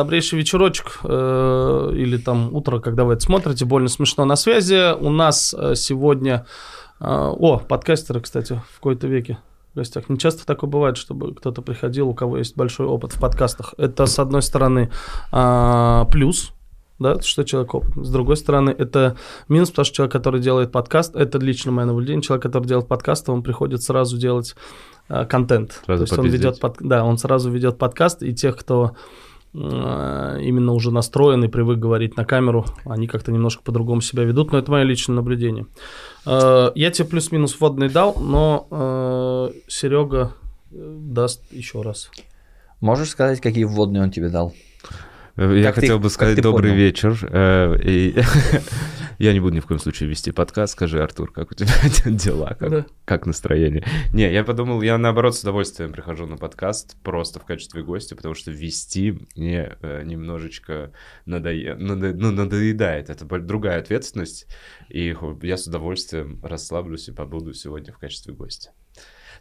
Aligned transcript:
добрейший 0.00 0.38
вечерочек 0.38 1.00
э, 1.04 1.92
или 1.94 2.16
там 2.16 2.54
утро, 2.54 2.80
когда 2.80 3.04
вы 3.04 3.12
это 3.12 3.22
смотрите, 3.22 3.66
больно 3.66 3.88
смешно 3.88 4.24
на 4.24 4.34
связи. 4.36 4.94
У 4.98 5.10
нас 5.10 5.54
э, 5.56 5.74
сегодня... 5.74 6.46
Э, 7.00 7.32
о, 7.36 7.58
подкастеры, 7.58 8.20
кстати, 8.20 8.62
в 8.72 8.76
какой-то 8.76 9.06
веке 9.08 9.38
в 9.74 9.76
гостях. 9.76 10.08
Не 10.08 10.16
часто 10.16 10.46
такое 10.46 10.70
бывает, 10.70 10.96
чтобы 10.96 11.34
кто-то 11.34 11.60
приходил, 11.60 12.08
у 12.08 12.14
кого 12.14 12.38
есть 12.38 12.56
большой 12.56 12.86
опыт 12.86 13.12
в 13.12 13.20
подкастах. 13.20 13.74
Это, 13.76 14.06
с 14.06 14.18
одной 14.18 14.40
стороны, 14.40 14.90
э, 15.32 16.04
плюс, 16.10 16.52
да, 16.98 17.20
что 17.20 17.44
человек 17.44 17.74
опытный. 17.74 18.04
С 18.04 18.10
другой 18.10 18.38
стороны, 18.38 18.70
это 18.70 19.18
минус, 19.48 19.68
потому 19.68 19.84
что 19.84 19.96
человек, 19.96 20.12
который 20.12 20.40
делает 20.40 20.72
подкаст, 20.72 21.14
это 21.14 21.38
лично 21.38 21.72
мое 21.72 21.84
наблюдение, 21.84 22.22
человек, 22.22 22.42
который 22.42 22.66
делает 22.66 22.88
подкаст, 22.88 23.28
он 23.28 23.42
приходит 23.42 23.82
сразу 23.82 24.16
делать 24.16 24.56
э, 25.10 25.26
контент. 25.26 25.82
Сразу 25.84 26.06
То 26.06 26.10
есть 26.10 26.18
он 26.18 26.26
ведет, 26.26 26.58
под, 26.58 26.76
да, 26.80 27.04
он 27.04 27.18
сразу 27.18 27.50
ведет 27.50 27.76
подкаст, 27.76 28.22
и 28.22 28.34
тех, 28.34 28.56
кто 28.56 28.92
именно 29.52 30.72
уже 30.72 30.90
настроен 30.92 31.42
и 31.44 31.48
привык 31.48 31.78
говорить 31.78 32.16
на 32.16 32.24
камеру, 32.24 32.64
они 32.84 33.06
как-то 33.08 33.32
немножко 33.32 33.62
по-другому 33.64 34.00
себя 34.00 34.22
ведут, 34.24 34.52
но 34.52 34.58
это 34.58 34.70
мое 34.70 34.84
личное 34.84 35.14
наблюдение. 35.16 35.66
Э, 36.24 36.70
я 36.74 36.90
тебе 36.90 37.08
плюс-минус 37.08 37.58
вводный 37.58 37.88
дал, 37.88 38.14
но 38.20 38.68
э, 38.70 39.50
Серега 39.68 40.32
э, 40.70 40.96
даст 41.00 41.42
еще 41.50 41.82
раз. 41.82 42.10
Можешь 42.80 43.10
сказать, 43.10 43.40
какие 43.40 43.64
вводные 43.64 44.02
он 44.04 44.10
тебе 44.10 44.28
дал? 44.28 44.54
Я 45.36 45.64
Как 45.64 45.74
ты- 45.76 45.80
хотел 45.82 45.98
бы 45.98 46.04
как 46.04 46.12
сказать 46.12 46.36
ты 46.36 46.42
добрый 46.42 46.70
понял? 46.70 46.82
вечер. 46.84 47.18
Я 49.20 49.34
не 49.34 49.40
буду 49.40 49.54
ни 49.54 49.60
в 49.60 49.66
коем 49.66 49.78
случае 49.78 50.08
вести 50.08 50.32
подкаст. 50.32 50.72
Скажи, 50.72 51.02
Артур, 51.02 51.30
как 51.30 51.50
у 51.50 51.54
тебя 51.54 51.68
дела? 52.10 52.56
Да. 52.58 52.68
Как, 52.70 52.86
как 53.04 53.26
настроение? 53.26 53.84
Не, 54.14 54.32
я 54.32 54.42
подумал, 54.44 54.80
я 54.80 54.96
наоборот 54.96 55.36
с 55.36 55.42
удовольствием 55.42 55.92
прихожу 55.92 56.26
на 56.26 56.38
подкаст 56.38 56.96
просто 57.02 57.38
в 57.38 57.44
качестве 57.44 57.82
гостя, 57.82 58.16
потому 58.16 58.34
что 58.34 58.50
вести 58.50 59.18
мне 59.36 59.76
э, 59.82 60.04
немножечко 60.04 60.92
надое- 61.26 61.74
надо- 61.76 62.14
ну, 62.14 62.30
надоедает. 62.30 63.10
Это 63.10 63.26
другая 63.40 63.78
ответственность. 63.78 64.46
И 64.88 65.14
я 65.42 65.56
с 65.58 65.66
удовольствием 65.66 66.40
расслаблюсь 66.42 67.08
и 67.08 67.12
побуду 67.12 67.52
сегодня 67.52 67.92
в 67.92 67.98
качестве 67.98 68.32
гостя. 68.32 68.70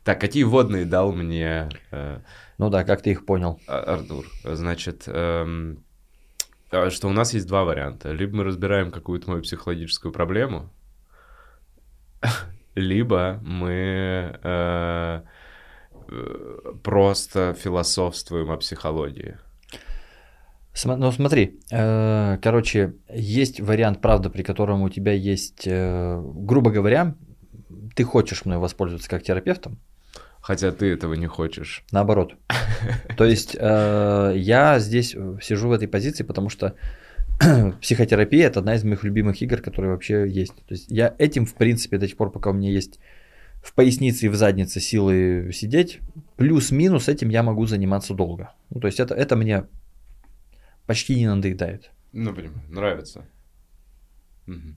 Так, 0.03 0.19
какие 0.19 0.43
водные 0.43 0.83
дал 0.83 1.14
мне 1.14 1.69
э, 1.91 2.19
Ну 2.58 2.69
да, 2.69 2.83
как 2.83 3.02
ты 3.02 3.11
их 3.11 3.25
понял? 3.25 3.61
а- 3.66 3.80
Артур, 3.95 4.25
значит, 4.43 5.03
эм, 5.08 5.86
что 6.69 7.07
у 7.07 7.11
нас 7.11 7.33
есть 7.33 7.47
два 7.47 7.63
варианта. 7.63 8.11
Либо 8.11 8.37
мы 8.37 8.43
разбираем 8.43 8.91
какую-то 8.91 9.29
мою 9.29 9.41
психологическую 9.41 10.11
проблему, 10.11 10.69
либо 12.75 13.39
мы 13.43 14.39
э, 14.43 15.21
э, 16.07 16.73
просто 16.83 17.53
философствуем 17.53 18.51
о 18.51 18.57
психологии. 18.57 19.37
Ну 20.85 21.11
смотри, 21.11 21.59
э, 21.71 22.37
короче, 22.41 22.93
есть 23.13 23.59
вариант, 23.59 24.01
правда, 24.01 24.29
при 24.29 24.43
котором 24.43 24.81
у 24.83 24.89
тебя 24.89 25.11
есть, 25.11 25.63
э, 25.65 26.21
грубо 26.23 26.71
говоря, 26.71 27.15
ты 27.95 28.03
хочешь 28.03 28.45
мной 28.45 28.59
воспользоваться 28.59 29.09
как 29.09 29.23
терапевтом, 29.23 29.77
Хотя 30.50 30.72
ты 30.72 30.92
этого 30.92 31.14
не 31.14 31.28
хочешь. 31.28 31.83
наоборот. 31.92 32.33
То 33.16 33.23
есть 33.23 33.55
э, 33.59 34.33
я 34.36 34.80
здесь 34.80 35.16
сижу 35.44 35.69
в 35.69 35.72
этой 35.72 35.88
позиции, 35.88 36.23
потому 36.23 36.50
что 36.50 36.73
психотерапия 37.81 38.47
это 38.47 38.61
одна 38.61 38.73
из 38.73 38.83
моих 38.83 39.03
любимых 39.03 39.39
игр, 39.44 39.61
которые 39.61 39.92
вообще 39.92 40.27
есть. 40.27 40.55
То 40.55 40.73
есть 40.73 40.89
я 40.89 41.14
этим, 41.20 41.45
в 41.45 41.53
принципе, 41.53 42.00
до 42.00 42.08
тех 42.08 42.17
пор, 42.17 42.31
пока 42.31 42.50
у 42.50 42.53
меня 42.53 42.72
есть 42.72 43.00
в 43.61 43.75
пояснице 43.75 44.25
и 44.25 44.30
в 44.30 44.36
заднице 44.36 44.80
силы 44.80 45.52
сидеть, 45.53 46.00
плюс-минус 46.36 47.09
этим 47.09 47.30
я 47.30 47.44
могу 47.44 47.67
заниматься 47.67 48.16
долго. 48.16 48.53
Ну, 48.72 48.81
то 48.81 48.88
есть 48.88 49.00
это, 49.00 49.14
это 49.14 49.36
мне 49.36 49.66
почти 50.88 51.14
не 51.14 51.27
надоедает. 51.27 51.92
Ну, 52.11 52.33
понимаю, 52.33 52.64
нравится. 52.70 53.23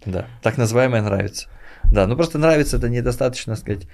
Да, 0.04 0.28
так 0.42 0.58
называемое 0.58 1.00
нравится. 1.00 1.48
Да, 1.90 2.06
ну 2.06 2.14
просто 2.14 2.38
нравится 2.38 2.76
это 2.76 2.88
недостаточно, 2.88 3.56
сказать, 3.56 3.84
э, 3.84 3.88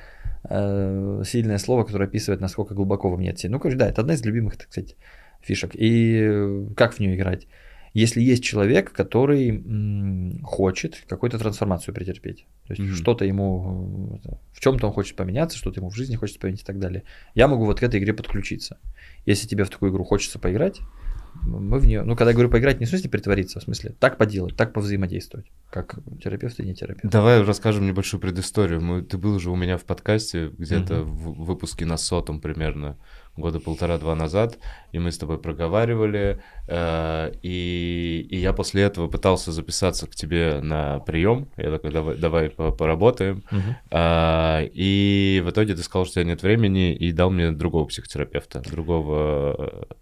сильное 0.44 1.58
слово, 1.58 1.84
которое 1.84 2.04
описывает, 2.04 2.40
насколько 2.40 2.74
глубоко 2.74 3.10
во 3.10 3.16
мне 3.16 3.34
сильно. 3.36 3.56
Ну, 3.56 3.60
короче, 3.60 3.78
да, 3.78 3.88
это 3.88 4.02
одна 4.02 4.14
из 4.14 4.24
любимых, 4.24 4.56
так 4.56 4.70
сказать, 4.70 4.96
фишек. 5.40 5.72
И 5.74 6.18
э, 6.20 6.66
как 6.76 6.94
в 6.94 7.00
нее 7.00 7.16
играть? 7.16 7.46
Если 7.94 8.20
есть 8.20 8.44
человек, 8.44 8.92
который 8.92 9.64
хочет 10.42 11.04
какую-то 11.08 11.38
трансформацию 11.38 11.94
претерпеть, 11.94 12.46
то 12.66 12.72
есть 12.74 12.82
Мгм. 12.82 12.94
что-то 12.94 13.24
ему, 13.24 14.20
э, 14.24 14.28
в 14.52 14.60
чем-то 14.60 14.86
он 14.86 14.92
хочет 14.92 15.16
поменяться, 15.16 15.58
что-то 15.58 15.80
ему 15.80 15.90
в 15.90 15.96
жизни 15.96 16.14
хочется 16.16 16.38
поменять 16.40 16.62
и 16.62 16.64
так 16.64 16.78
далее, 16.78 17.02
я 17.34 17.48
могу 17.48 17.64
вот 17.64 17.80
к 17.80 17.82
этой 17.82 17.98
игре 17.98 18.12
подключиться. 18.12 18.78
Если 19.26 19.48
тебе 19.48 19.64
в 19.64 19.70
такую 19.70 19.90
игру 19.90 20.04
хочется 20.04 20.38
поиграть, 20.38 20.80
мы 21.34 21.78
в 21.78 21.86
нее, 21.86 22.02
ну, 22.02 22.14
когда 22.16 22.30
я 22.30 22.34
говорю 22.34 22.50
поиграть, 22.50 22.80
не 22.80 22.86
в 22.86 22.88
смысле 22.88 23.10
притвориться, 23.10 23.58
а 23.58 23.60
в 23.60 23.64
смысле 23.64 23.94
так 23.98 24.16
поделать, 24.18 24.56
так 24.56 24.72
повзаимодействовать, 24.72 25.46
как 25.70 25.98
терапевт 26.22 26.60
и 26.60 26.64
не 26.64 26.74
терапевт. 26.74 27.10
Давай 27.12 27.42
расскажем 27.42 27.86
небольшую 27.86 28.20
предысторию. 28.20 28.80
Мы, 28.82 29.02
ты 29.02 29.16
был 29.18 29.34
уже 29.36 29.50
у 29.50 29.56
меня 29.56 29.76
в 29.78 29.84
подкасте 29.84 30.48
где-то 30.58 30.96
Мгм. 31.02 31.10
в 31.12 31.44
выпуске 31.44 31.86
на 31.86 31.96
сотом 31.96 32.40
примерно 32.40 32.96
года 33.36 33.60
полтора-два 33.60 34.16
назад, 34.16 34.58
и 34.90 34.98
мы 34.98 35.12
с 35.12 35.18
тобой 35.18 35.38
проговаривали, 35.38 36.40
э, 36.66 37.32
и, 37.42 38.26
и 38.30 38.36
я 38.36 38.52
после 38.52 38.82
этого 38.82 39.06
пытался 39.06 39.52
записаться 39.52 40.08
к 40.08 40.14
тебе 40.16 40.60
на 40.60 40.98
прием. 40.98 41.48
Я 41.56 41.70
такой, 41.70 41.92
давай, 41.92 42.16
давай 42.18 42.50
по- 42.50 42.72
поработаем. 42.72 43.44
Мгм. 43.52 43.76
А, 43.92 44.62
и 44.72 45.40
в 45.44 45.50
итоге 45.50 45.74
ты 45.76 45.82
сказал, 45.84 46.04
что 46.04 46.18
у 46.18 46.22
тебя 46.22 46.32
нет 46.32 46.42
времени, 46.42 46.92
и 46.94 47.12
дал 47.12 47.30
мне 47.30 47.52
другого 47.52 47.84
психотерапевта, 47.86 48.60
другого 48.60 49.86
э, 49.88 49.94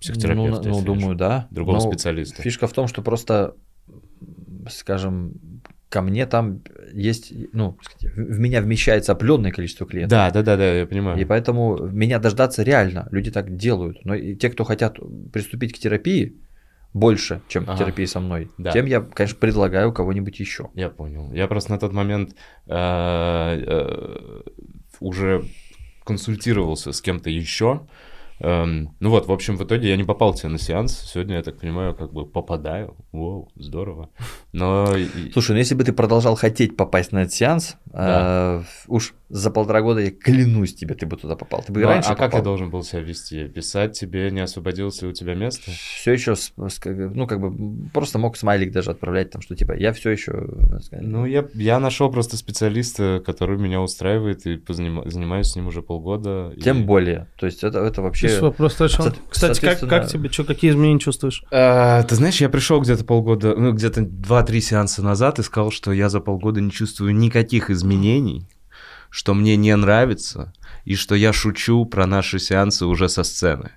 психотерапевта. 0.00 0.68
Ну, 0.68 0.78
ну, 0.80 0.84
думаю, 0.84 1.14
да. 1.16 1.46
Другого 1.50 1.76
Но 1.76 1.80
специалиста. 1.80 2.42
Фишка 2.42 2.66
в 2.66 2.72
том, 2.72 2.88
что 2.88 3.02
просто, 3.02 3.54
скажем, 4.68 5.34
ко 5.88 6.02
мне 6.02 6.26
там 6.26 6.62
есть, 6.92 7.32
ну, 7.52 7.76
в 8.02 8.38
меня 8.38 8.62
вмещается 8.62 9.12
определенное 9.12 9.50
количество 9.50 9.86
клиентов. 9.86 10.10
Да, 10.10 10.30
да, 10.30 10.42
да, 10.42 10.56
да, 10.56 10.74
я 10.74 10.86
понимаю. 10.86 11.18
И 11.20 11.24
поэтому 11.24 11.76
меня 11.88 12.18
дождаться 12.18 12.62
реально, 12.62 13.08
люди 13.10 13.30
так 13.30 13.56
делают. 13.56 14.04
Но 14.04 14.14
и 14.14 14.34
те, 14.36 14.50
кто 14.50 14.64
хотят 14.64 14.98
приступить 15.32 15.74
к 15.74 15.78
терапии 15.78 16.36
больше, 16.92 17.40
чем 17.48 17.66
к 17.66 17.68
Ага. 17.70 17.78
терапии 17.78 18.04
со 18.04 18.20
мной, 18.20 18.50
Да. 18.58 18.72
тем 18.72 18.86
я, 18.86 19.00
конечно, 19.00 19.38
предлагаю 19.38 19.92
кого-нибудь 19.92 20.40
еще. 20.40 20.70
Я 20.74 20.88
понял. 20.88 21.32
Я 21.32 21.46
просто 21.46 21.72
на 21.72 21.78
тот 21.78 21.92
момент 21.92 22.34
э, 22.66 22.72
э, 22.74 24.40
уже 25.00 25.44
консультировался 26.04 26.92
с 26.92 27.00
кем-то 27.00 27.30
еще. 27.30 27.86
Эм, 28.40 28.94
ну 29.00 29.10
вот, 29.10 29.26
в 29.26 29.32
общем, 29.32 29.56
в 29.56 29.64
итоге 29.64 29.90
я 29.90 29.96
не 29.96 30.04
попал 30.04 30.34
тебе 30.34 30.48
на 30.48 30.58
сеанс. 30.58 30.98
Сегодня, 31.12 31.36
я 31.36 31.42
так 31.42 31.58
понимаю, 31.58 31.94
как 31.94 32.12
бы 32.12 32.26
попадаю. 32.26 32.96
Воу, 33.12 33.50
здорово. 33.56 34.08
Но... 34.52 34.96
и- 34.96 35.30
Слушай, 35.32 35.52
ну 35.52 35.58
если 35.58 35.74
бы 35.74 35.84
ты 35.84 35.92
продолжал 35.92 36.36
хотеть 36.36 36.76
попасть 36.76 37.12
на 37.12 37.20
этот 37.22 37.32
сеанс, 37.34 37.76
Да. 37.86 38.62
э, 38.62 38.62
уж 38.88 39.14
за 39.28 39.50
полтора 39.50 39.80
года 39.82 40.00
я 40.00 40.10
клянусь 40.10 40.74
тебе, 40.74 40.94
ты 40.94 41.06
бы 41.06 41.16
туда 41.16 41.36
попал. 41.36 41.62
Ты 41.64 41.72
бы 41.72 41.80
и 41.80 41.84
Ну, 41.84 41.90
а 41.90 41.92
раньше 41.92 42.08
а 42.10 42.14
как 42.14 42.20
я 42.32 42.38
попал. 42.38 42.42
должен 42.44 42.70
был 42.70 42.82
себя 42.82 43.00
вести? 43.02 43.46
Писать 43.46 43.92
тебе, 43.98 44.30
не 44.30 44.40
освободилось 44.40 45.00
ли 45.02 45.08
у 45.08 45.12
тебя 45.12 45.34
место? 45.34 45.70
все 45.70 46.12
еще, 46.12 46.34
ну, 46.56 47.26
как 47.26 47.40
бы, 47.40 47.88
просто 47.92 48.18
мог 48.18 48.36
смайлик 48.36 48.72
даже 48.72 48.90
отправлять, 48.90 49.30
там, 49.30 49.42
что 49.42 49.54
типа, 49.54 49.72
я 49.76 49.92
все 49.92 50.10
еще. 50.10 50.48
Ну, 50.92 51.26
я, 51.26 51.46
я 51.54 51.78
нашел 51.78 52.10
просто 52.10 52.36
специалиста, 52.36 53.22
который 53.24 53.58
меня 53.58 53.80
устраивает, 53.80 54.46
и 54.46 54.60
занимаюсь 54.68 55.48
с 55.48 55.56
ним 55.56 55.66
уже 55.68 55.82
полгода. 55.82 56.52
и- 56.56 56.60
Тем 56.60 56.86
более. 56.86 57.26
То 57.38 57.46
есть 57.46 57.62
это, 57.62 57.80
это 57.80 58.02
вообще. 58.02 58.29
Здесь 58.30 58.42
вопрос 58.42 58.80
решен. 58.80 59.04
Со- 59.04 59.14
Кстати, 59.28 59.60
как, 59.60 59.80
как 59.80 60.08
тебе, 60.08 60.30
что, 60.30 60.44
какие 60.44 60.70
изменения 60.70 60.98
чувствуешь? 60.98 61.42
А, 61.50 62.02
ты 62.04 62.14
знаешь, 62.14 62.40
я 62.40 62.48
пришел 62.48 62.80
где-то 62.80 63.04
полгода, 63.04 63.54
ну, 63.56 63.72
где-то 63.72 64.02
2-3 64.02 64.60
сеанса 64.60 65.02
назад 65.02 65.38
и 65.38 65.42
сказал, 65.42 65.70
что 65.70 65.92
я 65.92 66.08
за 66.08 66.20
полгода 66.20 66.60
не 66.60 66.70
чувствую 66.70 67.14
никаких 67.14 67.70
изменений, 67.70 68.48
что 69.10 69.34
мне 69.34 69.56
не 69.56 69.74
нравится, 69.76 70.52
и 70.84 70.94
что 70.94 71.14
я 71.14 71.32
шучу 71.32 71.84
про 71.84 72.06
наши 72.06 72.38
сеансы 72.38 72.86
уже 72.86 73.08
со 73.08 73.22
сцены. 73.22 73.72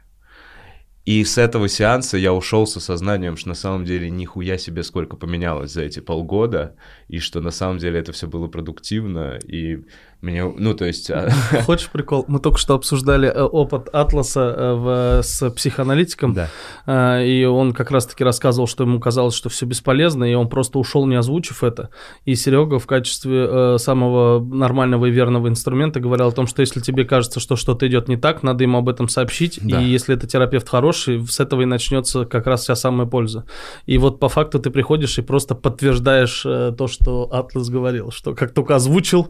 И 1.06 1.26
с 1.26 1.38
этого 1.38 1.68
сеанса 1.68 2.18
я 2.18 2.34
ушел 2.34 2.66
с 2.66 2.78
осознанием, 2.78 3.36
что 3.36 3.50
на 3.50 3.56
самом 3.56 3.84
деле 3.84 4.10
нихуя 4.10 4.58
себе 4.58 4.84
сколько 4.84 5.18
поменялось 5.18 5.74
за 5.74 5.82
эти 5.82 6.00
полгода, 6.00 6.76
и 7.10 7.20
что 7.20 7.42
на 7.42 7.52
самом 7.52 7.78
деле 7.78 8.00
это 8.00 8.14
все 8.14 8.26
было 8.26 8.48
продуктивно, 8.48 9.38
и 9.46 9.84
мне, 10.24 10.44
ну, 10.46 10.74
то 10.74 10.86
есть... 10.86 11.12
а, 11.12 11.30
Хочешь 11.66 11.90
прикол? 11.90 12.24
Мы 12.30 12.40
только 12.40 12.58
что 12.58 12.76
обсуждали 12.76 13.28
э, 13.28 13.42
опыт 13.44 13.90
Атласа 13.94 14.40
э, 14.58 14.74
в- 14.74 15.22
с 15.24 15.50
психоаналитиком, 15.52 16.34
Да. 16.34 16.50
э, 16.88 17.26
и 17.28 17.44
он 17.44 17.74
как 17.74 17.92
раз-таки 17.92 18.24
рассказывал, 18.24 18.66
что 18.68 18.86
ему 18.86 19.00
казалось, 19.02 19.36
что 19.36 19.50
все 19.50 19.66
бесполезно, 19.66 20.24
и 20.24 20.34
он 20.34 20.48
просто 20.48 20.80
ушел, 20.80 21.06
не 21.06 21.16
озвучив 21.16 21.64
это. 21.64 21.90
И 22.24 22.36
Серега 22.36 22.80
в 22.80 22.88
качестве 22.88 23.78
самого 23.78 24.40
нормального 24.44 25.08
и 25.08 25.12
верного 25.12 25.50
инструмента 25.50 26.00
говорил 26.00 26.28
о 26.28 26.32
том, 26.32 26.48
что 26.48 26.62
если 26.62 26.80
тебе 26.80 27.04
кажется, 27.04 27.42
что 27.42 27.56
что-то 27.58 27.86
идет 27.88 28.08
не 28.08 28.16
так, 28.16 28.44
надо 28.44 28.64
ему 28.64 28.78
об 28.78 28.88
этом 28.88 29.10
сообщить, 29.10 29.60
Да. 29.62 29.82
и 29.82 29.86
если 29.86 30.16
это 30.16 30.26
терапевт 30.26 30.70
хороший, 30.70 31.26
с 31.28 31.42
этого 31.42 31.64
и 31.64 31.66
начнется 31.66 32.24
как 32.26 32.48
раз 32.48 32.62
вся 32.62 32.76
самая 32.76 33.08
польза. 33.08 33.44
И 33.86 33.98
вот 33.98 34.20
по 34.22 34.30
факту 34.30 34.60
ты 34.60 34.70
приходишь 34.70 35.18
и 35.18 35.22
просто 35.22 35.54
подтверждаешь 35.54 36.44
то, 36.44 36.88
что 36.88 37.28
Атлас 37.30 37.70
говорил, 37.70 38.12
что 38.12 38.34
как 38.34 38.54
только 38.54 38.76
озвучил, 38.76 39.28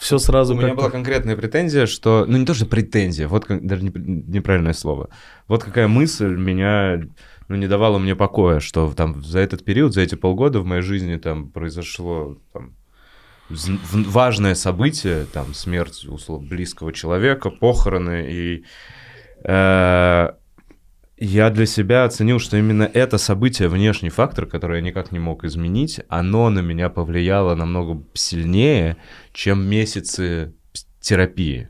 все 0.00 0.18
сразу 0.22 0.54
У 0.54 0.58
меня 0.58 0.74
была 0.74 0.90
конкретная 0.90 1.36
претензия, 1.36 1.86
что... 1.86 2.24
Ну, 2.26 2.38
не 2.38 2.46
то, 2.46 2.54
что 2.54 2.66
претензия, 2.66 3.28
вот 3.28 3.44
как- 3.44 3.66
даже 3.66 3.84
не- 3.84 3.92
неправильное 3.94 4.72
слово. 4.72 5.10
Вот 5.48 5.62
какая 5.64 5.88
мысль 5.88 6.34
меня 6.34 7.02
ну, 7.48 7.56
не 7.56 7.66
давала 7.66 7.98
мне 7.98 8.16
покоя, 8.16 8.60
что 8.60 8.92
там 8.96 9.22
за 9.22 9.40
этот 9.40 9.64
период, 9.64 9.92
за 9.92 10.00
эти 10.00 10.14
полгода 10.14 10.60
в 10.60 10.64
моей 10.64 10.82
жизни 10.82 11.16
там 11.16 11.48
произошло 11.48 12.38
там, 12.52 12.72
важное 13.50 14.54
событие, 14.54 15.26
там 15.26 15.52
смерть 15.54 16.04
условно 16.06 16.48
близкого 16.48 16.92
человека, 16.92 17.50
похороны, 17.50 18.26
и 18.30 18.64
э, 19.44 20.28
я 21.22 21.50
для 21.50 21.66
себя 21.66 22.04
оценил, 22.04 22.40
что 22.40 22.56
именно 22.56 22.82
это 22.82 23.16
событие, 23.16 23.68
внешний 23.68 24.10
фактор, 24.10 24.44
который 24.44 24.78
я 24.78 24.82
никак 24.82 25.12
не 25.12 25.20
мог 25.20 25.44
изменить, 25.44 26.00
оно 26.08 26.50
на 26.50 26.58
меня 26.58 26.90
повлияло 26.90 27.54
намного 27.54 28.02
сильнее, 28.12 28.96
чем 29.32 29.64
месяцы 29.64 30.52
терапии. 31.00 31.68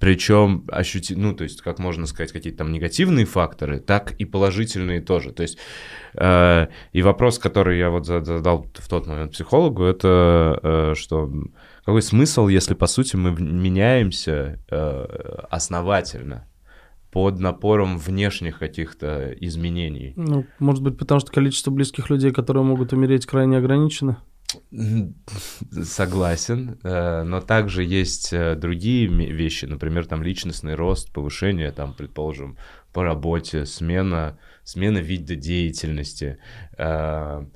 Причем 0.00 0.64
ощути... 0.72 1.14
ну, 1.14 1.34
то 1.34 1.44
есть, 1.44 1.60
как 1.60 1.78
можно 1.78 2.06
сказать, 2.06 2.32
какие-то 2.32 2.58
там 2.58 2.72
негативные 2.72 3.26
факторы, 3.26 3.78
так 3.78 4.12
и 4.12 4.24
положительные 4.24 5.00
тоже. 5.02 5.30
То 5.30 5.42
есть, 5.42 5.58
э, 6.14 6.66
и 6.92 7.02
вопрос, 7.02 7.38
который 7.38 7.78
я 7.78 7.90
вот 7.90 8.06
зад- 8.06 8.26
задал 8.26 8.66
в 8.74 8.88
тот 8.88 9.06
момент 9.06 9.32
психологу, 9.32 9.84
это 9.84 10.58
э, 10.62 10.94
что 10.96 11.32
какой 11.84 12.02
смысл, 12.02 12.48
если 12.48 12.74
по 12.74 12.86
сути 12.86 13.14
мы 13.14 13.30
меняемся 13.40 14.58
э, 14.68 15.44
основательно 15.48 16.48
под 17.10 17.38
напором 17.38 17.98
внешних 17.98 18.58
каких-то 18.58 19.34
изменений? 19.40 20.12
Ну, 20.16 20.44
может 20.58 20.82
быть, 20.82 20.98
потому 20.98 21.20
что 21.20 21.32
количество 21.32 21.70
близких 21.70 22.10
людей, 22.10 22.32
которые 22.32 22.64
могут 22.64 22.92
умереть, 22.92 23.26
крайне 23.26 23.58
ограничено. 23.58 24.22
Согласен, 25.82 26.78
э, 26.82 27.22
но 27.22 27.40
также 27.42 27.84
есть 27.84 28.32
э, 28.32 28.54
другие 28.54 29.06
вещи, 29.06 29.66
например, 29.66 30.06
там 30.06 30.22
личностный 30.22 30.74
рост, 30.74 31.12
повышение, 31.12 31.70
там, 31.70 31.92
предположим, 31.92 32.56
по 32.94 33.04
работе, 33.04 33.66
смена, 33.66 34.38
смена 34.64 34.98
вида 34.98 35.36
деятельности, 35.36 36.38
э, 36.78 37.46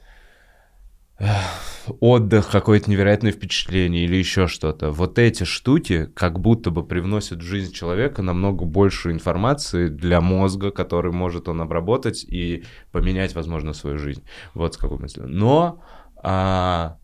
отдых, 2.00 2.50
какое-то 2.50 2.90
невероятное 2.90 3.32
впечатление 3.32 4.04
или 4.04 4.16
еще 4.16 4.46
что-то. 4.46 4.90
Вот 4.90 5.18
эти 5.18 5.44
штуки 5.44 6.08
как 6.14 6.38
будто 6.40 6.70
бы 6.70 6.84
привносят 6.84 7.38
в 7.38 7.42
жизнь 7.42 7.72
человека 7.72 8.22
намного 8.22 8.64
больше 8.64 9.10
информации 9.10 9.88
для 9.88 10.20
мозга, 10.20 10.70
который 10.70 11.12
может 11.12 11.48
он 11.48 11.60
обработать 11.60 12.24
и 12.24 12.64
поменять, 12.92 13.34
возможно, 13.34 13.72
свою 13.72 13.98
жизнь. 13.98 14.22
Вот 14.54 14.74
с 14.74 14.76
какой 14.76 14.98
мыслью. 14.98 15.26
Но 15.28 15.82
а, 16.16 16.98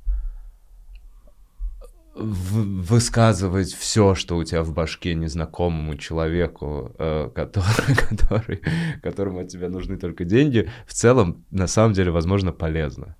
высказывать 2.14 3.72
все, 3.72 4.14
что 4.14 4.36
у 4.36 4.44
тебя 4.44 4.62
в 4.62 4.72
башке 4.72 5.14
незнакомому 5.14 5.96
человеку, 5.96 6.94
э, 6.98 7.30
который, 7.34 7.94
который, 8.08 8.62
которому 9.02 9.40
от 9.40 9.48
тебя 9.48 9.68
нужны 9.68 9.96
только 9.96 10.24
деньги, 10.24 10.70
в 10.86 10.94
целом, 10.94 11.44
на 11.50 11.66
самом 11.66 11.92
деле, 11.92 12.10
возможно, 12.10 12.52
полезно. 12.52 13.16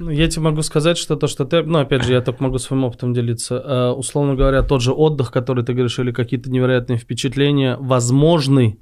Ну, 0.00 0.10
я 0.10 0.28
тебе 0.28 0.42
могу 0.42 0.62
сказать, 0.62 0.96
что 0.96 1.16
то, 1.16 1.26
что 1.26 1.44
ты... 1.44 1.62
Ну, 1.62 1.80
опять 1.80 2.04
же, 2.04 2.12
я 2.12 2.20
только 2.20 2.42
могу 2.42 2.58
своим 2.58 2.84
опытом 2.84 3.12
делиться. 3.12 3.56
Э, 3.56 3.90
условно 3.90 4.36
говоря, 4.36 4.62
тот 4.62 4.80
же 4.80 4.92
отдых, 4.92 5.32
который 5.32 5.64
ты 5.64 5.72
говоришь, 5.72 5.98
или 5.98 6.12
какие-то 6.12 6.50
невероятные 6.50 6.98
впечатления, 6.98 7.76
возможны 7.80 8.78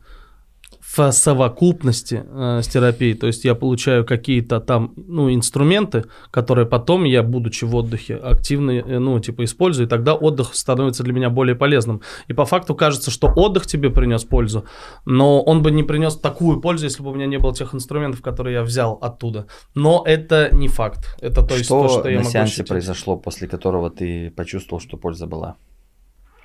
в 0.96 1.12
совокупности 1.12 2.24
э, 2.24 2.60
с 2.62 2.68
терапией. 2.68 3.14
То 3.14 3.26
есть 3.26 3.44
я 3.44 3.54
получаю 3.54 4.04
какие-то 4.04 4.60
там, 4.60 4.94
ну, 4.96 5.32
инструменты, 5.32 6.04
которые 6.30 6.66
потом 6.66 7.04
я, 7.04 7.22
будучи 7.22 7.64
в 7.64 7.74
отдыхе, 7.74 8.16
активно, 8.16 8.70
э, 8.70 8.98
ну, 8.98 9.18
типа, 9.20 9.44
использую, 9.44 9.86
и 9.86 9.90
тогда 9.90 10.14
отдых 10.14 10.54
становится 10.54 11.02
для 11.02 11.12
меня 11.12 11.30
более 11.30 11.54
полезным. 11.54 12.00
И 12.28 12.32
по 12.32 12.44
факту 12.44 12.74
кажется, 12.74 13.10
что 13.10 13.28
отдых 13.28 13.66
тебе 13.66 13.90
принес 13.90 14.24
пользу, 14.24 14.64
но 15.04 15.42
он 15.42 15.62
бы 15.62 15.70
не 15.70 15.82
принес 15.82 16.16
такую 16.16 16.60
пользу, 16.60 16.86
если 16.86 17.02
бы 17.02 17.10
у 17.10 17.14
меня 17.14 17.26
не 17.26 17.38
было 17.38 17.54
тех 17.54 17.74
инструментов, 17.74 18.22
которые 18.22 18.54
я 18.54 18.62
взял 18.62 18.98
оттуда. 19.02 19.46
Но 19.74 20.02
это 20.06 20.48
не 20.52 20.68
факт. 20.68 21.16
Это 21.20 21.42
то 21.42 21.54
есть 21.54 21.66
что 21.66 21.82
то, 21.82 21.88
что 21.88 22.08
я 22.08 22.16
на 22.16 22.22
могу 22.22 22.32
сеансе 22.32 22.52
ощутить. 22.52 22.68
произошло, 22.68 23.16
после 23.16 23.48
которого 23.48 23.90
ты 23.90 24.30
почувствовал, 24.30 24.80
что 24.80 24.96
польза 24.96 25.26
была? 25.26 25.56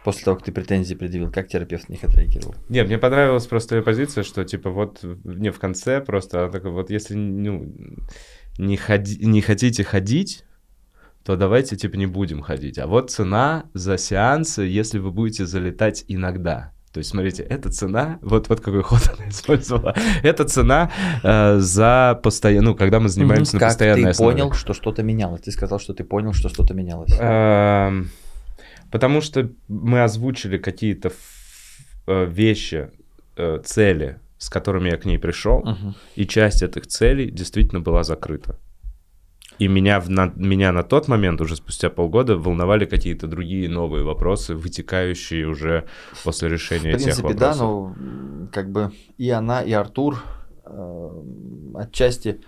После 0.04 0.24
того, 0.24 0.38
как 0.38 0.46
ты 0.46 0.52
претензии 0.52 0.96
предъявил, 0.96 1.32
как 1.32 1.48
терапевт 1.48 1.88
на 1.88 1.94
них 1.94 2.04
отреагировал? 2.04 2.56
Не, 2.70 2.84
мне 2.84 2.98
понравилась 2.98 3.46
просто 3.46 3.76
ее 3.76 3.82
позиция, 3.84 4.24
что, 4.24 4.44
типа, 4.44 4.72
вот, 4.72 5.04
не 5.24 5.52
в 5.52 5.60
конце 5.60 6.02
просто, 6.02 6.44
она 6.44 6.52
такая, 6.52 6.72
вот 6.72 6.90
если, 6.90 7.16
ну, 7.16 7.72
не, 8.58 8.78
ходи, 8.78 9.24
не 9.24 9.42
хотите 9.42 9.84
ходить, 9.84 10.44
то 11.24 11.36
давайте, 11.36 11.76
типа, 11.76 11.98
не 11.98 12.08
будем 12.08 12.42
ходить. 12.42 12.80
А 12.80 12.88
вот 12.88 13.12
цена 13.12 13.66
за 13.76 13.98
сеансы, 13.98 14.64
если 14.64 14.98
вы 14.98 15.12
будете 15.12 15.46
залетать 15.46 16.04
иногда. 16.08 16.74
То 16.92 16.98
есть, 16.98 17.12
смотрите, 17.12 17.44
эта 17.44 17.72
цена, 17.72 18.20
вот, 18.22 18.50
вот 18.50 18.60
какой 18.60 18.82
ход 18.82 19.02
она 19.18 19.30
использовала, 19.30 19.96
это 20.24 20.46
цена 20.46 20.92
э, 21.24 21.60
за 21.60 22.20
постоянно, 22.22 22.72
ну, 22.72 22.76
когда 22.76 23.00
мы 23.00 23.08
занимаемся 23.08 23.56
на 23.56 23.60
как 23.60 23.70
постоянной 23.70 24.04
ты 24.04 24.10
основе. 24.10 24.34
понял, 24.34 24.52
что 24.54 24.74
что-то 24.74 25.04
менялось? 25.04 25.42
Ты 25.42 25.52
сказал, 25.52 25.80
что 25.80 25.94
ты 25.94 26.04
понял, 26.04 26.34
что 26.34 26.50
что-то 26.50 26.74
менялось. 26.74 27.12
Потому 28.92 29.22
что 29.22 29.50
мы 29.68 30.04
озвучили 30.04 30.58
какие-то 30.58 31.12
э, 32.08 32.26
вещи, 32.26 32.90
э, 33.38 33.60
цели, 33.64 34.20
с 34.38 34.50
которыми 34.50 34.90
я 34.90 34.98
к 34.98 35.06
ней 35.06 35.18
пришел, 35.20 35.60
Мгм. 35.64 35.96
и 36.16 36.26
часть 36.26 36.64
этих 36.64 36.88
целей 36.88 37.30
действительно 37.32 37.80
была 37.80 38.04
закрыта. 38.04 38.56
И 39.60 39.68
меня, 39.68 40.00
в- 40.00 40.10
на, 40.10 40.32
меня 40.36 40.72
на 40.72 40.82
тот 40.84 41.08
момент, 41.08 41.40
уже 41.42 41.56
спустя 41.56 41.90
полгода, 41.90 42.36
волновали 42.38 42.86
какие-то 42.86 43.28
другие 43.28 43.70
новые 43.70 44.04
вопросы, 44.04 44.56
вытекающие 44.56 45.46
уже 45.48 45.84
после 46.24 46.50
решения 46.50 46.94
В 46.94 46.98
тех 46.98 47.04
принципе, 47.18 47.34
да, 47.36 47.56
но 47.56 47.96
как 48.52 48.72
бы 48.72 48.92
и 49.20 49.30
она, 49.30 49.62
и 49.62 49.72
Артур 49.72 50.24
э, 50.66 51.22
отчасти 51.76 52.42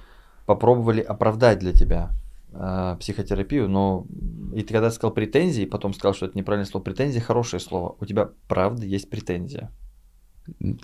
попробовали 0.45 1.01
оправдать 1.01 1.59
для 1.59 1.71
тебя 1.73 2.09
э, 2.53 2.97
психотерапию, 2.99 3.67
но 3.69 4.05
и 4.53 4.61
ты 4.61 4.73
когда 4.73 4.91
сказал 4.91 5.13
претензии, 5.13 5.65
потом 5.65 5.93
сказал, 5.93 6.13
что 6.13 6.25
это 6.27 6.37
неправильное 6.37 6.69
слово, 6.69 6.83
претензия 6.83 7.21
хорошее 7.21 7.59
слово. 7.59 7.95
У 7.99 8.05
тебя 8.05 8.29
правда 8.47 8.85
есть 8.85 9.09
претензия. 9.09 9.71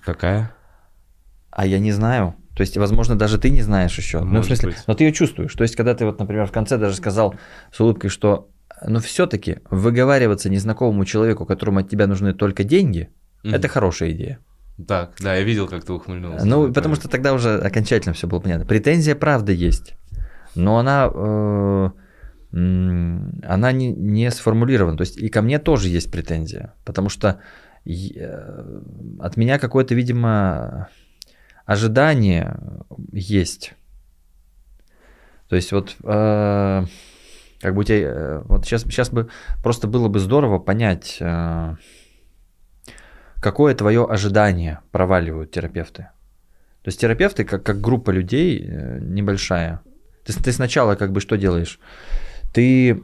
Какая? 0.01 0.54
А 1.51 1.66
я 1.66 1.80
не 1.80 1.92
знаю. 1.92 2.36
То 2.56 2.62
есть, 2.62 2.77
возможно, 2.77 3.16
даже 3.16 3.38
ты 3.38 3.50
не 3.50 3.62
знаешь 3.62 3.98
еще. 3.98 4.19
Ну, 4.19 4.25
в 4.25 4.30
Может 4.30 4.48
смысле, 4.48 4.69
быть. 4.69 4.83
но 4.88 4.94
ты 4.94 5.06
ее 5.06 5.13
чувствуешь. 5.13 5.54
То 5.54 5.63
есть, 5.63 5.75
когда 5.75 5.95
ты 5.95 6.06
вот, 6.06 6.19
например, 6.19 6.45
в 6.45 6.51
конце 6.51 6.77
даже 6.77 6.95
сказал 6.95 7.36
с 7.72 7.80
улыбкой, 7.80 8.10
что 8.10 8.50
но 8.86 9.00
все-таки 9.00 9.57
выговариваться 9.69 10.50
незнакомому 10.50 11.04
человеку, 11.06 11.46
которому 11.46 11.79
от 11.79 11.89
тебя 11.89 12.08
нужны 12.08 12.34
только 12.34 12.63
деньги, 12.63 13.10
Мгм. 13.43 13.55
это 13.55 13.67
хорошая 13.67 14.12
идея. 14.12 14.39
Так, 14.88 15.15
да, 15.20 15.36
я 15.36 15.43
видел, 15.43 15.67
как 15.67 15.84
ты 15.84 15.91
ухмыльнулся. 15.91 16.46
Ну, 16.46 16.72
потому 16.72 16.96
что 16.96 17.10
тогда 17.10 17.34
уже 17.34 17.60
окончательно 17.60 18.13
все 18.13 18.27
было 18.27 18.39
понятно. 18.39 18.65
Претензия 18.65 19.15
правда 19.15 19.51
есть, 19.51 19.96
но 20.60 20.78
она, 20.78 21.10
э, 21.13 21.89
она 22.51 23.72
не, 23.72 23.92
не 23.94 24.32
сформулирована. 24.32 24.98
То 24.98 25.01
есть 25.01 25.18
и 25.18 25.30
ко 25.30 25.42
мне 25.42 25.60
тоже 25.60 25.89
есть 25.89 26.12
претензия, 26.12 26.74
потому 26.86 27.10
что 27.10 27.39
э, 27.86 28.82
от 29.20 29.38
меня 29.38 29.60
какое-то, 29.60 29.96
видимо, 29.96 30.89
ожидание 31.66 32.58
есть. 33.12 33.74
То 35.50 35.56
есть 35.56 35.72
вот 35.72 35.96
э, 36.04 36.86
как 37.62 37.75
бы 37.75 37.82
у 37.82 37.84
тебя, 37.84 37.98
э, 37.98 38.42
вот 38.46 38.66
сейчас, 38.66 38.84
сейчас 38.84 39.10
бы 39.10 39.30
просто 39.63 39.88
было 39.88 40.08
бы 40.08 40.20
здорово 40.20 40.60
понять, 40.60 41.18
э, 41.20 41.75
какое 43.42 43.74
твое 43.75 44.06
ожидание 44.06 44.80
проваливают 44.92 45.51
терапевты. 45.51 46.10
То 46.84 46.88
есть 46.88 47.00
терапевты, 47.01 47.44
как, 47.44 47.63
как 47.63 47.82
группа 47.82 48.12
людей 48.12 48.66
небольшая, 49.01 49.82
ты, 50.33 50.43
ты 50.43 50.51
сначала 50.51 50.95
как 50.95 51.12
бы 51.12 51.19
что 51.21 51.38
делаешь? 51.38 51.79
Ты 52.53 52.95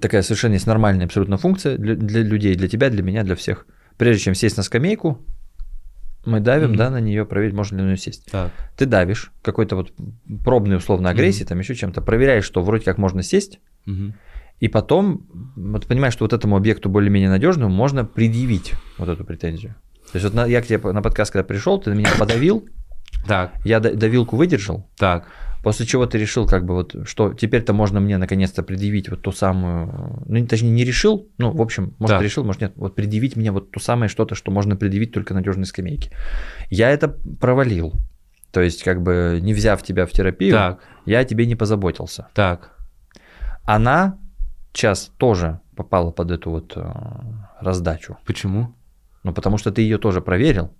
такая 0.00 0.22
совершенно 0.22 0.54
есть 0.54 0.66
нормальная 0.66 1.06
абсолютно 1.06 1.36
функция 1.36 1.76
для, 1.78 1.94
для 1.94 2.22
людей, 2.22 2.54
для 2.54 2.68
тебя, 2.68 2.90
для 2.90 3.02
меня, 3.02 3.22
для 3.22 3.34
всех. 3.36 3.66
Прежде 3.96 4.24
чем 4.24 4.34
сесть 4.34 4.56
на 4.56 4.62
скамейку, 4.62 5.24
мы 6.26 6.40
давим, 6.40 6.70
Мгм. 6.70 6.76
да, 6.76 6.90
на 6.90 7.00
нее, 7.00 7.24
проверить, 7.26 7.54
можно 7.54 7.76
ли 7.76 7.82
на 7.82 7.86
нее 7.88 7.96
сесть. 7.96 8.26
Так. 8.30 8.50
Ты 8.76 8.86
давишь 8.86 9.30
какой-то 9.42 9.76
вот 9.76 9.92
пробной 10.42 10.78
условно 10.78 11.10
агрессии, 11.10 11.44
там 11.44 11.58
еще 11.58 11.74
чем-то, 11.74 12.00
проверяешь, 12.00 12.44
что 12.44 12.62
вроде 12.62 12.84
как 12.84 12.98
можно 12.98 13.22
сесть, 13.22 13.60
Мгм. 13.86 14.14
и 14.58 14.68
потом, 14.68 15.52
вот 15.54 15.86
понимаешь, 15.86 16.14
что 16.14 16.24
вот 16.24 16.32
этому 16.32 16.56
объекту 16.56 16.88
более-менее 16.88 17.28
надежному 17.30 17.72
можно 17.74 18.04
предъявить 18.04 18.72
вот 18.98 19.08
эту 19.08 19.24
претензию. 19.24 19.74
То 20.12 20.16
есть 20.16 20.24
вот 20.24 20.34
на- 20.34 20.46
я 20.46 20.60
к 20.62 20.66
тебе 20.66 20.78
на 20.92 21.02
подкаст, 21.02 21.32
когда 21.32 21.44
пришел, 21.44 21.78
ты 21.80 21.90
на 21.90 21.94
меня 21.94 22.10
подавил, 22.18 22.66
Так, 23.26 23.52
я 23.64 23.80
давилку 23.80 24.36
выдержал, 24.36 24.86
так. 24.98 25.26
после 25.62 25.86
чего 25.86 26.04
ты 26.06 26.18
решил, 26.18 26.46
как 26.46 26.64
бы 26.64 26.74
вот, 26.74 26.94
что 27.08 27.32
теперь-то 27.32 27.72
можно 27.72 28.00
мне 28.00 28.18
наконец-то 28.18 28.62
предъявить 28.62 29.08
вот 29.08 29.22
ту 29.22 29.32
самую, 29.32 30.22
ну 30.26 30.46
точнее 30.46 30.70
не 30.70 30.84
решил, 30.84 31.28
ну 31.38 31.50
в 31.52 31.60
общем, 31.62 31.94
может 31.98 32.16
Так. 32.16 32.22
решил, 32.22 32.44
может 32.44 32.60
нет, 32.60 32.72
вот 32.76 32.94
предъявить 32.94 33.36
мне 33.36 33.50
вот 33.50 33.70
то 33.70 33.80
самое 33.80 34.08
что-то, 34.08 34.34
что 34.34 34.50
можно 34.50 34.76
предъявить 34.76 35.12
только 35.12 35.32
надежной 35.34 35.66
скамейке. 35.66 36.10
Я 36.70 36.90
это 36.90 37.08
провалил. 37.40 37.94
То 38.52 38.60
есть, 38.60 38.84
как 38.84 39.02
бы 39.02 39.40
не 39.42 39.52
взяв 39.52 39.82
тебя 39.82 40.06
в 40.06 40.10
терапию, 40.12 40.52
Так, 40.52 40.80
я 41.06 41.18
о 41.20 41.24
тебе 41.24 41.44
не 41.46 41.56
позаботился. 41.56 42.28
так. 42.34 42.70
Она 43.64 44.18
сейчас 44.72 45.10
тоже 45.16 45.60
попала 45.74 46.10
под 46.10 46.30
эту 46.30 46.50
вот 46.50 46.72
э, 46.76 46.82
раздачу. 47.60 48.18
Почему? 48.26 48.74
Ну, 49.22 49.32
потому 49.32 49.56
что 49.58 49.70
ты 49.72 49.80
ее 49.82 49.98
тоже 49.98 50.20
проверил. 50.20 50.70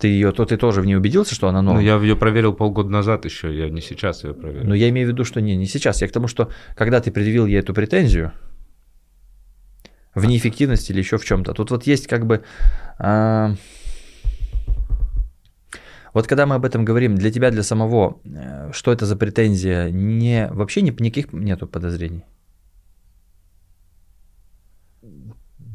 Ты 0.00 0.08
ее, 0.08 0.32
то 0.32 0.46
ты 0.46 0.56
тоже 0.56 0.80
в 0.80 0.86
ней 0.86 0.96
убедился, 0.96 1.34
что 1.34 1.48
она 1.48 1.60
норм. 1.60 1.76
Ну, 1.76 1.82
я 1.82 1.96
ее 1.96 2.16
проверил 2.16 2.54
полгода 2.54 2.88
назад 2.88 3.26
еще, 3.26 3.54
я 3.54 3.68
не 3.68 3.82
сейчас 3.82 4.24
ее 4.24 4.32
проверил. 4.32 4.66
Но 4.66 4.74
я 4.74 4.88
имею 4.88 5.06
в 5.06 5.10
виду, 5.10 5.24
что 5.24 5.40
не, 5.40 5.56
не 5.56 5.66
сейчас. 5.66 6.00
Я 6.00 6.08
к 6.08 6.12
тому, 6.12 6.26
что 6.26 6.50
когда 6.74 7.00
ты 7.00 7.10
предъявил 7.10 7.44
ей 7.46 7.60
эту 7.60 7.74
претензию, 7.74 8.32
в 10.14 10.24
неэффективности 10.24 10.92
или 10.92 11.00
еще 11.00 11.18
в 11.18 11.24
чем-то, 11.24 11.52
тут 11.52 11.70
вот 11.70 11.86
есть 11.86 12.06
как 12.06 12.26
бы... 12.26 12.42
а, 12.98 13.54
вот 16.14 16.26
когда 16.26 16.46
мы 16.46 16.54
об 16.54 16.64
этом 16.64 16.84
говорим, 16.84 17.14
для 17.14 17.30
тебя, 17.30 17.50
для 17.50 17.62
самого, 17.62 18.20
э, 18.24 18.72
что 18.72 18.92
это 18.92 19.06
за 19.06 19.16
претензия, 19.16 19.90
не, 19.90 20.48
вообще 20.50 20.82
ни- 20.82 21.02
никаких 21.02 21.32
нету 21.32 21.66
подозрений. 21.66 22.24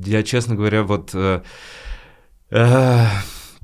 Я, 0.05 0.23
честно 0.23 0.55
говоря, 0.55 0.83
вот... 0.83 1.11
э, 1.13 1.41
э, 2.49 3.05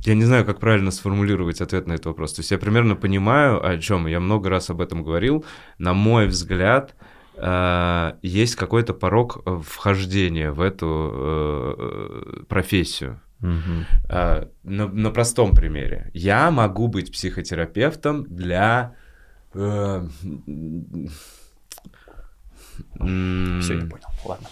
я 0.04 0.16
не 0.16 0.24
знаю, 0.26 0.46
как 0.46 0.60
правильно 0.60 0.92
сформулировать 0.92 1.62
ответ 1.62 1.88
на 1.88 1.94
этот 1.94 2.08
вопрос. 2.08 2.34
То 2.34 2.40
есть 2.42 2.52
я 2.52 2.58
примерно 2.58 2.96
понимаю, 2.96 3.64
о 3.66 3.78
чем. 3.78 4.08
Я 4.08 4.20
много 4.20 4.50
раз 4.50 4.70
об 4.70 4.82
этом 4.82 5.04
говорил. 5.04 5.46
На 5.78 5.94
мой 5.94 6.28
взгляд, 6.28 6.96
э, 7.36 8.14
есть 8.22 8.56
какой-то 8.56 8.94
порог 8.94 9.42
э, 9.46 9.60
вхождения 9.64 10.52
в 10.52 10.62
эту 10.62 11.12
э, 11.14 12.44
профессию. 12.48 13.20
А, 14.10 14.48
На, 14.64 14.88
на 14.88 15.10
простом 15.10 15.52
примере. 15.56 16.12
Я 16.14 16.52
могу 16.52 16.88
быть 16.88 17.12
психотерапевтом 17.12 18.26
для... 18.26 18.96
Все, 19.52 20.08
я 22.96 23.80
понял. 23.82 24.08
Ладно. 24.26 24.48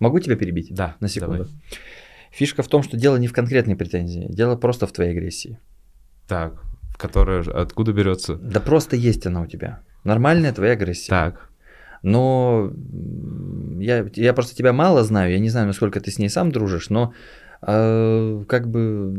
Могу 0.00 0.18
тебя 0.18 0.36
перебить? 0.36 0.74
Да, 0.74 0.96
На 1.00 1.08
секунду. 1.08 1.44
давай. 1.44 1.52
Фишка 2.34 2.62
в 2.62 2.68
том, 2.68 2.82
что 2.82 2.96
дело 2.96 3.16
не 3.16 3.28
в 3.28 3.32
конкретной 3.32 3.76
претензии, 3.76 4.26
дело 4.28 4.56
просто 4.56 4.86
в 4.86 4.92
твоей 4.92 5.12
агрессии. 5.12 5.58
Так, 6.26 6.62
которая 6.96 7.42
откуда 7.42 7.92
берется? 7.92 8.34
Да 8.36 8.60
просто 8.60 8.96
есть 8.96 9.26
она 9.26 9.42
у 9.42 9.46
тебя. 9.46 9.80
Нормальная 10.02 10.52
твоя 10.52 10.72
агрессия. 10.72 11.10
Так, 11.10 11.48
Но 12.02 12.72
я, 13.78 14.04
я 14.14 14.34
просто 14.34 14.56
тебя 14.56 14.72
мало 14.72 15.04
знаю, 15.04 15.32
я 15.32 15.38
не 15.38 15.48
знаю, 15.48 15.66
насколько 15.66 16.00
ты 16.00 16.10
с 16.10 16.18
ней 16.18 16.28
сам 16.28 16.50
дружишь, 16.50 16.90
но 16.90 17.14
э, 17.62 18.44
как 18.48 18.68
бы 18.68 19.12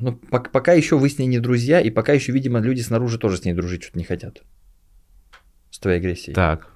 ну, 0.00 0.20
пок- 0.30 0.50
пока 0.52 0.74
еще 0.74 0.98
вы 0.98 1.08
с 1.08 1.18
ней 1.18 1.26
не 1.26 1.40
друзья, 1.40 1.80
и 1.80 1.90
пока 1.90 2.12
еще, 2.12 2.32
видимо, 2.32 2.60
люди 2.60 2.82
снаружи 2.82 3.18
тоже 3.18 3.38
с 3.38 3.44
ней 3.44 3.54
дружить 3.54 3.82
что-то 3.82 3.98
не 3.98 4.04
хотят. 4.04 4.42
С 5.70 5.78
твоей 5.78 5.98
агрессией. 5.98 6.34
так. 6.34 6.68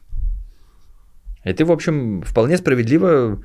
И 1.45 1.53
ты, 1.53 1.65
в 1.65 1.73
общем, 1.73 2.23
вполне 2.23 2.57
справедливо 2.57 3.45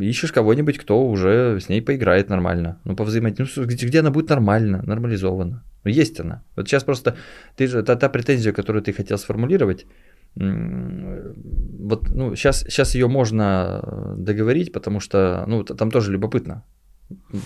ищешь 0.00 0.32
кого-нибудь, 0.32 0.78
кто 0.78 1.08
уже 1.08 1.58
с 1.60 1.68
ней 1.68 1.82
поиграет 1.82 2.28
нормально. 2.28 2.80
Ну, 2.84 2.96
повзаимодействовать, 2.96 3.68
ну, 3.70 3.74
где, 3.74 3.86
где 3.86 4.00
она 4.00 4.10
будет 4.10 4.30
нормально, 4.30 4.82
нормализована. 4.86 5.62
Ну, 5.84 5.90
есть 5.90 6.20
она. 6.20 6.42
Вот 6.56 6.68
сейчас 6.68 6.84
просто, 6.84 7.16
ты 7.56 7.66
же, 7.66 7.82
та, 7.82 7.96
та 7.96 8.08
претензия, 8.08 8.52
которую 8.52 8.82
ты 8.82 8.92
хотел 8.92 9.18
сформулировать, 9.18 9.86
вот, 10.34 12.08
ну, 12.10 12.36
сейчас, 12.36 12.60
сейчас 12.60 12.94
ее 12.94 13.08
можно 13.08 14.14
договорить, 14.18 14.72
потому 14.72 15.00
что, 15.00 15.44
ну, 15.46 15.64
там 15.64 15.90
тоже 15.90 16.12
любопытно. 16.12 16.62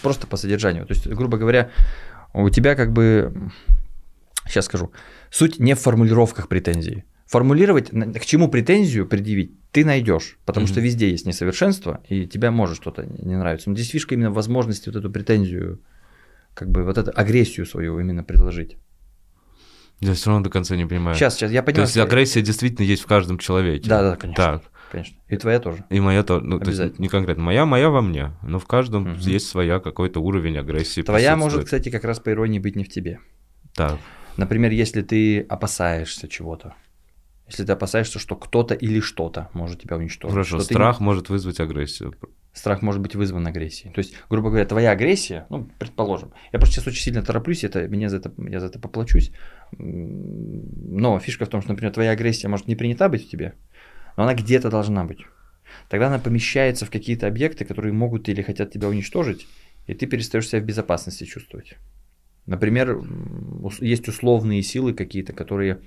Просто 0.02 0.26
по 0.26 0.36
содержанию. 0.36 0.86
То 0.86 0.94
есть, 0.94 1.06
грубо 1.06 1.38
говоря, 1.38 1.70
у 2.34 2.48
тебя 2.50 2.74
как 2.74 2.92
бы, 2.92 3.32
сейчас 4.46 4.64
скажу, 4.64 4.90
суть 5.30 5.60
не 5.60 5.74
в 5.74 5.78
формулировках 5.78 6.48
претензий. 6.48 7.04
Формулировать, 7.30 7.90
к 7.90 8.24
чему 8.26 8.48
претензию 8.48 9.06
предъявить, 9.06 9.52
ты 9.70 9.84
найдешь, 9.84 10.36
потому 10.44 10.64
Мгм. 10.64 10.72
что 10.72 10.80
везде 10.80 11.10
есть 11.10 11.26
несовершенство, 11.26 12.02
и 12.08 12.26
тебя 12.26 12.50
может 12.50 12.74
что-то 12.76 13.06
не 13.06 13.36
нравиться. 13.36 13.70
Но 13.70 13.76
здесь 13.76 13.88
фишка 13.90 14.16
именно 14.16 14.32
в 14.32 14.34
возможности 14.34 14.88
вот 14.88 14.96
эту 14.96 15.12
претензию, 15.12 15.80
как 16.54 16.70
бы 16.72 16.82
вот 16.82 16.98
эту 16.98 17.12
агрессию 17.14 17.66
свою 17.66 18.00
именно 18.00 18.24
предложить. 18.24 18.78
Я 20.00 20.14
все 20.14 20.30
равно 20.30 20.42
до 20.42 20.50
конца 20.50 20.74
не 20.74 20.86
понимаю. 20.86 21.14
Сейчас, 21.14 21.36
сейчас, 21.36 21.52
я 21.52 21.60
То 21.62 21.66
понимаю. 21.66 21.82
есть 21.84 21.92
что- 21.92 22.02
агрессия 22.02 22.42
действительно 22.42 22.84
есть 22.84 23.02
в 23.02 23.06
каждом 23.06 23.38
человеке. 23.38 23.88
Да, 23.88 24.02
да, 24.02 24.16
конечно. 24.16 24.44
Так. 24.44 24.62
Конечно. 24.90 25.16
И 25.28 25.36
твоя 25.36 25.60
тоже. 25.60 25.84
И 25.88 26.00
моя 26.00 26.24
тоже. 26.24 26.44
Ну, 26.44 26.58
то 26.58 26.66
есть 26.68 26.80
Обязательно. 26.80 27.02
не 27.04 27.08
конкретно 27.08 27.44
моя, 27.44 27.64
моя 27.64 27.90
во 27.90 28.02
мне. 28.02 28.32
Но 28.42 28.58
в 28.58 28.66
каждом 28.66 29.04
Мгм. 29.04 29.20
есть 29.20 29.46
своя 29.46 29.78
какой-то 29.78 30.18
уровень 30.18 30.58
агрессии. 30.58 31.02
Твоя 31.02 31.36
может, 31.36 31.66
кстати, 31.66 31.90
как 31.90 32.02
раз 32.02 32.18
по 32.18 32.30
иронии 32.30 32.58
быть 32.58 32.74
не 32.74 32.82
в 32.82 32.88
тебе. 32.88 33.20
Так. 33.76 34.00
Например, 34.36 34.72
если 34.72 35.02
ты 35.02 35.42
опасаешься 35.42 36.26
чего-то. 36.26 36.74
Если 37.50 37.64
ты 37.64 37.72
опасаешься, 37.72 38.18
что 38.18 38.36
кто-то 38.36 38.74
или 38.74 39.00
что-то 39.00 39.50
может 39.52 39.82
тебя 39.82 39.96
уничтожить. 39.96 40.32
Хорошо, 40.32 40.60
страх 40.60 41.00
может 41.00 41.28
вызвать 41.28 41.60
агрессию. 41.60 42.14
страх 42.52 42.82
может 42.82 43.00
быть 43.00 43.14
вызван 43.14 43.46
агрессией. 43.46 43.92
То 43.92 43.98
есть, 43.98 44.14
грубо 44.28 44.48
говоря, 44.48 44.66
твоя 44.66 44.90
агрессия, 44.90 45.46
ну, 45.50 45.68
предположим, 45.78 46.32
я 46.52 46.58
просто 46.58 46.76
сейчас 46.76 46.86
очень 46.86 47.02
сильно 47.02 47.22
тороплюсь, 47.22 47.64
это, 47.64 47.86
меня 47.88 48.08
за 48.08 48.18
это, 48.18 48.32
я 48.38 48.60
за 48.60 48.66
это 48.66 48.78
поплачусь, 48.78 49.32
но 49.72 51.18
фишка 51.18 51.44
в 51.44 51.48
том, 51.48 51.60
что, 51.60 51.70
например, 51.70 51.92
твоя 51.92 52.12
агрессия 52.12 52.48
может 52.48 52.66
не 52.66 52.76
принята 52.76 53.08
быть 53.08 53.26
в 53.26 53.30
тебе, 53.30 53.54
но 54.16 54.24
она 54.24 54.34
где-то 54.34 54.70
должна 54.70 55.04
быть. 55.04 55.20
Тогда 55.88 56.08
она 56.08 56.18
помещается 56.18 56.86
в 56.86 56.90
какие-то 56.90 57.26
объекты, 57.26 57.64
которые 57.64 57.92
могут 57.92 58.28
или 58.28 58.42
хотят 58.42 58.72
тебя 58.72 58.88
уничтожить, 58.88 59.46
и 59.86 59.94
ты 59.94 60.06
перестаешь 60.06 60.48
себя 60.48 60.60
в 60.60 60.64
безопасности 60.64 61.24
чувствовать. 61.24 61.76
Например, 62.46 63.00
есть 63.80 64.08
условные 64.08 64.62
силы 64.62 64.92
какие-то, 64.92 65.32
которые 65.32 65.80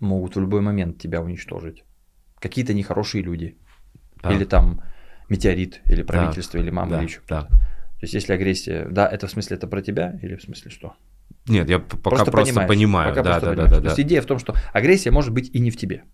могут 0.00 0.36
в 0.36 0.40
любой 0.40 0.60
момент 0.60 0.98
тебя 0.98 1.20
уничтожить. 1.22 1.84
Какие-то 2.38 2.74
нехорошие 2.74 3.22
люди. 3.22 3.56
Так. 4.20 4.32
Или 4.32 4.44
там 4.44 4.82
метеорит, 5.28 5.80
или 5.86 6.02
правительство, 6.02 6.58
или 6.58 6.70
мама, 6.70 6.92
Да, 6.92 6.98
или 6.98 7.06
еще 7.06 7.20
да. 7.28 7.42
То 7.42 8.02
есть, 8.02 8.14
если 8.14 8.34
агрессия, 8.34 8.86
да, 8.90 9.08
это 9.08 9.26
в 9.26 9.30
смысле 9.30 9.56
это 9.56 9.66
про 9.66 9.80
тебя, 9.80 10.18
или 10.22 10.36
в 10.36 10.42
смысле 10.42 10.70
что? 10.70 10.94
Нет, 11.48 11.68
я 11.70 11.78
пока 11.78 12.24
просто, 12.24 12.30
понимаешь, 12.30 12.68
понимаю. 12.68 13.10
пока 13.10 13.22
да, 13.22 13.30
просто 13.30 13.46
да, 13.46 13.50
да, 13.50 13.54
понимаешь. 13.54 13.70
да, 13.70 13.76
То 13.76 13.82
да. 13.82 13.88
есть 13.88 14.00
идея 14.00 14.20
в 14.20 14.26
том, 14.26 14.38
что 14.38 14.54
агрессия 14.72 15.10
может 15.10 15.32
быть 15.32 15.50
и 15.54 15.60
не 15.60 15.70
в 15.70 15.76
тебе. 15.76 16.04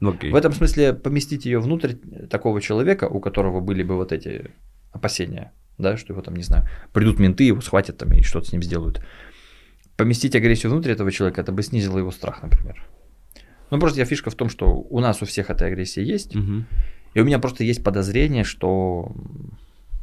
Ну, 0.00 0.10
окей. 0.10 0.30
В 0.32 0.34
этом 0.34 0.52
смысле 0.52 0.94
поместить 0.94 1.44
ее 1.44 1.60
внутрь 1.60 1.94
такого 2.30 2.60
человека, 2.60 3.04
у 3.04 3.20
которого 3.20 3.60
были 3.60 3.82
бы 3.82 3.96
вот 3.96 4.12
эти 4.12 4.52
опасения, 4.90 5.52
да, 5.78 5.96
что 5.96 6.12
его 6.12 6.22
там, 6.22 6.34
не 6.34 6.42
знаю, 6.42 6.66
придут 6.92 7.18
менты, 7.18 7.44
его 7.44 7.60
схватят 7.60 7.98
там 7.98 8.12
и 8.12 8.22
что-то 8.22 8.48
с 8.48 8.52
ним 8.52 8.62
сделают. 8.62 9.04
Поместить 9.96 10.34
агрессию 10.34 10.72
внутрь 10.72 10.92
этого 10.92 11.12
человека, 11.12 11.42
это 11.42 11.52
бы 11.52 11.62
снизило 11.62 11.98
его 11.98 12.10
страх, 12.10 12.42
например. 12.42 12.82
Ну, 13.72 13.80
просто 13.80 14.00
я 14.00 14.04
фишка 14.04 14.28
в 14.30 14.34
том, 14.34 14.50
что 14.50 14.66
у 14.70 15.00
нас 15.00 15.22
у 15.22 15.24
всех 15.24 15.48
эта 15.48 15.64
агрессия 15.64 16.04
есть, 16.04 16.34
Мгм. 16.34 16.66
и 17.14 17.20
у 17.20 17.24
меня 17.24 17.38
просто 17.38 17.64
есть 17.64 17.82
подозрение, 17.82 18.44
что 18.44 19.12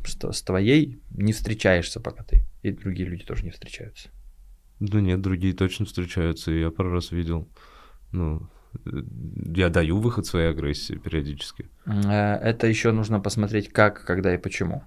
с 0.06 0.18
с 0.32 0.42
твоей 0.42 1.00
не 1.12 1.34
встречаешься 1.34 2.00
пока 2.00 2.24
ты, 2.24 2.44
и 2.64 2.72
другие 2.72 3.08
люди 3.08 3.24
тоже 3.26 3.44
не 3.44 3.52
встречаются. 3.52 4.10
Да 4.80 5.00
нет, 5.02 5.22
другие 5.22 5.54
точно 5.54 5.86
встречаются, 5.86 6.52
я 6.52 6.72
пару 6.72 6.92
раз 6.92 7.12
видел. 7.12 7.48
Ну, 8.12 8.50
э, 8.86 9.04
я 9.56 9.70
даю 9.70 10.00
выход 10.00 10.26
своей 10.26 10.50
агрессии 10.50 10.96
периодически. 10.96 11.70
Э, 11.86 12.38
Это 12.42 12.66
еще 12.66 12.92
нужно 12.92 13.20
посмотреть, 13.20 13.70
как, 13.72 14.04
когда 14.04 14.34
и 14.34 14.38
почему. 14.40 14.82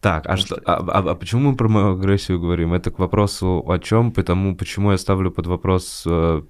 Так, 0.00 0.26
а, 0.26 0.36
что, 0.36 0.54
а, 0.64 0.74
а- 0.76 1.10
а 1.10 1.14
почему 1.16 1.50
мы 1.50 1.56
про 1.56 1.68
мою 1.68 1.92
агрессию 1.94 2.38
говорим? 2.40 2.72
Это 2.72 2.90
к 2.92 3.00
вопросу 3.00 3.64
о 3.68 3.78
чем, 3.78 4.12
потому 4.12 4.54
почему 4.56 4.92
я 4.92 4.98
ставлю 4.98 5.32
под 5.32 5.46
вопрос 5.48 6.04
э, 6.06 6.42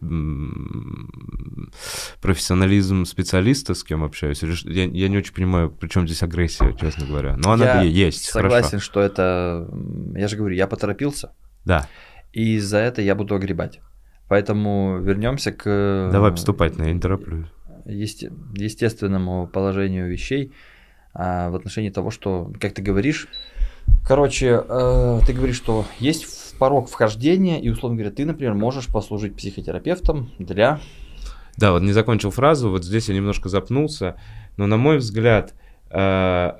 профессионализм 2.20 3.04
специалиста, 3.04 3.74
с 3.74 3.84
кем 3.84 4.04
общаюсь. 4.04 4.42
Я, 4.64 4.84
я 4.84 5.08
не 5.08 5.16
очень 5.18 5.32
понимаю, 5.34 5.70
при 5.70 5.88
чем 5.88 6.06
здесь 6.06 6.22
агрессия, 6.22 6.74
честно 6.78 7.06
говоря. 7.06 7.36
Но 7.36 7.52
она 7.52 7.64
Я 7.64 7.82
есть. 7.82 8.24
Согласен, 8.26 8.68
хорошо. 8.70 8.84
что 8.84 9.00
это, 9.00 9.68
я 10.14 10.28
же 10.28 10.36
говорю, 10.36 10.54
я 10.54 10.66
поторопился, 10.66 11.32
Да. 11.64 11.86
и 12.32 12.58
за 12.58 12.78
это 12.78 13.02
я 13.02 13.14
буду 13.14 13.34
огребать. 13.34 13.80
Поэтому 14.28 14.98
вернемся 15.00 15.52
к 15.52 16.10
Давай 16.12 16.32
поступать, 16.32 16.76
но 16.76 16.84
я 16.84 16.92
не 16.92 17.00
тороплюсь. 17.00 17.46
есте- 17.86 18.30
естественному 18.54 19.46
положению 19.46 20.06
вещей 20.10 20.52
в 21.18 21.56
отношении 21.56 21.90
того, 21.90 22.10
что, 22.12 22.52
как 22.60 22.74
ты 22.74 22.80
говоришь, 22.80 23.26
короче, 24.06 24.62
э, 24.68 25.20
ты 25.26 25.32
говоришь, 25.32 25.56
что 25.56 25.84
есть 25.98 26.56
порог 26.58 26.88
вхождения, 26.88 27.60
и, 27.60 27.68
условно 27.68 27.96
говоря, 27.96 28.14
ты, 28.14 28.24
например, 28.24 28.54
можешь 28.54 28.86
послужить 28.86 29.36
психотерапевтом 29.36 30.30
для... 30.38 30.80
Да, 31.56 31.72
вот 31.72 31.82
не 31.82 31.92
закончил 31.92 32.30
фразу, 32.30 32.70
вот 32.70 32.84
здесь 32.84 33.08
я 33.08 33.14
немножко 33.14 33.48
запнулся, 33.48 34.14
но 34.56 34.66
на 34.66 34.76
мой 34.76 34.98
взгляд, 34.98 35.54
э, 35.90 36.52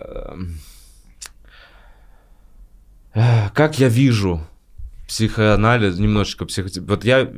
э, 3.14 3.48
как 3.54 3.78
я 3.78 3.88
вижу 3.88 4.40
психоанализ, 5.06 5.98
немножечко 5.98 6.46
психотерапевт, 6.46 6.90
вот 6.90 7.04
я 7.04 7.30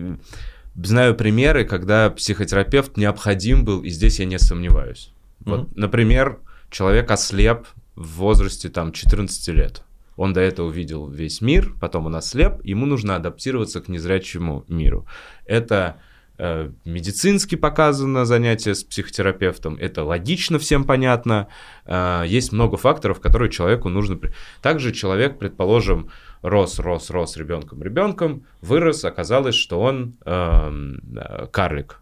знаю 0.75 1.15
примеры, 1.15 1.65
когда 1.65 2.11
психотерапевт 2.11 2.97
необходим 2.97 3.65
был, 3.65 3.83
и 3.83 3.91
здесь 3.91 4.19
я 4.19 4.25
не 4.25 4.39
сомневаюсь. 4.39 5.13
Вот, 5.41 5.63
Мгм. 5.63 5.71
например, 5.77 6.39
человек 6.71 7.11
ослеп 7.11 7.67
в 7.97 8.17
возрасте 8.17 8.69
там 8.69 8.93
14 8.93 9.49
лет. 9.49 9.83
Он 10.17 10.33
до 10.33 10.41
этого 10.41 10.71
видел 10.71 11.09
весь 11.09 11.41
мир, 11.41 11.73
потом 11.81 12.07
он 12.07 12.17
ослеп, 12.17 12.65
ему 12.65 12.87
нужно 12.87 13.17
адаптироваться 13.17 13.81
к 13.81 13.89
незрячему 13.89 14.65
миру. 14.69 15.07
Это 15.47 16.01
э, 16.37 16.71
медицински 16.85 17.55
показано 17.55 18.27
занятие 18.27 18.75
с 18.75 18.85
психотерапевтом, 18.85 19.77
это 19.81 20.05
логично 20.05 20.59
всем 20.59 20.85
понятно. 20.85 21.49
Э, 21.87 22.25
есть 22.27 22.53
много 22.53 22.77
факторов, 22.77 23.21
которые 23.21 23.51
человеку 23.51 23.89
нужно... 23.89 24.21
Также 24.61 24.93
человек, 24.93 25.39
предположим, 25.39 26.11
рос, 26.43 26.79
рос, 26.79 27.11
рос 27.11 27.37
ребенком, 27.39 27.83
ребенком, 27.83 28.45
вырос, 28.61 29.05
оказалось, 29.05 29.55
что 29.55 29.81
он 29.81 30.17
эм, 30.27 31.01
э, 31.17 31.47
карлик. 31.51 32.01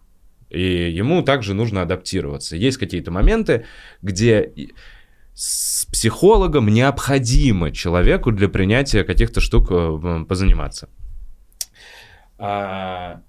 И 0.50 0.90
ему 0.90 1.23
также 1.23 1.55
нужно 1.55 1.83
адаптироваться. 1.83 2.57
Есть 2.57 2.78
какие-то 2.78 3.11
моменты, 3.11 3.67
где 4.02 4.52
с 5.35 5.87
психологом 5.87 6.69
необходимо 6.69 7.71
человеку 7.71 8.33
для 8.33 8.49
принятия 8.49 9.05
каких-то 9.05 9.40
штук 9.40 9.69
э, 9.71 10.25
позаниматься. 10.28 10.88
А, 12.38 13.21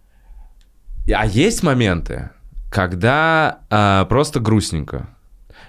а 1.08 1.26
есть 1.26 1.62
моменты, 1.64 2.32
когда 2.72 3.60
а, 3.70 4.06
просто 4.06 4.40
грустненько. 4.40 5.16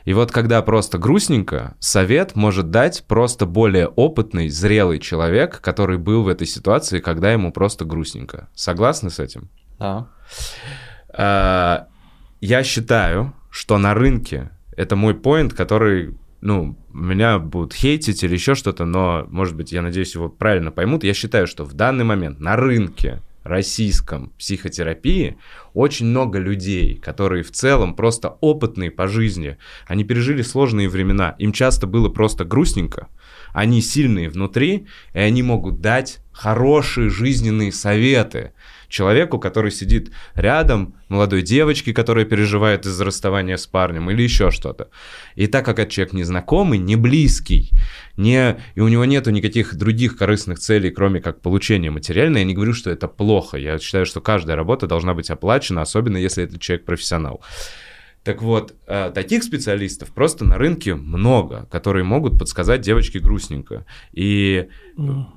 И 0.04 0.14
вот 0.14 0.32
когда 0.32 0.62
просто 0.62 0.98
грустненько, 0.98 1.74
совет 1.78 2.34
может 2.36 2.70
дать 2.70 3.04
просто 3.06 3.46
более 3.46 3.86
опытный, 3.86 4.48
зрелый 4.48 4.98
человек, 4.98 5.60
который 5.60 5.98
был 5.98 6.22
в 6.22 6.28
этой 6.28 6.46
ситуации, 6.46 7.00
когда 7.00 7.32
ему 7.32 7.52
просто 7.52 7.84
грустненько. 7.84 8.48
Согласны 8.54 9.10
с 9.10 9.18
этим? 9.18 9.50
Да. 9.78 10.08
А, 11.12 11.88
я 12.40 12.62
считаю, 12.62 13.34
что 13.50 13.78
на 13.78 13.94
рынке 13.94 14.50
это 14.76 14.96
мой 14.96 15.14
поинт, 15.14 15.54
который 15.54 16.16
ну, 16.40 16.76
меня 16.92 17.38
будут 17.38 17.74
хейтить 17.74 18.22
или 18.24 18.34
еще 18.34 18.54
что-то, 18.54 18.84
но, 18.84 19.26
может 19.28 19.54
быть, 19.54 19.72
я 19.72 19.82
надеюсь, 19.82 20.14
его 20.14 20.28
правильно 20.28 20.70
поймут. 20.70 21.04
Я 21.04 21.12
считаю, 21.12 21.46
что 21.46 21.64
в 21.64 21.74
данный 21.74 22.04
момент 22.04 22.40
на 22.40 22.56
рынке 22.56 23.20
российском 23.42 24.32
психотерапии 24.38 25.36
очень 25.72 26.06
много 26.06 26.38
людей, 26.38 26.96
которые 26.96 27.42
в 27.42 27.50
целом 27.50 27.94
просто 27.94 28.36
опытные 28.40 28.90
по 28.90 29.08
жизни. 29.08 29.56
Они 29.86 30.04
пережили 30.04 30.42
сложные 30.42 30.88
времена. 30.88 31.34
Им 31.38 31.52
часто 31.52 31.86
было 31.86 32.08
просто 32.08 32.44
грустненько. 32.44 33.08
Они 33.52 33.80
сильные 33.80 34.28
внутри, 34.28 34.86
и 35.14 35.18
они 35.18 35.42
могут 35.42 35.80
дать 35.80 36.18
хорошие 36.32 37.10
жизненные 37.10 37.72
советы 37.72 38.52
человеку, 38.90 39.38
который 39.38 39.70
сидит 39.70 40.10
рядом, 40.34 40.94
молодой 41.08 41.42
девочке, 41.42 41.94
которая 41.94 42.24
переживает 42.24 42.84
из-за 42.84 43.04
расставания 43.04 43.56
с 43.56 43.66
парнем 43.66 44.10
или 44.10 44.22
еще 44.22 44.50
что-то. 44.50 44.90
И 45.36 45.46
так 45.46 45.64
как 45.64 45.78
этот 45.78 45.92
человек 45.92 46.12
незнакомый, 46.12 46.78
не 46.78 46.96
близкий, 46.96 47.70
не, 48.16 48.60
и 48.74 48.80
у 48.80 48.88
него 48.88 49.04
нету 49.06 49.30
никаких 49.30 49.74
других 49.76 50.16
корыстных 50.18 50.58
целей, 50.58 50.90
кроме 50.90 51.20
как 51.20 51.40
получения 51.40 51.90
материальной, 51.90 52.40
я 52.40 52.44
не 52.44 52.54
говорю, 52.54 52.74
что 52.74 52.90
это 52.90 53.08
плохо. 53.08 53.56
Я 53.56 53.78
считаю, 53.78 54.04
что 54.04 54.20
каждая 54.20 54.56
работа 54.56 54.86
должна 54.86 55.14
быть 55.14 55.30
оплачена, 55.30 55.82
особенно 55.82 56.18
если 56.18 56.44
этот 56.44 56.60
человек 56.60 56.84
профессионал. 56.84 57.40
Так 58.22 58.42
вот, 58.42 58.74
э, 58.86 59.10
таких 59.14 59.42
специалистов 59.42 60.10
просто 60.10 60.44
на 60.44 60.58
рынке 60.58 60.94
много, 60.94 61.66
которые 61.70 62.04
могут 62.04 62.38
подсказать 62.38 62.82
девочке 62.82 63.18
грустненько. 63.18 63.86
И... 64.12 64.68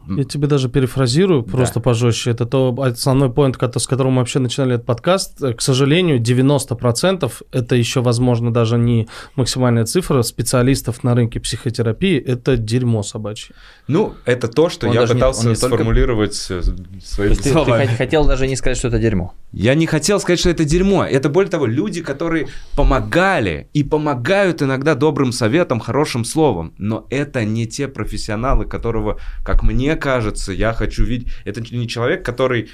Я 0.10 0.24
тебе 0.26 0.48
даже 0.48 0.68
перефразирую 0.68 1.44
просто 1.44 1.76
да. 1.76 1.82
пожестче. 1.82 2.32
Это 2.32 2.46
то 2.46 2.76
основной 2.78 3.32
поинт, 3.32 3.58
с 3.78 3.88
которого 3.88 4.12
мы 4.12 4.18
вообще 4.18 4.40
начинали 4.40 4.76
этот 4.76 4.86
подкаст. 4.86 5.40
К 5.56 5.62
сожалению, 5.62 6.20
90% 6.20 7.32
это 7.54 7.76
еще, 7.76 8.02
возможно, 8.02 8.52
даже 8.52 8.78
не 8.78 9.08
максимальная 9.38 9.86
цифра 9.86 10.22
специалистов 10.22 11.06
на 11.06 11.16
рынке 11.16 11.40
психотерапии. 11.40 12.20
Это 12.20 12.58
дерьмо 12.58 13.02
собачье. 13.02 13.56
Ну, 13.88 14.16
это 14.26 14.50
то, 14.50 14.68
что 14.68 14.90
он 14.90 14.94
я 14.94 15.08
пытался 15.08 15.48
не, 15.48 15.56
сформулировать 15.56 16.46
только... 16.50 16.66
своими 17.02 17.34
то 17.36 17.44
словами. 17.44 17.86
Ты, 17.86 17.92
ты 17.92 17.96
хотел 17.96 18.26
даже 18.26 18.46
не 18.48 18.58
сказать, 18.58 18.78
что 18.78 18.90
это 18.90 19.00
дерьмо. 19.00 19.34
Я 19.54 19.76
не 19.76 19.86
хотел 19.86 20.20
сказать, 20.20 20.40
что 20.40 20.50
это 20.50 20.66
дерьмо. 20.66 21.06
Это, 21.06 21.30
более 21.30 21.50
того, 21.50 21.66
люди, 21.66 22.02
которые 22.02 22.48
помогали 22.76 23.70
и 23.74 23.84
помогают 23.84 24.62
иногда 24.62 24.96
добрым 24.96 25.32
советом, 25.32 25.80
хорошим 25.80 26.26
словом, 26.26 26.74
но 26.78 27.06
это 27.10 27.46
не 27.46 27.68
те 27.68 27.88
профессионалы, 27.88 28.66
которого, 28.66 29.20
как 29.44 29.64
мне 29.64 29.96
кажется, 29.96 30.52
я 30.52 30.74
хочу 30.74 31.04
видеть. 31.04 31.32
Это 31.46 31.62
не 31.62 31.88
человек, 31.88 32.26
который 32.26 32.70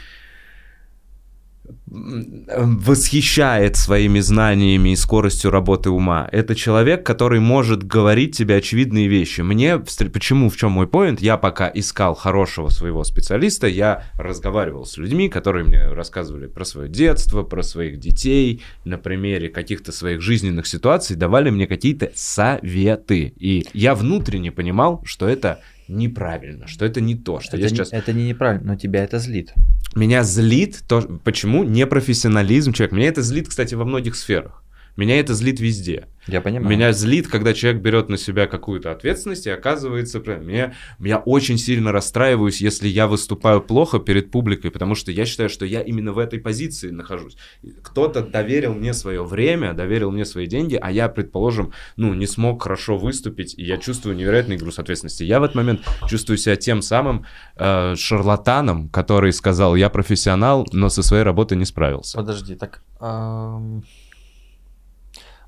восхищает 1.86 3.76
своими 3.76 4.20
знаниями 4.20 4.90
и 4.90 4.96
скоростью 4.96 5.52
работы 5.52 5.90
ума. 5.90 6.30
Это 6.32 6.56
человек, 6.56 7.06
который 7.06 7.40
может 7.40 7.84
говорить 7.84 8.38
тебе 8.38 8.56
очевидные 8.56 9.08
вещи. 9.08 9.42
Мне, 9.42 9.80
почему, 9.80 10.50
в 10.50 10.58
чем 10.58 10.72
мой 10.72 10.88
поинт, 10.88 11.22
я 11.22 11.38
пока 11.38 11.72
искал 11.74 12.16
хорошего 12.16 12.70
своего 12.70 13.04
специалиста, 13.04 13.68
я 13.68 14.04
разговаривал 14.16 14.86
с 14.86 14.98
людьми, 14.98 15.30
которые 15.30 15.66
мне 15.66 15.90
рассказывали 15.90 16.48
про 16.48 16.66
свое 16.66 16.90
детство, 16.90 17.44
про 17.44 17.64
своих 17.64 18.00
детей, 18.00 18.62
на 18.86 18.98
примере 18.98 19.50
каких-то 19.50 19.92
своих 19.92 20.22
жизненных 20.22 20.68
ситуаций, 20.68 21.16
давали 21.16 21.50
мне 21.50 21.68
какие-то 21.68 22.12
советы. 22.16 23.34
И 23.38 23.66
я 23.74 23.96
внутренне 23.96 24.52
понимал, 24.52 25.02
что 25.06 25.28
это 25.28 25.60
неправильно, 25.90 26.68
что 26.68 26.86
это 26.86 27.02
не 27.02 27.16
то, 27.16 27.40
что 27.40 27.58
это 27.58 27.64
я 27.64 27.70
сейчас... 27.70 27.92
Это 27.92 28.14
не 28.14 28.28
неправильно, 28.28 28.74
но 28.74 28.76
тебя 28.76 29.04
это 29.04 29.20
злит. 29.20 29.54
Меня 29.96 30.24
злит 30.24 30.84
то, 30.88 31.02
почему 31.24 31.64
непрофессионализм 31.64 32.74
человека. 32.74 32.96
Меня 32.96 33.08
это 33.10 33.22
злит, 33.22 33.50
кстати, 33.50 33.76
во 33.76 33.86
многих 33.86 34.16
сферах. 34.16 34.64
Меня 35.00 35.18
это 35.18 35.34
злит 35.34 35.62
везде. 35.62 36.10
Я 36.28 36.42
понимаю. 36.42 36.70
Меня 36.70 36.92
злит, 36.92 37.30
когда 37.30 37.54
человек 37.54 37.82
берет 37.82 38.10
на 38.10 38.18
себя 38.18 38.48
какую-то 38.48 38.92
ответственность 38.92 39.48
и 39.48 39.50
оказывается... 39.50 40.20
Меня, 40.20 40.74
я 41.00 41.20
очень 41.20 41.58
сильно 41.58 41.94
расстраиваюсь, 41.94 42.60
если 42.60 42.90
я 42.90 43.08
выступаю 43.08 43.62
плохо 43.62 44.00
перед 44.00 44.30
публикой, 44.30 44.72
потому 44.72 44.96
что 44.96 45.14
я 45.14 45.26
считаю, 45.26 45.48
что 45.48 45.66
я 45.66 45.80
именно 45.80 46.12
в 46.12 46.18
этой 46.18 46.40
позиции 46.40 46.90
нахожусь. 46.90 47.38
Кто-то 47.82 48.24
доверил 48.24 48.74
мне 48.74 48.94
свое 48.94 49.24
время, 49.24 49.74
доверил 49.74 50.12
мне 50.12 50.26
свои 50.26 50.48
деньги, 50.48 50.76
а 50.76 50.92
я, 50.92 51.08
предположим, 51.08 51.72
ну, 51.96 52.14
не 52.14 52.28
смог 52.28 52.62
хорошо 52.62 52.98
выступить, 52.98 53.56
и 53.58 53.64
я 53.64 53.78
чувствую 53.78 54.18
невероятный 54.18 54.58
груз 54.58 54.80
ответственности. 54.80 55.24
Я 55.24 55.40
в 55.40 55.44
этот 55.44 55.56
момент 55.56 55.80
чувствую 56.10 56.38
себя 56.38 56.58
тем 56.58 56.82
самым 56.82 57.26
э, 57.56 57.96
шарлатаном, 57.96 58.90
который 58.90 59.32
сказал, 59.32 59.78
я 59.78 59.90
профессионал, 59.90 60.68
но 60.74 60.90
со 60.90 61.04
своей 61.04 61.24
работой 61.24 61.58
не 61.58 61.66
справился. 61.66 62.18
Подожди, 62.18 62.56
так... 62.56 62.82
Эм... 63.00 63.86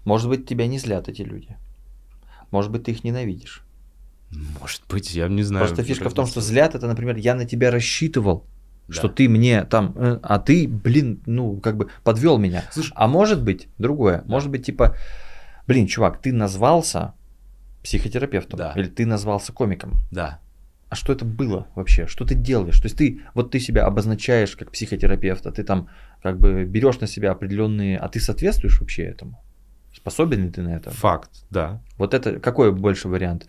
Может 0.06 0.30
быть, 0.30 0.48
тебя 0.48 0.68
не 0.68 0.80
злят 0.80 1.08
эти 1.10 1.22
люди. 1.22 1.58
Может 2.52 2.72
быть, 2.72 2.84
ты 2.84 2.92
их 2.92 3.04
ненавидишь. 3.04 3.64
Может 4.60 4.82
быть, 4.90 5.14
я 5.14 5.28
не 5.28 5.44
знаю. 5.44 5.68
Просто 5.68 5.84
фишка 5.84 6.10
в 6.10 6.14
том, 6.14 6.26
что 6.26 6.42
злят 6.42 6.76
это, 6.76 6.88
например, 6.88 7.18
я 7.18 7.36
на 7.36 7.46
тебя 7.46 7.70
рассчитывал, 7.70 8.46
да. 8.88 8.94
что 8.94 9.10
ты 9.10 9.28
мне 9.28 9.64
там, 9.66 9.94
э, 9.96 10.20
а 10.24 10.40
ты, 10.40 10.68
блин, 10.68 11.22
ну, 11.26 11.58
как 11.58 11.78
бы 11.78 11.90
подвел 12.04 12.38
меня. 12.38 12.64
Слушай, 12.72 12.94
а 12.96 13.08
может 13.08 13.44
быть, 13.44 13.68
другое, 13.78 14.20
да. 14.20 14.24
может 14.28 14.50
быть, 14.50 14.66
типа, 14.66 14.96
блин, 15.68 15.88
чувак, 15.88 16.22
ты 16.22 16.32
назвался 16.32 17.14
психотерапевтом, 17.84 18.58
да. 18.58 18.74
или 18.76 18.88
ты 18.88 19.06
назвался 19.06 19.52
комиком. 19.52 20.00
Да. 20.12 20.40
А 20.90 20.96
что 20.96 21.14
это 21.14 21.24
было 21.24 21.68
вообще? 21.76 22.06
Что 22.06 22.26
ты 22.26 22.36
делаешь? 22.36 22.80
То 22.80 22.86
есть 22.86 22.98
ты, 22.98 23.22
вот 23.34 23.52
ты 23.52 23.60
себя 23.60 23.86
обозначаешь 23.86 24.56
как 24.56 24.72
психотерапевта, 24.72 25.52
ты 25.52 25.64
там 25.64 25.90
как 26.22 26.38
бы 26.38 26.66
берешь 26.66 27.00
на 27.00 27.08
себя 27.08 27.32
определенные, 27.32 27.98
а 27.98 28.10
ты 28.10 28.20
соответствуешь 28.20 28.80
вообще 28.80 29.04
этому? 29.04 29.42
Способен 30.02 30.46
ли 30.46 30.50
ты 30.50 30.64
на 30.64 30.76
это? 30.76 30.90
Факт, 30.90 31.30
да. 31.52 31.80
Вот 31.98 32.16
это 32.16 32.40
какой 32.40 32.72
больше 32.72 33.08
вариант? 33.08 33.48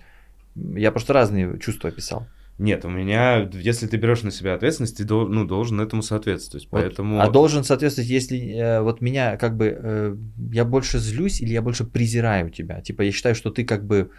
Я 0.55 0.93
просто 0.93 1.15
разные 1.15 1.59
чувства 1.59 1.89
описал. 1.89 2.27
Нет, 2.59 2.85
у 2.85 2.91
меня, 2.91 3.49
если 3.55 3.87
ты 3.87 3.97
берешь 3.97 4.23
на 4.23 4.31
себя 4.31 4.55
ответственность, 4.55 4.99
ты 4.99 5.05
дол, 5.05 5.27
ну, 5.27 5.47
должен 5.47 5.81
этому 5.81 6.03
соответствовать. 6.03 6.69
Вот, 6.71 6.81
поэтому... 6.81 7.21
А 7.21 7.31
должен 7.31 7.65
соответствовать, 7.65 8.11
если 8.11 8.39
э, 8.39 8.83
вот 8.83 9.01
меня 9.01 9.39
как 9.39 9.57
бы 9.57 9.75
э, 9.77 10.17
я 10.53 10.67
больше 10.67 10.99
злюсь 10.99 11.41
или 11.41 11.55
я 11.55 11.63
больше 11.63 11.85
презираю 11.85 12.51
тебя. 12.51 12.83
Типа 12.83 13.03
я 13.03 13.13
считаю, 13.13 13.35
что 13.35 13.51
ты 13.51 13.65
как 13.65 13.87
бы 13.87 14.11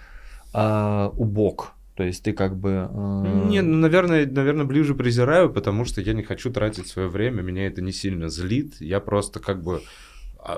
э, 0.54 1.10
убог. 1.14 1.74
То 1.96 2.04
есть 2.04 2.24
ты 2.24 2.34
как 2.34 2.58
бы... 2.58 2.90
Э... 2.92 3.46
Не, 3.50 3.62
ну, 3.62 3.78
наверное, 3.78 4.26
наверное, 4.26 4.66
ближе 4.66 4.96
презираю, 4.96 5.54
потому 5.54 5.86
что 5.86 6.02
я 6.02 6.14
не 6.14 6.24
хочу 6.24 6.52
тратить 6.52 6.88
свое 6.88 7.08
время, 7.08 7.44
меня 7.44 7.68
это 7.68 7.84
не 7.84 7.92
сильно 7.92 8.30
злит. 8.30 8.78
Я 8.80 9.00
просто 9.00 9.40
как 9.40 9.62
бы 9.62 9.84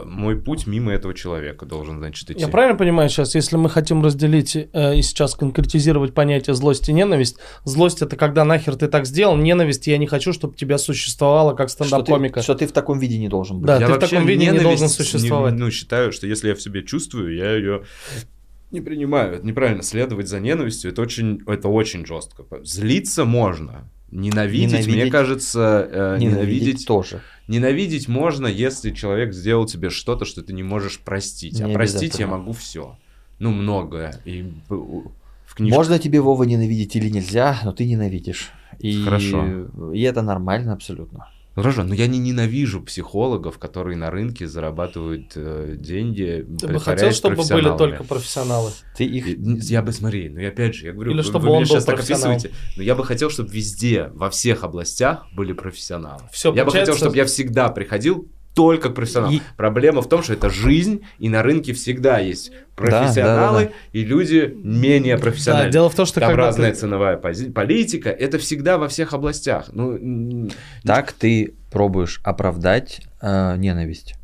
мой 0.06 0.36
путь 0.36 0.68
мимо 0.68 0.92
этого 0.92 1.14
человека 1.14 1.66
должен, 1.66 2.00
значит, 2.00 2.32
идти. 2.32 2.40
Я 2.40 2.48
правильно 2.48 2.78
понимаю 2.78 3.10
сейчас, 3.10 3.36
если 3.36 3.56
мы 3.56 3.70
хотим 3.70 4.04
разделить 4.04 4.56
э, 4.56 4.96
и 4.98 5.02
сейчас 5.02 5.36
конкретизировать 5.36 6.14
понятие 6.14 6.56
злость 6.56 6.90
и 6.90 6.94
ненависть, 6.94 7.38
злость 7.64 8.02
это 8.02 8.16
когда 8.16 8.44
нахер 8.46 8.76
ты 8.76 8.88
так 8.88 9.06
сделал, 9.06 9.38
ненависть 9.38 9.88
я 9.88 9.98
не 9.98 10.08
хочу, 10.08 10.34
чтобы 10.34 10.56
тебя 10.56 10.78
существовало 10.78 11.54
как 11.54 11.70
стендап-комика. 11.70 12.42
Что, 12.42 12.54
что 12.54 12.60
ты 12.60 12.68
в 12.68 12.72
таком 12.72 13.00
виде 13.00 13.18
не 13.18 13.28
должен 13.28 13.60
быть. 13.60 13.68
Да, 13.68 13.80
я 13.80 13.88
ты 13.88 13.94
в 13.94 14.00
таком 14.00 14.26
виде 14.26 14.48
не 14.48 14.60
должен 14.60 14.90
существовать. 14.90 15.54
Не, 15.54 15.60
ну, 15.60 15.72
считаю, 15.72 16.12
что 16.12 16.28
если 16.28 16.50
я 16.50 16.56
в 16.56 16.62
себе 16.62 16.84
чувствую, 16.84 17.36
я 17.36 17.56
ее 17.56 17.84
не 18.72 18.82
принимаю. 18.82 19.36
Это 19.36 19.46
неправильно. 19.46 19.84
Следовать 19.84 20.28
за 20.28 20.40
ненавистью, 20.40 20.92
это 20.92 21.02
очень, 21.02 21.42
это 21.48 21.70
очень 21.70 22.06
жестко. 22.06 22.46
Злиться 22.64 23.26
можно, 23.26 23.90
Ненавидеть, 24.12 24.72
ненавидеть, 24.72 24.96
мне 24.96 25.12
кажется, 25.12 25.90
э, 25.92 26.18
ненавидеть, 26.20 26.32
ненавидеть 26.32 26.88
тоже. 26.88 27.22
Ненавидеть 27.48 28.08
можно, 28.08 28.48
если 28.48 28.92
человек 28.92 29.34
сделал 29.34 29.66
тебе 29.66 29.90
что-то, 29.90 30.26
что 30.26 30.42
ты 30.42 30.54
не 30.54 30.64
можешь 30.64 31.00
простить. 31.00 31.60
Не 31.60 31.72
а 31.72 31.74
простить 31.74 32.20
я 32.20 32.28
могу 32.28 32.54
все. 32.54 32.98
Ну, 33.40 33.52
многое. 33.52 34.20
И 34.26 34.52
в 34.70 35.54
книжке... 35.54 35.76
Можно 35.76 36.00
тебе 36.00 36.22
Вова 36.22 36.44
ненавидеть 36.44 36.96
или 36.96 37.10
нельзя, 37.10 37.60
но 37.64 37.72
ты 37.72 37.86
ненавидишь. 37.86 38.52
И... 38.80 39.04
Хорошо. 39.04 39.68
И 39.94 40.02
это 40.02 40.22
нормально 40.22 40.74
абсолютно. 40.74 41.30
Ну, 41.56 41.62
хорошо, 41.62 41.84
но 41.84 41.94
я 41.96 42.08
не 42.08 42.20
ненавижу 42.20 42.82
психологов, 42.82 43.58
которые 43.60 43.96
на 43.96 44.12
рынке 44.12 44.46
зарабатывают 44.46 45.32
э, 45.36 45.76
деньги. 45.78 46.46
Ты 46.60 46.68
бы 46.68 46.80
хотел, 46.80 47.12
чтобы 47.12 47.44
были 47.44 47.78
только 47.78 48.04
профессионалы? 48.04 48.72
Ты 48.98 49.06
их... 49.06 49.38
Я 49.70 49.82
бы, 49.82 49.94
смотри, 49.94 50.28
ну 50.28 50.42
и 50.42 50.46
опять 50.46 50.76
же, 50.76 50.88
я 50.88 50.94
говорю, 50.94 51.12
Или 51.12 51.20
вы, 51.20 51.24
чтобы 51.24 51.46
вы 51.46 51.52
он 51.52 51.56
меня 51.60 51.70
был 51.70 51.76
сейчас 51.76 51.86
так 51.86 52.00
описываете, 52.02 52.52
но 52.76 52.84
я 52.84 52.94
бы 52.96 53.06
хотел, 53.06 53.30
чтобы 53.30 53.50
везде, 53.52 54.10
во 54.14 54.30
всех 54.30 54.66
областях 54.66 55.28
были 55.34 55.54
профессионалы. 55.54 56.24
Всё, 56.32 56.54
я 56.54 56.66
бы 56.66 56.72
хотел, 56.72 56.96
чтобы 56.96 57.16
я 57.16 57.26
всегда 57.26 57.70
приходил 57.70 58.30
только 58.56 58.90
к 58.90 58.96
профессионалам. 58.96 59.36
И- 59.36 59.42
Проблема 59.58 60.02
в 60.02 60.10
том, 60.10 60.24
что 60.24 60.34
это 60.34 60.50
жизнь, 60.50 61.02
и 61.20 61.30
на 61.30 61.44
рынке 61.44 61.74
всегда 61.74 62.18
есть 62.20 62.52
профессионалы 62.76 63.66
да, 63.66 63.66
да, 63.68 63.72
и 63.92 64.04
люди 64.04 64.52
менее 64.64 65.18
Да, 65.18 65.22
профессиональные. 65.24 65.72
дело 65.72 65.90
в 65.90 65.96
том, 65.96 66.06
что 66.06 66.20
Там 66.22 66.34
разная 66.36 66.72
ты- 66.72 66.78
ценовая 66.80 67.18
пози- 67.18 67.52
политика, 67.52 68.10
это 68.10 68.38
всегда 68.40 68.78
во 68.78 68.88
всех 68.88 69.14
областях. 69.14 69.70
Ну, 69.74 70.50
Так 70.84 71.12
ты 71.12 71.54
пробуешь 71.70 72.22
оправдать 72.24 73.02
э, 73.22 73.56
ненависть. 73.58 74.16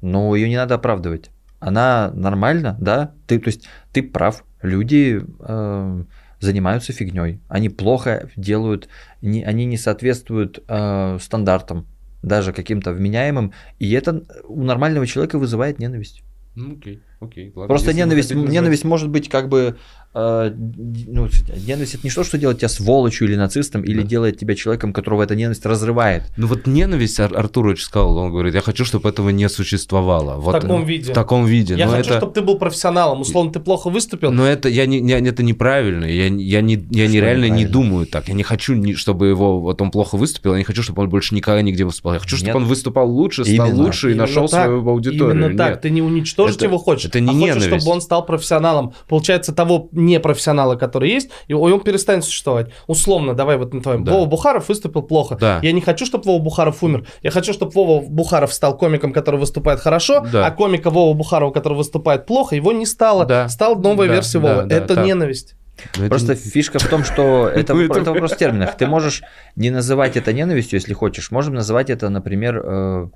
Но 0.00 0.34
ее 0.34 0.48
не 0.48 0.56
надо 0.56 0.74
оправдывать. 0.76 1.30
Она 1.60 2.10
нормальна, 2.14 2.76
да? 2.80 3.12
Ты, 3.26 3.38
то 3.38 3.48
есть 3.48 3.68
ты 3.92 4.02
прав. 4.02 4.44
Люди 4.62 5.22
э, 5.40 6.04
занимаются 6.40 6.92
фигней. 6.92 7.40
Они 7.48 7.68
плохо 7.68 8.28
делают, 8.36 8.88
не, 9.20 9.44
они 9.44 9.64
не 9.64 9.76
соответствуют 9.76 10.62
э, 10.68 11.18
стандартам, 11.20 11.86
даже 12.22 12.52
каким-то 12.52 12.92
вменяемым. 12.92 13.52
И 13.78 13.92
это 13.92 14.24
у 14.44 14.62
нормального 14.62 15.06
человека 15.06 15.38
вызывает 15.38 15.78
ненависть. 15.78 16.22
ну, 16.54 16.76
окей, 16.76 17.02
окей. 17.24 17.52
ладно, 17.54 17.68
Просто 17.68 17.92
ненависть, 17.92 18.34
ненависть 18.34 18.84
может 18.84 19.08
быть 19.08 19.28
как 19.28 19.48
бы... 19.48 19.76
э, 20.14 20.52
ну, 20.54 21.28
ненависть 21.66 21.94
это 21.94 22.06
не 22.06 22.10
то, 22.10 22.22
что 22.24 22.36
делает 22.38 22.58
тебя 22.58 22.68
сволочью 22.68 23.26
или 23.28 23.36
нацистом, 23.36 23.82
или 23.82 24.02
Да. 24.02 24.06
делает 24.06 24.38
тебя 24.38 24.54
человеком, 24.54 24.92
которого 24.92 25.22
эта 25.22 25.34
ненависть 25.34 25.64
разрывает. 25.66 26.24
Ну 26.36 26.46
вот 26.46 26.66
ненависть 26.66 27.18
Ар- 27.20 27.36
Артурович 27.36 27.82
сказал, 27.84 28.16
он 28.18 28.30
говорит, 28.30 28.54
я 28.54 28.60
хочу, 28.60 28.84
чтобы 28.84 29.08
этого 29.08 29.30
не 29.30 29.48
существовало. 29.48 30.36
В 30.38 30.44
вот, 30.44 30.52
таком 30.60 30.82
э, 30.82 30.86
виде. 30.86 31.10
В 31.12 31.14
таком 31.14 31.46
виде. 31.46 31.74
Я 31.76 31.86
но 31.86 31.92
хочу, 31.92 32.10
это, 32.10 32.18
чтобы 32.18 32.32
ты 32.34 32.42
был 32.42 32.58
профессионалом. 32.58 33.20
Условно, 33.22 33.52
ты 33.52 33.60
плохо 33.60 33.88
выступил. 33.90 34.30
но 34.32 34.46
это, 34.46 34.68
я 34.68 34.86
не, 34.86 34.98
я- 34.98 35.18
это 35.18 35.42
неправильно. 35.42 36.04
Я, 36.04 36.28
не- 36.28 36.44
я, 36.44 36.60
не, 36.60 36.74
я 36.90 37.06
Что 37.06 37.14
нереально 37.14 37.46
не 37.46 37.64
думаю 37.64 38.06
так. 38.06 38.28
Я 38.28 38.34
не 38.34 38.42
хочу, 38.42 38.74
чтобы 38.96 39.28
его 39.28 39.60
вот 39.60 39.80
он 39.80 39.90
плохо 39.90 40.16
выступил. 40.16 40.52
Я 40.52 40.58
не 40.58 40.64
хочу, 40.64 40.82
чтобы 40.82 41.02
он 41.02 41.08
больше 41.08 41.34
никогда 41.34 41.62
нигде 41.62 41.84
выступал. 41.84 42.14
Я 42.14 42.18
хочу, 42.20 42.36
чтобы 42.36 42.48
Нет. 42.48 42.56
он 42.56 42.64
выступал 42.66 43.10
лучше, 43.10 43.44
стал 43.44 43.66
Именно. 43.68 43.82
лучше 43.84 44.08
и 44.08 44.10
Именно 44.12 44.22
нашел 44.26 44.48
так. 44.48 44.64
свою 44.66 44.88
аудиторию. 44.88 45.36
Именно 45.46 45.56
так. 45.56 45.70
Нет. 45.70 45.80
Ты 45.82 45.90
не 45.90 46.02
уничтожить 46.02 46.56
Это- 46.56 46.66
его 46.66 46.78
хочешь, 46.78 47.10
это 47.12 47.20
не 47.20 47.28
а 47.30 47.32
хочешь, 47.32 47.46
ненависть. 47.62 47.82
чтобы 47.82 47.94
он 47.94 48.00
стал 48.00 48.24
профессионалом. 48.26 48.94
Получается, 49.08 49.54
того 49.54 49.88
непрофессионала, 49.92 50.76
который 50.76 51.10
есть, 51.10 51.30
и 51.48 51.54
он 51.54 51.80
перестанет 51.80 52.24
существовать. 52.24 52.70
Условно, 52.86 53.34
давай 53.34 53.56
вот 53.56 53.74
на 53.74 53.82
твоем. 53.82 54.04
Да. 54.04 54.12
Вова 54.12 54.26
Бухаров 54.26 54.68
выступил 54.68 55.02
плохо. 55.02 55.36
Да. 55.40 55.58
Я 55.62 55.72
не 55.72 55.80
хочу, 55.80 56.06
чтобы 56.06 56.24
Вова 56.24 56.42
Бухаров 56.42 56.82
умер. 56.82 57.06
Я 57.22 57.30
хочу, 57.30 57.52
чтобы 57.52 57.72
Вова 57.72 58.02
Бухаров 58.06 58.52
стал 58.52 58.76
комиком, 58.76 59.12
который 59.12 59.38
выступает 59.38 59.80
хорошо, 59.80 60.26
Да. 60.32 60.46
а 60.46 60.50
комика 60.50 60.90
Вова 60.90 61.14
Бухарова, 61.14 61.50
который 61.52 61.74
выступает 61.74 62.26
плохо, 62.26 62.56
его 62.56 62.72
не 62.72 62.86
стало. 62.86 63.24
Да. 63.26 63.48
Стал 63.48 63.76
новая 63.76 64.08
Да, 64.08 64.14
версия 64.14 64.38
да, 64.40 64.54
Вовы. 64.56 64.68
да, 64.68 64.76
это 64.76 64.94
так. 64.94 65.04
ненависть. 65.06 65.54
Но 65.96 66.02
это 66.04 66.10
Просто 66.10 66.34
не- 66.34 66.38
фишка 66.38 66.78
в 66.78 66.86
том, 66.86 67.02
что 67.02 67.48
это, 67.54 67.74
Ну, 67.74 67.80
это... 67.84 68.00
это- 68.00 68.10
вопрос 68.12 68.32
в 68.32 68.36
терминах. 68.36 68.76
Ты 68.76 68.86
можешь 68.86 69.22
не 69.56 69.70
называть 69.70 70.16
это 70.16 70.32
ненавистью, 70.32 70.78
если 70.78 70.92
хочешь. 70.92 71.30
Можем 71.30 71.54
называть 71.54 71.90
это, 71.90 72.08
например, 72.08 72.62
э, 72.64 73.08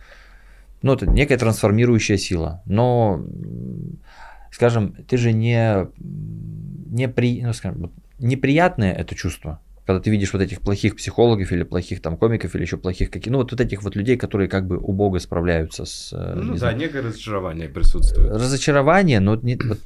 ну, 0.83 0.93
это 0.95 1.07
некая 1.07 1.39
трансформирующая 1.39 2.17
сила. 2.17 2.63
Но, 2.67 3.25
скажем, 4.53 4.95
ты 5.09 5.17
же 5.17 5.33
не, 5.33 5.87
не 5.99 7.09
при, 7.09 7.43
ну, 7.43 7.53
скажем, 7.53 7.93
неприятное 8.19 8.93
это 8.93 9.15
чувство. 9.15 9.61
Когда 9.87 10.01
ты 10.01 10.11
видишь 10.11 10.33
вот 10.33 10.43
этих 10.43 10.61
плохих 10.63 10.97
психологов 10.97 11.53
или 11.53 11.63
плохих 11.63 12.03
там 12.03 12.17
комиков 12.17 12.57
или 12.57 12.63
еще 12.63 12.77
плохих 12.77 13.09
каких, 13.09 13.31
ну 13.33 13.39
вот, 13.39 13.53
вот 13.53 13.61
этих 13.61 13.85
вот 13.85 13.95
людей, 13.95 14.17
которые 14.17 14.49
как 14.49 14.67
бы 14.67 14.79
убого 14.79 15.19
справляются 15.19 15.85
с, 15.85 16.13
э, 16.13 16.35
Ну 16.35 16.43
не 16.43 16.51
да, 16.53 16.57
знаю, 16.59 16.77
некое 16.77 17.03
разочарование 17.03 17.69
присутствует. 17.69 18.29
разочарование, 18.33 19.21
но 19.21 19.37
не, 19.37 19.57
вот, 19.57 19.79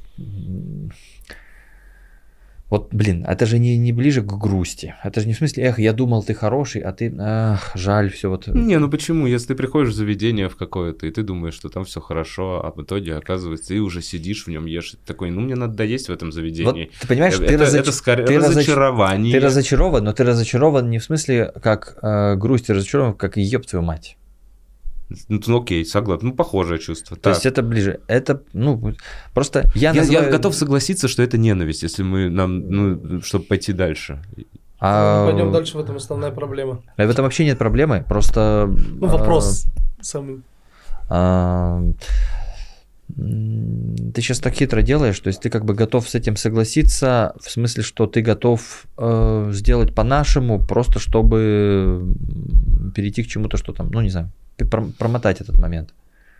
вот, 2.71 2.87
блин, 2.93 3.25
это 3.27 3.45
же 3.45 3.59
не, 3.59 3.77
не 3.77 3.91
ближе 3.91 4.21
к 4.21 4.25
грусти. 4.37 4.95
Это 5.03 5.19
же 5.21 5.27
не 5.27 5.33
в 5.33 5.37
смысле, 5.37 5.65
эх, 5.65 5.77
я 5.77 5.91
думал, 5.93 6.23
ты 6.23 6.33
хороший, 6.33 6.81
а 6.81 6.93
ты, 6.93 7.13
ах, 7.19 7.71
жаль, 7.75 8.09
все 8.09 8.29
вот. 8.29 8.47
Не, 8.47 8.79
ну 8.79 8.89
почему? 8.89 9.27
Если 9.27 9.47
ты 9.47 9.55
приходишь 9.55 9.89
в 9.93 9.95
заведение 9.95 10.47
в 10.47 10.55
какое-то, 10.55 11.05
и 11.05 11.11
ты 11.11 11.21
думаешь, 11.21 11.53
что 11.53 11.67
там 11.67 11.83
все 11.83 11.99
хорошо, 11.99 12.61
а 12.65 12.71
в 12.71 12.81
итоге, 12.81 13.15
оказывается, 13.15 13.67
ты 13.67 13.79
уже 13.81 14.01
сидишь 14.01 14.45
в 14.45 14.47
нем, 14.47 14.65
ешь, 14.65 14.95
такой, 15.05 15.31
ну 15.31 15.41
мне 15.41 15.55
надо 15.55 15.73
доесть 15.75 16.07
в 16.07 16.11
этом 16.13 16.29
Вот 16.29 16.33
заведении. 16.33 16.89
ты 17.01 17.07
понимаешь, 17.07 17.33
это, 17.35 17.45
ты, 17.45 17.53
разоч- 17.55 17.79
это 17.81 17.91
скорее 17.91 18.25
ты 18.25 18.35
разоч- 18.35 18.47
разочарование. 18.49 19.33
ты 19.37 19.45
разочарован, 19.45 20.03
но 20.05 20.13
ты 20.13 20.23
разочарован 20.23 20.89
не 20.89 20.99
в 20.99 21.03
смысле 21.03 21.51
как 21.61 21.97
э, 22.01 22.35
грусть, 22.37 22.67
ты 22.67 22.73
разочарован, 22.73 23.15
как 23.15 23.35
еб 23.35 23.65
твою 23.65 23.83
мать. 23.83 24.17
Ну, 25.29 25.39
ну, 25.45 25.61
окей, 25.61 25.85
согласен. 25.85 26.27
Ну, 26.27 26.33
похожее 26.33 26.79
чувство. 26.79 27.15
То 27.17 27.23
Так. 27.23 27.33
есть 27.33 27.45
это 27.45 27.61
ближе. 27.63 27.99
Это, 28.07 28.41
ну, 28.53 28.93
просто 29.33 29.69
я, 29.75 29.91
я, 29.91 30.01
называю... 30.01 30.25
я 30.25 30.31
готов 30.31 30.55
согласиться, 30.55 31.07
что 31.07 31.23
это 31.23 31.37
ненависть, 31.37 31.83
если 31.83 32.03
мы 32.03 32.29
нам, 32.29 32.69
ну, 32.69 33.21
чтобы 33.21 33.45
пойти 33.45 33.73
дальше. 33.73 34.21
А, 34.79 35.29
Пойдем 35.29 35.51
дальше, 35.51 35.77
в 35.77 35.81
этом 35.81 35.97
основная 35.97 36.31
проблема. 36.31 36.81
В 36.97 36.99
этом 36.99 37.23
вообще 37.23 37.45
нет 37.45 37.57
проблемы, 37.57 38.03
просто... 38.07 38.67
Ну, 38.67 39.07
вопрос 39.07 39.65
самый. 40.01 40.41
А, 41.09 41.83
ты 43.15 44.21
сейчас 44.21 44.39
так 44.39 44.53
хитро 44.53 44.81
делаешь, 44.81 45.19
то 45.19 45.27
есть 45.27 45.41
ты 45.41 45.49
как 45.49 45.65
бы 45.65 45.73
готов 45.73 46.07
с 46.09 46.15
этим 46.15 46.35
согласиться, 46.35 47.33
в 47.43 47.49
смысле, 47.49 47.83
что 47.83 48.07
ты 48.07 48.21
готов 48.21 48.85
э, 48.97 49.49
сделать 49.53 49.93
по-нашему, 49.95 50.59
просто 50.65 50.99
чтобы 50.99 52.15
перейти 52.95 53.23
к 53.23 53.27
чему-то, 53.27 53.57
что 53.57 53.73
там, 53.73 53.89
ну 53.91 54.01
не 54.01 54.09
знаю, 54.09 54.31
промотать 54.97 55.41
этот 55.41 55.57
момент. 55.59 55.93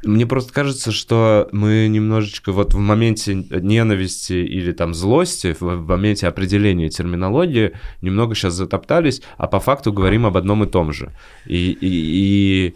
Мне 0.03 0.25
просто 0.25 0.51
кажется, 0.51 0.91
что 0.91 1.47
мы 1.51 1.87
немножечко 1.87 2.51
вот 2.51 2.73
в 2.73 2.79
моменте 2.79 3.35
ненависти 3.35 4.33
или 4.33 4.71
там 4.71 4.95
злости, 4.95 5.55
в 5.59 5.85
моменте 5.87 6.27
определения 6.27 6.89
терминологии, 6.89 7.73
немного 8.01 8.33
сейчас 8.33 8.55
затоптались, 8.55 9.21
а 9.37 9.45
по 9.45 9.59
факту 9.59 9.93
говорим 9.93 10.25
об 10.25 10.37
одном 10.37 10.63
и 10.63 10.67
том 10.67 10.91
же. 10.91 11.11
И, 11.45 11.71
и- 11.71 11.87
и 11.87 12.75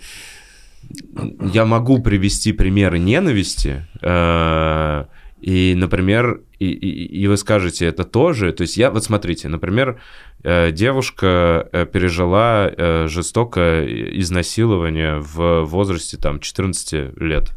я 1.53 1.65
могу 1.65 2.01
привести 2.01 2.51
примеры 2.53 2.99
ненависти, 2.99 3.85
э, 4.01 5.05
и, 5.41 5.73
например, 5.75 6.41
и, 6.59 6.67
и- 6.67 7.21
и 7.23 7.27
вы 7.27 7.37
скажете 7.37 7.85
это 7.85 8.03
тоже. 8.03 8.51
То 8.53 8.61
есть 8.61 8.77
я, 8.77 8.89
вот 8.91 9.03
смотрите, 9.03 9.47
например, 9.49 9.99
э, 10.43 10.71
девушка 10.71 11.67
э, 11.71 11.85
пережила 11.85 12.71
жестокое 13.07 13.85
изнасилование 14.19 15.19
в 15.19 15.63
возрасте 15.63 16.17
там 16.17 16.39
14 16.39 17.11
лет. 17.19 17.51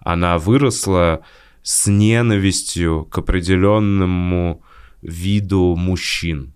Она 0.00 0.38
выросла 0.38 1.20
с 1.62 1.86
ненавистью 1.86 3.04
к 3.10 3.18
определенному 3.18 4.62
виду 5.02 5.76
мужчин 5.76 6.52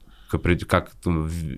как 0.67 0.93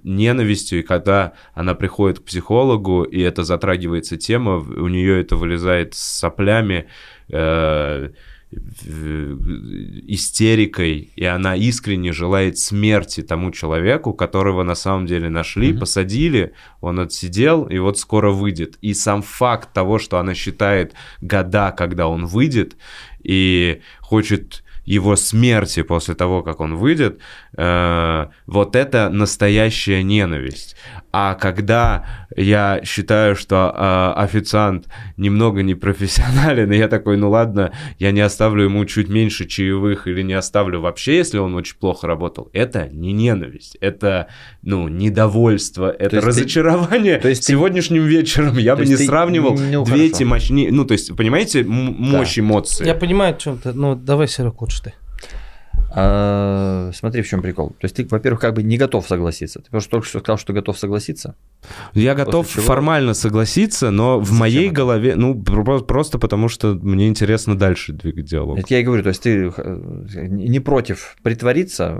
ненавистью, 0.05 0.81
и 0.81 0.83
когда 0.83 1.33
она 1.55 1.75
приходит 1.75 2.21
к 2.21 2.25
психологу, 2.25 3.03
и 3.03 3.21
это 3.21 3.45
затрагивается 3.45 4.17
тема, 4.17 4.57
у 4.59 4.89
нее 4.89 5.21
это 5.21 5.37
вылезает 5.37 5.95
с 5.95 6.01
соплями, 6.01 6.87
э, 7.29 8.11
истерикой, 10.07 11.11
и 11.17 11.25
она 11.25 11.57
искренне 11.57 12.13
желает 12.13 12.59
смерти 12.59 13.23
тому 13.23 13.51
человеку, 13.51 14.13
которого 14.15 14.63
на 14.63 14.75
самом 14.75 15.07
деле 15.07 15.29
нашли, 15.29 15.71
Мгм. 15.71 15.81
посадили, 15.81 16.53
он 16.81 17.01
отсидел, 17.01 17.65
и 17.65 17.79
вот 17.79 17.99
скоро 17.99 18.31
выйдет. 18.31 18.79
И 18.83 18.95
сам 18.95 19.23
факт 19.23 19.73
того, 19.73 19.99
что 19.99 20.19
она 20.19 20.35
считает 20.35 20.95
года, 21.21 21.73
когда 21.77 22.09
он 22.09 22.27
выйдет, 22.27 22.77
и 23.23 23.81
хочет 24.01 24.63
его 24.87 25.17
смерти 25.17 25.83
после 25.83 26.15
того, 26.15 26.43
как 26.43 26.61
он 26.61 26.77
выйдет, 26.77 27.21
э, 27.59 28.27
вот 28.47 28.77
это 28.77 29.11
настоящая 29.11 30.03
ненависть. 30.03 30.77
А 31.19 31.35
когда 31.35 32.05
я 32.37 32.83
считаю, 32.85 33.37
что 33.37 33.73
э, 33.75 34.21
официант 34.21 34.87
немного 35.17 35.63
непрофессионален, 35.63 36.71
и 36.71 36.77
я 36.85 36.89
такой, 36.89 37.17
ну 37.17 37.31
ладно, 37.31 37.73
я 37.99 38.11
не 38.13 38.21
оставлю 38.21 38.65
ему 38.65 38.85
чуть 38.85 39.09
меньше 39.09 39.47
чаевых 39.47 40.07
или 40.09 40.21
не 40.21 40.35
оставлю 40.35 40.83
вообще, 40.83 41.17
если 41.17 41.39
он 41.39 41.55
очень 41.55 41.77
плохо 41.79 42.07
работал, 42.07 42.51
это 42.53 42.91
не 42.93 43.15
ненависть, 43.15 43.79
это, 43.81 44.27
ну, 44.61 44.89
недовольство, 44.89 45.91
это 45.91 46.17
есть 46.17 46.21
ты- 46.21 46.27
разочарование. 46.27 47.17
то 47.19 47.29
есть 47.29 47.47
ты- 47.47 47.53
Сегодняшним 47.53 48.05
вечером 48.05 48.59
я 48.59 48.77
То 48.77 48.83
бы 48.83 48.87
не 48.89 48.97
ты- 48.97 49.07
сравнивал 49.07 49.53
ну, 49.57 49.85
две 49.87 49.95
хорошо. 49.97 50.03
эти 50.17 50.25
мощнее, 50.25 50.71
ну, 50.71 50.85
то 50.85 50.93
есть, 50.93 51.17
понимаете, 51.17 51.65
мощь 51.65 52.39
эмоций. 52.39 52.87
Я 52.87 52.95
понимаю, 52.95 53.35
о 53.35 53.39
чем 53.39 53.57
ты. 53.57 53.73
Ну, 53.73 53.95
давай, 53.95 54.29
Серег, 54.29 54.61
лучше 54.61 54.83
ты. 54.83 54.93
А, 55.99 56.91
смотри, 56.95 57.23
в 57.23 57.29
чем 57.29 57.41
прикол. 57.43 57.71
То 57.71 57.85
есть 57.87 57.97
ты, 57.97 58.07
во-первых, 58.07 58.41
как 58.41 58.55
бы 58.55 58.63
не 58.63 58.77
готов 58.77 59.07
согласиться. 59.09 59.61
Ты 59.61 59.71
просто 59.71 59.91
только 59.91 60.07
что 60.07 60.19
сказал, 60.21 60.37
что 60.39 60.53
готов 60.53 60.79
согласиться. 60.79 61.35
Я 61.95 62.15
готов 62.15 62.49
чего- 62.49 62.63
формально 62.63 63.15
согласиться, 63.15 63.91
но 63.91 64.19
в 64.21 64.25
Зачем 64.25 64.39
моей 64.39 64.67
это? 64.67 64.75
голове, 64.77 65.17
ну, 65.17 65.35
про- 65.43 65.81
просто 65.81 66.19
потому 66.19 66.49
что 66.49 66.75
мне 66.75 67.09
интересно 67.09 67.57
дальше 67.57 67.93
двигать 67.95 68.27
диалог. 68.27 68.59
Это 68.59 68.67
я 68.75 68.81
и 68.81 68.83
говорю, 68.85 69.03
то 69.03 69.09
есть 69.09 69.23
ты 69.23 69.51
э, 69.57 70.27
не 70.29 70.61
против 70.61 71.17
притвориться, 71.23 71.99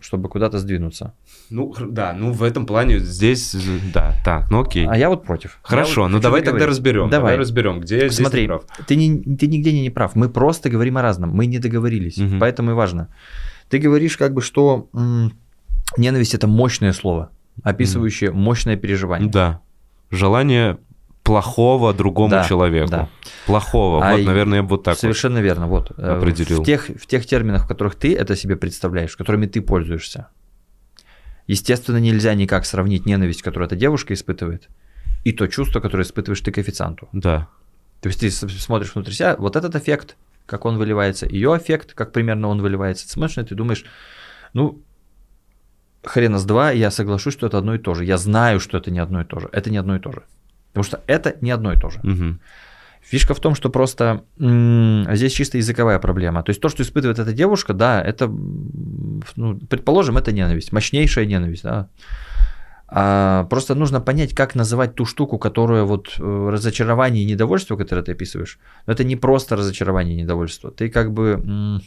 чтобы 0.00 0.28
куда-то 0.28 0.58
сдвинуться. 0.58 1.12
Ну, 1.50 1.74
да, 1.90 2.14
ну, 2.16 2.32
в 2.32 2.42
этом 2.44 2.66
плане 2.66 2.98
здесь, 3.00 3.56
да, 3.92 4.14
так, 4.24 4.50
ну 4.50 4.60
окей. 4.60 4.86
А 4.88 4.96
я 4.96 5.08
вот 5.08 5.24
против. 5.24 5.58
Хорошо, 5.62 6.02
Я 6.02 6.08
ну 6.08 6.20
давай 6.20 6.40
тогда 6.40 6.52
договориться. 6.52 6.68
разберем. 6.78 7.10
Давай, 7.10 7.32
Давай. 7.32 7.36
разберем, 7.36 7.80
где 7.80 7.96
я 7.96 8.08
здесь 8.08 8.18
Смотри, 8.18 8.42
не 8.42 8.46
прав. 8.48 8.62
ты, 8.86 8.94
не, 8.96 9.36
ты 9.36 9.46
нигде 9.48 9.72
не, 9.72 9.90
прав. 9.90 10.14
Мы 10.14 10.28
просто 10.28 10.70
говорим 10.70 10.96
о 10.98 11.02
разном. 11.02 11.30
Мы 11.30 11.46
не 11.46 11.58
договорились. 11.58 12.16
Мгм. 12.16 12.38
Поэтому 12.38 12.70
и 12.70 12.74
важно. 12.74 13.07
Ты 13.68 13.78
говоришь, 13.78 14.16
как 14.16 14.32
бы, 14.34 14.42
что 14.42 14.88
ненависть 15.96 16.34
это 16.34 16.46
мощное 16.46 16.92
слово, 16.92 17.30
описывающее 17.62 18.30
мощное 18.30 18.76
переживание. 18.76 19.30
Да. 19.30 19.60
Желание 20.10 20.78
плохого 21.22 21.92
другому 21.92 22.30
Да, 22.30 22.44
человеку. 22.44 22.90
да. 22.90 23.08
Плохого. 23.46 24.02
А 24.02 24.16
вот, 24.16 24.24
наверное, 24.24 24.56
я 24.58 24.62
бы 24.62 24.70
вот 24.70 24.84
так 24.84 24.94
вот. 24.94 25.00
Совершенно 25.00 25.38
верно. 25.38 25.66
Вот. 25.66 25.92
э, 25.98 26.16
определил. 26.16 26.62
В 26.62 26.64
тех, 26.64 26.88
в 26.88 27.06
тех 27.06 27.26
терминах, 27.26 27.64
в 27.64 27.68
которых 27.68 27.96
ты 27.96 28.14
это 28.16 28.34
себе 28.34 28.56
представляешь, 28.56 29.14
которыми 29.16 29.46
ты 29.46 29.60
пользуешься. 29.60 30.28
Естественно, 31.46 31.98
нельзя 31.98 32.34
никак 32.34 32.64
сравнить 32.66 33.06
ненависть, 33.06 33.42
которую 33.42 33.66
эта 33.66 33.76
девушка 33.76 34.14
испытывает, 34.14 34.68
и 35.24 35.32
то 35.32 35.46
чувство, 35.48 35.80
которое 35.80 36.04
испытываешь 36.04 36.40
ты 36.40 36.50
к 36.52 36.58
официанту. 36.58 37.08
Да. 37.12 37.48
То 38.00 38.08
есть 38.08 38.20
ты 38.20 38.30
смотришь 38.30 38.94
внутри 38.94 39.12
себя, 39.14 39.34
вот 39.36 39.56
этот 39.56 39.74
эффект, 39.74 40.16
как 40.48 40.64
он 40.64 40.78
выливается, 40.78 41.26
ее 41.26 41.56
эффект, 41.56 41.92
как 41.92 42.12
примерно 42.12 42.48
он 42.48 42.62
выливается. 42.62 43.06
Ты 43.06 43.12
смотришь 43.12 43.38
и 43.38 43.54
думаешь, 43.54 43.84
ну, 44.54 44.82
хрена 46.02 46.38
с 46.38 46.44
два, 46.44 46.70
я 46.70 46.90
соглашусь, 46.90 47.34
что 47.34 47.46
это 47.46 47.58
одно 47.58 47.74
и 47.74 47.78
то 47.78 47.94
же. 47.94 48.04
Я 48.04 48.16
знаю, 48.16 48.58
что 48.58 48.78
это 48.78 48.90
не 48.90 48.98
одно 48.98 49.20
и 49.20 49.24
то 49.24 49.40
же. 49.40 49.48
Это 49.52 49.70
не 49.70 49.76
одно 49.76 49.96
и 49.96 50.00
то 50.00 50.10
же. 50.10 50.22
Потому 50.72 50.84
что 50.84 51.02
это 51.06 51.36
не 51.42 51.50
одно 51.50 51.72
и 51.72 51.78
то 51.78 51.90
же. 51.90 52.00
Мгм. 52.02 52.40
Фишка 53.02 53.34
в 53.34 53.40
том, 53.40 53.54
что 53.54 53.68
просто 53.70 54.24
м, 54.40 55.06
здесь 55.14 55.32
чисто 55.32 55.58
языковая 55.58 55.98
проблема. 55.98 56.42
То 56.42 56.50
есть 56.50 56.60
то, 56.60 56.68
что 56.68 56.82
испытывает 56.82 57.18
эта 57.18 57.32
девушка, 57.32 57.74
да, 57.74 58.02
это, 58.02 58.26
ну, 59.36 59.58
предположим, 59.68 60.16
это 60.16 60.32
ненависть, 60.32 60.72
мощнейшая 60.72 61.26
ненависть, 61.26 61.62
да. 61.62 61.88
А 62.90 63.44
просто 63.50 63.74
нужно 63.74 64.00
понять, 64.00 64.34
как 64.34 64.54
называть 64.54 64.94
ту 64.94 65.04
штуку, 65.04 65.38
которую 65.38 65.84
вот 65.86 66.14
э, 66.18 66.48
разочарование 66.50 67.22
и 67.22 67.26
недовольство, 67.26 67.76
которое 67.76 68.02
ты 68.02 68.12
описываешь. 68.12 68.58
Но 68.86 68.94
это 68.94 69.04
не 69.04 69.14
просто 69.16 69.56
разочарование 69.56 70.16
и 70.16 70.22
недовольство. 70.22 70.70
Ты 70.70 70.88
как 70.88 71.12
бы 71.12 71.80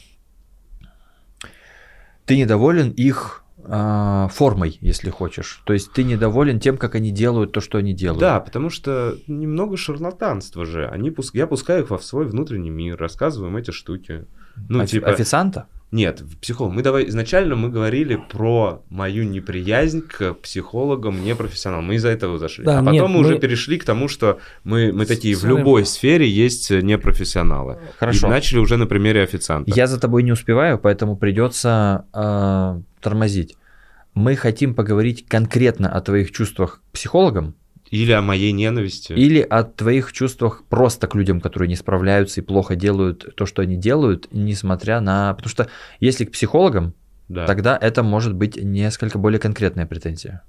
ты 2.25 2.37
недоволен 2.37 2.91
их 2.91 3.43
а, 3.63 4.27
формой, 4.29 4.77
если 4.81 5.09
хочешь. 5.09 5.61
То 5.65 5.73
есть 5.73 5.91
ты 5.91 6.03
недоволен 6.03 6.59
тем, 6.59 6.77
как 6.77 6.95
они 6.95 7.11
делают 7.11 7.51
то, 7.51 7.61
что 7.61 7.77
они 7.77 7.93
делают. 7.93 8.19
Да, 8.21 8.39
потому 8.39 8.69
что 8.69 9.17
немного 9.27 9.77
шарлатанства 9.77 10.65
же. 10.65 10.87
Они 10.87 11.09
пус- 11.09 11.31
Я 11.33 11.47
пускаю 11.47 11.83
их 11.83 11.89
во 11.89 11.99
свой 11.99 12.25
внутренний 12.25 12.69
мир, 12.69 12.97
рассказываю 12.97 13.49
им 13.49 13.57
эти 13.57 13.71
штуки. 13.71 14.25
Ну, 14.69 14.81
Офи- 14.81 14.91
типа... 14.91 15.09
Официанта? 15.09 15.67
Нет, 15.91 16.23
психолог. 16.41 16.73
Мы 16.73 16.83
давай 16.83 17.09
изначально 17.09 17.55
мы 17.55 17.69
говорили 17.69 18.15
про 18.15 18.81
мою 18.89 19.25
неприязнь 19.25 20.01
к 20.01 20.33
психологам 20.35 21.23
непрофессионалам. 21.23 21.85
Мы 21.85 21.95
из-за 21.95 22.09
этого 22.09 22.39
зашли. 22.39 22.63
Да, 22.63 22.79
а 22.79 22.79
потом 22.79 22.93
нет, 22.93 23.09
мы 23.09 23.19
уже 23.19 23.33
мы- 23.33 23.39
перешли 23.39 23.77
к 23.77 23.83
тому, 23.83 24.07
что 24.07 24.39
мы, 24.63 24.93
мы 24.93 25.05
такие 25.05 25.35
в 25.35 25.43
любой 25.43 25.85
сфере 25.85 26.29
есть 26.29 26.71
непрофессионалы. 26.71 27.77
Хорошо. 27.99 28.27
И 28.27 28.29
начали 28.29 28.59
уже 28.59 28.77
на 28.77 28.87
примере 28.87 29.21
официанта. 29.21 29.69
Я 29.75 29.87
за 29.87 29.99
тобой 29.99 30.23
не 30.23 30.31
успеваю, 30.31 30.79
поэтому 30.79 31.17
придется 31.17 32.05
э, 32.13 32.81
тормозить. 33.01 33.57
Мы 34.13 34.35
хотим 34.37 34.75
поговорить 34.75 35.25
конкретно 35.27 35.89
о 35.89 35.99
твоих 35.99 36.31
чувствах 36.31 36.81
к 36.89 36.93
психологам 36.93 37.55
Или 37.91 38.11
о 38.13 38.21
моей 38.21 38.51
ненависти. 38.53 39.13
или 39.13 39.41
о 39.41 39.63
твоих 39.63 40.13
чувствах 40.13 40.63
просто 40.69 41.07
к 41.07 41.15
людям, 41.15 41.41
которые 41.41 41.67
не 41.69 41.75
справляются 41.75 42.41
и 42.41 42.43
плохо 42.43 42.75
делают 42.75 43.35
то, 43.35 43.45
что 43.45 43.61
они 43.61 43.75
делают, 43.75 44.27
несмотря 44.31 45.01
на... 45.01 45.33
Потому 45.33 45.49
что 45.49 45.67
если 45.99 46.25
к 46.25 46.31
психологам, 46.31 46.93
Да. 47.27 47.45
тогда 47.45 47.77
это 47.79 48.01
может 48.01 48.33
быть 48.33 48.55
несколько 48.55 49.17
более 49.19 49.39
конкретная 49.39 49.85
претензия. 49.85 50.41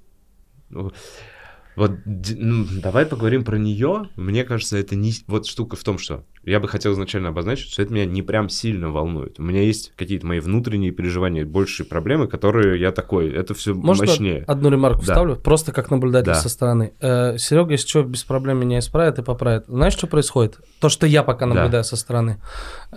Вот 1.75 1.91
ну, 2.05 2.65
давай 2.81 3.05
поговорим 3.05 3.43
про 3.43 3.57
нее. 3.57 4.09
Мне 4.15 4.43
кажется, 4.43 4.77
это 4.77 4.95
не... 4.95 5.11
Вот 5.27 5.45
штука 5.47 5.75
в 5.75 5.83
том, 5.83 5.97
что 5.97 6.23
я 6.43 6.59
бы 6.59 6.67
хотел 6.67 6.93
изначально 6.93 7.29
обозначить, 7.29 7.71
что 7.71 7.81
это 7.81 7.93
меня 7.93 8.05
не 8.05 8.21
прям 8.21 8.49
сильно 8.49 8.89
волнует. 8.89 9.39
У 9.39 9.43
меня 9.43 9.61
есть 9.61 9.93
какие-то 9.95 10.25
мои 10.27 10.39
внутренние 10.39 10.91
переживания, 10.91 11.45
большие 11.45 11.85
проблемы, 11.85 12.27
которые 12.27 12.79
я 12.79 12.91
такой, 12.91 13.31
это 13.31 13.53
все 13.53 13.73
Можно 13.73 14.05
мощнее. 14.05 14.43
одну 14.47 14.69
ремарку 14.69 14.99
Да. 14.99 15.13
вставлю? 15.13 15.35
Просто 15.37 15.71
как 15.71 15.89
наблюдатель 15.89 16.27
Да. 16.27 16.35
со 16.35 16.49
стороны. 16.49 16.91
Серега, 16.99 17.71
если 17.71 17.87
что, 17.87 18.03
без 18.03 18.23
проблем 18.23 18.59
меня 18.59 18.79
исправит 18.79 19.19
и 19.19 19.23
поправит. 19.23 19.65
Знаешь, 19.67 19.93
что 19.93 20.07
происходит? 20.07 20.59
То, 20.79 20.89
что 20.89 21.07
я 21.07 21.23
пока 21.23 21.47
Да. 21.47 21.53
наблюдаю 21.53 21.83
со 21.83 21.95
стороны. 21.95 22.41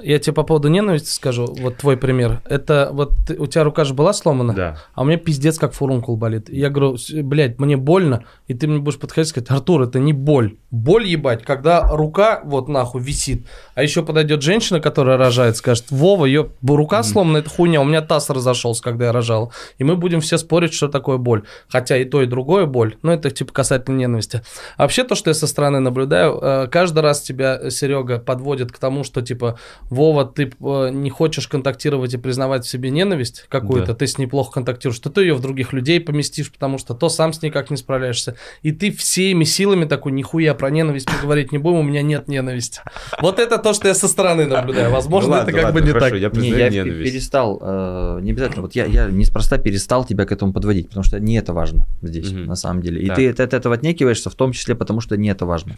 Я 0.03 0.19
тебе 0.19 0.33
по 0.35 0.43
поводу 0.43 0.69
ненависти 0.69 1.09
скажу, 1.11 1.47
вот 1.47 1.77
твой 1.77 1.97
пример. 1.97 2.41
Это 2.47 2.91
вот 2.93 3.12
у 3.39 3.47
тебя 3.47 3.65
рука 3.65 3.85
же 3.85 3.95
была 3.95 4.12
сломана, 4.12 4.55
Да. 4.55 4.79
а 4.95 5.03
у 5.03 5.05
меня 5.05 5.19
пиздец 5.19 5.59
как 5.59 5.73
фурункул 5.73 6.17
болит. 6.17 6.49
Я 6.49 6.69
говорю, 6.69 6.97
«С- 6.97 7.11
блядь, 7.23 7.59
мне 7.61 7.77
больно, 7.77 8.25
и 8.49 8.55
ты 8.55 8.65
мне 8.66 8.79
будешь 8.79 8.98
подходить 8.98 9.29
и 9.29 9.31
сказать, 9.31 9.50
Артур, 9.50 9.83
это 9.83 9.98
не 9.98 10.12
боль. 10.12 10.57
Боль 10.70 11.07
ебать, 11.07 11.42
когда 11.42 11.87
рука 11.88 12.40
вот 12.44 12.68
нахуй 12.68 13.00
висит, 13.00 13.46
а 13.74 13.83
еще 13.83 14.02
подойдет 14.05 14.42
женщина, 14.42 14.81
которая 14.81 15.16
рожает, 15.16 15.57
скажет, 15.57 15.87
Вова, 15.90 16.26
ее 16.26 16.50
рука 16.66 17.02
сломана, 17.02 17.38
это 17.38 17.50
хуйня, 17.50 17.81
у 17.81 17.85
меня 17.85 18.02
таз 18.02 18.31
разошелся, 18.31 18.83
когда 18.83 19.07
я 19.07 19.12
рожал. 19.12 19.52
И 19.79 19.85
мы 19.85 19.96
будем 19.96 20.20
все 20.20 20.38
спорить, 20.38 20.74
что 20.74 20.88
такое 20.88 21.16
боль. 21.18 21.44
Хотя 21.68 21.96
и 21.96 22.05
то, 22.05 22.22
и 22.22 22.26
другое 22.26 22.66
боль, 22.66 22.96
но 23.02 23.12
это 23.12 23.31
типа 23.31 23.52
касательно 23.52 23.96
ненависти. 23.96 24.42
А 24.76 24.83
вообще 24.83 25.05
то, 25.05 25.14
что 25.14 25.31
я 25.31 25.35
со 25.35 25.46
стороны 25.46 25.81
наблюдаю, 25.81 26.38
э, 26.40 26.68
каждый 26.68 27.00
раз 27.00 27.22
тебя, 27.22 27.70
Серега, 27.70 28.18
подводит 28.18 28.72
к 28.72 28.79
тому, 28.79 29.05
что 29.05 29.22
типа, 29.22 29.59
Вова, 29.88 30.24
ты 30.24 30.52
э, 30.61 30.88
не 30.90 31.11
хочешь 31.11 31.48
контактировать 31.48 32.12
и 32.14 32.18
признавать 32.18 32.64
в 32.64 32.68
себе 32.68 32.90
ненависть 32.90 33.46
какую-то, 33.48 33.88
Да. 33.88 33.94
ты 33.94 34.07
с 34.07 34.18
ней 34.18 34.26
плохо 34.26 34.52
контактируешь, 34.52 34.96
что 34.96 35.11
ты 35.11 35.22
ее 35.22 35.35
в 35.35 35.40
других 35.40 35.72
людей 35.72 36.00
поместишь, 36.00 36.52
потому 36.52 36.79
что 36.79 36.94
то 36.94 37.09
сам 37.09 37.33
с 37.33 37.42
ней 37.42 37.50
как 37.50 37.70
не 37.70 37.76
справляешься. 37.76 38.37
И 38.62 38.73
ты 38.73 38.90
всеми 38.90 39.45
силами 39.45 39.85
такой, 39.85 40.12
нихуя 40.12 40.55
про 40.55 40.71
ненависть 40.71 41.09
мы 41.12 41.21
говорить 41.23 41.53
не 41.53 41.59
будем, 41.59 41.79
у 41.79 41.83
меня 41.83 42.03
нет 42.03 42.29
ненависти. 42.29 42.81
Вот 43.21 43.38
это 43.38 43.59
то, 43.59 43.73
что 43.75 43.88
я 43.88 43.95
со 43.95 44.09
стороны 44.09 44.47
наблюдаю. 44.47 44.90
Возможно, 44.90 45.29
Ну 45.31 45.35
ладно, 45.37 45.49
это 45.51 45.57
как 45.57 45.64
ладно, 45.66 45.81
бы 45.81 45.87
не 45.87 45.92
хорошо, 45.92 46.11
так. 46.19 46.21
Я 46.21 46.40
Не, 46.40 46.49
я 46.51 46.69
ненависть. 46.71 47.11
перестал, 47.12 47.59
э, 47.62 48.19
не 48.23 48.31
обязательно, 48.33 48.62
вот 48.62 48.75
я, 48.75 48.85
я 48.87 49.07
неспроста 49.07 49.59
перестал 49.59 50.05
тебя 50.05 50.25
к 50.25 50.33
этому 50.33 50.53
подводить, 50.53 50.88
потому 50.88 51.05
что 51.05 51.21
не 51.21 51.37
это 51.37 51.53
важно 51.53 51.87
здесь, 52.03 52.31
Мгм. 52.33 52.47
на 52.47 52.57
самом 52.57 52.83
деле. 52.83 53.03
И 53.03 53.07
Так. 53.09 53.16
ты 53.16 53.29
от, 53.31 53.40
от 53.40 53.55
этого 53.55 53.75
отнекиваешься, 53.75 54.31
в 54.31 54.35
том 54.35 54.53
числе 54.53 54.75
потому, 54.75 55.01
что 55.01 55.16
не 55.16 55.29
это 55.29 55.47
важно. 55.47 55.77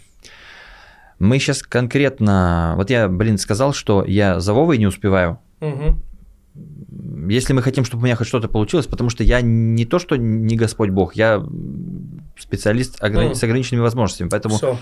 Мы 1.19 1.39
сейчас 1.41 1.63
конкретно, 1.65 2.75
вот 2.77 2.91
я, 2.91 3.09
блин, 3.09 3.39
сказал, 3.39 3.73
что 3.73 4.05
я 4.07 4.39
за 4.41 4.55
Вовой 4.55 4.79
не 4.79 4.87
успеваю. 4.87 5.39
Мгм. 5.61 6.01
Если 7.29 7.53
мы 7.53 7.63
хотим, 7.63 7.85
чтобы 7.85 8.03
у 8.03 8.05
меня 8.07 8.17
хоть 8.17 8.27
что-то 8.29 8.49
получилось, 8.49 8.87
потому 8.87 9.11
что 9.11 9.23
я 9.25 9.41
не 9.41 9.85
то, 9.85 9.99
что 9.99 10.17
не 10.17 10.57
Господь 10.57 10.91
Бог, 10.91 11.15
я 11.15 11.43
специалист 12.39 13.03
ограни- 13.03 13.27
Мгм. 13.27 13.35
с 13.35 13.43
ограниченными 13.43 13.83
возможностями, 13.83 14.29
поэтому 14.29 14.57
Всё. 14.57 14.79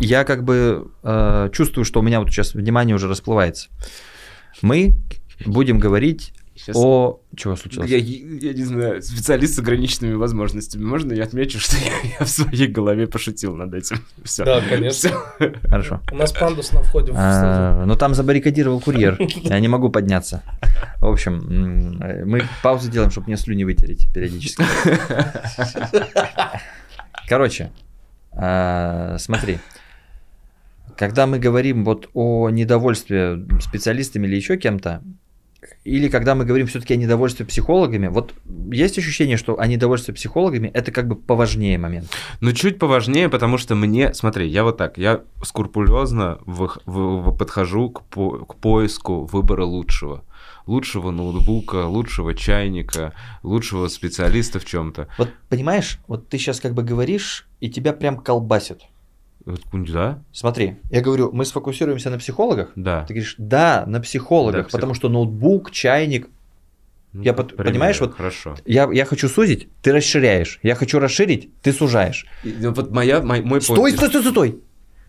я 0.00 0.24
как 0.24 0.44
бы 0.44 0.90
э, 1.02 1.50
чувствую, 1.52 1.84
что 1.84 2.00
у 2.00 2.02
меня 2.02 2.20
вот 2.20 2.30
сейчас 2.30 2.54
внимание 2.54 2.94
уже 2.94 3.08
расплывается. 3.08 3.68
Мы 4.62 4.94
будем 5.44 5.78
говорить 5.78 6.32
Сейчас- 6.54 6.76
о... 6.78 7.20
Чего 7.36 7.54
случилось? 7.54 7.90
Я, 7.90 7.98
я 7.98 8.54
не 8.54 8.64
знаю, 8.64 9.02
специалист 9.02 9.54
с 9.56 9.58
ограниченными 9.58 10.14
возможностями. 10.14 10.84
Можно 10.84 11.12
я 11.12 11.24
отмечу, 11.24 11.60
что 11.60 11.76
я, 11.76 11.92
я 12.18 12.24
в 12.24 12.28
своей 12.30 12.66
голове 12.66 13.06
пошутил 13.06 13.54
над 13.54 13.74
этим? 13.74 13.98
Все. 14.24 14.42
Да, 14.46 14.62
конечно. 14.66 15.10
Хорошо. 15.68 16.00
У 16.10 16.16
нас 16.16 16.32
пандус 16.32 16.72
на 16.72 16.80
входе. 16.82 17.12
А, 17.14 17.84
Но 17.84 17.94
там 17.96 18.14
забаррикадировал 18.14 18.80
курьер. 18.80 19.18
Я 19.42 19.60
не 19.60 19.68
могу 19.68 19.90
подняться. 19.90 20.42
В 21.02 21.06
общем, 21.08 21.98
мы 22.24 22.42
паузу 22.62 22.90
делаем, 22.90 23.10
чтобы 23.10 23.26
мне 23.26 23.36
слюни 23.36 23.64
вытереть 23.64 24.08
периодически. 24.14 24.64
Короче, 27.26 27.70
а, 28.32 29.16
смотри. 29.18 29.58
Когда 30.96 31.26
мы 31.26 31.38
говорим 31.38 31.84
вот 31.84 32.08
о 32.14 32.48
недовольстве 32.48 33.38
специалистами 33.60 34.26
или 34.26 34.36
еще 34.36 34.56
кем-то, 34.56 35.02
или 35.84 36.08
когда 36.08 36.34
мы 36.34 36.44
говорим 36.44 36.66
все-таки 36.68 36.94
о 36.94 36.96
недовольстве 36.96 37.44
психологами, 37.44 38.06
вот 38.06 38.34
есть 38.72 38.98
ощущение, 38.98 39.36
что 39.36 39.58
о 39.60 39.66
недовольстве 39.66 40.14
психологами 40.14 40.68
это 40.68 40.92
как 40.92 41.06
бы 41.06 41.16
поважнее 41.16 41.76
момент. 41.78 42.08
Ну, 42.40 42.52
чуть 42.52 42.78
поважнее, 42.78 43.28
потому 43.28 43.58
что 43.58 43.74
мне, 43.74 44.14
смотри, 44.14 44.48
я 44.48 44.64
вот 44.64 44.78
так, 44.78 44.96
я 44.96 45.20
скрупулезно 45.42 46.38
вых- 46.46 46.80
в- 46.86 47.30
в- 47.30 47.36
подхожу 47.36 47.90
к, 47.90 48.02
по- 48.04 48.44
к 48.44 48.54
поиску 48.56 49.24
выбора 49.24 49.64
лучшего. 49.64 50.24
Лучшего 50.66 51.10
ноутбука, 51.12 51.86
лучшего 51.86 52.34
чайника, 52.34 53.12
лучшего 53.44 53.86
специалиста 53.88 54.58
в 54.58 54.64
чем-то. 54.64 55.06
Вот 55.16 55.30
понимаешь, 55.48 55.98
вот 56.08 56.28
ты 56.28 56.38
сейчас 56.38 56.58
как 56.60 56.74
бы 56.74 56.82
говоришь, 56.82 57.46
и 57.60 57.70
тебя 57.70 57.92
прям 57.92 58.18
колбасит. 58.18 58.82
Да? 59.72 60.18
Смотри, 60.32 60.76
я 60.90 61.00
говорю, 61.02 61.30
мы 61.32 61.44
сфокусируемся 61.44 62.10
на 62.10 62.18
психологах. 62.18 62.72
Да. 62.74 63.04
Ты 63.04 63.14
говоришь, 63.14 63.36
да, 63.38 63.84
на 63.86 64.00
психологах, 64.00 64.62
Да, 64.62 64.68
псих- 64.68 64.72
потому 64.72 64.94
что 64.94 65.08
ноутбук, 65.08 65.70
чайник. 65.70 66.28
Ну, 67.12 67.22
Я 67.22 67.32
под- 67.32 67.54
пример, 67.56 67.72
понимаешь, 67.72 68.00
вот 68.00 68.16
Хорошо. 68.16 68.56
я, 68.66 68.90
я 68.92 69.04
хочу 69.04 69.28
сузить, 69.28 69.68
ты 69.82 69.92
расширяешь. 69.92 70.58
Я 70.64 70.74
хочу 70.74 70.98
расширить, 70.98 71.48
ты 71.62 71.72
сужаешь. 71.72 72.26
И, 72.42 72.54
ну, 72.58 72.72
Вот 72.72 72.90
моя, 72.90 73.22
мой, 73.22 73.40
мой 73.42 73.62
Стой, 73.62 73.92
стой, 73.92 74.08
стой, 74.08 74.20
стой, 74.22 74.32
стой. 74.32 74.58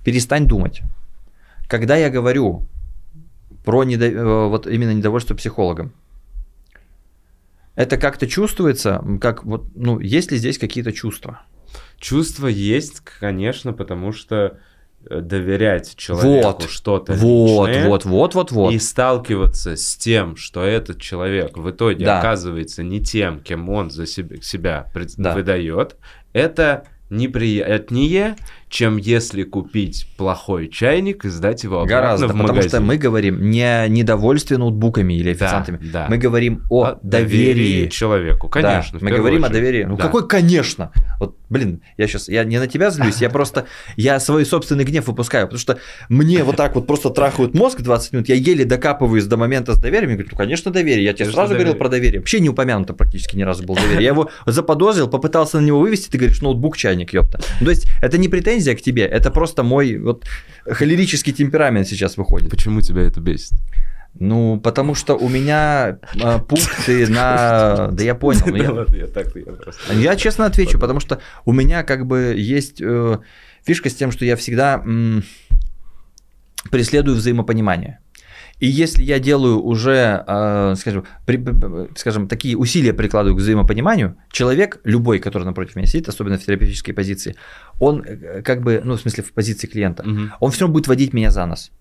Перестань 0.06 0.46
думать. 0.46 0.82
Когда 1.68 1.96
я 1.98 2.12
говорю 2.12 2.66
про 3.68 3.84
недо- 3.84 4.06
э, 4.10 4.48
вот 4.48 4.66
именно 4.66 4.94
недовольство 4.94 5.36
психологом, 5.36 5.92
это 7.76 7.98
как-то 7.98 8.26
чувствуется, 8.26 9.04
как 9.20 9.44
вот, 9.44 9.66
ну, 9.76 10.00
есть 10.00 10.32
ли 10.32 10.38
здесь 10.38 10.58
какие-то 10.58 10.94
чувства? 10.94 11.42
Чувство 12.00 12.48
есть, 12.48 13.02
конечно, 13.02 13.74
потому 13.74 14.14
что 14.14 14.58
э, 15.10 15.20
доверять 15.20 15.98
человеку 15.98 16.48
Вот. 16.62 16.70
что-то 16.70 17.12
Вот, 17.16 17.68
личное 17.68 17.90
вот, 17.90 18.06
вот, 18.06 18.36
вот, 18.36 18.52
вот. 18.52 18.74
и 18.74 18.80
сталкиваться 18.80 19.76
с 19.76 19.98
тем, 19.98 20.38
что 20.38 20.64
этот 20.64 21.02
человек 21.02 21.58
в 21.58 21.70
итоге 21.70 22.06
Да. 22.06 22.20
оказывается 22.20 22.84
не 22.84 23.02
тем, 23.02 23.42
кем 23.42 23.68
он 23.70 23.90
за 23.90 24.06
себя, 24.06 24.42
себя 24.42 24.90
Да. 25.18 25.34
выдает, 25.34 25.98
это 26.32 26.86
неприятнее, 27.10 28.38
чем 28.70 28.98
если 28.98 29.44
купить 29.44 30.08
плохой 30.18 30.68
чайник 30.70 31.24
и 31.26 31.30
сдать 31.30 31.64
его 31.64 31.78
обратно 31.82 31.96
Гораздо, 32.02 32.26
в 32.28 32.32
потому 32.32 32.48
магазин. 32.50 32.70
что 32.70 32.82
мы 32.82 32.98
говорим 32.98 33.50
не 33.50 33.64
о 33.64 33.88
недовольстве 33.88 34.58
ноутбуками 34.58 35.14
или 35.14 35.34
Да, 35.34 35.46
официантами, 35.46 35.80
да. 35.92 36.08
мы 36.10 36.18
говорим 36.18 36.64
о, 36.70 36.84
О 36.86 37.00
доверии. 37.02 37.88
человеку, 37.88 38.50
конечно. 38.50 39.00
Да, 39.00 39.06
мы 39.06 39.12
говорим 39.12 39.44
о 39.44 39.48
очередь. 39.48 39.54
доверии. 39.62 39.84
Ну 39.86 39.96
Да. 39.96 40.04
какой, 40.04 40.28
конечно. 40.28 40.92
Вот, 41.20 41.38
блин, 41.50 41.82
я 41.98 42.08
сейчас, 42.08 42.28
я 42.28 42.44
не 42.44 42.60
на 42.60 42.68
тебя 42.68 42.90
злюсь, 42.90 43.22
я 43.22 43.30
просто, 43.30 43.66
я 43.96 44.20
свой 44.20 44.46
собственный 44.46 44.84
гнев 44.84 45.08
выпускаю, 45.08 45.48
потому 45.48 45.60
что 45.60 45.78
мне 46.10 46.44
вот 46.44 46.58
так 46.58 46.76
вот 46.76 46.88
просто 46.88 47.10
трахают 47.10 47.54
мозг 47.54 47.80
20 47.82 48.12
минут, 48.14 48.28
я 48.30 48.36
еле 48.36 48.66
докапываюсь 48.66 49.26
до 49.26 49.38
момента 49.38 49.74
с 49.74 49.80
доверием, 49.80 50.12
и 50.12 50.14
говорю, 50.16 50.30
ну, 50.32 50.38
конечно, 50.38 50.72
доверие, 50.72 51.06
я 51.06 51.14
тебе 51.14 51.26
Конечно, 51.26 51.34
сразу 51.42 51.54
говорил 51.54 51.74
доверие. 51.74 51.80
про 51.80 51.90
доверие, 51.90 52.20
вообще 52.20 52.40
не 52.42 52.50
упомянуто 52.50 52.94
практически 52.94 53.38
ни 53.38 53.44
разу 53.44 53.64
было 53.64 53.78
доверие, 53.78 54.04
я 54.04 54.10
его 54.10 54.30
заподозрил, 54.46 55.08
попытался 55.08 55.60
на 55.62 55.66
него 55.66 55.80
вывести, 55.80 56.10
ты 56.10 56.18
говоришь, 56.18 56.42
ноутбук, 56.42 56.76
чайник, 56.76 57.14
ёпта. 57.14 57.40
То 57.60 57.70
есть, 57.70 57.88
это 58.02 58.18
не 58.18 58.28
претензия 58.28 58.57
к 58.76 58.82
тебе, 58.82 59.04
это 59.06 59.32
просто 59.32 59.64
мой 59.64 59.98
вот 59.98 60.26
холерический 60.70 61.34
темперамент 61.34 61.88
сейчас 61.88 62.18
выходит. 62.18 62.50
Почему 62.50 62.82
тебя 62.82 63.02
это 63.04 63.20
бесит? 63.20 63.54
Ну, 64.20 64.60
потому 64.60 64.96
что 64.96 65.16
у 65.16 65.30
меня 65.30 66.00
э, 66.16 66.40
пункты 66.40 67.08
на... 67.10 67.90
Да 67.92 68.04
я 68.04 68.16
понял, 68.16 68.46
Да 68.52 68.58
я- 68.58 68.72
ладно, 68.72 68.96
я 68.96 69.06
так, 69.08 69.36
я 69.36 69.44
просто- 69.54 69.94
я 69.94 70.16
честно 70.16 70.46
отвечу, 70.48 70.80
потому 70.80 71.00
что 71.00 71.20
у 71.46 71.52
меня 71.54 71.84
как 71.84 72.08
бы 72.08 72.34
есть 72.36 72.82
э, 72.82 73.20
фишка 73.64 73.90
с 73.90 73.94
тем, 73.96 74.12
что 74.12 74.26
я 74.26 74.36
всегда 74.36 74.82
м, 74.84 75.24
преследую 76.72 77.16
взаимопонимание. 77.18 78.00
И 78.60 78.66
если 78.68 79.04
я 79.04 79.20
делаю 79.20 79.62
уже, 79.62 80.24
э, 80.28 80.74
скажем, 80.78 81.06
при- 81.26 81.44
скажем, 81.96 82.28
такие 82.28 82.58
усилия 82.58 82.92
прикладываю 82.94 83.36
к 83.38 83.40
взаимопониманию, 83.40 84.16
человек, 84.32 84.80
любой, 84.84 85.20
который 85.20 85.44
напротив 85.44 85.76
меня 85.76 85.86
сидит, 85.88 86.10
особенно 86.10 86.38
в 86.38 86.44
терапевтической 86.44 86.94
позиции, 86.94 87.36
он 87.80 88.04
э, 88.04 88.42
как 88.42 88.64
бы, 88.64 88.82
ну, 88.84 88.96
в 88.96 89.02
смысле, 89.02 89.24
в 89.24 89.32
позиции 89.34 89.68
клиента, 89.68 90.04
Мгм. 90.04 90.32
он 90.40 90.52
все 90.52 90.62
равно 90.62 90.74
будет 90.74 90.88
водить 90.88 91.14
меня 91.14 91.30
за 91.30 91.46
нос. 91.46 91.72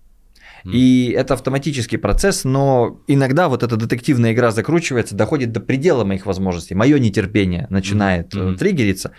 И 0.63 1.13
это 1.17 1.33
автоматический 1.33 1.97
процесс, 1.97 2.43
но 2.43 2.99
иногда 3.07 3.47
вот 3.49 3.63
эта 3.63 3.75
детективная 3.75 4.33
игра 4.33 4.51
закручивается, 4.51 5.15
доходит 5.15 5.51
до 5.51 5.59
предела 5.59 6.03
моих 6.03 6.25
возможностей. 6.25 6.75
Мое 6.75 6.99
нетерпение 6.99 7.67
начинает 7.69 8.33
э, 8.35 8.55
триггериться. 8.57 9.11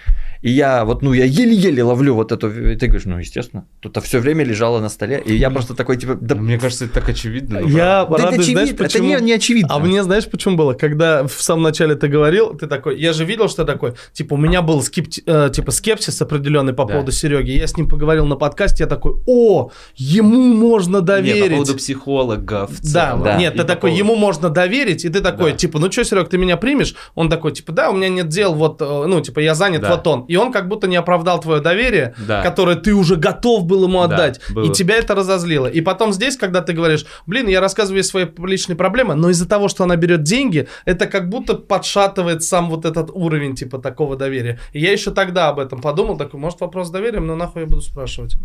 И 0.42 0.50
я 0.50 0.84
вот, 0.84 1.02
ну, 1.02 1.12
я 1.12 1.24
еле-еле 1.24 1.82
ловлю 1.82 2.14
вот 2.14 2.32
эту... 2.32 2.48
И 2.50 2.76
ты 2.76 2.86
говоришь, 2.86 3.06
ну, 3.06 3.18
естественно. 3.18 3.66
Тут 3.80 3.96
все 4.04 4.18
время 4.18 4.44
лежало 4.44 4.80
на 4.80 4.88
столе. 4.88 5.22
И 5.24 5.34
я 5.34 5.50
просто 5.50 5.74
такой, 5.74 5.96
типа, 5.96 6.16
да, 6.20 6.34
Мне 6.34 6.58
кажется, 6.58 6.84
это 6.84 6.94
так 6.94 7.08
очевидно. 7.08 7.60
но 7.60 7.68
Я 7.68 8.06
да 8.08 8.14
это 8.14 8.24
радуюсь, 8.24 8.46
знаешь, 8.46 8.68
очевидно, 8.70 8.84
это 8.84 8.84
почему? 8.84 9.08
не, 9.08 9.20
не 9.22 9.32
очевидно. 9.32 9.74
А 9.74 9.78
мне 9.78 10.02
знаешь, 10.02 10.26
почему 10.26 10.56
было? 10.56 10.74
Когда 10.74 11.26
в 11.26 11.42
самом 11.42 11.62
начале 11.62 11.94
ты 11.94 12.08
говорил, 12.08 12.54
ты 12.54 12.66
такой, 12.66 13.00
я 13.00 13.12
же 13.12 13.24
видел, 13.24 13.48
что 13.48 13.64
такое, 13.64 13.94
типа, 14.12 14.34
у 14.34 14.36
меня 14.36 14.62
был 14.62 14.80
скепти- 14.80 15.22
э, 15.26 15.50
типа 15.50 15.70
скепсис 15.70 16.20
определенный 16.22 16.72
по 16.72 16.84
Да. 16.84 16.94
поводу 16.94 17.12
Сереги. 17.12 17.50
Я 17.52 17.66
с 17.66 17.76
ним 17.76 17.88
поговорил 17.88 18.26
на 18.26 18.36
подкасте, 18.36 18.84
я 18.84 18.88
такой, 18.88 19.14
о, 19.26 19.70
ему 19.96 20.54
можно 20.54 20.98
Не, 20.98 21.04
доверить. 21.28 21.50
по 21.50 21.54
поводу 21.56 21.74
психолога 21.76 22.66
в 22.66 22.80
Да, 22.82 23.06
целом. 23.10 23.22
Да. 23.24 23.36
нет, 23.36 23.54
И 23.54 23.56
ты 23.58 23.62
по 23.62 23.68
такой, 23.68 23.90
поводу- 23.90 23.98
ему 23.98 24.16
можно 24.16 24.50
доверить, 24.50 25.04
и 25.04 25.08
ты 25.08 25.20
такой, 25.20 25.52
Да. 25.52 25.56
типа, 25.58 25.78
ну 25.78 25.90
что, 25.90 26.04
Серег, 26.04 26.28
ты 26.28 26.38
меня 26.38 26.56
примешь? 26.56 26.94
Он 27.14 27.28
такой, 27.28 27.52
типа, 27.52 27.72
да, 27.72 27.90
у 27.90 27.94
меня 27.94 28.08
нет 28.08 28.28
дел, 28.28 28.54
вот, 28.54 28.80
э, 28.82 29.04
ну, 29.06 29.20
типа, 29.20 29.40
я 29.40 29.54
занят, 29.54 29.82
Да. 29.82 29.90
вот 29.96 30.06
он. 30.06 30.22
И 30.26 30.36
он 30.36 30.52
как 30.52 30.68
будто 30.68 30.86
не 30.88 30.96
оправдал 30.96 31.40
твое 31.40 31.60
доверие, 31.60 32.14
Да. 32.26 32.42
которое 32.42 32.76
ты 32.76 32.94
уже 32.94 33.16
готов 33.16 33.64
был 33.64 33.84
ему 33.84 33.98
Да, 33.98 34.04
отдать, 34.14 34.40
было. 34.50 34.64
и 34.64 34.72
тебя 34.72 34.96
это 34.96 35.14
разозлило. 35.14 35.66
И 35.66 35.80
потом 35.80 36.12
здесь, 36.12 36.36
когда 36.36 36.60
ты 36.62 36.72
говоришь, 36.72 37.06
блин, 37.26 37.48
я 37.48 37.60
рассказываю 37.60 37.98
ей 37.98 38.04
свои 38.04 38.26
личные 38.44 38.76
проблемы, 38.76 39.14
но 39.14 39.30
из-за 39.30 39.48
того, 39.48 39.68
что 39.68 39.84
она 39.84 39.96
берет 39.96 40.22
деньги, 40.22 40.68
это 40.84 41.06
как 41.06 41.28
будто 41.28 41.54
подшатывает 41.54 42.42
сам 42.42 42.70
вот 42.70 42.84
этот 42.84 43.10
уровень, 43.12 43.54
типа, 43.54 43.78
такого 43.78 44.16
доверия. 44.16 44.58
И 44.72 44.80
я 44.80 44.92
еще 44.92 45.10
тогда 45.10 45.48
об 45.48 45.58
этом 45.58 45.80
подумал, 45.80 46.16
такой, 46.16 46.40
может, 46.40 46.60
вопрос 46.60 46.88
с 46.88 46.90
доверием, 46.90 47.26
но 47.26 47.36
нахуй 47.36 47.62
я 47.62 47.66
буду 47.68 47.80
спрашивать. 47.82 48.36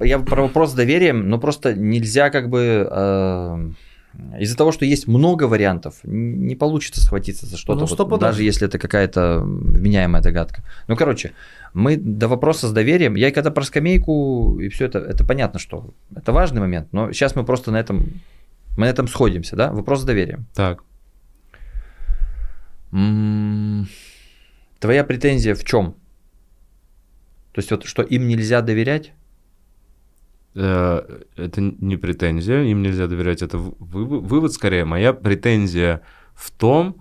Я 0.00 0.18
про 0.18 0.42
вопрос 0.42 0.70
с 0.70 0.74
доверием, 0.74 1.28
но 1.28 1.38
просто 1.38 1.74
нельзя 1.98 2.30
как 2.30 2.48
бы... 2.48 2.88
э, 2.90 3.70
Из-за 4.40 4.56
того, 4.56 4.72
что 4.72 4.84
есть 4.84 5.06
много 5.08 5.44
вариантов, 5.44 5.96
не 6.04 6.56
получится 6.56 7.00
схватиться 7.00 7.46
за 7.46 7.56
что-то, 7.56 7.80
Ну, 7.80 7.86
вот 7.86 7.94
стопудово. 7.94 8.20
даже 8.20 8.42
если 8.42 8.66
это 8.66 8.78
какая-то 8.78 9.40
вменяемая 9.44 10.22
догадка. 10.22 10.62
Ну, 10.88 10.96
короче, 10.96 11.32
мы 11.74 11.96
до 11.96 12.26
вопроса 12.28 12.66
с 12.68 12.72
доверием, 12.72 13.14
я 13.16 13.30
когда 13.30 13.50
про 13.50 13.62
скамейку 13.62 14.58
и 14.60 14.68
все 14.70 14.86
это, 14.86 14.98
это 14.98 15.24
понятно, 15.24 15.58
что 15.60 15.90
это 16.16 16.32
важный 16.32 16.60
момент, 16.60 16.88
но 16.92 17.12
сейчас 17.12 17.36
мы 17.36 17.44
просто 17.44 17.70
на 17.70 17.76
этом, 17.78 18.20
мы 18.76 18.86
на 18.86 18.90
этом 18.90 19.06
сходимся, 19.08 19.54
да? 19.56 19.70
Вопрос 19.72 20.00
с 20.00 20.04
доверием. 20.04 20.46
Так. 20.54 20.82
М, 22.92 23.86
Твоя 24.80 25.04
претензия 25.04 25.54
в 25.54 25.64
чем? 25.64 25.94
То 27.52 27.58
есть 27.60 27.70
вот 27.70 27.84
что 27.84 28.02
им 28.02 28.28
нельзя 28.28 28.62
доверять? 28.62 29.12
Э, 30.60 31.20
Это 31.36 31.60
не 31.60 31.96
претензия, 31.96 32.62
им 32.62 32.82
нельзя 32.82 33.06
доверять. 33.06 33.42
Это 33.42 33.58
вы- 33.58 33.74
вы- 33.78 34.20
вывод 34.20 34.52
скорее. 34.52 34.84
Моя 34.84 35.12
претензия 35.12 36.00
в 36.34 36.50
том, 36.50 36.96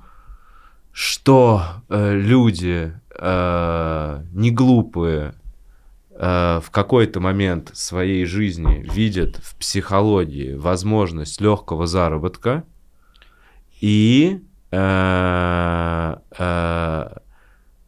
что 0.91 1.62
э, 1.89 2.15
люди 2.15 2.93
э, 3.20 4.24
не 4.34 4.52
глупые 4.52 5.34
в 6.20 6.65
какой-то 6.72 7.20
момент 7.20 7.70
своей 7.76 8.26
жизни 8.26 8.84
видят 8.91 9.36
в 9.38 9.56
психологии 9.56 10.56
возможность 10.56 11.39
легкого 11.41 11.86
заработка 11.86 12.63
и 13.82 14.41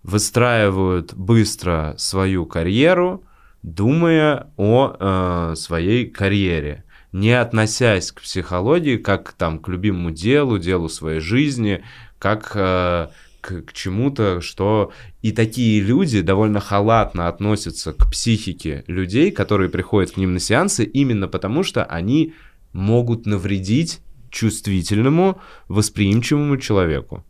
выстраивают 0.04 1.14
быстро 1.16 1.96
свою 1.98 2.46
карьеру, 2.46 3.24
думая 3.64 4.52
о 4.58 4.96
э, 5.00 5.56
своей 5.56 6.06
карьере, 6.08 6.84
не 7.12 7.32
относясь 7.32 8.12
к 8.12 8.22
психологии 8.22 8.98
как 8.98 9.34
там 9.34 9.60
к 9.60 9.68
любимому 9.68 10.12
делу, 10.12 10.60
делу 10.60 10.90
своей 10.90 11.20
жизни, 11.20 11.84
как 12.20 12.52
э, 12.56 13.08
к, 13.42 13.62
к 13.62 13.74
чему-то, 13.74 14.42
что 14.42 14.92
и 15.22 15.32
такие 15.32 15.82
люди 15.82 16.22
довольно 16.22 16.60
халатно 16.60 17.28
относятся 17.28 17.94
к 17.94 18.10
психике 18.10 18.84
людей, 18.88 19.32
которые 19.32 19.70
приходят 19.70 20.12
к 20.12 20.18
ним 20.18 20.34
на 20.34 20.40
сеансы, 20.40 20.84
именно 20.84 21.28
потому 21.28 21.64
что 21.64 21.84
они 21.84 22.34
могут 22.74 23.26
навредить 23.26 24.02
чувствительному, 24.30 25.42
восприимчивому 25.68 26.58
человеку. 26.58 27.26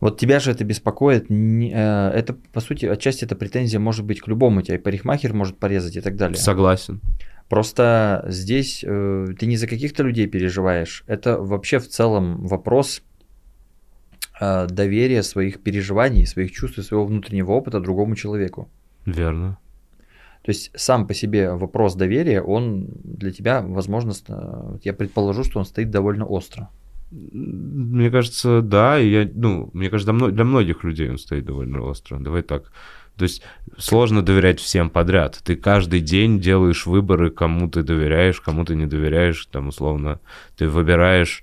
Вот 0.00 0.18
тебя 0.18 0.40
же 0.40 0.50
это 0.50 0.64
беспокоит. 0.64 1.30
э, 1.30 2.10
Это, 2.10 2.34
по 2.52 2.60
сути, 2.60 2.86
отчасти 2.86 3.24
эта 3.24 3.34
претензия 3.34 3.80
может 3.80 4.04
быть 4.04 4.20
к 4.20 4.28
любому. 4.28 4.62
Тебя 4.62 4.76
и 4.76 4.80
парикмахер 4.80 5.32
может 5.32 5.58
порезать 5.58 5.96
и 5.96 6.00
так 6.00 6.16
далее. 6.16 6.36
Согласен. 6.36 7.00
Просто 7.48 8.24
здесь 8.28 8.84
э, 8.86 9.26
ты 9.38 9.46
не 9.46 9.56
за 9.56 9.66
каких-то 9.66 10.02
людей 10.02 10.26
переживаешь. 10.26 11.04
Это 11.06 11.38
вообще 11.38 11.78
в 11.78 11.88
целом 11.88 12.46
вопрос 12.46 13.02
э, 14.40 14.66
доверия 14.66 15.22
своих 15.22 15.62
переживаний, 15.62 16.26
своих 16.26 16.52
чувств 16.52 16.78
и 16.78 16.82
своего 16.82 17.06
внутреннего 17.06 17.52
опыта 17.52 17.80
другому 17.80 18.16
человеку. 18.16 18.68
Верно. 19.06 19.58
То 20.42 20.50
есть 20.50 20.70
сам 20.74 21.06
по 21.06 21.14
себе 21.14 21.52
вопрос 21.54 21.94
доверия, 21.96 22.40
он 22.40 22.86
для 23.02 23.32
тебя, 23.32 23.62
возможно, 23.62 24.12
я 24.84 24.92
предположу, 24.92 25.42
что 25.42 25.58
он 25.58 25.64
стоит 25.64 25.90
довольно 25.90 26.24
остро. 26.24 26.68
Мне 27.10 28.10
кажется, 28.10 28.62
да, 28.62 28.98
и 28.98 29.08
я, 29.08 29.30
ну, 29.32 29.70
мне 29.72 29.90
кажется, 29.90 30.12
для 30.12 30.18
мно- 30.26 30.32
для 30.32 30.44
многих 30.44 30.82
людей 30.84 31.08
он 31.10 31.18
стоит 31.18 31.44
довольно 31.44 31.82
остро. 31.82 32.18
Давай 32.18 32.42
так. 32.42 32.72
То 33.16 33.22
есть 33.22 33.42
сложно 33.78 34.22
доверять 34.22 34.60
всем 34.60 34.90
подряд. 34.90 35.40
Ты 35.42 35.56
каждый 35.56 36.00
день 36.00 36.40
делаешь 36.40 36.84
выборы, 36.84 37.30
кому 37.30 37.70
ты 37.70 37.82
доверяешь, 37.82 38.40
кому 38.40 38.64
ты 38.64 38.74
не 38.74 38.86
доверяешь, 38.86 39.46
там, 39.46 39.68
условно, 39.68 40.20
ты 40.56 40.68
выбираешь 40.68 41.42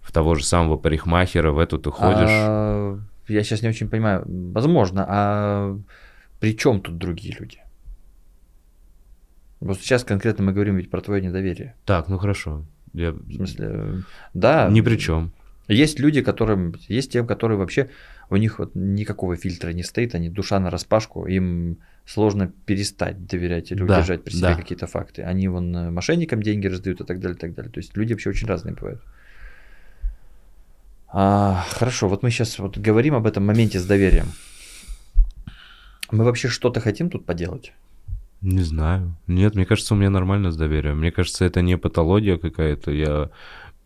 в 0.00 0.12
того 0.12 0.34
же 0.36 0.44
самого 0.44 0.76
парикмахера, 0.76 1.50
в 1.50 1.58
эту 1.58 1.78
ты 1.78 1.90
ходишь. 1.90 2.28
А, 2.30 2.98
я 3.28 3.42
сейчас 3.42 3.62
не 3.62 3.68
очень 3.68 3.88
понимаю. 3.88 4.24
Возможно, 4.26 5.04
а 5.08 5.78
при 6.38 6.56
чем 6.56 6.80
тут 6.80 6.98
другие 6.98 7.34
люди? 7.38 7.58
Просто 9.58 9.82
сейчас 9.82 10.04
конкретно 10.04 10.44
мы 10.44 10.52
говорим 10.52 10.76
ведь 10.76 10.90
про 10.90 11.00
твое 11.00 11.20
недоверие. 11.20 11.74
Так, 11.84 12.08
ну 12.08 12.18
хорошо. 12.18 12.64
Я 12.98 13.12
В 13.12 13.32
смысле, 13.32 14.02
да. 14.34 14.68
ни 14.68 14.80
при 14.80 14.96
чем. 14.96 15.30
Есть 15.68 16.00
люди, 16.00 16.22
которым, 16.22 16.74
есть 16.88 17.12
тем, 17.12 17.26
которые 17.26 17.58
вообще, 17.58 17.90
у 18.30 18.36
них 18.36 18.58
вот 18.58 18.74
никакого 18.74 19.36
фильтра 19.36 19.70
не 19.72 19.82
стоит, 19.84 20.14
они 20.14 20.30
душа 20.30 20.58
на 20.58 20.70
распашку, 20.70 21.26
им 21.26 21.78
сложно 22.06 22.50
перестать 22.66 23.26
доверять 23.26 23.70
или 23.70 23.84
Да, 23.84 23.98
удержать 23.98 24.24
при 24.24 24.32
себе 24.32 24.48
да. 24.48 24.54
какие-то 24.54 24.86
факты. 24.86 25.22
Они 25.22 25.46
вон 25.46 25.76
э, 25.76 25.90
мошенникам 25.90 26.42
деньги 26.42 26.66
раздают 26.66 27.00
и 27.00 27.04
так 27.04 27.20
далее, 27.20 27.36
и 27.36 27.40
так 27.40 27.54
далее. 27.54 27.70
То 27.70 27.80
есть 27.80 27.96
люди 27.96 28.14
вообще 28.14 28.30
очень 28.30 28.48
разные 28.48 28.74
бывают. 28.74 29.00
А, 31.08 31.64
хорошо, 31.70 32.08
вот 32.08 32.22
мы 32.22 32.30
сейчас 32.30 32.58
вот 32.58 32.78
говорим 32.78 33.14
об 33.14 33.26
этом 33.26 33.46
моменте 33.46 33.78
с 33.78 33.86
доверием. 33.86 34.26
Мы 36.10 36.24
вообще 36.24 36.48
что-то 36.48 36.80
хотим 36.80 37.10
тут 37.10 37.26
поделать? 37.26 37.72
Не 38.40 38.62
знаю. 38.62 39.16
Нет, 39.26 39.54
мне 39.54 39.66
кажется, 39.66 39.94
у 39.94 39.96
меня 39.96 40.10
нормально 40.10 40.52
с 40.52 40.56
доверием. 40.56 40.98
Мне 40.98 41.10
кажется, 41.10 41.44
это 41.44 41.60
не 41.60 41.76
патология 41.76 42.38
какая-то. 42.38 42.92
Я 42.92 43.30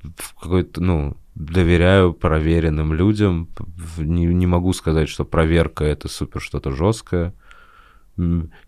в 0.03 0.35
какой-то, 0.35 0.83
ну, 0.83 1.17
доверяю 1.35 2.13
проверенным 2.13 2.93
людям. 2.93 3.49
Не, 3.97 4.27
не 4.27 4.47
могу 4.47 4.73
сказать, 4.73 5.09
что 5.09 5.25
проверка 5.25 5.85
это 5.85 6.09
супер 6.09 6.41
что-то 6.41 6.73
жесткое. 6.73 7.35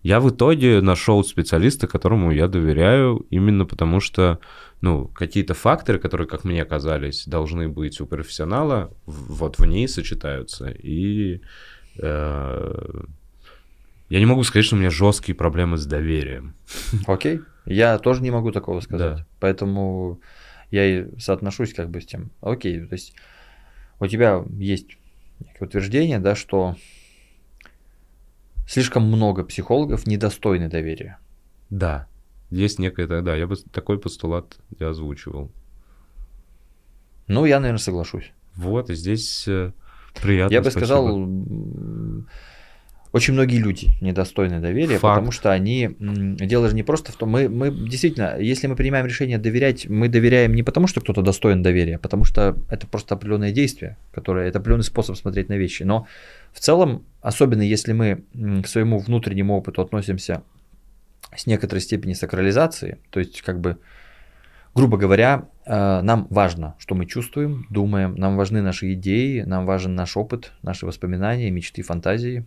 Я 0.01 0.19
в 0.21 0.29
итоге 0.29 0.81
нашел 0.81 1.23
специалиста, 1.23 1.87
которому 1.87 2.31
я 2.31 2.47
доверяю, 2.47 3.27
именно 3.29 3.65
потому 3.65 3.99
что, 3.99 4.39
ну, 4.81 5.07
какие-то 5.07 5.53
факторы, 5.53 5.99
которые, 5.99 6.27
как 6.27 6.45
мне 6.45 6.65
казались, 6.65 7.27
должны 7.27 7.69
быть 7.69 8.01
у 8.01 8.07
профессионала, 8.07 8.91
вот 9.05 9.59
в 9.59 9.65
ней 9.65 9.87
сочетаются. 9.87 10.69
И 10.71 11.41
э, 11.99 13.03
я 14.09 14.19
не 14.19 14.25
могу 14.25 14.43
сказать, 14.43 14.65
что 14.65 14.75
у 14.75 14.79
меня 14.79 14.89
жесткие 14.89 15.35
проблемы 15.35 15.77
с 15.77 15.85
доверием. 15.85 16.55
Окей. 17.07 17.41
Я 17.65 17.97
тоже 17.97 18.21
не 18.21 18.31
могу 18.31 18.51
такого 18.51 18.79
сказать. 18.79 19.17
Да. 19.17 19.27
Поэтому 19.39 20.19
я 20.71 20.85
и 20.85 21.19
соотношусь 21.19 21.73
как 21.73 21.89
бы 21.89 22.01
с 22.01 22.05
тем. 22.05 22.31
Окей, 22.41 22.85
то 22.85 22.93
есть 22.93 23.15
у 23.99 24.07
тебя 24.07 24.43
есть 24.57 24.97
утверждение, 25.59 26.19
да, 26.19 26.35
что 26.35 26.75
слишком 28.67 29.03
много 29.03 29.43
психологов 29.43 30.05
недостойны 30.05 30.69
доверия. 30.69 31.17
Да, 31.69 32.07
есть 32.51 32.77
некое, 32.77 33.07
да, 33.07 33.35
я 33.35 33.47
бы 33.47 33.55
такой 33.71 33.99
постулат 33.99 34.57
я 34.79 34.89
озвучивал. 34.89 35.51
Ну, 37.27 37.45
я, 37.45 37.59
наверное, 37.59 37.79
соглашусь. 37.79 38.31
Вот, 38.55 38.89
и 38.91 38.93
здесь 38.93 39.47
э, 39.47 39.73
приятно. 40.21 40.53
я 40.53 40.61
бы 40.61 40.69
сказал, 40.69 41.27
очень 43.15 43.33
многие 43.33 43.59
люди 43.59 43.91
недостойны 44.01 44.59
доверия, 44.59 44.97
Факт. 44.97 45.15
потому 45.15 45.31
что 45.31 45.53
они... 45.53 45.95
Дело 45.99 46.67
же 46.67 46.75
не 46.75 46.83
просто 46.83 47.13
в 47.13 47.15
том... 47.15 47.29
Мы, 47.29 47.47
мы 47.47 47.71
действительно, 47.71 48.37
если 48.37 48.67
мы 48.67 48.75
принимаем 48.75 49.05
решение 49.05 49.37
доверять, 49.37 49.87
мы 49.87 50.09
доверяем 50.09 50.53
не 50.53 50.63
потому, 50.63 50.87
что 50.87 50.99
кто-то 50.99 51.21
достоин 51.21 51.63
доверия, 51.63 51.95
а 51.95 51.99
потому 51.99 52.25
что 52.25 52.57
это 52.69 52.87
просто 52.87 53.15
определенное 53.15 53.53
действие, 53.53 53.95
которое... 54.11 54.49
Это 54.49 54.59
определенный 54.59 54.83
способ 54.83 55.15
смотреть 55.15 55.47
на 55.47 55.53
вещи. 55.53 55.83
Но 55.83 56.07
в 56.51 56.59
целом, 56.59 57.05
особенно 57.21 57.61
если 57.61 57.93
мы 57.93 58.25
к 58.61 58.67
своему 58.67 58.99
внутреннему 58.99 59.55
опыту 59.55 59.81
относимся 59.81 60.43
с 61.33 61.47
некоторой 61.47 61.79
степени 61.79 62.11
сакрализации, 62.11 62.97
то 63.11 63.21
есть 63.21 63.41
как 63.43 63.61
бы 63.61 63.77
грубо 64.73 64.97
говоря, 64.97 65.45
э, 65.65 66.01
нам 66.01 66.27
важно, 66.29 66.75
что 66.79 66.95
мы 66.95 67.05
чувствуем, 67.05 67.65
думаем, 67.69 68.15
нам 68.15 68.35
важны 68.35 68.61
наши 68.61 68.91
идеи, 68.91 69.43
нам 69.43 69.65
важен 69.65 69.95
наш 69.95 70.17
опыт, 70.17 70.51
наши 70.63 70.85
воспоминания, 70.85 71.49
мечты, 71.49 71.81
фантазии. 71.81 72.45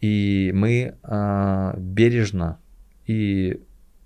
И 0.00 0.50
мы 0.54 0.94
э, 1.02 1.74
бережно 1.78 2.58
и 3.06 3.60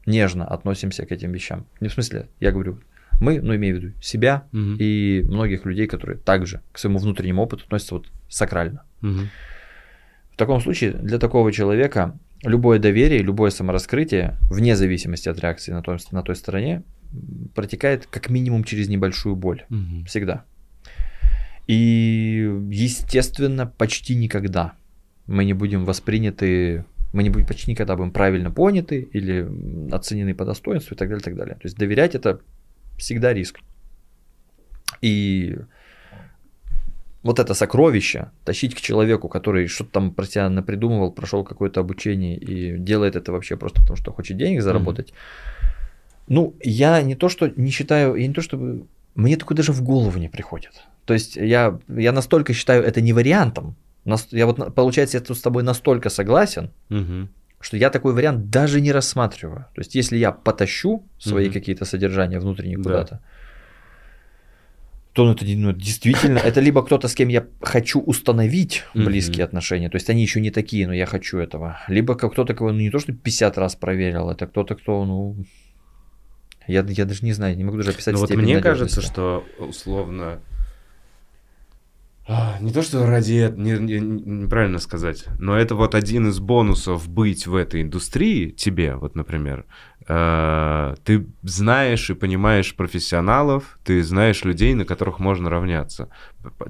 нежно 0.07 0.47
относимся 0.47 1.07
к 1.07 1.13
этим 1.13 1.33
вещам. 1.33 1.67
Не 1.81 1.89
в 1.89 1.93
смысле, 1.93 2.29
я 2.41 2.53
говорю, 2.53 2.81
мы, 3.21 3.41
ну 3.41 3.55
имею 3.55 3.77
в 3.77 3.83
виду 3.83 3.95
себя 4.01 4.45
Мгм, 4.53 4.77
и 4.79 5.23
многих 5.29 5.65
людей, 5.67 5.87
которые 5.87 6.19
также 6.19 6.63
к 6.73 6.79
своему 6.79 6.99
внутреннему 6.99 7.43
опыту 7.43 7.65
относятся 7.65 7.95
вот 7.97 8.07
сакрально. 8.29 8.85
мгм. 9.01 9.29
В 10.33 10.37
таком 10.37 10.61
случае 10.61 10.93
для 10.93 11.19
такого 11.19 11.53
человека 11.53 12.19
любое 12.43 12.79
доверие, 12.79 13.21
любое 13.21 13.51
самораскрытие, 13.51 14.39
вне 14.51 14.75
зависимости 14.75 15.29
от 15.29 15.39
реакции 15.41 15.73
на 15.73 15.83
той, 15.83 15.99
на 16.13 16.23
той 16.23 16.35
стороне, 16.35 16.83
протекает 17.55 18.07
как 18.07 18.31
минимум 18.31 18.65
через 18.65 18.89
небольшую 18.89 19.37
боль. 19.37 19.65
Мгм. 19.69 20.05
Всегда. 20.07 20.45
И, 21.67 22.51
естественно, 22.71 23.67
почти 23.67 24.15
никогда 24.15 24.73
мы 25.31 25.45
не 25.45 25.55
будем 25.55 25.85
восприняты, 25.85 26.85
мы 27.13 27.23
не 27.23 27.31
будем 27.31 27.47
почти 27.47 27.71
никогда 27.71 27.97
будем 27.97 28.11
правильно 28.11 28.51
поняты 28.51 29.09
или 29.13 29.49
оценены 29.93 30.35
по 30.35 30.45
достоинству 30.45 30.95
и 30.95 30.99
так 30.99 31.09
далее, 31.09 31.21
и 31.21 31.25
так 31.25 31.37
далее. 31.37 31.55
То 31.55 31.67
есть 31.67 31.79
доверять 31.79 32.17
это 32.17 32.41
всегда 32.99 33.33
риск. 33.33 33.61
И 35.01 35.57
вот 37.23 37.39
это 37.39 37.55
сокровище 37.55 38.31
тащить 38.45 38.75
к 38.75 38.81
человеку, 38.81 39.29
который 39.29 39.69
что-то 39.69 39.91
там 39.93 40.13
про 40.13 40.25
себя 40.25 40.51
напридумывал, 40.51 41.13
прошел 41.13 41.45
какое-то 41.45 41.81
обучение 41.81 42.37
и 42.37 42.77
делает 42.77 43.15
это 43.15 43.31
вообще 43.31 43.57
просто 43.57 43.81
потому, 43.83 43.97
что 43.97 44.13
хочет 44.13 44.37
денег 44.37 44.63
заработать. 44.63 45.13
Ну, 46.27 46.55
я 46.61 47.03
не 47.03 47.15
то, 47.15 47.29
что 47.29 47.53
не 47.57 47.71
считаю, 47.71 48.17
я 48.17 48.27
не 48.27 48.35
то, 48.35 48.43
чтобы... 48.43 48.87
Мне 49.15 49.37
такое 49.37 49.57
даже 49.57 49.73
в 49.73 49.83
голову 49.83 50.19
не 50.19 50.29
приходит. 50.29 50.73
То 51.05 51.15
есть 51.15 51.37
я, 51.37 51.79
я 51.89 52.13
настолько 52.13 52.53
считаю 52.53 52.83
это 52.83 53.01
не 53.01 53.13
вариантом. 53.13 53.77
Я 54.05 54.47
вот, 54.47 54.75
получается, 54.75 55.19
я 55.19 55.23
тут 55.23 55.37
с 55.37 55.41
тобой 55.43 55.63
настолько 55.63 56.11
согласен, 56.11 56.71
Мгм. 56.89 57.29
что 57.61 57.77
я 57.77 57.91
такой 57.91 58.15
вариант 58.15 58.51
даже 58.51 58.81
не 58.81 58.93
рассматриваю. 58.93 59.67
То 59.75 59.81
есть, 59.81 59.95
если 59.95 60.17
я 60.17 60.33
потащу 60.33 61.05
свои 61.19 61.45
Мгм. 61.47 61.53
какие-то 61.53 61.85
содержания 61.85 62.41
внутренние 62.41 62.79
Да. 62.79 62.83
куда-то, 62.83 63.21
то 65.13 65.25
ну, 65.25 65.33
это 65.33 65.45
ну, 65.45 65.73
действительно, 65.73 66.39
это 66.39 66.61
либо 66.61 66.83
кто-то, 66.85 67.09
с 67.09 67.15
кем 67.15 67.29
я 67.29 67.45
хочу 67.61 68.01
установить 68.01 68.85
близкие 68.95 69.45
отношения, 69.45 69.89
то 69.91 69.97
есть 69.97 70.09
они 70.09 70.23
еще 70.23 70.41
не 70.41 70.51
такие, 70.51 70.87
но 70.87 70.95
я 70.95 71.05
хочу 71.07 71.39
этого, 71.39 71.79
либо 71.89 72.15
кто-то, 72.15 72.55
кого 72.55 72.73
ну, 72.73 72.79
не 72.79 72.91
то, 72.91 73.01
что 73.01 73.13
50 73.13 73.59
раз 73.59 73.75
проверил, 73.75 74.31
это 74.31 74.47
кто-то, 74.47 74.77
кто, 74.77 75.05
ну, 75.05 75.37
я, 76.69 76.85
я 76.89 77.05
даже 77.05 77.25
не 77.25 77.33
знаю, 77.33 77.57
не 77.57 77.65
могу 77.65 77.77
даже 77.77 77.91
описать 77.91 78.15
Ну 78.15 78.21
вот 78.21 78.31
мне 78.31 78.61
кажется, 78.61 79.01
надежности. 79.01 79.13
что 79.13 79.45
условно... 79.59 80.41
а, 82.33 82.59
Не 82.61 82.73
то, 82.73 82.83
что 82.83 83.07
ради 83.07 83.35
этого, 83.35 83.61
не, 83.61 83.73
не- 83.73 84.01
неправильно 84.45 84.79
сказать, 84.79 85.25
но 85.41 85.57
это 85.59 85.75
вот 85.75 85.97
один 85.97 86.29
из 86.29 86.39
бонусов 86.39 87.09
быть 87.09 87.49
в 87.49 87.57
этой 87.57 87.83
индустрии, 87.83 88.51
тебе, 88.51 88.95
вот, 88.95 89.17
например, 89.17 89.67
э, 90.07 90.95
ты 91.05 91.27
знаешь 91.43 92.09
и 92.09 92.15
понимаешь 92.15 92.77
профессионалов, 92.77 93.81
ты 93.85 94.01
знаешь 94.05 94.45
людей, 94.45 94.75
на 94.75 94.85
которых 94.85 95.19
можно 95.19 95.51
равняться. 95.51 96.09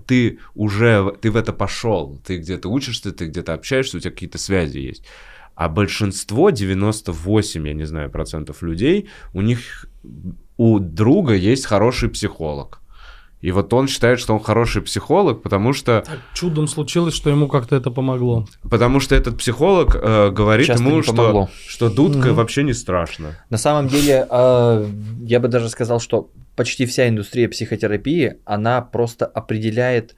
Ты 0.07 0.39
уже, 0.55 1.15
ты 1.21 1.31
в 1.31 1.37
это 1.37 1.53
пошел, 1.53 2.19
ты 2.27 2.39
где-то 2.39 2.71
учишься, 2.71 3.13
ты 3.13 3.27
где-то 3.27 3.53
общаешься, 3.53 3.99
у 3.99 4.01
тебя 4.01 4.13
какие-то 4.13 4.39
связи 4.39 4.79
есть. 4.79 5.05
А 5.57 5.69
большинство, 5.69 6.49
98, 6.49 7.69
я 7.69 7.75
не 7.75 7.85
знаю, 7.85 8.11
процентов 8.11 8.63
людей, 8.63 9.11
у 9.35 9.43
них, 9.43 9.85
у 10.57 10.79
друга 10.79 11.35
есть 11.35 11.67
хороший 11.67 12.09
психолог. 12.09 12.80
И 13.41 13.53
вот 13.53 13.73
он 13.73 13.89
считает, 13.89 14.21
что 14.21 14.35
он 14.35 14.41
хороший 14.41 14.83
психолог, 14.83 15.43
потому 15.43 15.73
что, 15.73 16.03
Так 16.07 16.19
чудом 16.35 16.69
случилось, 16.69 17.15
что 17.15 17.31
ему 17.31 17.49
как-то 17.49 17.75
это 17.77 17.91
помогло. 17.91 18.47
потому 18.69 19.01
что 19.01 19.15
этот 19.15 19.39
психолог 19.39 19.97
э, 19.97 20.31
говорит 20.31 20.67
Часто 20.67 20.85
ему, 20.85 21.03
что, 21.03 21.49
что 21.67 21.89
дудка 21.89 22.29
Мгм. 22.29 22.35
вообще 22.35 22.63
не 22.65 22.75
страшно. 22.75 23.39
На 23.49 23.57
самом 23.57 23.89
деле, 23.89 24.27
э, 24.31 24.87
я 25.25 25.41
бы 25.41 25.49
даже 25.49 25.71
сказал, 25.71 26.01
что 26.01 26.31
почти 26.55 26.85
вся 26.85 27.09
индустрия 27.09 27.49
психотерапии, 27.49 28.35
она 28.45 28.83
просто 28.83 29.25
определяет 29.25 30.15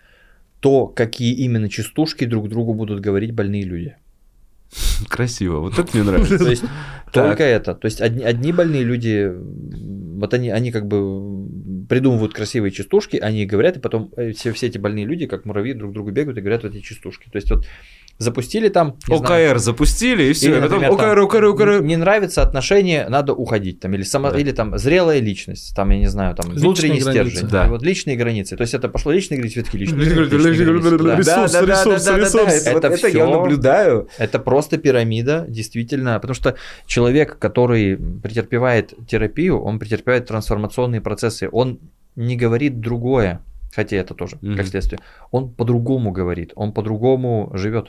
то, 0.59 0.87
какие 0.87 1.33
именно 1.35 1.69
частушки 1.69 2.25
друг 2.25 2.49
другу 2.49 2.75
будут 2.75 3.01
говорить 3.01 3.33
больные 3.33 3.63
люди. 3.63 3.97
Красиво, 5.09 5.59
вот 5.61 5.79
это 5.79 5.89
мне 5.95 6.03
нравится. 6.03 6.39
То 6.39 6.51
есть 6.51 6.63
Так. 7.13 7.29
только 7.29 7.45
это. 7.45 7.75
То 7.75 7.87
есть 7.87 8.01
одни, 8.01 8.25
одни 8.25 8.53
больные 8.53 8.85
люди, 8.85 9.31
вот 10.19 10.33
они, 10.33 10.51
они 10.51 10.71
как 10.73 10.87
бы 10.87 11.47
придумывают 11.89 12.33
красивые 12.33 12.71
частушки, 12.71 13.17
они 13.17 13.45
говорят, 13.45 13.77
и 13.77 13.81
потом 13.81 14.11
э, 14.17 14.33
все, 14.33 14.53
все 14.53 14.69
эти 14.69 14.79
больные 14.79 15.05
люди, 15.05 15.27
как 15.27 15.45
муравьи, 15.45 15.75
друг 15.75 15.91
к 15.91 15.95
другу 15.95 16.11
бегают 16.11 16.39
и 16.39 16.41
говорят 16.41 16.63
вот 16.63 16.75
эти 16.75 16.83
частушки. 16.83 17.29
То 17.31 17.37
есть 17.37 17.51
вот 17.51 17.67
запустили 18.19 18.69
там... 18.69 18.97
не 19.09 19.17
знаю, 19.19 19.51
ОКР 19.51 19.59
запустили, 19.59 20.25
и 20.25 20.33
все. 20.33 20.51
Или, 20.51 20.59
а 20.59 20.63
потом 20.63 20.81
например, 20.83 20.93
ОКР, 20.93 21.15
там, 21.17 21.25
ОКР, 21.25 21.45
ОКР. 21.45 21.83
Не 21.83 21.97
нравится 21.97 22.43
отношение, 22.43 23.09
надо 23.09 23.35
уходить. 23.35 23.81
Там, 23.81 23.95
или, 23.95 24.03
само, 24.03 24.31
Да. 24.31 24.39
или 24.39 24.53
там 24.53 24.79
зрелая 24.79 25.21
личность, 25.21 25.75
там, 25.75 25.91
я 25.91 25.99
не 25.99 26.07
знаю, 26.07 26.35
там 26.35 26.47
Личные 26.47 26.63
внутренний 26.63 27.01
границы. 27.01 27.31
стержень. 27.31 27.49
Да. 27.49 27.67
Вот 27.69 27.83
личные 27.83 28.17
границы. 28.17 28.57
То 28.57 28.63
есть 28.63 28.75
это 28.75 28.89
пошло 28.89 29.13
личные 29.13 29.39
границы, 29.39 29.61
все-таки 29.61 29.79
личные. 29.79 30.07
Ресурсы, 30.07 31.65
ресурсы, 31.65 32.17
ресурсы. 32.17 32.71
Это 32.71 33.09
я 33.09 33.27
наблюдаю. 33.27 34.09
Это 34.19 34.39
просто 34.39 34.79
пирамида, 34.79 35.47
действительно, 35.49 36.19
потому 36.21 36.35
что 36.35 36.57
человек, 36.87 37.39
который 37.39 37.97
претерпевает 37.97 38.93
терапию, 39.09 39.61
он 39.61 39.79
претерпевает 39.79 40.27
трансформационные 40.27 41.01
процессы, 41.01 41.49
он 41.51 41.79
не 42.17 42.37
говорит 42.37 42.81
другое, 42.81 43.41
хотя 43.73 43.97
это 43.97 44.15
тоже 44.15 44.39
Мгм. 44.43 44.57
как 44.57 44.67
следствие, 44.67 45.01
он 45.31 45.51
по-другому 45.51 46.13
говорит, 46.13 46.53
он 46.57 46.73
по-другому 46.73 47.51
живет. 47.55 47.89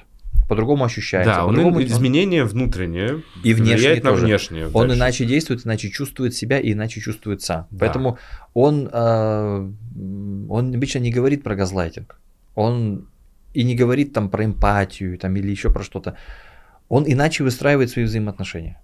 по-другому 0.50 0.84
ощущается. 0.84 1.34
Да, 1.34 1.46
он 1.46 1.56
ин- 1.58 1.86
изменение 1.88 2.44
внутреннее 2.44 3.22
И 3.44 3.54
внешнее 3.54 3.76
влияет 3.78 4.04
на 4.04 4.10
тоже. 4.12 4.26
внешнее. 4.26 4.68
Он 4.74 4.88
дальше. 4.88 4.98
иначе 4.98 5.26
действует, 5.26 5.66
иначе 5.66 5.90
чувствует 5.90 6.34
себя 6.36 6.60
и 6.60 6.74
иначе 6.74 7.00
чувствует 7.02 7.42
сам. 7.42 7.66
Да. 7.72 7.78
Поэтому 7.80 8.18
он, 8.54 8.90
э, 8.92 9.70
он 10.50 10.76
обычно 10.76 11.00
не 11.00 11.12
говорит 11.12 11.44
про 11.44 11.56
газлайтинг. 11.56 12.20
Он 12.56 13.08
и 13.54 13.64
не 13.64 13.76
говорит 13.76 14.12
там 14.14 14.30
про 14.30 14.44
эмпатию 14.44 15.18
там, 15.18 15.36
или 15.38 15.50
еще 15.50 15.70
про 15.72 15.82
что-то. 15.84 16.18
Он 16.90 17.06
иначе 17.08 17.44
выстраивает 17.44 17.90
свои 17.90 18.04
взаимоотношения. 18.06 18.82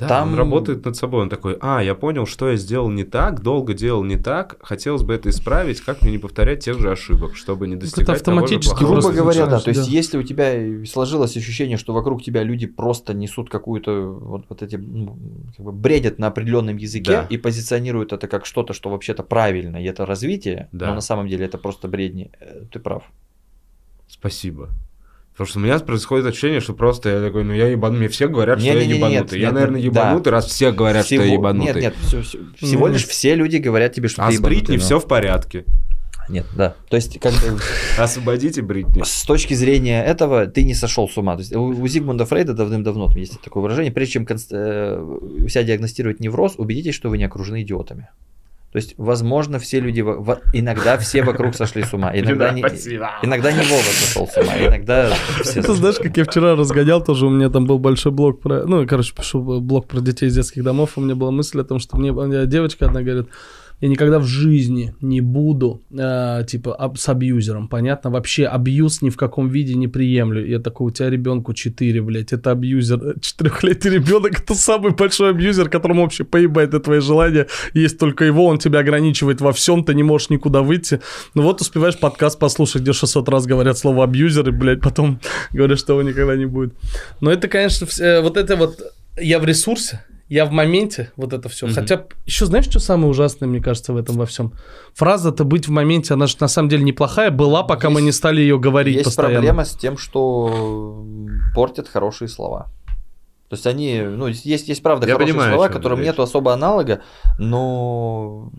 Да, 0.00 0.08
Там- 0.08 0.30
он 0.32 0.34
работает 0.34 0.82
над 0.84 0.96
собой, 0.96 1.20
он 1.22 1.28
такой, 1.28 1.58
а, 1.60 1.82
я 1.82 1.94
понял, 1.94 2.24
что 2.26 2.48
я 2.48 2.56
сделал 2.56 2.88
не 2.88 3.04
так, 3.04 3.42
долго 3.42 3.74
делал 3.74 4.02
не 4.02 4.16
так, 4.16 4.56
хотелось 4.62 5.02
бы 5.02 5.12
это 5.12 5.28
исправить, 5.28 5.82
как 5.82 6.00
мне 6.00 6.12
не 6.12 6.18
повторять 6.18 6.64
тех 6.64 6.78
же 6.80 6.90
ошибок, 6.90 7.36
чтобы 7.36 7.68
не 7.68 7.76
достигать 7.76 8.06
того 8.06 8.14
же 8.16 8.20
автоматически 8.20 8.70
плохого 8.78 8.86
Грубо 8.86 9.02
просто 9.02 9.22
говоря, 9.22 9.46
да. 9.46 9.60
То 9.60 9.68
есть, 9.68 9.84
да. 9.84 9.90
если 9.90 10.16
у 10.16 10.22
тебя 10.22 10.86
сложилось 10.86 11.36
ощущение, 11.36 11.76
что 11.76 11.92
вокруг 11.92 12.22
тебя 12.22 12.42
люди 12.42 12.66
просто 12.66 13.12
несут 13.12 13.50
какую-то 13.50 14.00
вот, 14.10 14.46
вот 14.48 14.62
эти 14.62 14.76
ну, 14.76 15.18
как 15.54 15.66
бы 15.66 15.72
бредят 15.72 16.18
на 16.18 16.28
определенном 16.28 16.78
языке 16.78 17.12
Да. 17.12 17.26
и 17.28 17.36
позиционируют 17.36 18.14
это 18.14 18.26
как 18.26 18.46
что-то, 18.46 18.72
что 18.72 18.88
вообще-то 18.88 19.22
правильно, 19.22 19.76
и 19.76 19.84
это 19.84 20.06
развитие, 20.06 20.70
Да. 20.72 20.88
но 20.88 20.94
на 20.94 21.00
самом 21.02 21.28
деле 21.28 21.44
это 21.44 21.58
просто 21.58 21.88
бредни, 21.88 22.30
э, 22.40 22.62
ты 22.72 22.78
прав. 22.78 23.02
Спасибо. 24.08 24.70
Потому 25.40 25.48
что 25.52 25.58
у 25.58 25.62
меня 25.62 25.78
происходит 25.78 26.26
ощущение, 26.26 26.60
что 26.60 26.74
просто 26.74 27.08
я 27.08 27.22
такой, 27.22 27.44
ну 27.44 27.54
я 27.54 27.68
ебану, 27.68 27.96
мне 27.96 28.08
все 28.08 28.28
говорят, 28.28 28.58
что 28.58 28.68
я 28.68 28.74
Не-не-не, 28.74 28.98
нет, 28.98 29.10
ебанутый. 29.10 29.40
Я, 29.40 29.46
нет, 29.46 29.54
наверное, 29.54 29.80
да. 29.80 29.86
ебанутый, 29.86 30.32
раз 30.32 30.44
все 30.48 30.70
говорят, 30.70 31.06
что 31.06 31.14
я 31.14 31.22
Всего- 31.22 31.34
ебанутый. 31.34 31.72
Нет, 31.72 31.82
нет, 31.82 31.94
всё- 32.02 32.20
всё- 32.20 32.38
всего 32.60 32.88
лишь 32.88 33.06
все 33.06 33.34
люди 33.34 33.56
говорят 33.56 33.94
тебе, 33.94 34.08
что 34.08 34.22
А 34.22 34.26
ты 34.28 34.34
с 34.34 34.38
ебанутый, 34.38 34.58
Бритни 34.58 34.74
но- 34.76 34.80
все 34.82 35.00
в 35.00 35.06
порядке. 35.06 35.64
Нет, 36.28 36.44
да. 36.54 36.74
То 36.90 36.96
есть, 36.96 37.18
как 37.20 37.32
бы, 37.32 37.58
Освободите 37.98 38.60
Бритни. 38.60 39.02
с 39.02 39.22
точки 39.22 39.54
зрения 39.54 40.04
этого 40.04 40.46
ты 40.46 40.62
не 40.62 40.74
сошел 40.74 41.08
с 41.08 41.16
ума. 41.16 41.36
То 41.36 41.40
есть, 41.40 41.56
у, 41.56 41.68
у 41.68 41.88
Зигмунда 41.88 42.26
Фрейда 42.26 42.52
давным-давно 42.52 43.06
там 43.08 43.16
есть 43.16 43.40
такое 43.40 43.62
выражение, 43.62 43.90
прежде 43.90 44.12
чем 44.12 44.24
конст- 44.26 44.48
э, 44.50 45.48
себя 45.48 45.62
диагностировать 45.62 46.20
невроз, 46.20 46.56
убедитесь, 46.58 46.94
что 46.94 47.08
вы 47.08 47.16
не 47.16 47.24
окружены 47.24 47.62
идиотами. 47.62 48.08
То 48.72 48.76
есть, 48.76 48.94
возможно, 48.98 49.58
все 49.58 49.80
люди, 49.80 50.00
иногда 50.52 50.96
все 50.96 51.24
вокруг 51.24 51.56
сошли 51.56 51.82
с 51.82 51.92
ума, 51.92 52.12
иногда 52.14 52.52
не, 52.52 52.60
иногда 52.60 53.50
не 53.50 53.62
Вова 53.62 53.82
сошел 53.82 54.28
с 54.28 54.36
ума, 54.36 54.52
иногда 54.58 55.12
все 55.42 55.60
Ты 55.60 55.72
знаешь, 55.74 55.96
как 55.96 56.16
я 56.16 56.24
вчера 56.24 56.54
разгонял, 56.54 57.02
тоже 57.02 57.26
у 57.26 57.30
меня 57.30 57.50
там 57.50 57.66
был 57.66 57.80
большой 57.80 58.12
блог 58.12 58.40
про... 58.40 58.64
Ну, 58.66 58.86
короче, 58.86 59.12
пишу 59.12 59.40
блог 59.60 59.88
про 59.88 60.00
детей 60.00 60.26
из 60.26 60.36
детских 60.36 60.62
домов, 60.62 60.92
у 60.94 61.00
меня 61.00 61.16
была 61.16 61.32
мысль 61.32 61.60
о 61.60 61.64
том, 61.64 61.80
что 61.80 61.96
мне 61.96 62.12
мне 62.12 62.46
девочка 62.46 62.86
одна 62.86 63.02
говорит, 63.02 63.26
я 63.80 63.88
никогда 63.88 64.18
в 64.18 64.26
жизни 64.26 64.94
не 65.00 65.20
буду, 65.22 65.82
э, 65.90 66.44
типа, 66.46 66.74
аб- 66.74 66.98
с 66.98 67.08
абьюзером, 67.08 67.68
понятно? 67.68 68.10
Вообще 68.10 68.44
абьюз 68.46 69.00
ни 69.02 69.08
в 69.10 69.16
каком 69.16 69.48
виде 69.48 69.74
не 69.74 69.88
приемлю. 69.88 70.46
Я 70.46 70.58
такой, 70.58 70.88
у 70.88 70.90
тебя 70.90 71.08
ребенку 71.10 71.54
4, 71.54 72.02
блядь, 72.02 72.32
это 72.32 72.50
абьюзер. 72.50 73.20
Четырехлетний 73.20 73.90
ребенок 73.92 74.40
это 74.40 74.54
самый 74.54 74.92
большой 74.92 75.30
абьюзер, 75.30 75.68
которому 75.70 76.02
вообще 76.02 76.24
поебает 76.24 76.72
на 76.72 76.80
твои 76.80 77.00
желания. 77.00 77.46
Есть 77.72 77.98
только 77.98 78.24
его, 78.24 78.46
он 78.46 78.58
тебя 78.58 78.80
ограничивает 78.80 79.40
во 79.40 79.52
всем, 79.52 79.82
ты 79.84 79.94
не 79.94 80.02
можешь 80.02 80.30
никуда 80.30 80.60
выйти. 80.62 81.00
Ну 81.34 81.42
вот 81.42 81.60
успеваешь 81.60 81.98
подкаст 81.98 82.38
послушать, 82.38 82.82
где 82.82 82.92
600 82.92 83.28
раз 83.28 83.46
говорят 83.46 83.78
слово 83.78 84.04
абьюзер, 84.04 84.48
и, 84.48 84.52
блядь, 84.52 84.80
потом 84.80 85.20
говорят, 85.52 85.78
что 85.78 85.94
его 85.94 86.02
никогда 86.02 86.36
не 86.36 86.46
будет. 86.46 86.74
Но 87.20 87.30
это, 87.32 87.48
конечно, 87.48 87.86
вс- 87.86 88.02
э, 88.02 88.20
вот 88.20 88.36
это 88.36 88.56
вот, 88.56 88.78
я 89.18 89.38
в 89.38 89.44
ресурсе, 89.46 90.04
я 90.30 90.46
в 90.46 90.52
моменте, 90.52 91.10
вот 91.16 91.32
это 91.32 91.48
все. 91.48 91.66
Мгм. 91.66 91.74
Хотя, 91.74 92.06
еще 92.24 92.46
знаешь, 92.46 92.66
что 92.66 92.78
самое 92.78 93.10
ужасное, 93.10 93.48
мне 93.48 93.60
кажется, 93.60 93.92
в 93.92 93.96
этом 93.96 94.16
во 94.16 94.26
всем? 94.26 94.52
Фраза-то 94.94 95.42
быть 95.42 95.66
в 95.66 95.72
моменте, 95.72 96.14
она 96.14 96.28
же 96.28 96.36
на 96.38 96.46
самом 96.46 96.68
деле 96.68 96.84
неплохая 96.84 97.32
была, 97.32 97.64
пока 97.64 97.90
мы 97.90 97.96
Есть- 97.96 98.04
не 98.06 98.12
стали 98.12 98.40
ее 98.40 98.56
говорить 98.56 98.94
Есть 98.94 99.06
постоянно. 99.06 99.34
проблема 99.34 99.64
с 99.64 99.74
тем, 99.74 99.98
что 99.98 101.04
портят 101.52 101.88
хорошие 101.88 102.28
слова. 102.28 102.70
То 103.48 103.54
есть 103.56 103.66
они, 103.66 104.00
ну, 104.02 104.28
есть, 104.28 104.46
есть 104.46 104.82
правда 104.82 105.08
Я 105.08 105.14
хорошие 105.14 105.34
понимаю, 105.34 105.54
слова, 105.54 105.68
которым 105.68 106.00
нету 106.00 106.22
особо 106.22 106.52
аналога, 106.52 107.00
но 107.40 108.52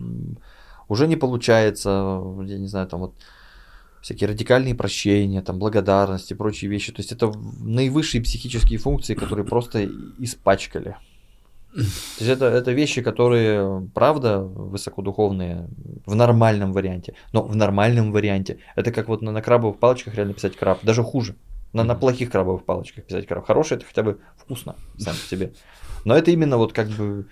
уже 0.88 1.08
не 1.08 1.16
получается, 1.16 2.20
я 2.44 2.58
не 2.58 2.66
знаю, 2.66 2.86
там 2.86 3.00
вот 3.00 3.14
всякие 4.02 4.28
радикальные 4.28 4.74
прощения, 4.74 5.40
там 5.40 5.58
благодарность 5.58 6.30
и 6.30 6.34
прочие 6.34 6.70
вещи. 6.70 6.92
То 6.92 7.00
есть 7.00 7.12
это 7.12 7.32
наивысшие 7.60 8.20
психические 8.22 8.78
функции, 8.78 9.14
которые 9.14 9.46
просто 9.46 9.88
испачкали. 10.18 10.96
То 11.72 12.24
есть 12.24 12.28
это, 12.28 12.44
это 12.46 12.72
вещи, 12.72 13.00
которые, 13.00 13.88
правда, 13.94 14.40
высокодуховные 14.40 15.68
в 16.04 16.14
нормальном 16.14 16.72
варианте. 16.72 17.14
Но 17.32 17.42
в 17.42 17.56
нормальном 17.56 18.12
варианте. 18.12 18.58
Это 18.76 18.92
как 18.92 19.08
вот 19.08 19.22
на, 19.22 19.32
на 19.32 19.40
крабовых 19.40 19.78
палочках 19.78 20.14
реально 20.14 20.34
писать 20.34 20.56
краб. 20.56 20.80
Даже 20.82 21.02
хуже. 21.02 21.34
На, 21.72 21.84
на 21.84 21.94
плохих 21.94 22.30
крабовых 22.30 22.64
палочках 22.64 23.04
писать 23.04 23.26
краб. 23.26 23.46
Хороший 23.46 23.78
это 23.78 23.86
хотя 23.86 24.02
бы 24.02 24.18
вкусно 24.36 24.76
сам 24.98 25.14
по 25.14 25.26
себе. 25.26 25.52
Но 26.04 26.14
это 26.14 26.30
именно 26.30 26.58
вот 26.58 26.74
как 26.74 26.88
бы 26.88 27.26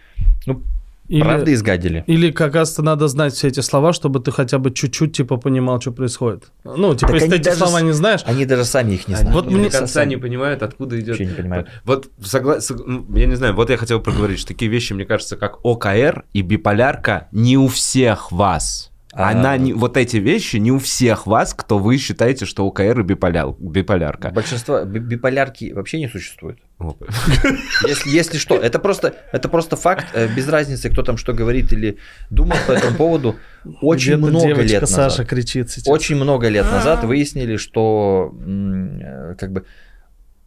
Или, 1.11 1.23
правда 1.23 1.53
изгадили. 1.53 2.05
или 2.07 2.31
как 2.31 2.55
раз-то 2.55 2.83
надо 2.83 3.09
знать 3.09 3.35
все 3.35 3.49
эти 3.49 3.61
слова, 3.61 3.93
чтобы 3.93 4.21
ты 4.21 4.31
хотя 4.31 4.59
бы 4.59 4.71
чуть-чуть, 4.71 5.17
типа, 5.17 5.39
понимал, 5.39 5.81
что 5.81 5.91
происходит. 5.91 6.45
Ну, 6.65 6.95
типа, 6.95 7.13
Так 7.13 7.15
если 7.15 7.29
ты 7.31 7.37
эти 7.37 7.45
даже 7.47 7.57
слова 7.59 7.81
не 7.81 7.93
знаешь, 7.93 8.21
Они 8.27 8.45
даже 8.47 8.65
сами 8.65 8.93
их 8.95 9.09
не 9.09 9.17
знают. 9.17 9.35
Вот 9.35 9.47
мне- 9.47 9.65
до 9.69 9.71
конца 9.79 9.87
Сами 9.89 10.11
не 10.11 10.17
понимают, 10.17 10.63
откуда 10.63 10.97
идет. 11.01 11.09
Вообще 11.09 11.27
не 11.27 11.35
понимают. 11.35 11.69
Вот 11.85 12.09
согла- 12.21 12.61
сог- 12.61 12.85
ну, 12.87 13.05
я 13.17 13.27
не 13.27 13.35
знаю, 13.35 13.55
вот 13.55 13.71
я 13.71 13.77
хотел 13.77 14.01
проговорить, 14.01 14.39
что 14.39 14.49
такие 14.49 14.71
вещи, 14.71 14.93
мне 14.93 15.05
кажется, 15.05 15.37
как 15.37 15.65
ОКР 15.65 16.25
и 16.33 16.43
биполярка 16.43 17.27
не 17.33 17.57
у 17.59 17.67
всех 17.67 18.31
вас. 18.31 18.90
А- 19.13 19.31
Она 19.31 19.57
не, 19.57 19.73
вот 19.73 19.97
эти 19.97 20.19
вещи 20.19 20.57
не 20.57 20.71
у 20.71 20.79
всех 20.79 21.27
вас, 21.27 21.53
кто 21.53 21.79
вы 21.79 21.97
считаете, 21.99 22.45
что 22.47 22.65
ОКР 22.67 23.01
и 23.01 23.03
биполяр, 23.03 23.49
биполярка. 23.59 24.31
Большинство 24.31 24.85
би- 24.85 25.01
биполярки 25.01 25.73
вообще 25.73 25.99
не 25.99 26.09
существует. 26.09 26.59
Если, 27.87 28.09
если 28.11 28.39
что, 28.39 28.57
это 28.57 28.79
просто, 28.79 29.15
это 29.33 29.49
просто 29.49 29.77
факт, 29.77 30.07
э, 30.15 30.29
без 30.35 30.49
разницы, 30.49 30.89
кто 30.91 31.03
там 31.03 31.17
что 31.17 31.33
говорит 31.35 31.73
или 31.73 31.99
думает 32.31 32.63
по 32.67 32.73
этому 32.73 32.97
поводу. 32.97 33.37
Очень 33.83 34.15
где-то 34.15 34.31
много 34.31 34.47
девочка 34.47 34.63
лет 34.73 34.81
назад. 34.83 35.13
Саша 35.13 35.25
кричит 35.25 35.71
сейчас. 35.71 35.89
Очень 35.89 36.17
много 36.17 36.49
лет 36.49 36.65
назад 36.71 37.05
выяснили, 37.05 37.57
что 37.57 38.35
э, 38.47 39.35
как 39.39 39.53
бы 39.53 39.65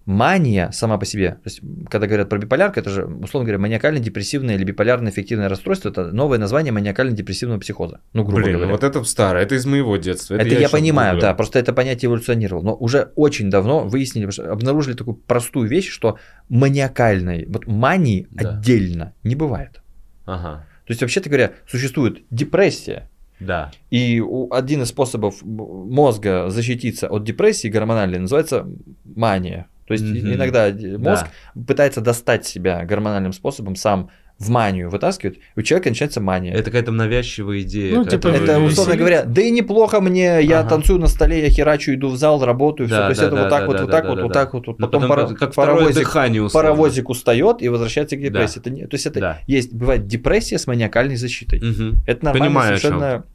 мания 0.05 0.69
сама 0.71 0.97
по 0.97 1.05
себе, 1.05 1.31
то 1.31 1.41
есть 1.45 1.61
когда 1.89 2.07
говорят 2.07 2.27
про 2.29 2.37
биполярку, 2.37 2.79
это 2.79 2.89
же, 2.89 3.05
условно 3.05 3.45
говоря, 3.47 3.57
маниакально-депрессивное 3.59 4.55
или 4.55 4.63
биполярно-эффективное 4.65 5.47
расстройство, 5.49 5.89
это 5.89 6.11
новое 6.11 6.37
название 6.39 6.73
маниакально-депрессивного 6.73 7.59
психоза. 7.59 8.01
Ну, 8.13 8.23
грубо 8.23 8.41
Блин, 8.43 8.53
ну 8.53 8.59
говоря. 8.59 8.73
вот 8.73 8.83
это 8.83 9.03
старое, 9.05 9.43
это 9.43 9.55
из 9.55 9.65
моего 9.65 9.95
детства. 9.97 10.35
Это, 10.35 10.47
я, 10.49 10.59
ещё 10.61 10.69
понимаю, 10.71 11.13
гуглил. 11.13 11.29
да, 11.29 11.33
просто 11.33 11.59
это 11.59 11.71
понятие 11.73 12.09
эволюционировало. 12.09 12.63
Но 12.63 12.75
уже 12.75 13.11
очень 13.15 13.49
давно 13.49 13.85
выяснили, 13.87 14.29
что- 14.29 14.51
обнаружили 14.51 14.93
такую 14.95 15.15
простую 15.15 15.69
вещь, 15.69 15.89
что 15.89 16.17
маниакальной, 16.49 17.45
вот 17.47 17.67
мании 17.67 18.27
Да. 18.31 18.49
отдельно 18.57 19.13
не 19.23 19.35
бывает. 19.35 19.81
Ага, 20.25 20.65
То 20.85 20.91
есть, 20.91 21.01
вообще-то 21.01 21.29
говоря, 21.29 21.51
существует 21.69 22.23
депрессия, 22.29 23.09
да. 23.39 23.71
и 23.89 24.21
один 24.51 24.81
из 24.83 24.89
способов 24.89 25.35
мозга 25.43 26.49
защититься 26.49 27.07
от 27.07 27.23
депрессии 27.23 27.67
гормональной 27.69 28.19
называется 28.19 28.65
мания. 29.05 29.67
То 29.97 30.03
есть 30.05 30.23
Мгм. 30.23 30.33
иногда 30.33 30.69
мозг 30.97 31.25
Да. 31.55 31.63
пытается 31.67 32.01
достать 32.01 32.45
себя 32.45 32.83
гормональным 32.85 33.33
способом, 33.33 33.75
сам 33.75 34.09
в 34.39 34.49
манию 34.49 34.89
вытаскивает, 34.89 35.37
и 35.37 35.59
у 35.59 35.61
человека 35.61 35.89
начинается 35.89 36.19
мания. 36.19 36.53
Это 36.53 36.63
какая-то 36.65 36.91
навязчивая 36.91 37.61
идея. 37.61 37.95
Ну, 37.95 38.03
типа, 38.03 38.29
Это, 38.29 38.59
условно 38.59 38.91
веселит. 38.93 38.99
говоря, 38.99 39.23
да 39.25 39.41
и 39.41 39.51
неплохо 39.51 40.01
мне, 40.01 40.41
я 40.41 40.61
Ага. 40.61 40.69
танцую 40.69 40.99
на 40.99 41.07
столе, 41.07 41.43
я 41.43 41.49
херачу, 41.49 41.93
иду 41.93 42.09
в 42.09 42.17
зал, 42.17 42.43
работаю, 42.43 42.87
все. 42.87 42.95
Да, 42.97 43.03
То 43.03 43.09
есть 43.09 43.21
да, 43.21 43.27
это 43.27 43.35
да, 43.35 43.41
вот 43.43 43.49
так 43.51 43.59
да, 43.61 43.67
вот, 43.67 43.75
да, 43.77 43.81
вот 43.83 43.87
да, 43.87 43.91
так 43.93 44.03
да, 44.03 44.09
вот, 44.09 44.15
да, 44.15 44.21
вот 44.23 44.31
да. 44.33 44.39
так 44.39 44.53
вот, 44.53 44.67
вот. 44.67 44.77
Потом 44.77 45.01
потом 45.03 45.09
пара- 45.09 45.35
как 45.35 45.53
паровозик, 45.53 45.95
дыхание 45.95 46.49
паровозик 46.51 47.09
устает 47.09 47.61
и 47.61 47.69
возвращается 47.69 48.17
к 48.17 48.21
депрессии. 48.21 48.55
Да. 48.55 48.61
Это 48.61 48.69
не, 48.71 48.87
то 48.87 48.95
есть 48.95 49.05
это 49.05 49.19
Да. 49.19 49.39
есть, 49.45 49.71
бывает 49.71 50.07
депрессия 50.07 50.57
с 50.57 50.65
маниакальной 50.65 51.15
защитой. 51.15 51.59
Мгм. 51.61 52.01
Это 52.07 52.25
нормально 52.25 52.45
Понимаю, 52.47 52.77
совершенно. 52.77 53.25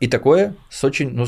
И 0.00 0.08
такое 0.08 0.54
с 0.68 0.82
очень, 0.82 1.10
ну, 1.10 1.26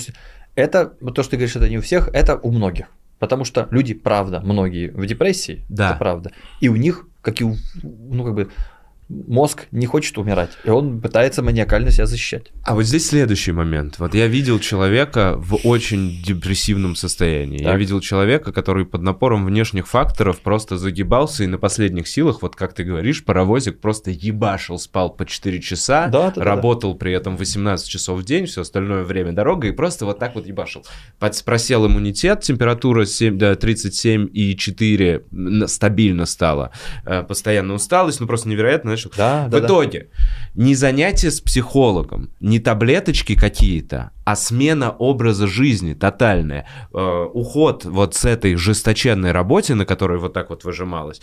это, 0.56 0.86
то, 0.86 1.22
что 1.22 1.30
ты 1.30 1.36
говоришь, 1.36 1.54
это 1.56 1.68
не 1.68 1.78
у 1.78 1.80
всех, 1.80 2.08
это 2.12 2.36
у 2.42 2.50
многих. 2.50 2.86
Потому 3.18 3.44
что 3.44 3.68
люди, 3.70 3.94
правда, 3.94 4.40
многие 4.40 4.88
в 4.90 5.06
депрессии, 5.06 5.64
Да. 5.68 5.90
это 5.90 5.98
правда. 5.98 6.32
И 6.60 6.68
у 6.68 6.76
них, 6.76 7.06
как 7.22 7.40
и 7.40 7.44
у, 7.44 7.56
ну, 7.82 8.24
как 8.24 8.34
бы, 8.34 8.50
мозг 9.08 9.66
не 9.70 9.86
хочет 9.86 10.18
умирать, 10.18 10.50
и 10.64 10.70
он 10.70 11.00
пытается 11.00 11.42
маниакально 11.42 11.90
себя 11.92 12.06
защищать. 12.06 12.46
А 12.64 12.74
вот 12.74 12.82
здесь 12.84 13.06
следующий 13.08 13.52
момент. 13.52 13.98
Вот 13.98 14.14
я 14.14 14.26
видел 14.26 14.58
человека 14.58 15.34
в 15.38 15.60
очень 15.64 16.22
депрессивном 16.22 16.96
состоянии. 16.96 17.60
Я 17.62 17.70
Так. 17.70 17.78
видел 17.78 18.00
человека, 18.00 18.52
который 18.52 18.84
под 18.84 19.02
напором 19.02 19.44
внешних 19.46 19.86
факторов 19.86 20.40
просто 20.40 20.76
загибался 20.76 21.44
и 21.44 21.46
на 21.46 21.56
последних 21.58 22.08
силах, 22.08 22.42
вот 22.42 22.56
как 22.56 22.72
ты 22.74 22.82
говоришь, 22.82 23.24
паровозик 23.24 23.80
просто 23.80 24.10
ебашил, 24.10 24.78
спал 24.78 25.10
по 25.10 25.24
4 25.24 25.60
часа, 25.60 26.08
Да, 26.08 26.30
да, 26.30 26.32
да, 26.36 26.44
работал 26.44 26.94
при 26.96 27.12
этом 27.12 27.36
18 27.36 27.88
часов 27.88 28.18
в 28.20 28.24
день, 28.24 28.46
все 28.46 28.62
остальное 28.62 29.04
время 29.04 29.32
дорога, 29.32 29.68
и 29.68 29.72
просто 29.72 30.04
вот 30.04 30.18
так 30.18 30.34
вот 30.34 30.46
ебашил. 30.46 30.84
Под- 31.20 31.36
Просел 31.44 31.86
иммунитет, 31.86 32.40
температура 32.40 33.04
7, 33.04 33.38
да, 33.38 33.54
37,4 33.54 35.22
н- 35.32 35.68
стабильно 35.68 36.26
стала. 36.26 36.72
Э, 37.04 37.22
Постоянная 37.22 37.76
усталость, 37.76 38.20
ну 38.20 38.26
просто 38.26 38.48
невероятно, 38.48 38.95
Да, 39.16 39.48
в 39.48 39.58
итоге, 39.58 40.08
не 40.54 40.74
занятия 40.74 41.30
с 41.30 41.40
психологом, 41.40 42.30
не 42.40 42.58
таблеточки 42.58 43.34
какие-то, 43.34 44.12
а 44.26 44.34
смена 44.34 44.90
образа 44.90 45.46
жизни 45.46 45.94
тотальная. 45.94 46.66
Э, 46.92 47.26
уход 47.32 47.84
вот 47.84 48.16
с 48.16 48.24
этой 48.24 48.56
жесточенной 48.56 49.30
работе, 49.30 49.76
на 49.76 49.86
которой 49.86 50.18
вот 50.18 50.32
так 50.32 50.50
вот 50.50 50.64
выжималось, 50.64 51.20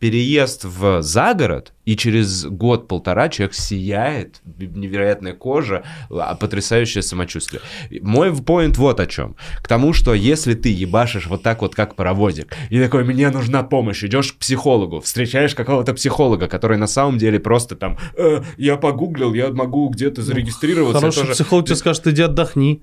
переезд 0.00 0.66
в 0.66 1.00
загород, 1.00 1.72
и 1.86 1.96
через 1.96 2.44
год-полтора 2.44 3.30
человек 3.30 3.54
сияет, 3.54 4.42
невероятная 4.44 5.32
кожа, 5.32 5.84
а 6.10 6.34
потрясающее 6.34 7.00
самочувствие. 7.00 7.62
Мой 8.02 8.36
поинт 8.36 8.76
вот 8.76 9.00
о 9.00 9.06
чем. 9.06 9.36
К 9.62 9.66
тому, 9.66 9.94
что 9.94 10.12
если 10.12 10.52
ты 10.52 10.68
ебашишь 10.68 11.28
вот 11.28 11.42
так 11.42 11.62
вот, 11.62 11.74
как 11.74 11.96
паровозик, 11.96 12.54
и 12.68 12.78
такой, 12.78 13.04
мне 13.04 13.30
нужна 13.30 13.62
помощь, 13.62 14.04
идешь 14.04 14.34
к 14.34 14.36
психологу, 14.36 15.00
встречаешь 15.00 15.54
какого-то 15.54 15.94
психолога, 15.94 16.48
который 16.48 16.76
на 16.76 16.86
самом 16.86 17.16
деле 17.16 17.40
просто 17.40 17.76
там, 17.76 17.96
э, 18.18 18.42
я 18.58 18.76
погуглил, 18.76 19.32
я 19.32 19.48
могу 19.52 19.88
где-то 19.88 20.20
зарегистрироваться. 20.20 21.00
Хороший 21.00 21.20
тоже... 21.20 21.32
психолог 21.32 21.64
тебе 21.64 21.76
скажет, 21.76 22.06
иди 22.08 22.25
отдохни. 22.26 22.82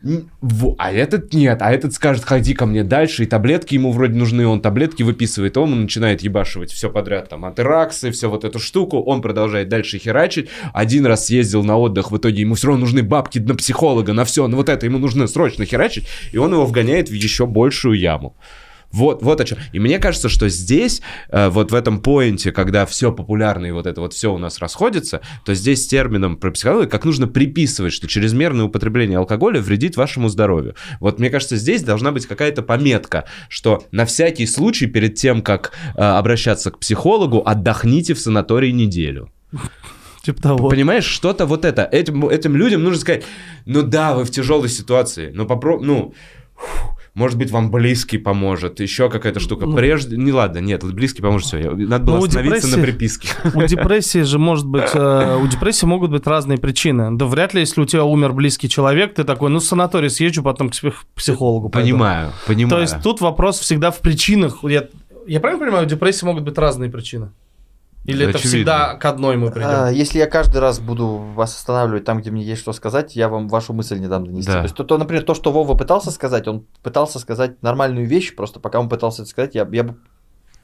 А 0.77 0.91
этот 0.91 1.33
нет, 1.33 1.61
а 1.61 1.71
этот 1.71 1.93
скажет, 1.93 2.23
ходи 2.25 2.53
ко 2.53 2.65
мне 2.65 2.83
дальше, 2.83 3.23
и 3.23 3.25
таблетки 3.25 3.75
ему 3.75 3.91
вроде 3.91 4.15
нужны, 4.15 4.45
он 4.47 4.61
таблетки 4.61 5.03
выписывает, 5.03 5.57
он 5.57 5.81
начинает 5.81 6.21
ебашивать 6.21 6.71
все 6.71 6.89
подряд, 6.89 7.29
там, 7.29 7.45
антераксы, 7.45 8.11
все 8.11 8.29
вот 8.29 8.43
эту 8.43 8.59
штуку, 8.59 8.99
он 9.01 9.21
продолжает 9.21 9.69
дальше 9.69 9.99
херачить, 9.99 10.49
один 10.73 11.05
раз 11.05 11.27
съездил 11.27 11.63
на 11.63 11.77
отдых, 11.77 12.11
в 12.11 12.17
итоге 12.17 12.41
ему 12.41 12.55
все 12.55 12.67
равно 12.67 12.81
нужны 12.81 13.03
бабки 13.03 13.39
на 13.39 13.55
психолога, 13.55 14.13
на 14.13 14.25
все, 14.25 14.47
на 14.47 14.57
вот 14.57 14.69
это 14.69 14.85
ему 14.85 14.97
нужно 14.97 15.27
срочно 15.27 15.65
херачить, 15.65 16.07
и 16.31 16.37
он 16.37 16.51
его 16.51 16.65
вгоняет 16.65 17.09
в 17.09 17.13
еще 17.13 17.45
большую 17.45 17.99
яму. 17.99 18.35
Вот, 18.93 19.23
вот 19.23 19.41
о 19.41 19.43
чем. 19.43 19.57
И 19.73 19.79
мне 19.79 19.97
кажется, 19.97 20.29
что 20.29 20.47
здесь, 20.49 21.01
э, 21.29 21.49
вот 21.49 21.71
в 21.71 21.75
этом 21.75 21.99
поинте, 21.99 22.51
когда 22.51 22.85
все 22.85 23.11
популярно 23.11 23.65
и 23.65 23.71
вот 23.71 23.87
это 23.87 23.99
вот 24.01 24.13
все 24.13 24.31
у 24.31 24.37
нас 24.37 24.59
расходится, 24.59 25.21
то 25.43 25.55
здесь 25.55 25.87
термином 25.87 26.37
про 26.37 26.51
психологию 26.51 26.89
как 26.89 27.03
нужно 27.03 27.27
приписывать, 27.27 27.91
что 27.91 28.07
чрезмерное 28.07 28.65
употребление 28.65 29.17
алкоголя 29.17 29.59
вредит 29.61 29.97
вашему 29.97 30.29
здоровью. 30.29 30.75
Вот 30.99 31.19
мне 31.19 31.31
кажется, 31.31 31.57
здесь 31.57 31.81
должна 31.81 32.11
быть 32.11 32.27
какая-то 32.27 32.61
пометка, 32.61 33.25
что 33.49 33.83
на 33.91 34.05
всякий 34.05 34.45
случай 34.45 34.85
перед 34.85 35.15
тем, 35.15 35.41
как 35.41 35.71
э, 35.95 36.01
обращаться 36.01 36.69
к 36.69 36.77
психологу, 36.77 37.41
отдохните 37.43 38.13
в 38.13 38.19
санатории 38.19 38.69
неделю. 38.69 39.31
Типа 40.21 40.41
того. 40.41 40.69
Понимаешь, 40.69 41.03
что-то 41.03 41.47
вот 41.47 41.65
это. 41.65 41.83
Этим, 41.91 42.29
этим 42.29 42.55
людям 42.55 42.83
нужно 42.83 42.99
сказать, 42.99 43.23
ну 43.65 43.81
да, 43.81 44.13
вы 44.13 44.23
в 44.23 44.29
тяжелой 44.29 44.69
ситуации, 44.69 45.31
но 45.33 45.45
попробуй, 45.45 45.85
ну, 45.85 46.13
может 47.15 47.37
быть, 47.37 47.51
вам 47.51 47.69
близкий 47.69 48.17
поможет, 48.17 48.79
еще 48.79 49.07
какая-то 49.07 49.39
штука. 49.39 49.67
Ну, 49.67 49.75
Прежде, 49.75 50.17
не 50.17 50.31
ладно, 50.31 50.59
нет, 50.59 50.83
близкий 50.83 51.21
поможет, 51.21 51.47
все, 51.47 51.57
надо 51.69 52.05
было 52.05 52.17
ну, 52.17 52.25
остановиться 52.25 52.67
депрессии, 52.67 52.75
на 52.75 52.83
приписке. 52.83 53.27
У 53.53 53.63
депрессии 53.67 54.21
же 54.23 54.39
может 54.39 54.65
быть, 54.65 54.89
э, 54.95 55.37
у 55.39 55.47
депрессии 55.47 55.85
могут 55.85 56.09
быть 56.09 56.25
разные 56.25 56.57
причины. 56.57 57.15
Да 57.15 57.25
вряд 57.25 57.53
ли, 57.53 57.59
если 57.59 57.81
у 57.81 57.85
тебя 57.85 58.03
умер 58.03 58.33
близкий 58.33 58.67
человек, 58.67 59.13
ты 59.13 59.23
такой, 59.23 59.51
ну, 59.51 59.59
в 59.59 59.63
санаторий 59.63 60.09
съезжу, 60.09 60.41
потом 60.41 60.69
к 60.69 60.73
психологу 61.15 61.69
пойду. 61.69 61.89
Понимаю, 61.89 62.31
понимаю. 62.47 62.69
То 62.69 62.81
есть 62.81 62.95
тут 63.03 63.21
вопрос 63.21 63.59
всегда 63.59 63.91
в 63.91 63.99
причинах. 63.99 64.63
Я, 64.63 64.87
я 65.27 65.39
правильно 65.39 65.63
понимаю, 65.63 65.85
у 65.85 65.89
депрессии 65.89 66.25
могут 66.25 66.43
быть 66.43 66.57
разные 66.57 66.89
причины? 66.89 67.29
Или 68.05 68.27
это 68.27 68.37
всегда 68.37 68.95
к 68.95 69.05
одной 69.05 69.37
мы 69.37 69.49
придем? 69.51 69.69
А, 69.69 69.89
если 69.89 70.19
я 70.19 70.27
каждый 70.27 70.57
раз 70.57 70.79
буду 70.79 71.07
вас 71.07 71.55
останавливать 71.55 72.03
там, 72.03 72.19
где 72.19 72.31
мне 72.31 72.43
есть 72.43 72.61
что 72.61 72.73
сказать, 72.73 73.15
я 73.15 73.29
вам 73.29 73.47
вашу 73.47 73.73
мысль 73.73 73.97
не 73.97 74.07
дам 74.07 74.25
донести. 74.25 74.51
Да. 74.51 74.57
То 74.59 74.63
есть, 74.63 74.75
то, 74.75 74.83
то, 74.83 74.97
например, 74.97 75.23
то, 75.23 75.33
что 75.33 75.51
Вова 75.51 75.75
пытался 75.75 76.11
сказать, 76.11 76.47
он 76.47 76.65
пытался 76.81 77.19
сказать 77.19 77.61
нормальную 77.61 78.05
вещь, 78.05 78.35
просто 78.35 78.59
пока 78.59 78.79
он 78.79 78.89
пытался 78.89 79.21
это 79.21 79.31
сказать, 79.31 79.55
я, 79.55 79.67
я 79.71 79.83
бы 79.83 79.95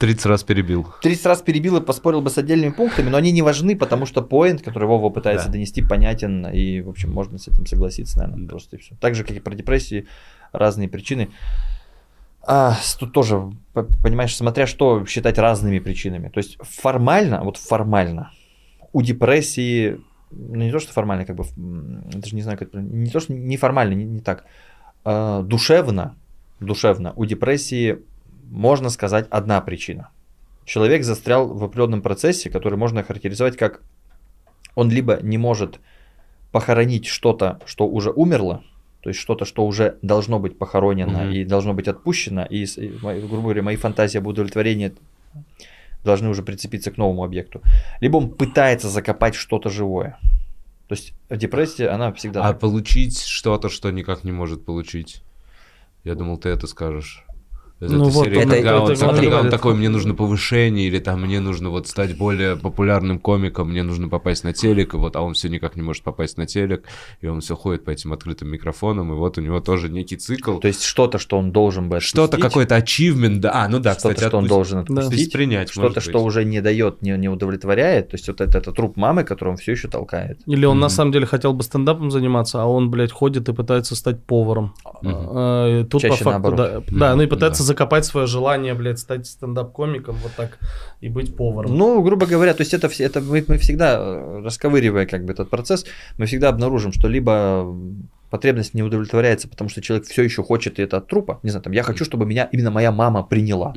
30 0.00 0.26
раз 0.26 0.42
перебил. 0.44 0.86
30 1.02 1.26
раз 1.26 1.42
перебил 1.42 1.76
и 1.76 1.80
поспорил 1.82 2.22
бы 2.22 2.30
с 2.30 2.38
отдельными 2.38 2.70
пунктами, 2.70 3.10
но 3.10 3.18
они 3.18 3.32
не 3.32 3.42
важны, 3.42 3.76
потому 3.76 4.06
что 4.06 4.22
поинт, 4.22 4.62
который 4.62 4.88
Вова 4.88 5.10
пытается 5.10 5.46
да. 5.46 5.52
донести, 5.52 5.82
понятен, 5.82 6.46
и, 6.46 6.80
в 6.80 6.88
общем, 6.88 7.12
можно 7.12 7.38
с 7.38 7.48
этим 7.48 7.66
согласиться, 7.66 8.18
наверное, 8.18 8.44
да. 8.44 8.50
просто 8.50 8.76
и 8.76 8.78
все. 8.80 8.94
Так 8.98 9.14
же, 9.14 9.24
как 9.24 9.36
и 9.36 9.40
про 9.40 9.54
депрессии, 9.54 10.06
разные 10.52 10.88
причины. 10.88 11.30
А, 12.42 12.76
тут 12.98 13.12
тоже, 13.12 13.52
понимаешь, 13.74 14.34
смотря 14.34 14.66
что 14.66 15.04
считать 15.06 15.38
разными 15.38 15.78
причинами. 15.78 16.28
То 16.28 16.38
есть 16.38 16.56
формально, 16.60 17.42
вот 17.42 17.56
формально, 17.56 18.32
у 18.92 19.02
депрессии, 19.02 20.00
ну 20.30 20.62
не 20.62 20.72
то, 20.72 20.78
что 20.78 20.92
формально, 20.92 21.26
как 21.26 21.36
бы, 21.36 21.44
даже 21.56 22.34
не 22.34 22.42
знаю, 22.42 22.58
как 22.58 22.72
не 22.72 23.10
то, 23.10 23.20
что 23.20 23.32
неформально, 23.34 23.94
не, 23.94 24.04
не 24.04 24.20
так, 24.20 24.44
а, 25.04 25.42
душевно, 25.42 26.16
душевно, 26.60 27.12
у 27.16 27.24
депрессии 27.24 27.98
можно 28.50 28.90
сказать 28.90 29.26
одна 29.30 29.60
причина. 29.60 30.08
Человек 30.64 31.04
застрял 31.04 31.46
в 31.46 31.64
определенном 31.64 32.02
процессе, 32.02 32.50
который 32.50 32.78
можно 32.78 33.02
характеризовать 33.02 33.56
как 33.56 33.82
он 34.74 34.90
либо 34.90 35.18
не 35.22 35.38
может 35.38 35.80
похоронить 36.52 37.06
что-то, 37.06 37.60
что 37.64 37.86
уже 37.86 38.10
умерло, 38.10 38.62
то 39.02 39.08
есть 39.08 39.20
что-то, 39.20 39.44
что 39.44 39.66
уже 39.66 39.98
должно 40.02 40.38
быть 40.38 40.58
похоронено 40.58 41.18
mm-hmm. 41.18 41.34
и 41.34 41.44
должно 41.44 41.72
быть 41.74 41.88
отпущено, 41.88 42.44
и, 42.44 42.64
и, 42.64 42.88
грубо 42.88 43.42
говоря, 43.42 43.62
мои 43.62 43.76
фантазии 43.76 44.18
об 44.18 44.26
удовлетворении 44.26 44.94
должны 46.04 46.28
уже 46.28 46.42
прицепиться 46.42 46.90
к 46.90 46.98
новому 46.98 47.24
объекту. 47.24 47.62
Либо 48.00 48.16
он 48.16 48.30
пытается 48.30 48.88
закопать 48.88 49.34
что-то 49.34 49.70
живое. 49.70 50.18
То 50.88 50.94
есть 50.94 51.14
в 51.28 51.36
депрессии 51.36 51.84
она 51.84 52.12
всегда... 52.12 52.46
А 52.48 52.52
получить 52.52 53.20
что-то, 53.22 53.68
что 53.68 53.90
никак 53.90 54.24
не 54.24 54.32
может 54.32 54.64
получить? 54.64 55.22
Я 56.04 56.14
думал, 56.14 56.38
ты 56.38 56.48
это 56.48 56.66
скажешь. 56.66 57.24
Это 57.80 57.94
ну, 57.94 58.04
вот, 58.10 58.26
серия, 58.26 58.42
это, 58.42 58.56
когда, 58.56 58.70
это, 58.70 58.82
он, 58.82 58.90
это, 58.90 59.16
когда 59.16 59.40
он 59.40 59.48
такой, 59.48 59.74
мне 59.74 59.88
нужно 59.88 60.14
повышение, 60.14 60.86
или 60.86 60.98
там 60.98 61.22
мне 61.22 61.40
нужно 61.40 61.70
вот 61.70 61.88
стать 61.88 62.14
более 62.14 62.56
популярным 62.56 63.18
комиком, 63.18 63.70
мне 63.70 63.82
нужно 63.82 64.10
попасть 64.10 64.44
на 64.44 64.52
телек, 64.52 64.92
и 64.92 64.98
вот, 64.98 65.16
а 65.16 65.22
он 65.22 65.32
все 65.32 65.48
никак 65.48 65.76
не 65.76 65.82
может 65.82 66.02
попасть 66.02 66.36
на 66.36 66.46
телек, 66.46 66.84
и 67.22 67.26
он 67.26 67.40
все 67.40 67.56
ходит 67.56 67.84
по 67.84 67.90
этим 67.90 68.12
открытым 68.12 68.48
микрофонам, 68.48 69.14
и 69.14 69.16
вот 69.16 69.38
у 69.38 69.40
него 69.40 69.60
тоже 69.60 69.88
некий 69.88 70.16
цикл. 70.16 70.58
То 70.58 70.68
есть 70.68 70.82
что-то, 70.82 71.18
что 71.18 71.38
он 71.38 71.52
должен 71.52 71.88
бы 71.88 71.96
отпустить. 71.96 72.10
Что-то, 72.10 72.36
какой-то 72.36 72.76
achievement, 72.76 73.36
да, 73.36 73.64
а, 73.64 73.68
ну 73.68 73.78
да, 73.78 73.94
что-то, 73.94 74.14
кстати, 74.14 74.28
что 74.28 74.36
он 74.36 74.46
должен 74.46 74.80
отпустить, 74.80 75.32
да. 75.32 75.38
принять, 75.38 75.70
что-то, 75.70 76.02
что 76.02 76.22
уже 76.22 76.44
не 76.44 76.60
дает, 76.60 77.00
не, 77.00 77.12
не 77.12 77.30
удовлетворяет, 77.30 78.10
то 78.10 78.16
есть 78.16 78.28
вот 78.28 78.42
это, 78.42 78.58
это 78.58 78.72
труп 78.72 78.98
мамы, 78.98 79.24
который 79.24 79.50
он 79.50 79.56
все 79.56 79.72
еще 79.72 79.88
толкает. 79.88 80.38
Или 80.44 80.66
он 80.66 80.76
mm-hmm. 80.76 80.80
на 80.80 80.88
самом 80.90 81.12
деле 81.12 81.24
хотел 81.24 81.54
бы 81.54 81.62
стендапом 81.62 82.10
заниматься, 82.10 82.62
а 82.62 82.66
он, 82.66 82.90
блядь, 82.90 83.10
ходит 83.10 83.48
и 83.48 83.54
пытается 83.54 83.96
стать 83.96 84.22
поваром. 84.22 84.74
Mm-hmm. 85.02 85.84
Тут 85.84 86.02
Чаще 86.02 86.24
по 86.24 86.30
факту, 86.32 86.52
да, 86.52 86.82
да, 86.90 87.16
ну 87.16 87.22
и 87.22 87.26
пытается. 87.26 87.69
Закопать 87.70 88.04
свое 88.04 88.26
желание 88.26 88.74
блядь, 88.74 88.98
стать 88.98 89.26
стендап-комиком, 89.26 90.16
вот 90.22 90.32
так 90.36 90.58
и 91.02 91.08
быть 91.08 91.36
поваром. 91.36 91.76
Ну, 91.78 92.02
грубо 92.02 92.26
говоря, 92.26 92.52
то 92.54 92.62
есть 92.62 92.74
это, 92.74 92.88
это 92.98 93.20
мы, 93.20 93.44
мы 93.48 93.56
всегда, 93.58 93.96
э, 93.98 94.42
расковыривая 94.44 95.06
как 95.06 95.24
бы 95.24 95.32
этот 95.32 95.50
процесс, 95.50 95.86
мы 96.18 96.26
всегда 96.26 96.48
обнаружим, 96.48 96.92
что 96.92 97.08
либо 97.08 97.66
потребность 98.30 98.74
не 98.74 98.82
удовлетворяется, 98.82 99.48
потому 99.48 99.70
что 99.70 99.80
человек 99.82 100.06
все 100.06 100.22
еще 100.22 100.42
хочет 100.42 100.78
это 100.78 100.96
от 100.98 101.06
трупа. 101.08 101.38
Не 101.42 101.50
знаю, 101.50 101.62
там, 101.62 101.72
я 101.72 101.82
хочу, 101.82 102.04
чтобы 102.04 102.26
меня 102.26 102.48
именно 102.52 102.70
моя 102.70 102.92
мама 102.92 103.22
приняла. 103.22 103.72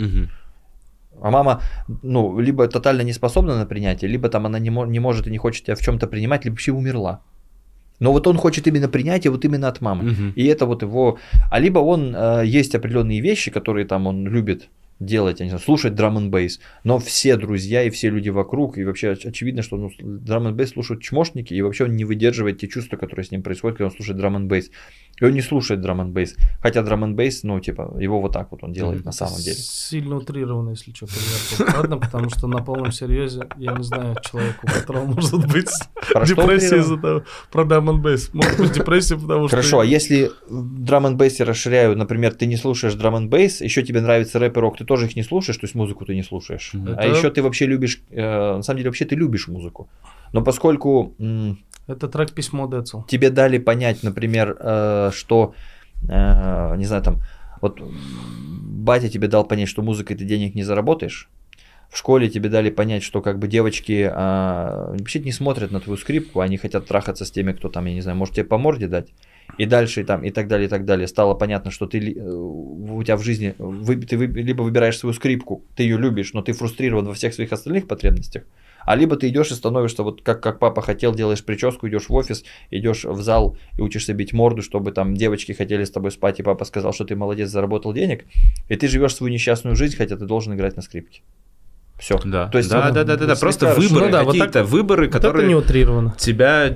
А 1.22 1.30
мама, 1.32 1.62
ну, 2.04 2.40
либо 2.40 2.68
тотально 2.68 3.04
не 3.04 3.14
способна 3.14 3.58
на 3.58 3.66
принятие, 3.66 4.12
либо 4.12 4.30
там 4.30 4.46
она 4.46 4.60
не, 4.60 4.70
мо- 4.72 4.86
не 4.88 5.00
может 5.00 5.28
и 5.28 5.32
не 5.32 5.38
хочет 5.38 5.66
тебя 5.66 5.76
в 5.76 5.80
чем-то 5.82 6.08
принимать, 6.08 6.46
либо 6.46 6.54
вообще 6.56 6.72
умерла. 6.72 7.20
Но 8.00 8.12
вот 8.12 8.28
он 8.28 8.38
хочет 8.38 8.68
именно 8.68 8.88
принятия 8.88 9.30
вот 9.30 9.46
именно 9.46 9.68
от 9.68 9.82
мамы. 9.82 10.12
Угу. 10.12 10.22
И 10.36 10.46
это 10.46 10.66
вот 10.66 10.82
его... 10.82 11.18
А 11.52 11.60
либо 11.60 11.80
он... 11.80 12.16
Э, 12.16 12.44
есть 12.46 12.76
определенные 12.76 13.22
вещи, 13.22 13.52
которые 13.52 13.86
там 13.86 14.08
он 14.08 14.28
любит 14.28 14.70
делать, 15.00 15.40
я 15.40 15.46
не 15.46 15.50
знаю, 15.50 15.64
слушать 15.64 15.96
драм 15.96 16.18
н 16.18 16.30
бейс, 16.32 16.60
но 16.84 17.00
все 17.00 17.36
друзья 17.36 17.84
и 17.84 17.90
все 17.90 18.10
люди 18.10 18.30
вокруг, 18.30 18.78
и 18.78 18.84
вообще 18.84 19.12
очевидно, 19.12 19.62
что 19.62 19.78
ну, 19.78 19.92
драм 20.00 20.48
н 20.48 20.56
бейс 20.56 20.72
слушают 20.72 21.02
чмошники, 21.02 21.54
и 21.54 21.62
вообще 21.62 21.86
он 21.86 21.96
не 21.96 22.06
выдерживает 22.06 22.60
те 22.60 22.68
чувства, 22.68 22.98
которые 22.98 23.26
с 23.26 23.32
ним 23.32 23.44
происходят, 23.44 23.78
когда 23.78 23.90
он 23.90 23.96
слушает 23.96 24.18
драм 24.18 24.36
н 24.36 24.48
бейс. 24.48 24.72
И 25.20 25.26
он 25.26 25.34
не 25.34 25.42
слушает 25.42 25.82
драм 25.82 26.02
н 26.02 26.12
бейс, 26.12 26.36
хотя 26.62 26.82
драм 26.82 27.04
н 27.04 27.16
бейс, 27.16 27.44
ну, 27.44 27.60
типа, 27.60 27.96
его 28.00 28.22
вот 28.22 28.34
так 28.34 28.52
вот 28.52 28.64
он 28.64 28.74
делает 28.74 29.02
mm, 29.02 29.06
на 29.06 29.12
самом 29.12 29.40
деле. 29.40 29.58
Сильно 29.58 30.18
утрированно, 30.18 30.72
если 30.72 30.92
что. 30.92 31.08
Ладно, 31.78 31.98
потому 31.98 32.30
что 32.30 32.48
на 32.48 32.64
полном 32.64 32.92
серьезе, 32.92 33.48
я 33.58 33.74
не 33.74 33.84
знаю 33.84 34.16
человека, 34.24 34.60
у 34.64 34.68
которого 34.68 35.06
может 35.06 35.48
быть 35.48 35.70
депрессия 36.26 36.78
из-за 36.78 36.98
того, 36.98 37.24
про 37.52 37.66
драм 37.66 37.90
н 37.90 38.02
бейс. 38.02 38.34
Может 38.34 38.58
быть 38.58 38.74
депрессия, 38.74 39.16
потому 39.16 39.48
что... 39.48 39.58
Хорошо, 39.58 39.80
а 39.82 39.86
если 39.86 40.32
драм 40.50 41.06
н 41.06 41.18
бейсе 41.18 41.44
расширяю, 41.44 41.98
например, 41.98 42.34
ты 42.34 42.46
не 42.46 42.58
слушаешь 42.58 42.96
драм 42.96 43.16
н 43.16 43.30
бейс, 43.30 43.62
еще 43.62 43.84
тебе 43.84 44.02
нравится 44.02 44.40
рэп 44.40 44.58
и 44.58 44.60
рок, 44.60 44.78
ты 44.84 44.88
тоже 44.88 45.06
их 45.06 45.16
не 45.16 45.24
слушаешь, 45.24 45.58
то 45.58 45.66
есть 45.66 45.76
музыку 45.76 46.06
ты 46.06 46.16
не 46.16 46.24
слушаешь. 46.24 46.74
Это... 46.74 47.00
А 47.00 47.06
еще 47.06 47.30
ты 47.30 47.42
вообще 47.42 47.66
любишь, 47.66 48.02
э, 48.12 48.56
на 48.56 48.62
самом 48.62 48.78
деле 48.78 48.90
вообще 48.90 49.06
ты 49.06 49.16
любишь 49.16 49.48
музыку. 49.48 49.88
Но 50.34 50.44
поскольку... 50.44 51.16
Это 51.88 52.08
трек 52.08 52.32
письмо 52.32 52.68
Децл. 52.68 53.02
Тебе 53.08 53.30
дали 53.30 53.58
понять, 53.58 54.04
например, 54.04 54.58
э, 54.60 55.12
что, 55.14 55.54
э, 56.08 56.76
не 56.78 56.86
знаю, 56.86 57.04
там, 57.04 57.22
вот 57.62 57.82
батя 57.82 59.10
тебе 59.10 59.28
дал 59.28 59.46
понять, 59.46 59.70
что 59.70 59.82
музыкой 59.82 60.16
ты 60.16 60.26
денег 60.26 60.56
не 60.56 60.64
заработаешь, 60.64 61.30
в 61.90 61.98
школе 61.98 62.30
тебе 62.30 62.50
дали 62.50 62.70
понять, 62.70 63.04
что 63.04 63.22
как 63.22 63.38
бы 63.38 63.48
девочки 63.48 64.10
а, 64.12 64.96
вообще 64.98 65.20
не 65.20 65.32
смотрят 65.32 65.72
на 65.72 65.80
твою 65.80 65.98
скрипку, 65.98 66.40
они 66.40 66.58
хотят 66.58 66.88
трахаться 66.88 67.24
с 67.24 67.32
теми, 67.32 67.54
кто 67.54 67.70
там, 67.70 67.86
я 67.86 67.94
не 67.94 68.02
знаю, 68.02 68.18
может 68.18 68.34
тебе 68.34 68.46
по 68.46 68.58
морде 68.58 68.88
дать 68.88 69.10
и 69.58 69.66
дальше 69.66 70.02
и 70.02 70.04
там 70.04 70.24
и 70.24 70.32
так 70.32 70.48
далее 70.48 70.68
и 70.68 70.70
так 70.70 70.86
далее 70.86 71.08
стало 71.08 71.34
понятно, 71.36 71.70
что 71.72 71.86
ты 71.86 72.00
э, 72.00 72.20
у 72.32 73.02
тебя 73.04 73.18
в 73.18 73.24
жизни 73.24 73.54
вы, 73.58 73.96
ты 73.98 74.18
вы, 74.18 74.26
либо 74.26 74.64
выбираешь 74.64 74.98
свою 74.98 75.14
скрипку, 75.14 75.64
ты 75.76 75.84
ее 75.84 75.98
любишь, 75.98 76.34
но 76.34 76.42
ты 76.42 76.54
фрустрирован 76.54 77.06
во 77.06 77.14
всех 77.14 77.34
своих 77.34 77.52
остальных 77.54 77.88
потребностях, 77.88 78.44
А 78.86 78.96
либо 78.96 79.16
ты 79.16 79.28
идешь 79.30 79.52
и 79.52 79.54
становишься 79.54 80.04
вот 80.04 80.22
как, 80.24 80.42
как 80.42 80.60
папа 80.60 80.82
хотел, 80.82 81.14
делаешь 81.16 81.44
прическу, 81.46 81.88
идешь 81.88 82.10
в 82.10 82.14
офис, 82.14 82.44
идешь 82.72 83.06
в 83.06 83.22
зал 83.22 83.56
и 83.78 83.82
учишься 83.82 84.14
бить 84.14 84.34
морду, 84.34 84.62
чтобы 84.62 84.92
там 84.92 85.14
девочки 85.14 85.52
хотели 85.54 85.84
с 85.84 85.92
тобой 85.92 86.12
спать, 86.12 86.40
и 86.40 86.44
папа 86.44 86.66
сказал, 86.66 86.92
что 86.94 87.06
ты 87.06 87.16
молодец, 87.16 87.50
заработал 87.50 87.94
денег, 87.94 88.26
и 88.70 88.76
ты 88.76 88.88
живешь 88.88 89.16
свою 89.16 89.32
несчастную 89.34 89.76
жизнь, 89.76 89.96
хотя 89.98 90.18
ты 90.18 90.26
должен 90.26 90.54
играть 90.56 90.76
на 90.76 90.82
скрипке. 90.82 91.22
Все. 92.00 92.20
Да, 92.26 92.48
То 92.48 92.58
есть, 92.58 92.70
да, 92.70 92.86
вот, 92.88 92.94
да, 92.96 93.04
да, 93.04 93.16
да, 93.18 93.26
да, 93.28 93.36
просто 93.36 93.76
выборы, 93.76 94.06
ну 94.08 94.12
да, 94.12 94.24
вот 94.24 94.32
какие-то 94.34 94.52
так- 94.64 94.68
выборы, 94.68 95.06
Вот 95.06 95.16
это 95.16 95.20
которые 95.28 95.48
не 95.48 95.56
утрировано. 95.56 96.14
тебя 96.18 96.74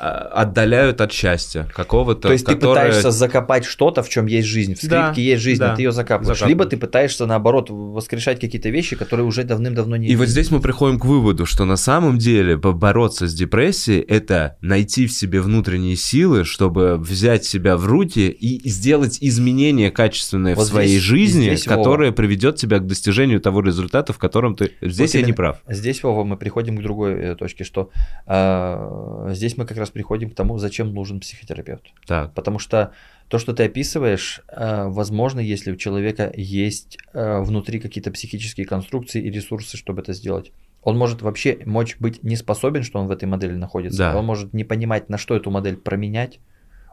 отдаляют 0.00 1.00
от 1.00 1.12
счастья 1.12 1.68
какого-то, 1.74 2.28
То 2.28 2.32
есть 2.32 2.46
ты 2.46 2.54
которое- 2.54 2.86
пытаешься 2.86 3.10
закопать 3.10 3.64
что-то, 3.64 4.02
в 4.02 4.08
чем 4.08 4.26
есть 4.26 4.48
жизнь. 4.48 4.74
В 4.74 4.78
скрипке 4.78 4.96
Да, 4.96 5.12
есть 5.16 5.42
жизнь, 5.42 5.60
да. 5.60 5.72
а 5.72 5.76
ты 5.76 5.82
ее 5.82 5.92
закапываешь. 5.92 6.38
Закапываешь. 6.38 6.48
Либо 6.48 6.64
ты 6.66 6.76
пытаешься, 6.76 7.26
наоборот, 7.26 7.68
воскрешать 7.70 8.40
какие-то 8.40 8.70
вещи, 8.70 8.96
которые 8.96 9.26
уже 9.26 9.44
давным-давно 9.44 9.96
не 9.96 10.08
И 10.08 10.16
вот 10.16 10.22
есть. 10.22 10.32
здесь 10.32 10.50
мы 10.50 10.60
приходим 10.60 10.98
к 10.98 11.04
выводу, 11.04 11.44
что 11.46 11.64
на 11.64 11.76
самом 11.76 12.18
деле 12.18 12.56
бо- 12.56 12.72
бороться 12.72 13.28
с 13.28 13.34
депрессией– 13.34 14.00
это 14.08 14.56
найти 14.60 15.06
в 15.06 15.12
себе 15.12 15.40
внутренние 15.40 15.96
силы, 15.96 16.44
чтобы 16.44 16.96
взять 16.96 17.44
себя 17.44 17.76
в 17.76 17.86
руки 17.86 18.28
и 18.28 18.68
сделать 18.68 19.18
изменения 19.20 19.90
качественные 19.90 20.54
Вот 20.54 20.66
в 20.66 20.68
своей 20.70 20.88
здесь- 20.88 21.02
жизни, 21.02 21.42
здесь, 21.44 21.66
Вова. 21.66 21.78
которое 21.78 22.12
приведет 22.12 22.56
тебя 22.56 22.78
к 22.78 22.86
достижению 22.86 23.40
того 23.40 23.60
результата, 23.60 24.12
в 24.12 24.18
котором 24.18 24.54
ты... 24.54 24.72
Здесь 24.80 25.10
Вот 25.10 25.14
я 25.14 25.20
не 25.20 25.24
именно 25.24 25.36
прав. 25.36 25.56
Здесь, 25.68 26.02
Вова, 26.02 26.24
мы 26.24 26.36
приходим 26.36 26.76
к 26.78 26.82
другой 26.82 27.12
э, 27.14 27.34
точке, 27.34 27.64
что 27.64 27.90
э, 28.26 29.30
здесь 29.34 29.56
мы 29.56 29.66
как 29.66 29.76
раз 29.76 29.89
приходим 29.92 30.30
к 30.30 30.34
тому, 30.34 30.58
зачем 30.58 30.92
нужен 30.94 31.20
психотерапевт. 31.20 31.92
Так, 32.06 32.34
Потому 32.34 32.58
что 32.58 32.92
то, 33.28 33.38
что 33.38 33.52
ты 33.52 33.64
описываешь, 33.64 34.40
э, 34.48 34.86
возможно, 34.88 35.40
если 35.40 35.72
у 35.72 35.76
человека 35.76 36.32
есть 36.36 36.98
э, 37.12 37.40
внутри 37.40 37.78
какие-то 37.78 38.10
психические 38.10 38.66
конструкции 38.66 39.22
и 39.22 39.30
ресурсы, 39.30 39.76
чтобы 39.76 40.02
это 40.02 40.12
сделать. 40.12 40.52
Он 40.82 40.96
может 40.96 41.22
вообще 41.22 41.58
мочь 41.64 41.96
быть 41.98 42.22
не 42.22 42.36
способен, 42.36 42.82
что 42.82 42.98
он 42.98 43.06
в 43.06 43.10
этой 43.10 43.26
модели 43.26 43.52
находится. 43.52 43.98
Да. 43.98 44.16
Он 44.18 44.24
может 44.24 44.52
не 44.54 44.64
понимать, 44.64 45.08
на 45.08 45.18
что 45.18 45.36
эту 45.36 45.50
модель 45.50 45.76
променять. 45.76 46.40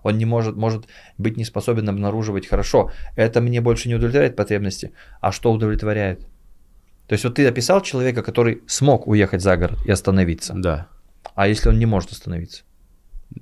Он 0.03 0.17
не 0.17 0.25
может, 0.25 0.55
может 0.55 0.87
быть 1.17 1.37
не 1.37 1.45
способен 1.45 1.89
обнаруживать 1.89 2.47
хорошо. 2.47 2.91
Это 3.15 3.41
мне 3.41 3.61
больше 3.61 3.89
не 3.89 3.95
удовлетворяет 3.95 4.35
потребности, 4.35 4.91
а 5.21 5.31
что 5.31 5.51
удовлетворяет. 5.51 6.21
То 7.07 7.13
есть 7.13 7.23
вот 7.23 7.35
ты 7.35 7.47
описал 7.47 7.81
человека, 7.81 8.21
который 8.21 8.61
смог 8.67 9.07
уехать 9.07 9.41
за 9.41 9.57
город 9.57 9.79
и 9.85 9.91
остановиться. 9.91 10.53
да. 10.55 10.87
А 11.35 11.47
если 11.47 11.69
он 11.69 11.79
не 11.79 11.85
может 11.85 12.11
остановиться? 12.11 12.63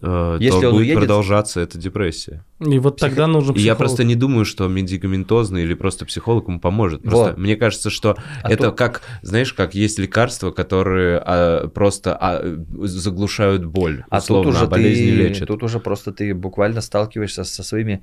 Э, 0.01 0.37
Если 0.41 0.61
то 0.61 0.67
он 0.69 0.73
будет 0.73 0.81
уедет- 0.87 0.97
продолжаться 0.99 1.61
эта 1.61 1.77
депрессия. 1.77 2.43
И 2.59 2.79
вот 2.79 2.97
Психо- 2.97 3.09
тогда 3.09 3.27
нужен 3.27 3.55
И 3.55 3.59
я 3.59 3.73
психолог. 3.73 3.77
просто 3.77 4.03
не 4.03 4.15
думаю, 4.15 4.43
что 4.45 4.67
медикаментозный 4.67 5.63
или 5.63 5.73
просто 5.73 6.05
психолог 6.05 6.47
ему 6.47 6.59
поможет. 6.59 7.03
Просто 7.03 7.29
Вот. 7.29 7.37
мне 7.37 7.55
кажется, 7.55 7.89
что 7.89 8.17
А 8.43 8.51
это 8.51 8.67
тут- 8.69 8.77
как, 8.77 9.01
знаешь, 9.21 9.53
как 9.53 9.75
есть 9.75 9.99
лекарства, 9.99 10.51
которые 10.51 11.21
а, 11.23 11.67
просто 11.67 12.17
а, 12.19 12.41
заглушают 12.83 13.63
боль, 13.65 14.03
А 14.09 14.17
условно, 14.17 14.51
тут 14.51 14.55
уже 14.55 14.65
а 14.65 14.67
болезни 14.67 15.05
ты, 15.05 15.11
лечат. 15.29 15.47
тут 15.47 15.63
уже 15.63 15.79
просто 15.79 16.11
ты 16.11 16.33
буквально 16.33 16.81
сталкиваешься 16.81 17.43
со 17.43 17.63
своими 17.63 18.01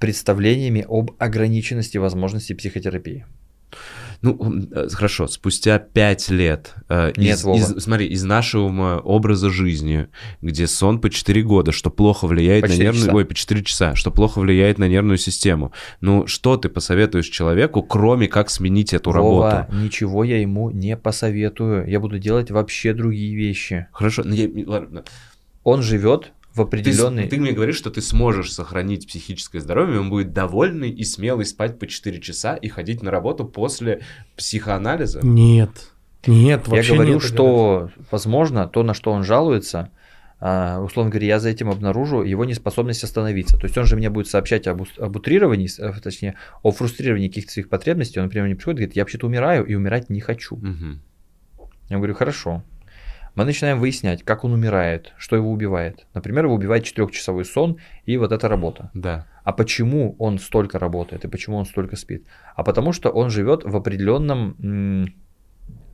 представлениями 0.00 0.84
об 0.88 1.12
ограниченности 1.18 1.98
возможностей 1.98 2.54
психотерапии. 2.54 3.24
Ну, 4.24 4.38
э, 4.72 4.88
хорошо, 4.90 5.26
спустя 5.26 5.78
пять 5.78 6.30
лет 6.30 6.74
э, 6.88 7.12
Нет, 7.18 7.36
из, 7.36 7.44
Вова. 7.44 7.58
из- 7.58 7.82
смотри, 7.82 8.06
из 8.06 8.24
нашего 8.24 8.98
образа 9.00 9.50
жизни, 9.50 10.08
где 10.40 10.66
сон 10.66 10.98
по 10.98 11.10
4 11.10 11.42
года, 11.42 11.72
что 11.72 11.90
плохо 11.90 12.26
влияет 12.26 12.62
По 12.62 12.68
на 12.68 12.72
4 12.72 12.84
нервную... 12.86 13.04
часа. 13.06 13.16
Ой, 13.16 13.24
по 13.26 13.34
4 13.34 13.62
часа, 13.64 13.94
что 13.94 14.10
плохо 14.10 14.38
влияет 14.40 14.78
на 14.78 14.88
нервную 14.88 15.18
систему. 15.18 15.72
Ну, 16.00 16.26
что 16.26 16.56
ты 16.56 16.70
посоветуешь 16.70 17.26
человеку, 17.28 17.82
кроме 17.82 18.26
как 18.26 18.48
сменить 18.48 18.94
эту 18.94 19.10
Вова, 19.12 19.50
работу? 19.60 19.76
ничего 19.76 20.24
я 20.24 20.40
ему 20.40 20.70
не 20.70 20.96
посоветую. 20.96 21.86
Я 21.86 22.00
буду 22.00 22.18
делать 22.18 22.50
вообще 22.50 22.94
другие 22.94 23.36
вещи. 23.36 23.88
Хорошо, 23.92 24.22
ну, 24.24 24.32
я- 24.34 24.48
ладно, 24.66 25.04
Он 25.64 25.82
живет 25.82 26.32
в 26.54 26.56
Ты, 26.56 26.62
определенный... 26.62 27.26
ты 27.26 27.36
мне 27.38 27.52
говоришь, 27.52 27.76
что 27.76 27.90
ты 27.90 28.00
сможешь 28.00 28.52
сохранить 28.52 29.08
психическое 29.08 29.60
здоровье, 29.60 30.00
он 30.00 30.08
будет 30.08 30.32
довольный 30.32 30.88
и 30.90 31.02
смелый 31.02 31.46
спать 31.46 31.78
по 31.78 31.86
4 31.86 32.20
часа 32.20 32.54
и 32.54 32.68
ходить 32.68 33.02
на 33.02 33.10
работу 33.10 33.44
после 33.44 34.02
психоанализа. 34.36 35.20
Нет. 35.22 35.90
Нет, 36.26 36.62
Я 36.66 36.74
вообще 36.74 36.94
говорю, 36.94 37.14
нет, 37.14 37.22
что, 37.22 37.90
возможно, 38.10 38.66
то, 38.66 38.82
на 38.82 38.94
что 38.94 39.12
он 39.12 39.24
жалуется, 39.24 39.90
а, 40.40 40.80
условно 40.80 41.10
говоря, 41.10 41.26
я 41.26 41.40
за 41.40 41.48
этим 41.48 41.70
обнаружу 41.70 42.22
его 42.22 42.44
неспособность 42.44 43.02
остановиться. 43.02 43.56
То 43.58 43.64
есть 43.64 43.76
он 43.76 43.86
же 43.86 43.96
мне 43.96 44.08
будет 44.08 44.28
сообщать 44.28 44.66
об, 44.66 44.84
об 44.98 45.16
утрировании, 45.16 45.68
э, 45.78 46.00
точнее, 46.00 46.34
о 46.62 46.70
фрустрировании 46.70 47.28
каких-то 47.28 47.52
своих 47.52 47.68
потребностей. 47.68 48.20
Он, 48.20 48.26
например, 48.26 48.46
мне 48.46 48.54
приходит 48.54 48.78
и 48.78 48.82
говорит, 48.82 48.96
я 48.96 49.02
вообще-то 49.02 49.26
умираю 49.26 49.64
и 49.64 49.74
умирать 49.74 50.08
не 50.08 50.20
хочу. 50.20 50.56
Мгм. 50.56 51.00
Я 51.88 51.96
говорю, 51.96 52.14
хорошо. 52.14 52.62
Мы 53.34 53.44
начинаем 53.44 53.80
выяснять, 53.80 54.22
как 54.22 54.44
он 54.44 54.52
умирает, 54.52 55.12
что 55.18 55.34
его 55.34 55.50
убивает. 55.50 56.06
Например, 56.14 56.44
его 56.44 56.54
убивает 56.54 56.84
четырехчасовой 56.84 57.44
сон 57.44 57.78
и 58.06 58.16
вот 58.16 58.30
эта 58.30 58.48
работа. 58.48 58.90
Да. 58.94 59.26
А 59.42 59.52
почему 59.52 60.14
он 60.18 60.38
столько 60.38 60.78
работает 60.78 61.24
и 61.24 61.28
почему 61.28 61.56
он 61.56 61.66
столько 61.66 61.96
спит? 61.96 62.26
А 62.54 62.62
потому 62.62 62.92
что 62.92 63.10
он 63.10 63.30
живет 63.30 63.64
в 63.64 63.76
определенном, 63.76 65.08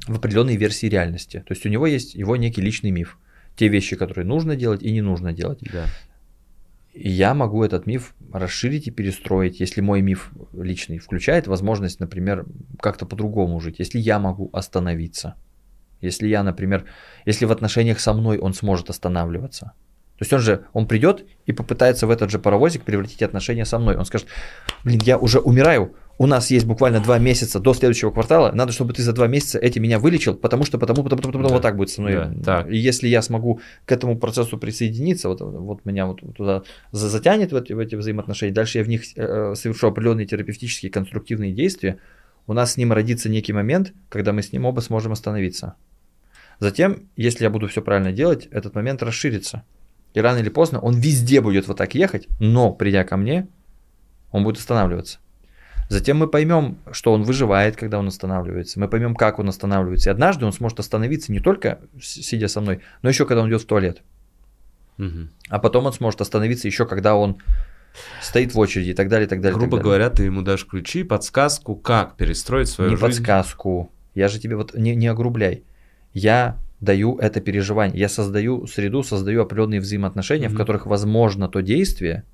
в 0.06 0.16
определенной 0.16 0.56
версии 0.56 0.86
реальности. 0.86 1.42
То 1.46 1.54
есть 1.54 1.64
у 1.64 1.70
него 1.70 1.86
есть 1.86 2.14
его 2.14 2.36
некий 2.36 2.60
личный 2.60 2.90
миф. 2.90 3.18
Те 3.56 3.68
вещи, 3.68 3.96
которые 3.96 4.26
нужно 4.26 4.54
делать 4.54 4.82
и 4.82 4.92
не 4.92 5.00
нужно 5.00 5.32
делать. 5.32 5.60
Да. 5.72 5.86
И 6.92 7.08
я 7.08 7.34
могу 7.34 7.64
этот 7.64 7.86
миф 7.86 8.14
расширить 8.32 8.86
и 8.88 8.90
перестроить, 8.90 9.60
если 9.60 9.80
мой 9.80 10.02
миф 10.02 10.30
личный 10.52 10.98
включает 10.98 11.46
возможность, 11.46 12.00
например, 12.00 12.46
как-то 12.80 13.06
по-другому 13.06 13.60
жить. 13.60 13.78
Если 13.78 13.98
я 13.98 14.18
могу 14.18 14.50
остановиться. 14.52 15.36
Если 16.00 16.28
я, 16.28 16.42
например, 16.42 16.84
если 17.26 17.44
в 17.44 17.52
отношениях 17.52 18.00
со 18.00 18.12
мной 18.12 18.38
он 18.38 18.54
сможет 18.54 18.90
останавливаться. 18.90 19.72
То 20.18 20.22
есть 20.24 20.32
он 20.34 20.40
же, 20.40 20.64
он 20.74 20.86
придет 20.86 21.24
и 21.46 21.52
попытается 21.52 22.06
в 22.06 22.10
этот 22.10 22.30
же 22.30 22.38
паровозик 22.38 22.82
превратить 22.82 23.22
отношения 23.22 23.64
со 23.64 23.78
мной. 23.78 23.96
Он 23.96 24.04
скажет, 24.04 24.28
блин, 24.84 25.00
я 25.04 25.16
уже 25.16 25.38
умираю, 25.38 25.94
у 26.18 26.26
нас 26.26 26.50
есть 26.50 26.66
буквально 26.66 27.00
два 27.00 27.18
месяца 27.18 27.58
до 27.58 27.72
следующего 27.72 28.10
квартала, 28.10 28.52
надо, 28.52 28.72
чтобы 28.72 28.92
ты 28.92 29.00
за 29.02 29.14
два 29.14 29.26
месяца 29.28 29.58
эти 29.58 29.78
меня 29.78 29.98
вылечил, 29.98 30.34
потому 30.34 30.64
что, 30.64 30.76
потому, 30.76 31.02
потому, 31.02 31.16
потому, 31.22 31.32
потому 31.32 31.48
Да. 31.48 31.54
вот 31.54 31.62
так 31.62 31.78
будет 31.78 31.88
со 31.88 32.02
мной. 32.02 32.12
Да, 32.12 32.32
так. 32.44 32.70
И 32.70 32.76
если 32.76 33.08
я 33.08 33.22
смогу 33.22 33.62
к 33.86 33.92
этому 33.92 34.18
процессу 34.18 34.58
присоединиться, 34.58 35.30
вот, 35.30 35.40
вот 35.40 35.86
меня 35.86 36.04
вот 36.04 36.20
туда 36.36 36.64
за- 36.92 37.08
затянет 37.08 37.52
в 37.52 37.56
эти, 37.56 37.72
в 37.72 37.78
эти 37.78 37.94
взаимоотношения, 37.94 38.52
дальше 38.52 38.76
я 38.76 38.84
в 38.84 38.88
них 38.88 39.04
э, 39.16 39.54
совершу 39.56 39.86
определенные 39.88 40.26
терапевтические 40.26 40.92
конструктивные 40.92 41.52
действия, 41.52 41.96
у 42.46 42.52
нас 42.52 42.72
с 42.72 42.76
ним 42.76 42.92
родится 42.92 43.30
некий 43.30 43.54
момент, 43.54 43.94
когда 44.10 44.34
мы 44.34 44.42
с 44.42 44.52
ним 44.52 44.66
оба 44.66 44.80
сможем 44.80 45.12
остановиться. 45.12 45.76
Затем, 46.60 47.08
если 47.16 47.44
я 47.44 47.50
буду 47.50 47.66
все 47.68 47.82
правильно 47.82 48.12
делать, 48.12 48.46
этот 48.50 48.74
момент 48.74 49.02
расширится. 49.02 49.64
И 50.12 50.20
рано 50.20 50.38
или 50.38 50.50
поздно 50.50 50.78
он 50.80 50.94
везде 50.98 51.40
будет 51.40 51.66
вот 51.66 51.78
так 51.78 51.94
ехать, 51.94 52.28
но 52.38 52.72
придя 52.72 53.04
ко 53.04 53.16
мне, 53.16 53.48
он 54.30 54.44
будет 54.44 54.58
останавливаться. 54.58 55.18
Затем 55.88 56.18
мы 56.18 56.28
поймем, 56.28 56.78
что 56.92 57.12
он 57.12 57.24
выживает, 57.24 57.76
когда 57.76 57.98
он 57.98 58.06
останавливается. 58.06 58.78
Мы 58.78 58.88
поймем, 58.88 59.16
как 59.16 59.40
он 59.40 59.48
останавливается. 59.48 60.10
И 60.10 60.12
однажды 60.12 60.46
он 60.46 60.52
сможет 60.52 60.78
остановиться 60.78 61.32
не 61.32 61.40
только 61.40 61.80
сидя 62.00 62.46
со 62.46 62.60
мной, 62.60 62.80
но 63.02 63.08
еще 63.08 63.26
когда 63.26 63.42
он 63.42 63.48
идет 63.48 63.62
в 63.62 63.66
туалет. 63.66 64.02
Мгм. 64.98 65.30
А 65.48 65.58
потом 65.58 65.86
он 65.86 65.92
сможет 65.92 66.20
остановиться 66.20 66.68
еще 66.68 66.86
когда 66.86 67.16
он 67.16 67.38
стоит 68.22 68.54
в 68.54 68.58
очереди 68.58 68.90
и 68.90 68.94
так 68.94 69.08
далее, 69.08 69.26
и 69.26 69.28
так 69.28 69.40
далее. 69.40 69.56
и 69.56 69.60
так 69.60 69.60
Грубо 69.60 69.78
далее. 69.78 69.84
говоря, 69.84 70.10
ты 70.10 70.24
ему 70.24 70.42
дашь 70.42 70.64
ключи, 70.66 71.02
подсказку, 71.02 71.74
как 71.74 72.16
перестроить 72.16 72.68
свою 72.68 72.90
не 72.90 72.96
жизнь. 72.96 73.06
подсказку. 73.06 73.90
Я 74.14 74.28
же 74.28 74.38
тебе 74.38 74.56
вот 74.56 74.74
не, 74.74 74.94
не 74.94 75.08
огрубляй. 75.08 75.64
Я 76.14 76.56
даю 76.80 77.16
это 77.18 77.40
переживание. 77.40 77.98
Я 78.00 78.08
создаю 78.08 78.66
среду, 78.66 79.02
создаю 79.02 79.42
определенные 79.42 79.80
взаимоотношения, 79.80 80.48
в 80.48 80.52
Мгм. 80.52 80.58
которых 80.58 80.86
возможно 80.86 81.48
то 81.48 81.60
действие, 81.60 82.24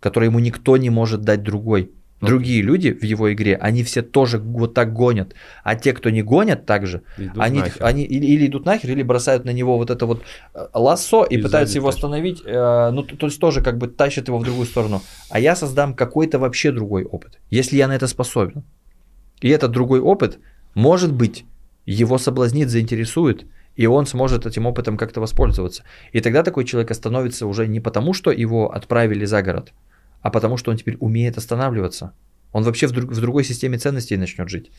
которое 0.00 0.26
ему 0.26 0.38
никто 0.38 0.76
не 0.76 0.90
может 0.90 1.22
дать 1.22 1.42
другой. 1.42 1.90
Другие 2.20 2.62
люди 2.62 2.92
в 2.92 3.02
его 3.02 3.32
игре, 3.32 3.56
они 3.56 3.82
все 3.82 4.00
тоже 4.00 4.38
вот 4.38 4.74
так 4.74 4.92
гонят. 4.92 5.34
А 5.64 5.74
те, 5.74 5.92
кто 5.92 6.08
не 6.08 6.22
гонят 6.22 6.66
так 6.66 6.86
же, 6.86 7.02
Идут 7.18 7.42
они, 7.42 7.58
нахер. 7.58 7.84
они 7.84 8.04
или, 8.04 8.24
или 8.24 8.46
идут 8.46 8.64
нахер, 8.64 8.90
или 8.92 9.02
бросают 9.02 9.44
на 9.44 9.50
него 9.50 9.76
вот 9.76 9.90
это 9.90 10.06
вот 10.06 10.22
э, 10.54 10.66
лассо 10.72 11.24
и, 11.24 11.34
И 11.38 11.42
пытаются 11.42 11.78
его 11.78 11.88
тащат. 11.88 12.04
остановить, 12.04 12.42
э, 12.46 12.90
ну, 12.92 13.02
то, 13.02 13.16
то 13.16 13.26
есть 13.26 13.40
тоже 13.40 13.60
как 13.60 13.76
бы 13.78 13.88
тащат 13.88 14.28
его 14.28 14.38
в 14.38 14.44
другую 14.44 14.66
сторону. 14.66 15.02
А 15.30 15.40
я 15.40 15.56
создам 15.56 15.94
какой-то 15.94 16.38
вообще 16.38 16.70
другой 16.70 17.02
опыт, 17.02 17.40
если 17.50 17.76
я 17.76 17.88
на 17.88 17.96
это 17.96 18.06
способен. 18.06 18.62
И 19.40 19.48
этот 19.48 19.72
другой 19.72 19.98
опыт, 19.98 20.38
может 20.74 21.12
быть, 21.12 21.44
его 21.86 22.18
соблазнит, 22.18 22.68
заинтересует, 22.70 23.46
и 23.76 23.86
он 23.86 24.06
сможет 24.06 24.46
этим 24.46 24.66
опытом 24.66 24.96
как-то 24.96 25.20
воспользоваться. 25.20 25.84
И 26.12 26.20
тогда 26.20 26.42
такой 26.42 26.64
человек 26.64 26.90
остановится 26.90 27.46
уже 27.46 27.66
не 27.66 27.80
потому, 27.80 28.12
что 28.14 28.30
его 28.30 28.72
отправили 28.72 29.24
за 29.24 29.42
город, 29.42 29.72
а 30.20 30.30
потому, 30.30 30.56
что 30.56 30.70
он 30.70 30.76
теперь 30.76 30.96
умеет 31.00 31.38
останавливаться. 31.38 32.12
Он 32.52 32.64
вообще 32.64 32.86
в, 32.86 32.92
друг- 32.92 33.10
в 33.10 33.20
другой 33.20 33.44
системе 33.44 33.78
ценностей 33.78 34.16
начнет 34.16 34.48
жить. 34.48 34.70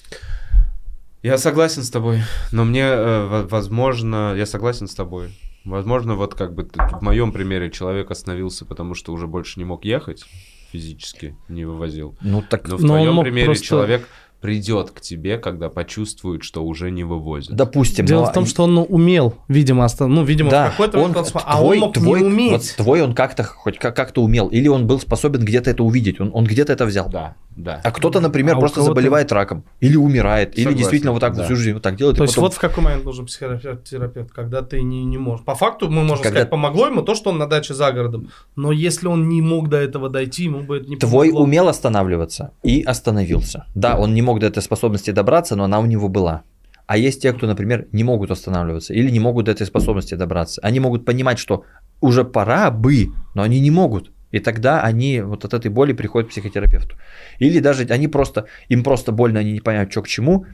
Я 1.23 1.37
согласен 1.37 1.83
с 1.83 1.89
тобой, 1.89 2.21
но 2.51 2.65
мне, 2.65 2.81
э, 2.83 3.25
во- 3.27 3.47
возможно, 3.47 4.33
я 4.35 4.45
согласен 4.45 4.87
с 4.87 4.93
тобой. 4.93 5.29
Возможно, 5.63 6.15
вот 6.15 6.35
как 6.35 6.53
бы 6.53 6.69
в 6.75 7.01
моем 7.01 7.31
примере 7.31 7.71
человек 7.71 8.11
остановился, 8.11 8.65
потому 8.65 8.93
что 8.93 9.13
уже 9.13 9.25
больше 9.27 9.57
не 9.59 9.63
мог 9.65 9.85
ехать 9.85 10.25
физически, 10.73 11.35
не 11.47 11.63
вывозил. 11.65 12.15
Ну 12.21 12.41
так 12.47 12.67
Но 12.67 12.75
в 12.77 12.81
Но 12.83 12.93
он 12.95 12.99
твоем 12.99 13.21
примере 13.21 13.45
просто- 13.45 13.63
человек 13.65 14.07
придет 14.43 14.91
к 14.91 14.99
тебе, 14.99 15.37
когда 15.37 15.69
почувствует, 15.69 16.43
что 16.43 16.65
уже 16.65 16.91
не 16.91 17.05
вывозит. 17.05 17.53
Допустим. 17.55 18.05
Дело 18.05 18.23
но 18.23 18.25
в 18.25 18.33
том, 18.33 18.43
они- 18.43 18.49
что 18.49 18.63
он 18.65 18.75
ну, 18.75 18.83
умел, 18.83 19.35
видимо, 19.47 19.85
остан- 19.85 20.07
ну, 20.07 20.25
видимо, 20.25 20.51
да, 20.51 20.67
в 20.67 20.71
какой-то 20.71 20.99
он, 20.99 21.11
момент 21.11 21.31
а 21.33 21.57
твой, 21.57 21.77
он 21.77 21.79
мог 21.79 21.93
твой, 21.93 22.19
не 22.19 22.25
уметь. 22.27 22.51
вот 22.51 22.73
твой 22.75 23.01
он 23.01 23.15
как-то 23.15 23.45
хоть 23.45 23.79
как- 23.79 23.95
как-то 23.95 24.21
умел, 24.21 24.49
или 24.49 24.67
он 24.67 24.85
был 24.85 24.99
способен 24.99 25.45
где-то 25.45 25.69
это 25.69 25.81
увидеть, 25.81 26.19
он, 26.19 26.29
он 26.33 26.43
где-то 26.43 26.73
это 26.73 26.85
взял. 26.85 27.07
Да, 27.09 27.35
да. 27.55 27.79
А 27.85 27.91
кто-то, 27.91 28.19
например, 28.19 28.57
А 28.57 28.59
просто 28.59 28.81
заболевает 28.81 29.31
раком, 29.31 29.63
или 29.79 29.95
умирает, 29.95 30.49
или 30.55 30.63
Согласен, 30.63 30.77
действительно 30.77 31.11
вот 31.13 31.21
так 31.21 31.35
да. 31.37 31.45
всю 31.45 31.55
жизнь 31.55 31.73
вот 31.75 31.81
так 31.83 31.95
делает. 31.95 32.17
То 32.17 32.23
есть 32.23 32.35
потом- 32.35 32.43
вот 32.49 32.53
в 32.53 32.59
какой 32.59 32.83
момент 32.83 33.05
нужен 33.05 33.25
психотерапевт, 33.25 33.85
терапевт, 33.85 34.31
когда 34.33 34.61
ты 34.61 34.81
не, 34.81 35.05
не 35.05 35.17
можешь. 35.17 35.45
По 35.45 35.55
факту 35.55 35.87
мы 35.89 36.01
можем 36.01 36.17
Когда- 36.17 36.29
сказать, 36.39 36.49
помогло 36.49 36.87
ему 36.87 37.01
то, 37.01 37.15
что 37.15 37.29
он 37.29 37.37
на 37.37 37.47
даче 37.47 37.73
за 37.73 37.93
городом. 37.93 38.29
Но 38.57 38.73
если 38.73 39.07
он 39.07 39.29
не 39.29 39.41
мог 39.41 39.69
до 39.69 39.77
этого 39.77 40.09
дойти, 40.09 40.43
ему 40.43 40.63
бы 40.63 40.77
это 40.77 40.89
не 40.89 40.97
Твой 40.97 41.27
помогло. 41.29 41.43
умел 41.45 41.67
останавливаться 41.69 42.51
и 42.61 42.81
остановился. 42.81 43.67
Да, 43.73 43.97
он 43.97 44.13
не 44.13 44.21
мог 44.21 44.32
до 44.41 44.47
этой 44.47 44.61
способности 44.61 45.11
добраться, 45.11 45.55
но 45.55 45.63
она 45.63 45.79
у 45.79 45.85
него 45.85 46.09
была. 46.09 46.43
А 46.85 46.97
есть 46.97 47.21
те, 47.21 47.33
кто, 47.33 47.47
например, 47.47 47.87
не 47.91 48.03
могут 48.03 48.31
останавливаться 48.31 48.93
или 48.93 49.09
не 49.09 49.19
могут 49.19 49.45
до 49.45 49.51
этой 49.51 49.65
способности 49.65 50.15
добраться. 50.15 50.61
Они 50.61 50.79
могут 50.79 51.05
понимать, 51.05 51.39
что 51.39 51.63
уже 52.01 52.25
пора 52.25 52.71
бы, 52.71 53.13
но 53.35 53.41
они 53.41 53.59
не 53.59 53.71
могут. 53.71 54.11
И 54.31 54.39
тогда 54.39 54.81
они 54.81 55.21
вот 55.21 55.45
от 55.45 55.53
этой 55.53 55.69
боли 55.69 55.93
приходят 55.93 56.29
к 56.29 56.31
психотерапевту. 56.31 56.97
Или 57.39 57.59
даже 57.59 57.83
они 57.83 58.07
просто, 58.07 58.47
им 58.67 58.83
просто 58.83 59.11
больно, 59.11 59.39
они 59.39 59.53
не 59.53 59.61
понимают, 59.61 59.91
что 59.91 60.01
к 60.01 60.07
чему. 60.07 60.45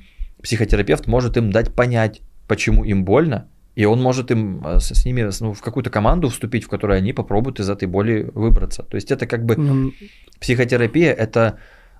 Психотерапевт 0.43 1.07
может 1.07 1.37
им 1.37 1.51
дать 1.51 1.73
понять, 1.73 2.21
почему 2.47 2.83
им 2.83 3.05
больно, 3.05 3.47
и 3.75 3.85
он 3.85 4.01
может 4.01 4.31
им 4.31 4.61
э, 4.65 4.79
с, 4.79 4.93
с 4.93 5.05
ними 5.05 5.29
ну, 5.39 5.53
в 5.53 5.61
какую-то 5.61 5.89
команду 5.89 6.27
вступить, 6.27 6.65
в 6.65 6.67
которой 6.67 6.97
они 6.97 7.13
попробуют 7.13 7.59
из 7.61 7.69
этой 7.69 7.87
боли 7.87 8.29
выбраться. 8.33 8.83
То 8.83 8.95
есть 8.95 9.11
это 9.11 9.25
как 9.25 9.45
бы 9.45 9.55
Ну, 9.55 9.93
психотерапия 10.41 11.13
это 11.13 11.59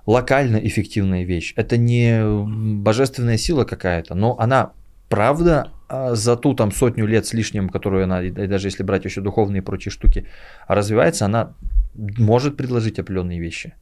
локально 0.09 0.57
эффективная 0.57 1.23
вещь. 1.23 1.53
Это 1.55 1.77
не 1.77 2.19
божественная 2.81 3.37
сила 3.37 3.63
какая-то, 3.63 4.15
но 4.15 4.35
она 4.39 4.71
правда 5.07 5.71
а, 5.87 6.15
за 6.15 6.35
ту 6.35 6.53
там 6.55 6.71
сотню 6.71 7.05
лет 7.05 7.27
с 7.27 7.33
лишним, 7.33 7.69
которую 7.69 8.03
она, 8.05 8.23
и 8.23 8.31
даже 8.31 8.67
если 8.67 8.81
брать 8.83 9.05
еще 9.05 9.21
духовные 9.21 9.61
и 9.61 9.63
прочие 9.63 9.91
штуки, 9.91 10.25
развивается, 10.67 11.25
она 11.25 11.53
может 11.95 12.57
предложить 12.57 12.97
определенные 12.97 13.39
вещи. 13.39 13.73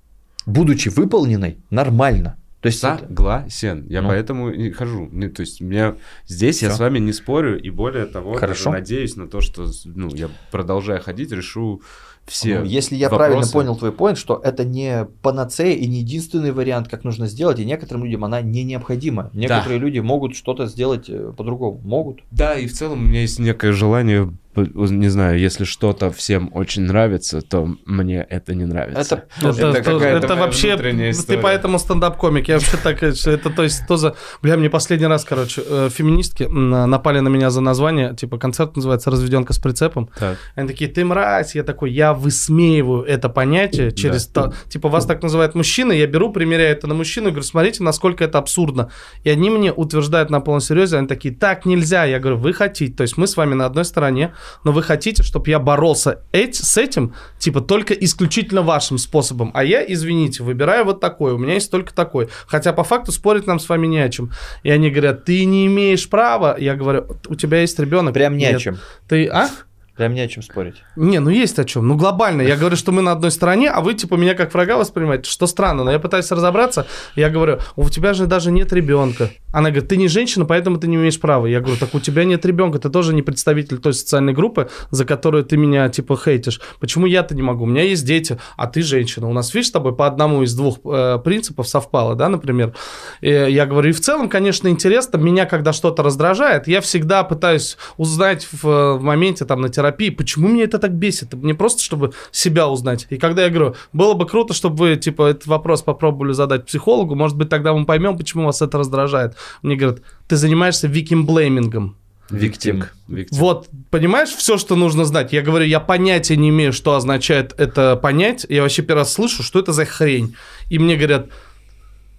Будучи 0.45 0.89
выполненной, 0.89 1.57
нормально. 1.69 2.35
То 2.61 2.67
есть 2.67 2.83
это- 2.83 3.05
Согласен. 3.07 3.85
Я 3.87 4.01
Ну. 4.01 4.09
поэтому 4.09 4.49
и 4.49 4.71
хожу. 4.71 5.07
Ну, 5.11 5.29
то 5.29 5.41
есть, 5.41 5.61
меня 5.61 5.95
здесь 6.25 6.61
я 6.63 6.69
Всё. 6.69 6.77
с 6.77 6.79
вами 6.79 6.99
не 6.99 7.13
спорю, 7.13 7.61
и 7.61 7.69
более 7.69 8.05
того, 8.05 8.33
Хорошо. 8.33 8.71
надеюсь 8.71 9.15
на 9.15 9.27
то, 9.27 9.41
что 9.41 9.67
ну, 9.85 10.09
я 10.13 10.29
продолжая 10.51 10.99
ходить, 10.99 11.31
решу 11.31 11.81
все. 12.27 12.59
Ну, 12.59 12.65
если 12.65 12.95
я 12.95 13.09
вопросы. 13.09 13.29
правильно 13.31 13.51
понял 13.51 13.75
твой 13.75 13.91
point, 13.91 14.15
что 14.15 14.39
это 14.43 14.65
не 14.65 15.07
панацея 15.21 15.75
и 15.75 15.87
не 15.87 15.99
единственный 15.99 16.51
вариант, 16.51 16.89
как 16.89 17.03
нужно 17.03 17.27
сделать, 17.27 17.59
и 17.59 17.65
некоторым 17.65 18.03
людям 18.03 18.25
она 18.25 18.41
не 18.41 18.63
необходима. 18.63 19.31
Некоторые 19.33 19.79
люди 19.79 19.99
могут 19.99 20.35
что-то 20.35 20.65
сделать 20.65 21.09
э, 21.09 21.33
по-другому. 21.35 21.79
Могут. 21.83 22.19
Да, 22.31 22.55
и 22.55 22.67
в 22.67 22.73
целом 22.73 22.99
у 22.99 23.05
меня 23.05 23.21
есть 23.21 23.39
некое 23.39 23.71
желание, 23.71 24.31
не 24.63 25.09
знаю, 25.09 25.39
если 25.39 25.63
что-то 25.63 26.11
всем 26.11 26.49
очень 26.53 26.83
нравится, 26.83 27.41
то 27.41 27.69
мне 27.85 28.25
это 28.29 28.55
не 28.55 28.65
нравится. 28.65 29.25
Это 29.41 29.49
Это, 29.49 29.67
Это 29.67 29.91
это 29.91 30.27
моя 30.27 30.45
вообще, 30.45 30.69
внутренняя 30.69 31.13
ты 31.13 31.37
поэтому 31.37 31.79
стендап-комик. 31.79 32.47
Я 32.47 32.55
вообще 32.55 32.77
так, 32.77 33.03
э, 33.03 33.13
это 33.25 33.49
то 33.49 33.63
есть, 33.63 33.87
то 33.87 33.97
за... 33.97 34.15
Бля, 34.41 34.57
мне 34.57 34.69
последний 34.69 35.07
раз, 35.07 35.25
короче, 35.25 35.61
э, 35.65 35.89
феминистки 35.91 36.43
напали 36.43 37.19
на 37.19 37.29
меня 37.29 37.49
за 37.49 37.61
название, 37.61 38.15
типа, 38.15 38.37
концерт 38.37 38.75
называется 38.75 39.11
«Разведенка 39.11 39.53
с 39.53 39.59
прицепом». 39.59 40.09
Так. 40.17 40.37
Они 40.55 40.67
такие, 40.67 40.89
ты 40.89 41.03
мразь, 41.05 41.55
я 41.55 41.63
такой, 41.63 41.91
я 41.91 42.13
высмеиваю 42.13 43.03
это 43.03 43.29
понятие 43.29 43.91
через 43.91 44.27
то, 44.27 44.53
типа 44.69 44.89
вас 44.89 45.05
так 45.05 45.21
называют 45.21 45.55
мужчины, 45.55 45.93
я 45.93 46.07
беру, 46.07 46.31
примеряю 46.31 46.71
это 46.71 46.87
на 46.87 46.93
мужчину 46.93 47.27
и 47.27 47.31
говорю, 47.31 47.45
смотрите, 47.45 47.83
насколько 47.83 48.23
это 48.23 48.37
абсурдно. 48.37 48.89
И 49.23 49.29
они 49.29 49.49
мне 49.49 49.71
утверждают 49.71 50.29
на 50.29 50.39
полном 50.39 50.61
серьезе, 50.61 50.97
они 50.97 51.07
такие, 51.07 51.33
так 51.33 51.65
нельзя. 51.65 52.05
Я 52.05 52.19
говорю, 52.19 52.37
вы 52.37 52.53
хотите, 52.53 52.93
то 52.93 53.01
есть 53.01 53.17
мы 53.17 53.27
с 53.27 53.37
вами 53.37 53.53
на 53.53 53.65
одной 53.65 53.85
стороне, 53.85 54.33
но 54.63 54.71
вы 54.71 54.83
хотите, 54.83 55.23
чтобы 55.23 55.49
я 55.49 55.59
боролся 55.59 56.21
эти, 56.31 56.61
с 56.61 56.77
этим, 56.77 57.13
типа, 57.39 57.61
только 57.61 57.93
исключительно 57.93 58.61
вашим 58.61 58.97
способом. 58.97 59.51
А 59.53 59.63
я, 59.63 59.83
извините, 59.85 60.43
выбираю 60.43 60.85
вот 60.85 60.99
такой, 60.99 61.33
у 61.33 61.37
меня 61.37 61.55
есть 61.55 61.71
только 61.71 61.93
такой. 61.93 62.29
Хотя 62.47 62.73
по 62.73 62.83
факту 62.83 63.11
спорить 63.11 63.47
нам 63.47 63.59
с 63.59 63.67
вами 63.69 63.87
не 63.87 63.99
о 63.99 64.09
чем. 64.09 64.31
И 64.63 64.69
они 64.69 64.89
говорят, 64.89 65.25
ты 65.25 65.45
не 65.45 65.65
имеешь 65.67 66.09
права. 66.09 66.55
Я 66.59 66.75
говорю, 66.75 67.07
у 67.27 67.35
тебя 67.35 67.61
есть 67.61 67.79
ребенок. 67.79 68.13
прям 68.13 68.37
не 68.37 68.45
о 68.45 68.51
Нет. 68.53 68.61
чем. 68.61 68.77
Ты, 69.07 69.27
а? 69.27 69.49
Прям 69.97 70.13
не 70.13 70.21
о 70.21 70.27
чем 70.27 70.43
спорить. 70.43 70.83
Не, 70.95 71.19
ну 71.19 71.31
есть 71.31 71.57
о 71.57 71.65
чем. 71.65 71.87
Ну 71.87 71.95
глобально. 71.95 72.43
Я 72.43 72.55
говорю, 72.55 72.75
что 72.75 72.91
мы 72.91 73.01
на 73.01 73.11
одной 73.11 73.31
стороне, 73.31 73.71
а 73.71 73.81
вы 73.81 73.95
типа 73.95 74.13
меня 74.13 74.35
как 74.35 74.53
врага 74.53 74.77
воспринимаете, 74.77 75.29
что 75.29 75.47
странно. 75.47 75.83
Но 75.83 75.91
я 75.91 75.97
пытаюсь 75.97 76.29
разобраться. 76.29 76.85
Я 77.15 77.31
говорю, 77.31 77.59
у 77.75 77.89
тебя 77.89 78.13
же 78.13 78.27
даже 78.27 78.51
нет 78.51 78.71
ребенка. 78.71 79.31
Она 79.51 79.71
говорит, 79.71 79.89
ты 79.89 79.97
не 79.97 80.07
женщина, 80.07 80.45
поэтому 80.45 80.77
ты 80.77 80.87
не 80.87 80.97
имеешь 80.97 81.19
права. 81.19 81.47
Я 81.47 81.61
говорю, 81.61 81.77
так 81.79 81.95
у 81.95 81.99
тебя 81.99 82.25
нет 82.25 82.45
ребенка, 82.45 82.77
ты 82.77 82.89
тоже 82.89 83.13
не 83.13 83.23
представитель 83.23 83.79
той 83.79 83.93
социальной 83.93 84.33
группы, 84.33 84.69
за 84.91 85.03
которую 85.03 85.43
ты 85.43 85.57
меня 85.57 85.89
типа 85.89 86.15
хейтишь. 86.15 86.61
Почему 86.79 87.07
я-то 87.07 87.33
не 87.33 87.41
могу? 87.41 87.63
У 87.63 87.67
меня 87.67 87.81
есть 87.81 88.05
дети, 88.05 88.37
а 88.55 88.67
ты 88.67 88.83
женщина. 88.83 89.27
У 89.27 89.33
нас, 89.33 89.53
видишь, 89.55 89.69
с 89.69 89.71
тобой 89.71 89.95
по 89.95 90.05
одному 90.05 90.43
из 90.43 90.53
двух 90.53 90.77
э, 90.85 91.17
принципов 91.23 91.67
совпало, 91.67 92.13
да, 92.13 92.29
например. 92.29 92.75
И 93.21 93.29
я 93.29 93.65
говорю, 93.65 93.89
и 93.89 93.93
в 93.93 93.99
целом, 93.99 94.29
конечно, 94.29 94.67
интересно, 94.67 95.17
меня 95.17 95.47
когда 95.47 95.73
что-то 95.73 96.03
раздражает, 96.03 96.67
я 96.67 96.81
всегда 96.81 97.23
пытаюсь 97.23 97.77
узнать 97.97 98.47
в, 98.51 98.63
в 98.63 99.01
моменте 99.01 99.45
там 99.45 99.61
на 99.61 99.69
терапии, 99.87 100.09
почему 100.09 100.49
меня 100.49 100.65
это 100.65 100.79
так 100.79 100.91
бесит. 100.91 101.33
Мне 101.33 101.53
просто, 101.53 101.81
чтобы 101.81 102.13
себя 102.31 102.67
узнать. 102.67 103.07
И 103.09 103.17
когда 103.17 103.43
я 103.43 103.49
говорю, 103.49 103.75
было 103.93 104.13
бы 104.13 104.25
круто, 104.25 104.53
чтобы 104.53 104.77
вы, 104.77 104.95
типа, 104.95 105.27
этот 105.29 105.47
вопрос 105.47 105.81
попробовали 105.81 106.33
задать 106.33 106.65
психологу, 106.65 107.15
может 107.15 107.37
быть, 107.37 107.49
тогда 107.49 107.73
мы 107.73 107.85
поймем, 107.85 108.17
почему 108.17 108.45
вас 108.45 108.61
это 108.61 108.77
раздражает. 108.77 109.35
Мне 109.61 109.75
говорят, 109.75 110.01
ты 110.27 110.35
занимаешься 110.35 110.87
викимблеймингом. 110.87 111.95
Виктим. 112.29 112.83
Виктим. 113.07 113.37
Вот, 113.37 113.69
понимаешь, 113.89 114.29
все, 114.29 114.57
что 114.57 114.75
нужно 114.75 115.05
знать. 115.05 115.31
Я 115.31 115.41
говорю, 115.41 115.65
я 115.65 115.79
понятия 115.79 116.35
не 116.35 116.49
имею, 116.49 116.73
что 116.73 116.95
означает 116.95 117.53
это 117.57 117.95
понять. 117.95 118.45
Я 118.49 118.63
вообще 118.63 118.81
первый 118.81 118.99
раз 118.99 119.13
слышу, 119.13 119.43
что 119.43 119.59
это 119.59 119.71
за 119.71 119.85
хрень. 119.85 120.35
И 120.69 120.77
мне 120.77 120.97
говорят, 120.97 121.27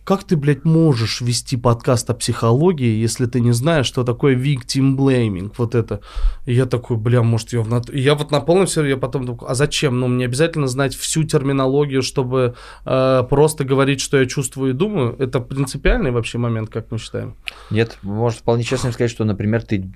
как 0.08 0.24
ты, 0.24 0.38
блядь, 0.38 0.64
можешь 0.64 1.20
вести 1.20 1.58
подкаст 1.58 2.08
о 2.08 2.14
психологии, 2.14 2.96
если 2.96 3.26
ты 3.26 3.40
не 3.40 3.52
знаешь, 3.52 3.84
что 3.84 4.04
такое 4.04 4.36
victim 4.36 4.96
blaming, 4.96 5.52
вот 5.58 5.74
это. 5.74 6.00
И 6.46 6.54
я 6.54 6.64
такой, 6.64 6.96
бля, 6.96 7.22
может, 7.22 7.52
я 7.52 7.60
в 7.60 7.68
нат... 7.68 7.92
Я 7.92 8.14
вот 8.14 8.30
на 8.30 8.40
полном 8.40 8.66
серьезе, 8.66 8.92
я 8.92 8.96
потом 8.96 9.26
такой, 9.26 9.46
а 9.46 9.54
зачем? 9.54 10.00
Ну, 10.00 10.08
мне 10.08 10.24
обязательно 10.24 10.66
знать 10.66 10.94
всю 10.94 11.24
терминологию, 11.24 12.00
чтобы 12.00 12.54
э, 12.86 13.22
просто 13.28 13.64
говорить, 13.64 14.00
что 14.00 14.16
я 14.18 14.24
чувствую 14.24 14.70
и 14.70 14.72
думаю. 14.72 15.14
Это 15.18 15.40
принципиальный 15.40 16.10
вообще 16.10 16.38
момент, 16.38 16.70
как 16.70 16.90
мы 16.90 16.96
считаем. 16.96 17.34
Нет, 17.70 17.98
можно 18.00 18.40
вполне 18.40 18.64
честно 18.64 18.92
сказать, 18.92 19.10
что, 19.10 19.24
например, 19.24 19.60
ты... 19.60 19.90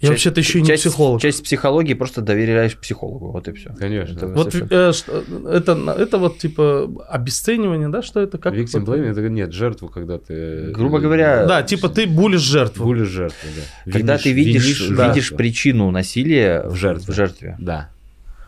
Я 0.00 0.10
вообще-то 0.10 0.40
еще 0.40 0.58
и 0.58 0.62
не 0.62 0.68
часть, 0.68 0.82
психолог. 0.82 1.22
Часть 1.22 1.42
психологии 1.42 1.94
просто 1.94 2.20
доверяешь 2.20 2.76
психологу, 2.76 3.30
вот 3.30 3.48
и 3.48 3.52
все. 3.52 3.70
Конечно. 3.78 4.26
Вот 4.28 4.54
э, 4.54 4.92
что- 4.92 5.24
это, 5.48 5.96
это 5.98 6.18
вот 6.18 6.38
типа 6.38 6.90
обесценивание, 7.08 7.88
да, 7.88 8.02
что 8.02 8.20
это? 8.20 8.36
Как 8.36 8.54
Victim 8.54 8.84
blaming, 8.84 9.10
это 9.12 9.22
нет, 9.28 9.52
жертву, 9.52 9.88
когда 9.88 10.18
ты... 10.18 10.72
Грубо 10.72 10.98
говоря, 10.98 11.46
Да, 11.46 11.62
типа 11.62 11.88
ты 11.88 12.06
булишь 12.06 12.42
жертву. 12.42 12.84
Булишь 12.84 13.08
жертву, 13.08 13.48
да. 13.56 13.92
Когда 13.92 14.14
Винишь- 14.14 14.22
ты 14.22 14.32
видишь, 14.32 14.80
винишь 14.80 14.80
видишь 14.90 15.14
жертву. 15.24 15.36
причину 15.38 15.90
насилия 15.90 16.62
В 16.68 16.74
жертве. 16.74 17.12
В 17.12 17.16
жертве. 17.16 17.56
Да. 17.58 17.88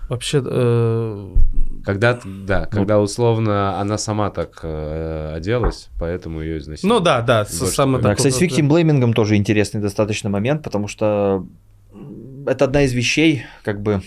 Вообще, 0.09 0.43
э, 0.45 1.29
Когда, 1.87 2.21
да, 2.25 2.67
когда 2.67 3.01
условно 3.01 3.81
она 3.81 3.97
сама 3.97 4.31
так 4.31 4.59
э, 4.65 5.35
оделась, 5.37 5.89
поэтому 6.01 6.43
ее 6.43 6.59
изнасиловали. 6.59 6.99
ну 6.99 7.05
да, 7.05 7.23
да, 7.23 7.45
с- 7.45 7.59
Больше 7.61 7.75
самый 7.75 8.03
Да, 8.03 8.15
кстати, 8.17 8.35
с 8.35 8.41
виктимблеймингом 8.41 9.15
тоже 9.15 9.37
интересный 9.37 9.81
достаточно 9.81 10.29
момент, 10.29 10.63
потому 10.65 10.89
что 10.89 11.47
это 12.47 12.65
одна 12.65 12.83
из 12.83 12.93
вещей, 12.93 13.45
как 13.63 13.81
бы 13.83 14.03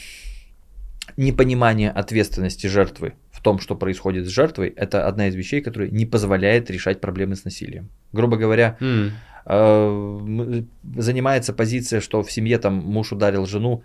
непонимание 1.18 1.90
ответственности 1.92 2.68
жертвы 2.68 3.14
в 3.32 3.42
том, 3.42 3.60
что 3.60 3.76
происходит 3.76 4.26
с 4.26 4.30
жертвой, 4.30 4.70
это 4.76 5.08
одна 5.08 5.28
из 5.28 5.36
вещей, 5.36 5.62
которая 5.62 5.90
не 5.90 6.06
позволяет 6.06 6.70
решать 6.70 7.00
проблемы 7.02 7.36
с 7.38 7.46
насилием. 7.46 7.90
Грубо 8.12 8.36
говоря, 8.38 8.76
М. 8.82 9.14
э, 9.46 10.64
занимается 10.98 11.54
позиция, 11.54 12.02
что 12.02 12.24
в 12.24 12.32
семье 12.32 12.58
там 12.58 12.76
муж 12.76 13.12
ударил 13.14 13.46
жену. 13.46 13.84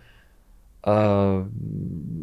Э, 0.85 1.47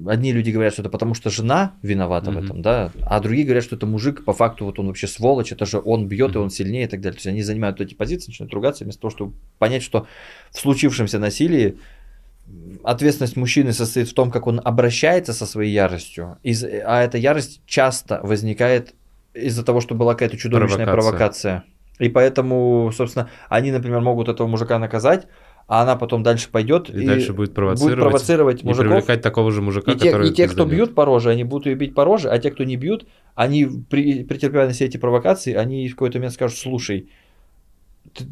Одни 0.07 0.31
люди 0.33 0.49
говорят, 0.49 0.73
что 0.73 0.81
это 0.81 0.89
потому, 0.89 1.13
что 1.13 1.29
жена 1.29 1.73
виновата 1.83 2.31
в 2.31 2.33
Мгм. 2.33 2.43
этом, 2.43 2.61
да, 2.63 2.91
а 3.05 3.19
другие 3.19 3.45
говорят, 3.45 3.63
что 3.63 3.75
это 3.75 3.85
мужик, 3.85 4.25
по 4.25 4.33
факту 4.33 4.65
вот 4.65 4.79
он 4.79 4.87
вообще 4.87 5.05
сволочь, 5.07 5.51
это 5.51 5.65
же 5.67 5.79
он 5.83 6.07
бьет 6.07 6.29
и 6.31 6.37
Мгм. 6.37 6.45
он 6.45 6.49
сильнее 6.49 6.85
и 6.85 6.87
так 6.87 7.01
далее. 7.01 7.13
То 7.13 7.17
есть 7.19 7.27
они 7.27 7.43
занимают 7.43 7.79
эти 7.81 7.93
позиции, 7.93 8.31
начинают 8.31 8.51
ругаться 8.53 8.83
вместо 8.83 9.01
того, 9.01 9.11
чтобы 9.11 9.33
понять, 9.59 9.83
что 9.83 10.07
в 10.51 10.59
случившемся 10.59 11.19
насилии 11.19 11.77
ответственность 12.83 13.37
мужчины 13.37 13.73
состоит 13.73 14.09
в 14.09 14.13
том, 14.13 14.31
как 14.31 14.47
он 14.47 14.59
обращается 14.63 15.33
со 15.33 15.45
своей 15.45 15.71
яростью, 15.71 16.37
из- 16.43 16.63
а 16.63 17.01
эта 17.03 17.17
ярость 17.17 17.61
часто 17.65 18.19
возникает 18.23 18.95
из-за 19.33 19.63
того, 19.63 19.81
что 19.81 19.95
была 19.95 20.13
какая-то 20.13 20.37
чудовищная 20.37 20.85
Провокация. 20.85 21.11
провокация. 21.11 21.63
И 21.99 22.09
поэтому, 22.09 22.91
собственно, 22.91 23.29
они, 23.49 23.71
например, 23.71 24.01
могут 24.01 24.27
этого 24.27 24.47
мужика 24.47 24.79
наказать, 24.79 25.27
а 25.67 25.83
она 25.83 25.95
потом 25.95 26.21
дальше 26.23 26.49
пойдет 26.51 26.89
И, 26.89 27.05
дальше 27.05 27.33
будет 27.33 27.53
провоцировать. 27.53 27.95
будет 27.95 28.03
провоцировать 28.03 28.63
и 28.63 28.65
мужиков. 28.65 28.87
привлекать 28.87 29.21
такого 29.21 29.51
же 29.51 29.61
мужика, 29.61 29.91
И 29.91 29.95
те, 29.95 30.05
который 30.11 30.29
и 30.29 30.33
те, 30.33 30.47
кто 30.47 30.65
бьют 30.65 30.93
по 30.95 31.05
роже, 31.05 31.29
они 31.29 31.43
будут 31.43 31.65
ее 31.67 31.75
бить 31.75 31.93
по 31.95 32.03
роже, 32.03 32.29
а 32.29 32.37
те, 32.39 32.51
кто 32.51 32.63
не 32.63 32.75
бьют, 32.77 33.05
они, 33.35 33.65
при, 33.89 34.23
претерпевая 34.23 34.67
на 34.67 34.73
себе 34.73 34.87
эти 34.87 34.97
провокации, 34.97 35.53
они 35.53 35.87
в 35.87 35.91
какой-то 35.93 36.17
момент 36.19 36.33
скажут, 36.33 36.57
слушай, 36.57 37.07
ты- 38.13 38.25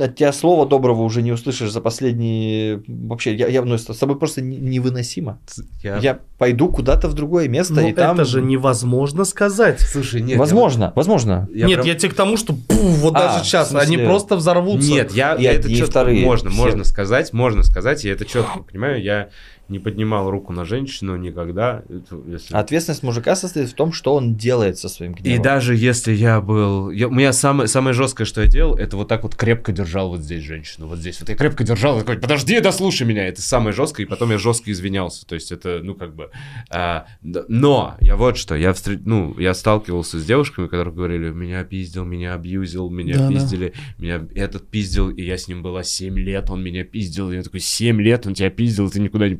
от 0.00 0.16
тебя 0.16 0.32
слова 0.32 0.66
доброго 0.66 1.02
уже 1.02 1.22
не 1.22 1.32
услышишь 1.32 1.70
за 1.70 1.80
последние... 1.80 2.82
Вообще, 2.86 3.34
я, 3.34 3.48
я 3.48 3.62
ну, 3.62 3.76
с 3.78 3.84
собой 3.94 4.18
просто 4.18 4.40
не- 4.42 4.56
невыносимо. 4.58 5.38
Я- 5.82 5.98
Я 5.98 6.18
пойду 6.38 6.68
куда-то 6.68 7.08
в 7.08 7.14
другое 7.14 7.48
место, 7.48 7.74
Ну, 7.74 7.88
и 7.88 7.92
там... 7.92 8.14
это 8.16 8.24
же 8.24 8.42
невозможно 8.42 9.24
сказать. 9.24 9.80
Слушай, 9.80 10.20
нет. 10.20 10.30
я- 10.32 10.38
возможно, 10.38 10.92
возможно. 10.96 11.48
я 11.54 11.66
Нет, 11.66 11.76
прям- 11.78 11.86
я 11.88 11.94
тебе 11.94 12.10
к 12.10 12.14
тому, 12.14 12.36
что 12.36 12.52
пу, 12.54 12.74
вот 12.74 13.14
А, 13.16 13.18
даже 13.18 13.44
сейчас 13.44 13.70
смысле- 13.70 13.86
они 13.96 14.06
просто 14.06 14.36
взорвутся. 14.36 14.90
Нет, 14.90 15.12
я, 15.12 15.34
И 15.34 15.42
я 15.42 15.52
это 15.52 15.68
четко 15.70 15.86
вторые, 15.90 16.24
можно, 16.24 16.50
все. 16.50 16.58
можно 16.60 16.84
сказать, 16.84 17.32
можно 17.32 17.62
сказать, 17.62 18.04
я 18.04 18.12
это 18.12 18.24
четко 18.24 18.58
понимаю. 18.60 19.02
Я 19.02 19.28
не 19.72 19.78
поднимал 19.78 20.30
руку 20.30 20.52
на 20.52 20.64
женщину 20.64 21.16
никогда. 21.16 21.82
если- 22.28 22.54
Ответственность 22.54 23.02
мужика 23.02 23.34
состоит 23.34 23.70
в 23.70 23.74
том, 23.74 23.92
что 23.92 24.14
он 24.14 24.36
делает 24.36 24.78
со 24.78 24.88
своим 24.88 25.12
И 25.12 25.20
гневом. 25.22 25.42
даже 25.42 25.74
если 25.74 26.12
я 26.12 26.40
был... 26.40 26.90
я- 26.90 27.08
у 27.08 27.10
меня 27.10 27.32
самое, 27.32 27.68
самое 27.68 27.94
жесткое, 27.94 28.24
что 28.26 28.42
я 28.42 28.46
делал, 28.46 28.76
это 28.76 28.96
вот 28.96 29.08
так 29.08 29.22
вот 29.24 29.34
крепко 29.34 29.72
держал 29.72 30.10
вот 30.10 30.20
здесь 30.20 30.44
женщину. 30.44 30.86
Вот 30.86 30.98
здесь 30.98 31.18
вот 31.20 31.28
я 31.28 31.34
крепко 31.34 31.64
держал, 31.64 31.98
такой, 31.98 32.18
подожди, 32.18 32.60
дослушай 32.60 33.06
меня. 33.06 33.26
Это 33.26 33.42
самое 33.42 33.74
жесткое, 33.74 34.06
и 34.06 34.08
потом 34.08 34.30
я 34.30 34.38
жестко 34.38 34.70
извинялся. 34.70 35.26
То 35.26 35.34
есть 35.34 35.50
это, 35.50 35.80
ну, 35.82 35.94
как 35.94 36.14
бы... 36.14 36.30
а, 36.70 37.06
но 37.22 37.96
я 38.00 38.16
вот 38.16 38.36
что, 38.36 38.54
я, 38.54 38.70
встр- 38.70 39.00
ну, 39.04 39.38
я 39.38 39.54
сталкивался 39.54 40.18
с 40.18 40.24
девушками, 40.24 40.66
которые 40.66 40.94
говорили, 40.94 41.30
меня 41.30 41.64
пиздил, 41.64 42.04
меня 42.04 42.34
абьюзил, 42.34 42.90
меня 42.90 43.16
Да-да. 43.16 43.32
пиздили, 43.32 43.72
меня 43.98 44.22
этот 44.34 44.68
пиздил, 44.68 45.10
и 45.10 45.22
я 45.22 45.36
с 45.38 45.48
ним 45.48 45.62
была 45.62 45.82
7 45.82 46.18
лет, 46.18 46.50
он 46.50 46.62
меня 46.62 46.84
пиздил. 46.84 47.30
И 47.32 47.36
я 47.36 47.42
такой, 47.42 47.60
7 47.60 48.00
лет 48.00 48.26
он 48.26 48.34
тебя 48.34 48.50
пиздил, 48.50 48.90
ты 48.90 49.00
никуда 49.00 49.28
не 49.28 49.34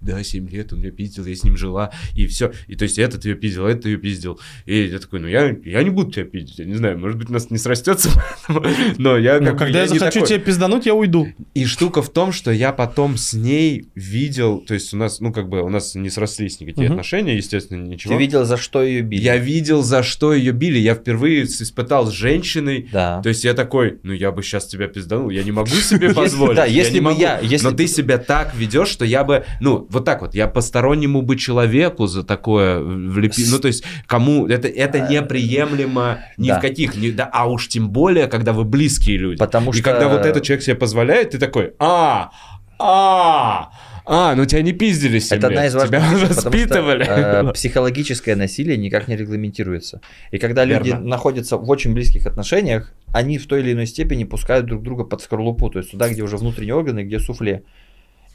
Да, 0.00 0.22
7 0.22 0.48
лет 0.48 0.72
он 0.72 0.80
меня 0.80 0.90
пиздил, 0.90 1.24
я 1.26 1.34
с 1.34 1.44
ним 1.44 1.56
жила, 1.56 1.90
и 2.14 2.26
все. 2.26 2.52
И 2.66 2.76
то 2.76 2.84
есть 2.84 2.98
этот 2.98 3.24
ее 3.24 3.34
пиздил, 3.34 3.66
этот 3.66 3.86
ее 3.86 3.96
пиздил. 3.98 4.40
И 4.64 4.84
я 4.86 4.98
такой, 4.98 5.20
ну 5.20 5.28
я, 5.28 5.54
я 5.64 5.82
не 5.82 5.90
буду 5.90 6.10
тебя 6.12 6.24
пиздить, 6.24 6.58
я 6.58 6.64
не 6.64 6.74
знаю, 6.74 6.98
может 6.98 7.18
быть, 7.18 7.30
у 7.30 7.32
нас 7.32 7.50
не 7.50 7.58
срастется, 7.58 8.10
но 8.98 9.16
я 9.16 9.40
Ну, 9.40 9.56
когда 9.56 9.80
я 9.82 9.86
захочу 9.86 10.20
такой. 10.20 10.28
тебя 10.28 10.38
пиздануть, 10.38 10.86
я 10.86 10.94
уйду. 10.94 11.28
И 11.54 11.64
штука 11.66 12.02
в 12.02 12.10
том, 12.10 12.32
что 12.32 12.50
я 12.50 12.72
потом 12.72 13.16
с 13.16 13.32
ней 13.34 13.86
видел, 13.94 14.58
то 14.60 14.74
есть 14.74 14.92
у 14.94 14.96
нас, 14.96 15.20
ну 15.20 15.32
как 15.32 15.48
бы, 15.48 15.62
у 15.62 15.68
нас 15.68 15.94
не 15.94 16.10
срослись 16.10 16.60
никакие 16.60 16.88
отношения, 16.88 17.36
естественно, 17.36 17.82
ничего. 17.84 18.14
Ты 18.14 18.18
видел, 18.20 18.44
за 18.44 18.56
что 18.56 18.82
ее 18.82 19.02
били? 19.02 19.22
Я 19.22 19.36
видел, 19.36 19.82
за 19.82 20.02
что 20.02 20.32
ее 20.34 20.52
били. 20.52 20.78
Я 20.78 20.94
впервые 20.94 21.44
испытал 21.44 22.06
с 22.06 22.12
женщиной. 22.12 22.88
Да. 22.92 23.20
То 23.22 23.28
есть 23.28 23.44
я 23.44 23.54
такой, 23.54 23.98
ну 24.02 24.12
я 24.12 24.32
бы 24.32 24.42
сейчас 24.42 24.66
тебя 24.66 24.86
пизданул, 24.88 25.30
я 25.30 25.42
не 25.42 25.52
могу 25.52 25.70
себе 25.70 26.12
позволить. 26.14 26.56
да, 26.56 26.64
если 26.64 27.00
бы 27.00 27.12
я- 27.12 27.40
если 27.40 27.66
Но 27.66 27.72
ты 27.72 27.86
себя 27.86 28.18
так 28.18 28.54
ведешь, 28.54 28.88
что 28.88 29.04
я 29.04 29.24
бы, 29.24 29.44
ну 29.66 29.86
вот 29.90 30.04
так 30.04 30.20
вот, 30.22 30.34
я 30.34 30.46
постороннему 30.46 31.22
бы 31.22 31.36
человеку 31.36 32.06
за 32.06 32.22
такое 32.22 32.78
влепил. 32.80 33.46
Ну 33.50 33.58
то 33.58 33.68
есть 33.68 33.84
кому 34.06 34.46
это 34.46 34.68
это 34.68 35.00
неприемлемо 35.00 36.18
ни 36.36 36.48
Да. 36.48 36.58
в 36.58 36.62
каких, 36.62 36.94
ни- 36.96 37.10
да, 37.10 37.28
а 37.32 37.46
уж 37.50 37.68
тем 37.68 37.90
более, 37.90 38.26
когда 38.28 38.52
вы 38.52 38.64
близкие 38.64 39.16
люди. 39.18 39.38
Потому 39.38 39.70
И 39.72 39.74
что- 39.74 39.82
когда 39.82 40.08
вот 40.08 40.24
этот 40.24 40.42
человек 40.44 40.62
себе 40.64 40.76
позволяет, 40.76 41.30
ты 41.30 41.38
такой, 41.38 41.72
а, 41.78 42.30
а, 42.78 43.70
а, 44.04 44.34
ну 44.36 44.44
тебя 44.44 44.62
не 44.62 44.72
пиздили 44.72 45.18
7 45.18 45.38
Это 45.38 45.46
одна 45.48 45.66
из 45.66 45.74
важных 45.74 45.88
тебя 45.90 45.98
вещей, 46.10 46.28
потому 46.28 46.40
что 46.40 46.50
воспитывали. 46.50 47.06
э, 47.48 47.52
психологическое 47.52 48.36
насилие 48.36 48.76
никак 48.76 49.08
не 49.08 49.16
регламентируется. 49.16 50.00
И 50.30 50.38
когда 50.38 50.64
люди 50.64 50.90
Верно. 50.90 51.06
находятся 51.08 51.56
в 51.56 51.68
очень 51.68 51.92
близких 51.94 52.26
отношениях, 52.26 52.92
они 53.12 53.38
в 53.38 53.46
той 53.46 53.60
или 53.60 53.72
иной 53.72 53.86
степени 53.86 54.24
пускают 54.24 54.66
друг 54.66 54.82
друга 54.82 55.04
под 55.04 55.22
скорлупу, 55.22 55.70
то 55.70 55.78
есть 55.78 55.90
туда, 55.90 56.08
где 56.08 56.22
уже 56.22 56.36
внутренние 56.36 56.74
органы, 56.74 57.02
где 57.02 57.18
суфле. 57.18 57.62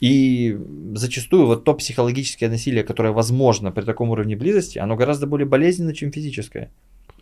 И 0.01 0.57
зачастую 0.95 1.45
вот 1.45 1.63
то 1.63 1.75
психологическое 1.75 2.49
насилие, 2.49 2.83
которое 2.83 3.13
возможно 3.13 3.71
при 3.71 3.83
таком 3.83 4.09
уровне 4.09 4.35
близости, 4.35 4.79
оно 4.79 4.95
гораздо 4.95 5.27
более 5.27 5.45
болезненно, 5.47 5.93
чем 5.93 6.11
физическое. 6.11 6.71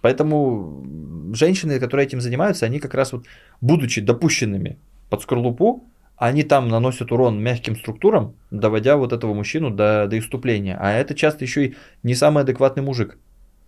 Поэтому 0.01 0.85
женщины, 1.33 1.77
которые 1.79 2.07
этим 2.07 2.21
занимаются, 2.21 2.65
они 2.65 2.79
как 2.79 2.93
раз 2.93 3.11
вот, 3.11 3.25
будучи 3.59 3.99
допущенными 3.99 4.77
под 5.09 5.21
скорлупу, 5.21 5.83
они 6.15 6.43
там 6.43 6.69
наносят 6.69 7.11
урон 7.11 7.41
мягким 7.41 7.75
структурам, 7.75 8.33
доводя 8.49 8.95
вот 8.95 9.11
этого 9.11 9.33
мужчину 9.33 9.71
до, 9.71 10.07
до 10.07 10.17
иступления. 10.17 10.77
А 10.79 10.91
это 10.91 11.15
часто 11.15 11.43
еще 11.43 11.65
и 11.67 11.75
не 12.03 12.15
самый 12.15 12.43
адекватный 12.43 12.83
мужик. 12.83 13.17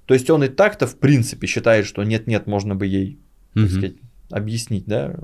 То 0.05 0.13
есть 0.13 0.29
он 0.29 0.43
и 0.43 0.47
так-то 0.47 0.87
в 0.87 0.97
принципе 0.97 1.47
считает, 1.47 1.85
что 1.85 2.03
нет-нет, 2.03 2.47
можно 2.47 2.75
бы 2.75 2.85
ей, 2.87 3.17
так 3.53 3.63
Мгм. 3.63 3.69
сказать, 3.69 3.95
объяснить, 4.29 4.85
да, 4.85 5.15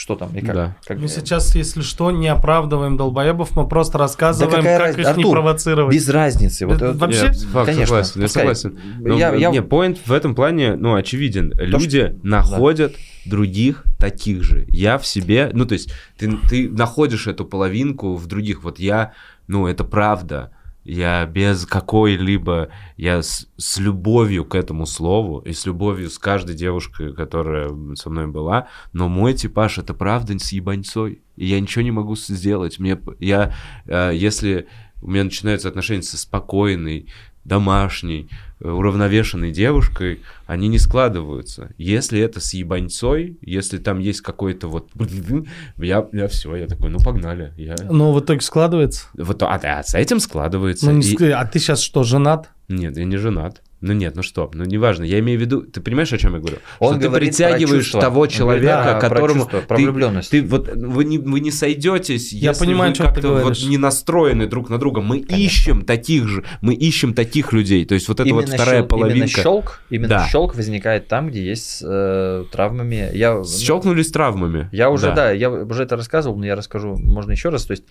что 0.00 0.16
там 0.16 0.34
и 0.34 0.40
как. 0.40 0.54
Да. 0.54 0.76
как- 0.86 0.98
Мы 0.98 1.08
сейчас, 1.08 1.54
если 1.54 1.82
что, 1.82 2.10
не 2.10 2.28
оправдываем 2.28 2.96
долбоебов, 2.96 3.54
мы 3.54 3.68
просто 3.68 3.98
рассказываем, 3.98 4.56
какая 4.62 4.78
как 4.78 4.86
разница? 4.86 5.10
их 5.10 5.16
не 5.18 5.22
Артур, 5.22 5.32
провоцировать. 5.34 5.94
Без 5.94 6.08
разницы. 6.08 6.66
Вот, 6.66 6.76
Это 6.76 6.86
вот- 6.88 6.96
вообще- 6.96 7.26
Я 7.26 7.32
факт, 7.32 7.66
конечно, 7.66 7.86
согласен, 7.86 8.22
я 8.22 8.28
согласен. 8.28 8.78
Ну, 9.00 9.18
Я- 9.18 9.34
я- 9.34 9.50
Не, 9.50 9.60
поинт 9.62 9.98
в 10.06 10.10
этом 10.12 10.34
плане, 10.34 10.74
ну, 10.76 10.94
очевиден. 10.94 11.50
То, 11.50 11.62
Люди 11.64 12.18
находят 12.22 12.94
других 13.26 13.84
таких 13.98 14.42
же. 14.42 14.64
Я 14.68 14.96
в 14.96 15.06
себе, 15.06 15.50
ну, 15.52 15.66
то 15.66 15.74
есть, 15.74 15.92
ты, 16.16 16.32
ты 16.48 16.70
находишь 16.70 17.26
эту 17.26 17.44
половинку 17.44 18.16
в 18.16 18.26
других. 18.26 18.64
Вот 18.64 18.78
я, 18.78 19.12
ну, 19.48 19.66
это 19.66 19.84
правда. 19.84 20.50
Я 20.84 21.26
без 21.26 21.66
какой-либо, 21.66 22.70
я 22.96 23.22
с, 23.22 23.48
с 23.56 23.78
любовью 23.78 24.44
к 24.44 24.54
этому 24.54 24.86
слову 24.86 25.40
и 25.40 25.52
с 25.52 25.66
любовью 25.66 26.08
с 26.08 26.18
каждой 26.18 26.56
девушкой, 26.56 27.12
которая 27.14 27.70
со 27.96 28.08
мной 28.08 28.26
была, 28.26 28.68
но 28.92 29.08
мой 29.08 29.34
типаж 29.34 29.78
это 29.78 29.92
правда 29.92 30.38
с 30.38 30.52
ебаньцой, 30.52 31.20
и 31.36 31.46
я 31.46 31.60
ничего 31.60 31.82
не 31.82 31.90
могу 31.90 32.16
сделать. 32.16 32.78
Мне, 32.78 32.98
я, 33.18 33.54
э, 33.86 34.12
если 34.14 34.68
у 35.02 35.10
меня 35.10 35.24
начинаются 35.24 35.68
отношения 35.68 36.02
со 36.02 36.16
спокойной, 36.16 37.08
домашней, 37.44 38.28
уравновешенной 38.60 39.52
девушкой, 39.52 40.20
они 40.46 40.68
не 40.68 40.78
складываются. 40.78 41.72
Если 41.78 42.20
это 42.20 42.40
с 42.40 42.52
ебаньцой, 42.54 43.38
если 43.40 43.78
там 43.78 43.98
есть 43.98 44.20
какой-то 44.20 44.68
вот... 44.68 44.90
Я, 45.78 46.06
я 46.12 46.28
все, 46.28 46.54
я 46.56 46.66
такой, 46.66 46.90
ну 46.90 46.98
погнали. 46.98 47.52
Я... 47.56 47.76
Но 47.88 48.12
в 48.12 48.20
итоге 48.20 48.40
складывается. 48.40 49.06
Вот, 49.14 49.42
а, 49.42 49.54
а 49.62 49.82
с 49.82 49.94
этим 49.94 50.20
складывается. 50.20 50.86
Ну, 50.86 50.92
не 50.98 51.06
И- 51.06 51.14
ск- 51.16 51.30
А 51.30 51.44
ты 51.46 51.58
сейчас 51.58 51.80
что, 51.80 52.02
женат? 52.04 52.50
Нет, 52.68 52.96
я 52.96 53.04
не 53.04 53.16
женат. 53.16 53.62
Ну 53.82 53.94
нет, 53.94 54.14
ну 54.14 54.22
что, 54.22 54.50
ну 54.52 54.64
неважно. 54.64 55.04
Я 55.04 55.18
имею 55.20 55.38
в 55.38 55.42
виду, 55.42 55.62
ты 55.62 55.80
понимаешь, 55.80 56.12
о 56.12 56.18
чем 56.18 56.34
я 56.34 56.38
говорю? 56.40 56.58
Он 56.80 56.94
что 56.94 57.02
ты 57.04 57.08
про 57.10 57.18
притягиваешь 57.18 57.90
того 57.90 58.26
человека, 58.26 58.82
да, 58.84 58.98
про 58.98 59.00
которому 59.08 59.40
чувства, 59.40 59.60
про 59.60 59.76
ты, 59.78 59.82
влюблённость. 59.84 60.30
ты 60.30 60.42
вот 60.42 60.68
вы 60.74 61.04
не 61.06 61.16
вы 61.16 61.40
не 61.40 61.50
сойдетесь, 61.50 62.30
Я 62.32 62.50
если 62.50 62.66
понимаю, 62.66 62.92
вы 62.92 62.98
как-то 63.04 63.28
вот 63.36 63.58
не 63.62 63.78
настроены 63.78 64.46
друг 64.46 64.68
на 64.68 64.76
друга. 64.78 65.00
Мы 65.00 65.20
Конечно. 65.22 65.36
ищем 65.42 65.84
таких 65.86 66.28
же, 66.28 66.44
мы 66.60 66.74
ищем 66.74 67.14
таких 67.14 67.54
людей. 67.54 67.86
То 67.86 67.94
есть 67.94 68.06
вот 68.08 68.20
это 68.20 68.34
вот 68.34 68.48
вторая 68.50 68.80
щел- 68.80 68.86
половинка. 68.86 69.16
Именно 69.16 69.28
щелк, 69.28 69.80
именно 69.88 70.08
Да. 70.08 70.28
щелк 70.30 70.54
возникает 70.56 71.08
там, 71.08 71.28
где 71.28 71.42
есть 71.42 71.64
с 71.78 71.82
э, 71.82 72.44
травмами. 72.52 73.10
Я, 73.14 73.36
ну, 73.36 73.44
Щелкнулись 73.46 74.08
с 74.08 74.12
травмами. 74.12 74.68
Я 74.72 74.90
уже, 74.90 75.14
да. 75.14 75.30
я 75.30 75.50
уже 75.50 75.84
это 75.84 75.96
рассказывал, 75.96 76.36
но 76.36 76.44
я 76.44 76.54
расскажу, 76.54 76.96
можно 76.98 77.32
еще 77.32 77.48
раз. 77.48 77.64
То 77.64 77.70
есть 77.72 77.84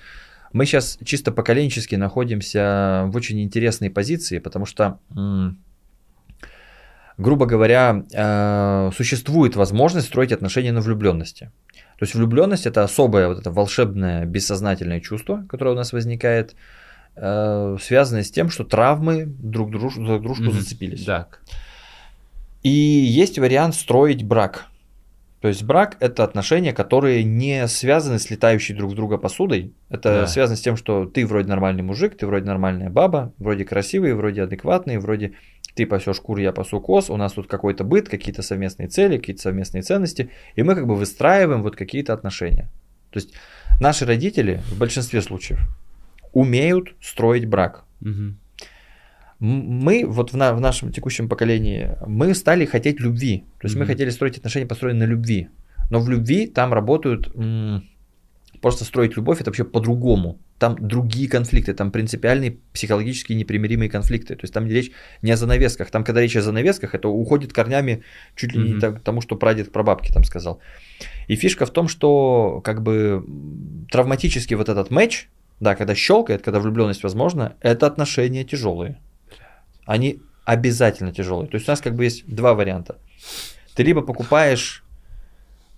мы 0.54 0.66
сейчас 0.66 1.00
чисто 1.04 1.32
поколенчески 1.32 1.96
находимся 1.96 3.06
в 3.08 3.16
очень 3.16 3.42
интересной 3.42 3.90
позиции, 3.90 4.40
потому 4.40 4.66
что, 4.66 5.00
м, 5.16 5.58
грубо 7.20 7.46
говоря, 7.46 8.04
э, 8.12 8.92
существует 8.96 9.56
возможность 9.56 10.08
строить 10.08 10.32
отношения 10.32 10.72
на 10.72 10.82
влюбленности. 10.82 11.52
То 12.00 12.06
есть 12.06 12.16
влюбленность 12.16 12.66
это 12.66 12.84
особое 12.84 13.28
вот 13.28 13.40
это 13.40 13.52
волшебное 13.52 14.26
бессознательное 14.26 15.02
чувство, 15.02 15.46
которое 15.50 15.72
у 15.72 15.76
нас 15.76 15.92
возникает, 15.94 16.56
э, 17.16 17.78
связанное 17.82 18.24
с 18.24 18.32
тем, 18.32 18.50
что 18.50 18.64
травмы 18.64 19.26
друг 19.28 19.70
друж- 19.70 19.96
друг 19.98 20.22
дружку 20.22 20.44
Мгм. 20.46 20.54
зацепились. 20.54 21.04
Так. 21.04 21.42
И 22.64 22.70
есть 22.70 23.38
вариант 23.38 23.76
строить 23.76 24.24
брак. 24.24 24.66
То 25.42 25.48
есть 25.48 25.64
брак 25.64 25.96
это 26.02 26.26
отношения, 26.26 26.74
которые 26.74 27.24
не 27.24 27.66
связаны 27.68 28.20
с 28.20 28.30
летающей 28.30 28.76
друг 28.76 28.92
в 28.92 28.96
друга 28.96 29.18
посудой. 29.18 29.72
Это 29.90 30.22
Да. 30.22 30.28
связано 30.28 30.58
с 30.58 30.62
тем, 30.62 30.76
что 30.76 31.06
ты 31.06 31.26
вроде 31.26 31.48
нормальный 31.48 31.82
мужик, 31.84 32.18
ты 32.18 32.28
вроде 32.28 32.46
нормальная 32.46 32.90
баба, 32.90 33.32
вроде 33.38 33.64
красивый, 33.64 34.14
вроде 34.14 34.44
адекватный, 34.44 34.98
вроде 34.98 35.34
ты 35.80 35.86
пасешь 35.86 36.20
кур, 36.20 36.40
я 36.40 36.52
пасу 36.52 36.82
коз, 36.82 37.10
у 37.10 37.16
нас 37.18 37.32
тут 37.34 37.48
какой-то 37.48 37.86
быт, 37.86 38.10
какие-то 38.10 38.42
совместные 38.42 38.90
цели, 38.90 39.18
какие-то 39.18 39.42
совместные 39.42 39.82
ценности, 39.82 40.30
и 40.58 40.64
мы 40.64 40.76
как 40.76 40.86
бы 40.88 40.96
выстраиваем 40.96 41.64
вот 41.64 41.76
какие-то 41.78 42.12
отношения. 42.14 42.70
То 43.12 43.20
есть 43.20 43.34
наши 43.80 44.06
родители 44.06 44.62
в 44.72 44.78
большинстве 44.78 45.22
случаев 45.22 45.60
умеют 46.34 46.96
строить 47.02 47.46
брак. 47.46 47.86
М- 48.04 48.38
мы 49.40 50.04
вот 50.06 50.34
в, 50.34 50.38
на- 50.38 50.54
в 50.54 50.60
нашем 50.60 50.92
текущем 50.92 51.30
поколении 51.30 51.96
мы 52.06 52.34
стали 52.36 52.66
хотеть 52.66 53.00
любви. 53.00 53.46
То 53.62 53.68
есть 53.68 53.76
мы 53.76 53.84
Мгм. 53.86 53.94
хотели 53.94 54.10
строить 54.12 54.38
отношения, 54.38 54.66
построенные 54.68 55.08
на 55.08 55.12
любви. 55.12 55.48
Но 55.90 56.00
в 56.02 56.10
любви 56.10 56.48
там 56.48 56.74
работают 56.74 57.32
м, 57.36 57.84
просто 58.62 58.84
строить 58.84 59.16
любовь 59.18 59.40
это 59.40 59.50
вообще 59.50 59.64
по-другому. 59.64 60.38
Там 60.60 60.76
другие 60.80 61.30
конфликты, 61.30 61.74
там 61.74 61.90
принципиальные 61.92 62.58
психологически 62.74 63.34
непримиримые 63.34 63.90
конфликты. 63.90 64.36
То 64.36 64.44
есть 64.44 64.54
там 64.54 64.68
речь 64.68 64.92
не 65.22 65.32
о 65.32 65.38
занавесках. 65.38 65.90
Там, 65.90 66.04
когда 66.04 66.22
речь 66.22 66.36
о 66.36 66.42
занавесках, 66.42 66.94
это 66.94 67.08
уходит 67.08 67.54
корнями 67.54 68.04
чуть 68.36 68.54
ли 68.54 68.60
не 68.60 68.74
Мгм. 68.76 69.00
тому, 69.00 69.22
что 69.22 69.36
прадед 69.38 69.72
про 69.72 69.84
бабки 69.84 70.12
там 70.12 70.24
сказал. 70.26 70.60
И 71.28 71.36
фишка 71.36 71.66
в 71.66 71.72
том, 71.72 71.88
что 71.88 72.62
как 72.64 72.84
бы 72.84 73.26
травматический 73.90 74.56
вот 74.58 74.68
этот 74.70 74.92
матч, 74.92 75.30
да, 75.60 75.76
когда 75.76 75.96
щелкает, 75.96 76.42
когда 76.42 76.60
влюбленность 76.60 77.04
возможна, 77.04 77.54
это 77.62 77.88
отношения 77.88 78.44
тяжелые. 78.44 79.00
Они 79.86 80.22
обязательно 80.46 81.14
тяжелые. 81.14 81.48
То 81.48 81.56
есть 81.56 81.68
у 81.70 81.72
нас 81.72 81.80
как 81.82 81.96
бы 81.96 82.04
есть 82.04 82.26
два 82.28 82.54
варианта. 82.54 82.98
Ты 83.76 83.84
либо 83.84 84.02
покупаешь, 84.02 84.84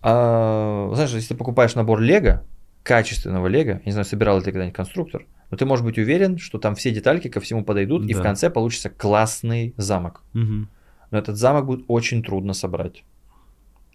а, 0.02 0.90
знаешь, 0.94 1.12
если 1.12 1.30
ты 1.30 1.36
покупаешь 1.36 1.76
набор 1.76 2.00
Лего, 2.00 2.44
качественного 2.84 3.48
Лего, 3.48 3.82
не 3.86 3.92
знаю, 3.92 4.06
собирал 4.06 4.38
ли 4.38 4.44
ты 4.44 4.52
когда-нибудь 4.52 4.76
конструктор, 4.76 5.26
но 5.50 5.58
ты 5.58 5.66
можешь 5.66 5.84
быть 5.86 5.98
уверен, 5.98 6.38
что 6.38 6.58
там 6.58 6.76
все 6.76 6.92
детальки 6.92 7.28
ко 7.28 7.40
всему 7.40 7.64
подойдут, 7.64 8.10
и 8.10 8.14
в 8.14 8.18
Да. 8.18 8.24
конце 8.24 8.50
получится 8.50 8.90
классный 8.90 9.74
замок. 9.78 10.24
Мгм. 10.34 10.70
Но 11.12 11.18
этот 11.18 11.38
замок 11.38 11.66
будет 11.66 11.86
очень 11.88 12.24
трудно 12.24 12.54
собрать. 12.54 13.04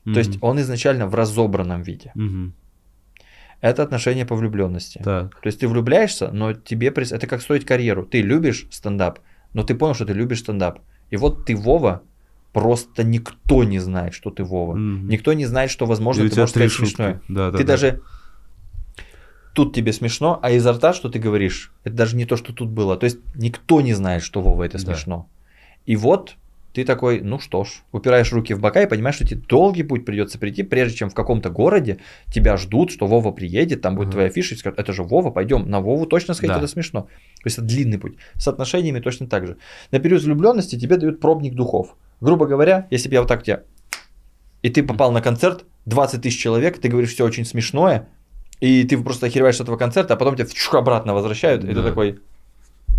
Мгм. 0.04 0.14
То 0.14 0.18
есть 0.20 0.38
он 0.40 0.60
изначально 0.60 1.06
в 1.06 1.14
разобранном 1.14 1.82
виде. 1.82 2.12
Мгм. 2.14 2.54
Это 3.62 3.82
отношение 3.82 4.26
по 4.26 4.36
влюбленности. 4.36 5.00
Так. 5.02 5.40
То 5.40 5.46
есть 5.46 5.60
ты 5.60 5.66
влюбляешься, 5.68 6.30
но 6.30 6.52
тебе 6.52 6.88
это 6.88 7.26
как 7.26 7.40
строить 7.40 7.64
карьеру. 7.64 8.04
Ты 8.04 8.20
любишь 8.20 8.66
стендап, 8.70 9.20
но 9.54 9.62
ты 9.62 9.74
понял, 9.74 9.94
что 9.94 10.04
ты 10.04 10.12
любишь 10.12 10.40
стендап. 10.40 10.80
И 11.10 11.16
вот 11.16 11.46
ты 11.46 11.56
Вова, 11.56 12.02
просто 12.52 13.02
никто 13.02 13.64
не 13.64 13.78
знает, 13.78 14.12
что 14.12 14.30
ты 14.30 14.44
Вова. 14.44 14.74
Мгм. 14.74 15.08
Никто 15.08 15.32
не 15.32 15.46
знает, 15.46 15.70
что 15.70 15.86
возможно 15.86 16.22
И 16.22 16.28
ты 16.28 16.36
можешь 16.38 16.50
сказать 16.50 16.70
шутки. 16.70 16.90
смешное. 16.90 17.20
Да, 17.28 17.50
да, 17.50 17.56
ты 17.58 17.64
да. 17.64 17.72
даже 17.72 18.02
тут 19.56 19.74
тебе 19.74 19.92
смешно, 19.94 20.38
а 20.42 20.50
изо 20.50 20.72
рта, 20.72 20.92
что 20.92 21.08
ты 21.08 21.18
говоришь, 21.18 21.72
это 21.82 21.96
даже 21.96 22.14
не 22.14 22.26
то, 22.26 22.36
что 22.36 22.52
тут 22.52 22.68
было. 22.68 22.96
То 22.96 23.04
есть 23.04 23.18
никто 23.34 23.80
не 23.80 23.94
знает, 23.94 24.22
что 24.22 24.42
Вова 24.42 24.62
это 24.64 24.76
Да. 24.78 24.84
смешно. 24.84 25.28
И 25.86 25.96
вот 25.96 26.36
ты 26.74 26.84
такой, 26.84 27.20
ну 27.22 27.38
что 27.38 27.64
ж, 27.64 27.68
упираешь 27.90 28.30
руки 28.34 28.52
в 28.52 28.60
бока 28.60 28.82
и 28.82 28.86
понимаешь, 28.86 29.16
что 29.16 29.26
тебе 29.26 29.40
долгий 29.48 29.82
путь 29.82 30.04
придется 30.04 30.38
прийти, 30.38 30.62
прежде 30.62 30.98
чем 30.98 31.08
в 31.08 31.14
каком-то 31.14 31.48
городе 31.48 31.98
тебя 32.30 32.58
ждут, 32.58 32.90
что 32.90 33.06
Вова 33.06 33.32
приедет, 33.32 33.80
там 33.80 33.94
будет 33.96 34.08
Ага. 34.08 34.12
твоя 34.12 34.28
фиша, 34.28 34.54
и 34.54 34.58
скажут, 34.58 34.78
это 34.78 34.92
же 34.92 35.02
Вова, 35.02 35.30
пойдем, 35.30 35.70
на 35.70 35.80
Вову 35.80 36.04
точно 36.04 36.34
сходить, 36.34 36.52
Да. 36.54 36.58
это 36.58 36.68
смешно. 36.68 37.02
То 37.02 37.46
есть 37.46 37.56
это 37.56 37.66
длинный 37.66 37.98
путь. 37.98 38.16
С 38.34 38.46
отношениями 38.48 39.00
точно 39.00 39.26
так 39.26 39.46
же. 39.46 39.56
На 39.90 40.00
период 40.00 40.22
влюбленности 40.22 40.78
тебе 40.78 40.98
дают 40.98 41.18
пробник 41.18 41.54
духов. 41.54 41.96
Грубо 42.20 42.44
говоря, 42.46 42.86
если 42.90 43.08
бы 43.08 43.14
я 43.14 43.20
вот 43.22 43.28
так 43.28 43.42
тебя... 43.42 43.62
И 44.60 44.68
ты 44.68 44.82
попал 44.82 45.12
на 45.12 45.22
концерт, 45.22 45.64
20 45.86 46.20
тысяч 46.20 46.38
человек, 46.38 46.78
ты 46.78 46.88
говоришь 46.88 47.14
все 47.14 47.24
очень 47.24 47.46
смешное, 47.46 48.08
и 48.60 48.84
ты 48.84 48.96
просто 49.02 49.26
охереваешь 49.26 49.56
с 49.56 49.60
этого 49.60 49.76
концерта, 49.76 50.14
а 50.14 50.16
потом 50.16 50.36
тебя 50.36 50.46
чух, 50.52 50.74
обратно 50.74 51.14
возвращают, 51.14 51.64
и 51.64 51.68
ты 51.68 51.74
Да. 51.74 51.82
такой, 51.82 52.18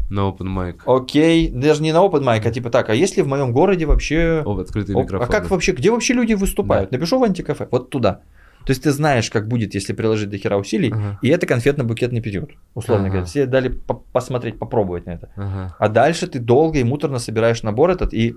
На 0.10 0.22
open 0.22 0.48
mic. 0.48 0.76
окей, 0.86 1.50
даже 1.50 1.82
не 1.84 1.92
на 1.92 1.98
open 2.06 2.24
mic, 2.24 2.48
а 2.48 2.52
типа 2.52 2.70
так, 2.70 2.90
а 2.90 2.96
если 2.96 3.22
в 3.22 3.28
моем 3.28 3.52
городе 3.52 3.86
вообще... 3.86 4.44
Об 4.46 4.60
открытый 4.60 4.96
микрофон. 4.96 5.28
а 5.28 5.32
как 5.32 5.50
вообще, 5.50 5.72
где 5.74 5.92
вообще 5.92 6.14
люди 6.14 6.34
выступают? 6.34 6.92
Напишу 6.92 7.20
в 7.20 7.24
антикафе, 7.24 7.68
вот 7.72 7.90
туда. 7.90 8.22
То 8.66 8.72
есть 8.72 8.84
ты 8.84 8.92
знаешь, 8.92 9.30
как 9.30 9.48
будет, 9.48 9.76
если 9.76 9.94
приложить 9.94 10.30
до 10.30 10.38
хера 10.38 10.58
усилий, 10.58 10.92
Ага. 10.92 11.20
и 11.22 11.30
это 11.30 11.46
конфетно-букетный 11.46 12.20
период, 12.22 12.52
условно 12.76 13.06
Ага. 13.06 13.12
говоря. 13.14 13.26
Все 13.26 13.46
дали 13.46 13.70
по- 13.70 13.94
посмотреть, 14.12 14.60
попробовать 14.60 15.06
на 15.06 15.12
это. 15.12 15.30
Ага. 15.38 15.76
А 15.80 15.88
дальше 15.90 16.28
ты 16.28 16.40
долго 16.40 16.78
и 16.80 16.84
муторно 16.84 17.20
собираешь 17.20 17.64
набор 17.64 17.92
этот, 17.92 18.14
и 18.14 18.36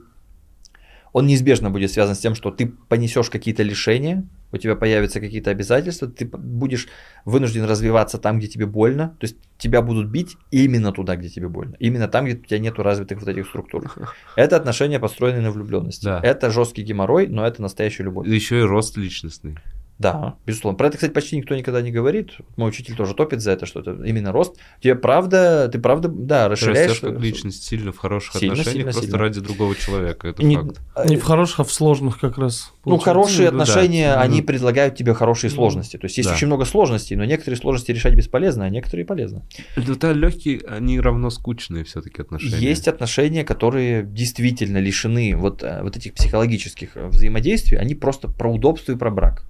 он 1.12 1.26
неизбежно 1.26 1.70
будет 1.70 1.90
связан 1.90 2.14
с 2.14 2.18
тем, 2.18 2.34
что 2.34 2.50
ты 2.50 2.66
понесешь 2.66 3.30
какие-то 3.30 3.62
лишения, 3.62 4.26
у 4.52 4.56
тебя 4.56 4.74
появятся 4.74 5.20
какие-то 5.20 5.50
обязательства, 5.50 6.08
ты 6.08 6.24
будешь 6.26 6.88
вынужден 7.24 7.64
развиваться 7.64 8.18
там, 8.18 8.38
где 8.38 8.48
тебе 8.48 8.66
больно, 8.66 9.16
то 9.20 9.24
есть 9.24 9.36
тебя 9.58 9.82
будут 9.82 10.08
бить 10.08 10.36
именно 10.50 10.92
туда, 10.92 11.16
где 11.16 11.28
тебе 11.28 11.48
больно, 11.48 11.76
именно 11.78 12.08
там, 12.08 12.24
где 12.24 12.34
у 12.34 12.44
тебя 12.44 12.58
нету 12.58 12.82
развитых 12.82 13.20
вот 13.20 13.28
этих 13.28 13.46
структур. 13.46 13.92
Это 14.36 14.56
отношения, 14.56 14.98
построенные 14.98 15.42
на 15.42 15.50
влюбленности. 15.50 16.04
Да. 16.04 16.20
Это 16.22 16.50
жесткий 16.50 16.82
геморрой, 16.82 17.26
но 17.28 17.46
это 17.46 17.62
настоящая 17.62 18.04
любовь. 18.04 18.26
Еще 18.26 18.60
и 18.60 18.62
рост 18.62 18.96
личностный. 18.96 19.56
Да, 20.00 20.36
безусловно. 20.46 20.78
Про 20.78 20.86
это, 20.86 20.96
кстати, 20.96 21.12
почти 21.12 21.36
никто 21.36 21.54
никогда 21.54 21.82
не 21.82 21.92
говорит. 21.92 22.30
Мой 22.56 22.70
учитель 22.70 22.96
тоже 22.96 23.12
топит 23.12 23.42
за 23.42 23.50
это, 23.52 23.66
что 23.66 23.80
это 23.80 24.02
именно 24.02 24.32
рост. 24.32 24.56
Тебе 24.82 24.94
правда, 24.94 25.68
ты 25.70 25.78
правда, 25.78 26.08
да, 26.08 26.44
Ты 26.44 26.50
расширяешь. 26.52 26.88
растешь 26.92 27.00
как 27.00 27.20
личность 27.20 27.64
сильно 27.64 27.92
в 27.92 27.98
хороших 27.98 28.36
Сильно, 28.36 28.54
отношениях, 28.54 28.72
сильно, 28.78 28.84
просто 28.92 29.02
сильно. 29.02 29.18
ради 29.18 29.40
другого 29.42 29.74
человека. 29.76 30.28
Это 30.28 30.42
Не- 30.42 30.56
факт. 30.56 30.80
Не 31.06 31.16
в 31.18 31.22
хороших, 31.22 31.60
а 31.60 31.64
в 31.64 31.72
сложных 31.72 32.18
как 32.18 32.38
раз. 32.38 32.72
Ну, 32.86 32.92
получается. 32.96 33.04
хорошие 33.04 33.50
Ну, 33.50 33.58
да. 33.58 33.62
отношения, 33.64 34.12
Мгм. 34.14 34.22
они 34.22 34.40
предлагают 34.42 34.96
тебе 34.96 35.12
хорошие 35.12 35.50
Ну, 35.50 35.56
сложности. 35.56 35.98
То 35.98 36.06
есть 36.06 36.16
есть 36.16 36.30
да. 36.30 36.34
очень 36.34 36.46
много 36.46 36.64
сложностей, 36.64 37.14
но 37.16 37.26
некоторые 37.26 37.58
сложности 37.58 37.92
решать 37.92 38.14
бесполезно, 38.14 38.64
а 38.64 38.70
некоторые 38.70 39.04
полезно. 39.04 39.42
Это 39.76 40.12
легкие, 40.12 40.62
они 40.66 40.98
равно 40.98 41.28
скучные 41.28 41.84
все-таки 41.84 42.22
отношения. 42.22 42.56
Есть 42.56 42.88
отношения, 42.88 43.44
которые 43.44 44.02
действительно 44.02 44.78
лишены 44.78 45.36
вот, 45.36 45.62
э, 45.62 45.80
вот 45.82 45.98
этих 45.98 46.14
психологических 46.14 46.96
э, 46.96 47.08
взаимодействий, 47.08 47.76
они 47.76 47.94
просто 47.94 48.28
про 48.28 48.50
удобство 48.50 48.92
и 48.92 48.96
про 48.96 49.10
брак. 49.10 49.44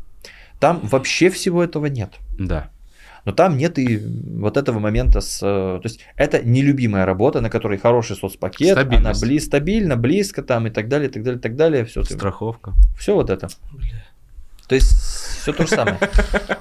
Там 0.61 0.81
вообще 0.83 1.31
всего 1.31 1.65
этого 1.65 1.87
нет. 1.87 2.13
Да. 2.39 2.71
Но 3.27 3.33
там 3.33 3.59
нет 3.59 3.79
и 3.79 3.99
вот 4.39 4.57
этого 4.57 4.79
момента 4.79 5.21
с... 5.21 5.41
э, 5.43 5.81
То 5.83 5.83
есть 5.85 6.01
это 6.17 6.43
нелюбимая 6.43 7.05
работа, 7.05 7.41
на 7.41 7.51
которой 7.51 7.79
хороший 7.79 8.17
соцпакет, 8.17 8.77
она 8.77 8.83
Стабильность. 8.87 9.23
бли, 9.23 9.41
стабильно, 9.41 9.97
близко 9.97 10.43
там 10.43 10.67
и 10.67 10.71
так 10.71 10.89
далее, 10.89 11.09
и 11.09 11.13
так 11.13 11.23
далее, 11.23 11.39
и 11.39 11.43
так 11.43 11.57
далее. 11.57 11.85
Все, 11.85 12.03
Страховка. 12.05 12.73
все 12.99 13.15
вот 13.15 13.29
это. 13.29 13.49
То 14.69 14.75
есть 14.75 14.91
все 15.53 15.65
то 15.65 15.67
же 15.67 15.75
самое. 15.75 15.99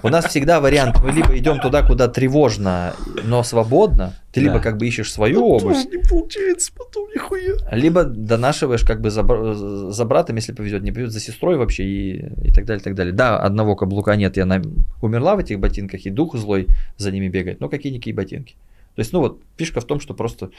У 0.04 0.10
нас 0.10 0.26
всегда 0.26 0.60
вариант, 0.60 0.98
мы 1.04 1.12
либо 1.12 1.38
идем 1.38 1.60
туда, 1.60 1.84
куда 1.84 2.08
тревожно, 2.08 2.94
но 3.24 3.44
свободно, 3.44 4.14
ты 4.32 4.42
либо 4.42 4.60
как 4.60 4.78
бы 4.78 4.88
ищешь 4.88 5.12
свою 5.12 5.46
область, 5.46 5.90
не 5.92 5.98
получается 5.98 6.72
потом 6.78 7.10
нихуя. 7.16 7.56
либо 7.72 8.04
донашиваешь 8.04 8.84
как 8.84 9.02
бы 9.02 9.10
за, 9.10 9.24
бр- 9.24 9.54
за 9.54 10.06
братом, 10.06 10.36
если 10.38 10.54
повезет, 10.54 10.84
не 10.84 10.92
повезет, 10.92 11.12
за 11.14 11.20
сестрой 11.20 11.58
вообще 11.58 11.84
и, 11.84 12.48
и 12.48 12.52
так 12.54 12.66
далее, 12.66 12.82
и 12.82 12.84
так 12.84 12.96
далее. 12.96 13.14
Да, 13.14 13.40
одного 13.40 13.76
каблука 13.76 14.16
нет, 14.16 14.38
я 14.38 14.46
на- 14.46 14.62
умерла 15.02 15.36
в 15.36 15.40
этих 15.40 15.60
ботинках, 15.60 16.06
и 16.06 16.10
дух 16.10 16.36
злой 16.36 16.68
за 16.98 17.12
ними 17.12 17.28
бегает, 17.28 17.60
но 17.60 17.70
какие-никакие 17.70 18.16
ботинки. 18.16 18.56
То 18.96 19.02
есть, 19.02 19.14
ну 19.14 19.20
вот, 19.20 19.40
фишка 19.58 19.80
в 19.82 19.86
том, 19.86 20.00
что 20.00 20.14
просто 20.14 20.50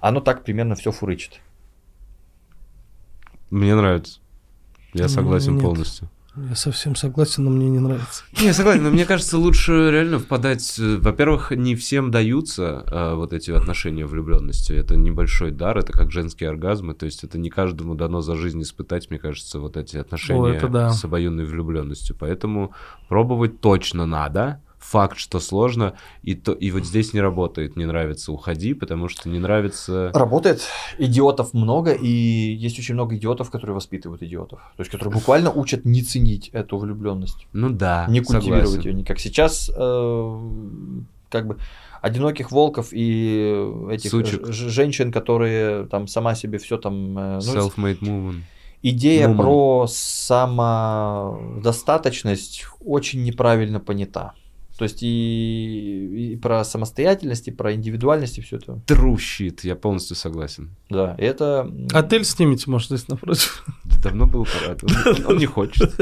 оно 0.00 0.20
так 0.20 0.44
примерно 0.44 0.74
все 0.76 0.92
фурычит. 0.92 1.40
Мне 3.50 3.74
нравится. 3.74 4.20
Я 4.94 5.04
Ну, 5.04 5.08
согласен 5.08 5.54
нет. 5.54 5.62
полностью. 5.62 6.08
Я 6.48 6.54
совсем 6.54 6.94
согласен, 6.96 7.44
но 7.44 7.50
мне 7.50 7.68
не 7.68 7.78
нравится. 7.78 8.24
Не, 8.40 8.52
согласен, 8.52 8.82
но 8.82 8.90
мне 8.90 9.04
кажется, 9.04 9.38
лучше 9.38 9.90
реально 9.90 10.18
впадать... 10.18 10.78
Во-первых, 10.78 11.50
не 11.50 11.74
всем 11.74 12.10
даются 12.10 12.84
э, 12.86 13.14
вот 13.14 13.32
эти 13.32 13.50
отношения 13.50 14.06
влюбленности. 14.06 14.72
Это 14.72 14.96
небольшой 14.96 15.50
дар, 15.50 15.78
это 15.78 15.92
как 15.92 16.10
женские 16.10 16.50
оргазмы. 16.50 16.94
То 16.94 17.06
есть 17.06 17.24
это 17.24 17.38
не 17.38 17.50
каждому 17.50 17.94
дано 17.94 18.20
за 18.20 18.36
жизнь 18.36 18.62
испытать, 18.62 19.10
мне 19.10 19.18
кажется, 19.18 19.58
вот 19.58 19.76
эти 19.76 19.96
отношения 19.96 20.54
это 20.54 20.68
да. 20.68 20.90
с 20.90 21.04
обоюдной 21.04 21.44
влюбленностью. 21.44 22.16
Поэтому 22.18 22.72
пробовать 23.08 23.60
точно 23.60 24.06
надо. 24.06 24.62
Факт, 24.80 25.18
что 25.18 25.40
сложно, 25.40 25.94
и, 26.22 26.34
то, 26.34 26.52
и 26.52 26.70
вот 26.70 26.86
здесь 26.86 27.12
не 27.12 27.20
работает, 27.20 27.76
не 27.76 27.84
нравится, 27.84 28.32
уходи, 28.32 28.72
потому 28.74 29.08
что 29.08 29.28
не 29.28 29.38
нравится... 29.38 30.10
Работает, 30.14 30.62
идиотов 30.98 31.52
много, 31.54 31.92
и 31.92 32.08
есть 32.08 32.78
очень 32.78 32.94
много 32.94 33.16
идиотов, 33.16 33.50
которые 33.50 33.74
воспитывают 33.74 34.22
идиотов. 34.22 34.60
То 34.76 34.80
есть, 34.80 34.90
которые 34.90 35.12
буквально 35.12 35.52
учат 35.52 35.84
не 35.84 36.02
ценить 36.02 36.48
эту 36.48 36.78
влюбленность. 36.78 37.46
Ну 37.52 37.68
да, 37.68 38.06
не 38.08 38.20
культивировать 38.20 38.68
согласен. 38.68 38.90
ее 38.90 38.96
никак. 38.96 39.20
Сейчас 39.20 39.70
э, 39.76 40.38
как 41.28 41.46
бы 41.46 41.58
одиноких 42.00 42.50
волков 42.50 42.88
и 42.92 43.54
этих 43.90 44.10
Сучек. 44.10 44.50
женщин, 44.50 45.12
которые 45.12 45.84
там 45.86 46.08
сама 46.08 46.34
себе 46.34 46.56
все 46.58 46.78
там... 46.78 47.18
э, 47.18 47.40
ну, 47.44 47.54
Self-made 47.54 48.00
movement. 48.00 48.40
идея 48.82 49.28
Woman. 49.28 49.36
про 49.36 49.86
самодостаточность 49.88 52.64
очень 52.80 53.22
неправильно 53.24 53.78
понята. 53.78 54.32
То 54.80 54.84
есть 54.84 55.02
и, 55.02 56.32
и 56.32 56.36
про 56.36 56.64
самостоятельность, 56.64 57.48
и 57.48 57.50
про 57.50 57.74
индивидуальность, 57.74 58.38
и 58.38 58.40
все 58.40 58.56
это. 58.56 58.80
Shit, 58.88 59.60
я 59.64 59.76
полностью 59.76 60.16
согласен. 60.16 60.70
Да, 60.88 61.14
это... 61.18 61.70
Отель 61.92 62.24
снимите, 62.24 62.70
может, 62.70 62.88
здесь 62.88 63.06
напротив. 63.08 63.62
Давно 64.02 64.24
был 64.24 64.46
пора. 64.46 64.78
Он, 64.82 65.26
он 65.32 65.36
не 65.36 65.44
хочет. 65.44 65.92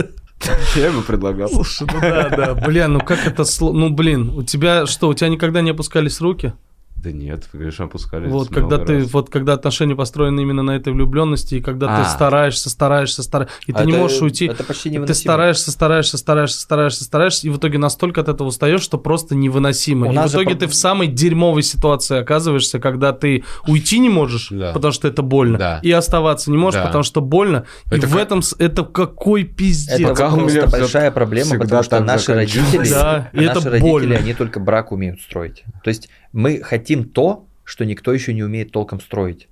Я 0.76 0.86
ему 0.86 1.02
предлагал. 1.02 1.48
Слушай, 1.48 1.88
ну 1.92 2.00
да, 2.00 2.28
да. 2.28 2.54
Бля, 2.54 2.86
ну 2.86 3.00
как 3.00 3.26
это... 3.26 3.42
сло- 3.42 3.72
Ну, 3.72 3.90
блин, 3.90 4.30
у 4.30 4.44
тебя 4.44 4.86
что, 4.86 5.08
у 5.08 5.14
тебя 5.14 5.28
никогда 5.28 5.60
не 5.60 5.70
опускались 5.70 6.20
руки? 6.20 6.52
Да 7.00 7.12
нет, 7.12 7.48
конечно, 7.52 7.84
опускались. 7.84 8.28
Вот 8.28 8.48
когда 8.48 8.76
ты, 8.78 9.00
раз. 9.02 9.12
вот 9.12 9.30
когда 9.30 9.52
отношения 9.52 9.94
построены 9.94 10.40
именно 10.40 10.62
на 10.64 10.72
этой 10.72 10.92
влюбленности, 10.92 11.54
и 11.54 11.60
когда 11.60 11.86
А. 11.88 12.02
ты 12.02 12.10
стараешься, 12.10 12.68
стараешься, 12.70 13.22
стараешься, 13.22 13.56
и 13.68 13.72
ты 13.72 13.78
А 13.78 13.84
не 13.84 13.92
это- 13.92 14.00
можешь 14.02 14.20
уйти. 14.20 14.46
Это 14.46 14.64
почти 14.64 14.90
Ты 14.98 15.14
стараешься, 15.14 15.70
стараешься, 15.70 16.18
стараешься, 16.18 16.58
стараешься, 16.60 17.04
стараешься, 17.04 17.46
и 17.46 17.50
в 17.50 17.58
итоге 17.58 17.78
настолько 17.78 18.20
от 18.22 18.28
этого 18.28 18.48
устаешь, 18.48 18.80
что 18.82 18.98
просто 18.98 19.36
невыносимо. 19.36 20.08
У 20.08 20.12
и 20.12 20.16
в 20.18 20.22
же 20.22 20.28
итоге 20.28 20.50
про- 20.50 20.58
ты 20.58 20.66
в 20.66 20.74
самой 20.74 21.06
дерьмовой 21.06 21.62
ситуации 21.62 22.18
оказываешься, 22.18 22.80
когда 22.80 23.12
ты 23.12 23.44
уйти 23.68 24.00
не 24.00 24.08
можешь, 24.08 24.48
Да. 24.50 24.72
потому 24.72 24.92
что 24.92 25.06
это 25.06 25.22
больно, 25.22 25.56
Да. 25.56 25.80
и 25.84 25.92
оставаться 25.92 26.50
не 26.50 26.56
можешь, 26.56 26.80
Да. 26.80 26.86
потому 26.86 27.04
что 27.04 27.20
больно. 27.20 27.64
и 27.92 27.94
Это 27.94 28.06
в 28.08 28.12
как- 28.14 28.22
этом 28.22 28.42
с- 28.42 28.56
это 28.58 28.82
какой 28.84 29.44
пиздец. 29.44 30.00
Это 30.00 30.08
Пока 30.08 30.32
у 30.34 30.38
просто 30.38 30.66
большая 30.68 31.10
проблема, 31.12 31.58
потому 31.60 31.82
что 31.84 32.00
наши 32.00 32.34
родители, 32.34 32.88
Да, 32.90 33.30
и 33.32 33.36
наши 33.46 33.50
это 33.60 33.70
родители, 33.70 33.88
больно. 33.90 34.16
они 34.16 34.34
только 34.34 34.58
брак 34.58 34.90
умеют 34.90 35.20
строить. 35.20 35.62
То 35.84 35.88
есть 35.88 36.08
мы 36.32 36.60
хотим 36.62 37.08
то, 37.08 37.46
что 37.64 37.84
никто 37.84 38.12
еще 38.12 38.32
не 38.34 38.42
умеет 38.42 38.72
толком 38.72 39.00
строить. 39.00 39.48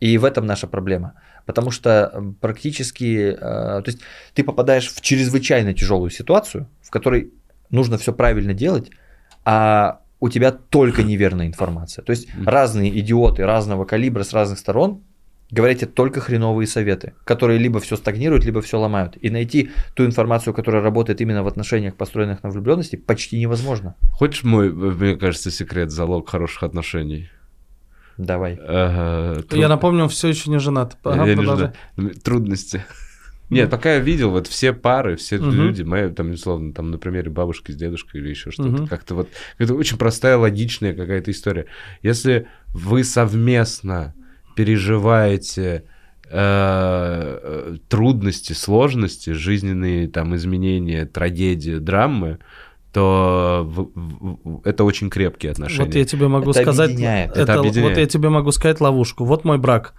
И 0.00 0.16
в 0.18 0.24
этом 0.24 0.46
наша 0.46 0.66
проблема. 0.66 1.14
Потому 1.44 1.70
что 1.70 2.10
м, 2.14 2.34
практически, 2.34 3.32
э, 3.32 3.36
то 3.36 3.84
есть 3.86 4.00
ты 4.34 4.44
попадаешь 4.44 4.88
в 4.92 5.00
чрезвычайно 5.00 5.74
тяжелую 5.74 6.10
ситуацию, 6.10 6.68
в 6.82 6.90
которой 6.90 7.32
нужно 7.70 7.98
все 7.98 8.12
правильно 8.12 8.54
делать, 8.54 8.90
а 9.44 10.00
у 10.20 10.28
тебя 10.28 10.52
только 10.52 11.02
неверная 11.02 11.46
информация. 11.46 12.02
То 12.02 12.10
есть 12.10 12.28
разные 12.44 12.96
идиоты 13.00 13.44
разного 13.44 13.84
калибра 13.84 14.24
с 14.24 14.32
разных 14.32 14.58
сторон 14.58 15.02
говорят 15.50 15.78
тебе 15.78 15.90
только 15.90 16.20
хреновые 16.20 16.66
советы, 16.66 17.14
которые 17.24 17.58
либо 17.58 17.80
все 17.80 17.96
стагнируют, 17.96 18.44
либо 18.44 18.60
все 18.60 18.78
ломают. 18.78 19.16
И 19.20 19.30
найти 19.30 19.70
ту 19.94 20.04
информацию, 20.04 20.54
которая 20.54 20.82
работает 20.82 21.20
именно 21.20 21.42
в 21.42 21.46
отношениях, 21.48 21.96
построенных 21.96 22.42
на 22.42 22.50
влюбленности, 22.50 22.96
почти 22.96 23.38
невозможно. 23.38 23.94
Хочешь 24.12 24.44
мой, 24.44 24.72
мне 24.72 25.16
кажется, 25.16 25.50
секрет, 25.50 25.90
залог 25.90 26.28
хороших 26.28 26.62
отношений? 26.62 27.30
Давай. 28.16 28.56
Я 28.56 29.42
труд- 29.48 29.68
напомню, 29.68 30.04
он 30.04 30.08
все 30.08 30.28
еще 30.28 30.50
не 30.50 30.58
женат. 30.58 30.98
Ага, 31.04 31.24
Я 31.24 31.34
не 31.36 31.44
знаю. 31.46 31.72
Трудности. 32.22 32.84
Нет, 33.50 33.70
пока 33.70 33.94
я 33.94 34.00
видел, 34.00 34.30
вот 34.30 34.46
все 34.46 34.74
пары, 34.74 35.16
все 35.16 35.38
Мгм. 35.38 35.50
люди, 35.50 35.82
мои, 35.82 36.10
там, 36.10 36.32
условно, 36.32 36.74
там, 36.74 36.90
на 36.90 36.98
примере 36.98 37.30
бабушки 37.30 37.72
с 37.72 37.76
дедушкой 37.76 38.20
или 38.20 38.28
еще 38.28 38.50
что-то, 38.50 38.68
Мгм. 38.68 38.86
как-то 38.88 39.14
вот, 39.14 39.28
это 39.56 39.74
очень 39.74 39.96
простая, 39.96 40.36
логичная 40.36 40.92
какая-то 40.92 41.30
история. 41.30 41.64
Если 42.02 42.46
вы 42.74 43.04
совместно 43.04 44.14
переживаете 44.58 45.84
э, 46.30 46.32
э, 46.32 47.76
трудности, 47.88 48.52
сложности, 48.54 49.30
жизненные 49.30 50.08
там 50.08 50.34
изменения, 50.34 51.06
трагедии, 51.06 51.78
драмы, 51.78 52.38
то 52.92 53.62
в- 53.64 53.90
в- 53.94 54.38
в- 54.44 54.60
это 54.64 54.84
очень 54.84 55.10
крепкие 55.10 55.52
отношения. 55.52 55.84
Вот 55.86 55.94
я 55.94 56.04
тебе 56.04 56.26
могу 56.28 56.50
Это 56.50 56.62
сказать, 56.62 56.90
объединяет. 56.90 57.30
Это 57.30 57.40
это- 57.42 57.54
объединяет. 57.60 57.90
вот 57.96 58.00
я 58.00 58.06
тебе 58.06 58.28
могу 58.30 58.50
сказать 58.52 58.80
ловушку. 58.80 59.24
Вот 59.24 59.44
мой 59.44 59.58
брак. 59.58 59.94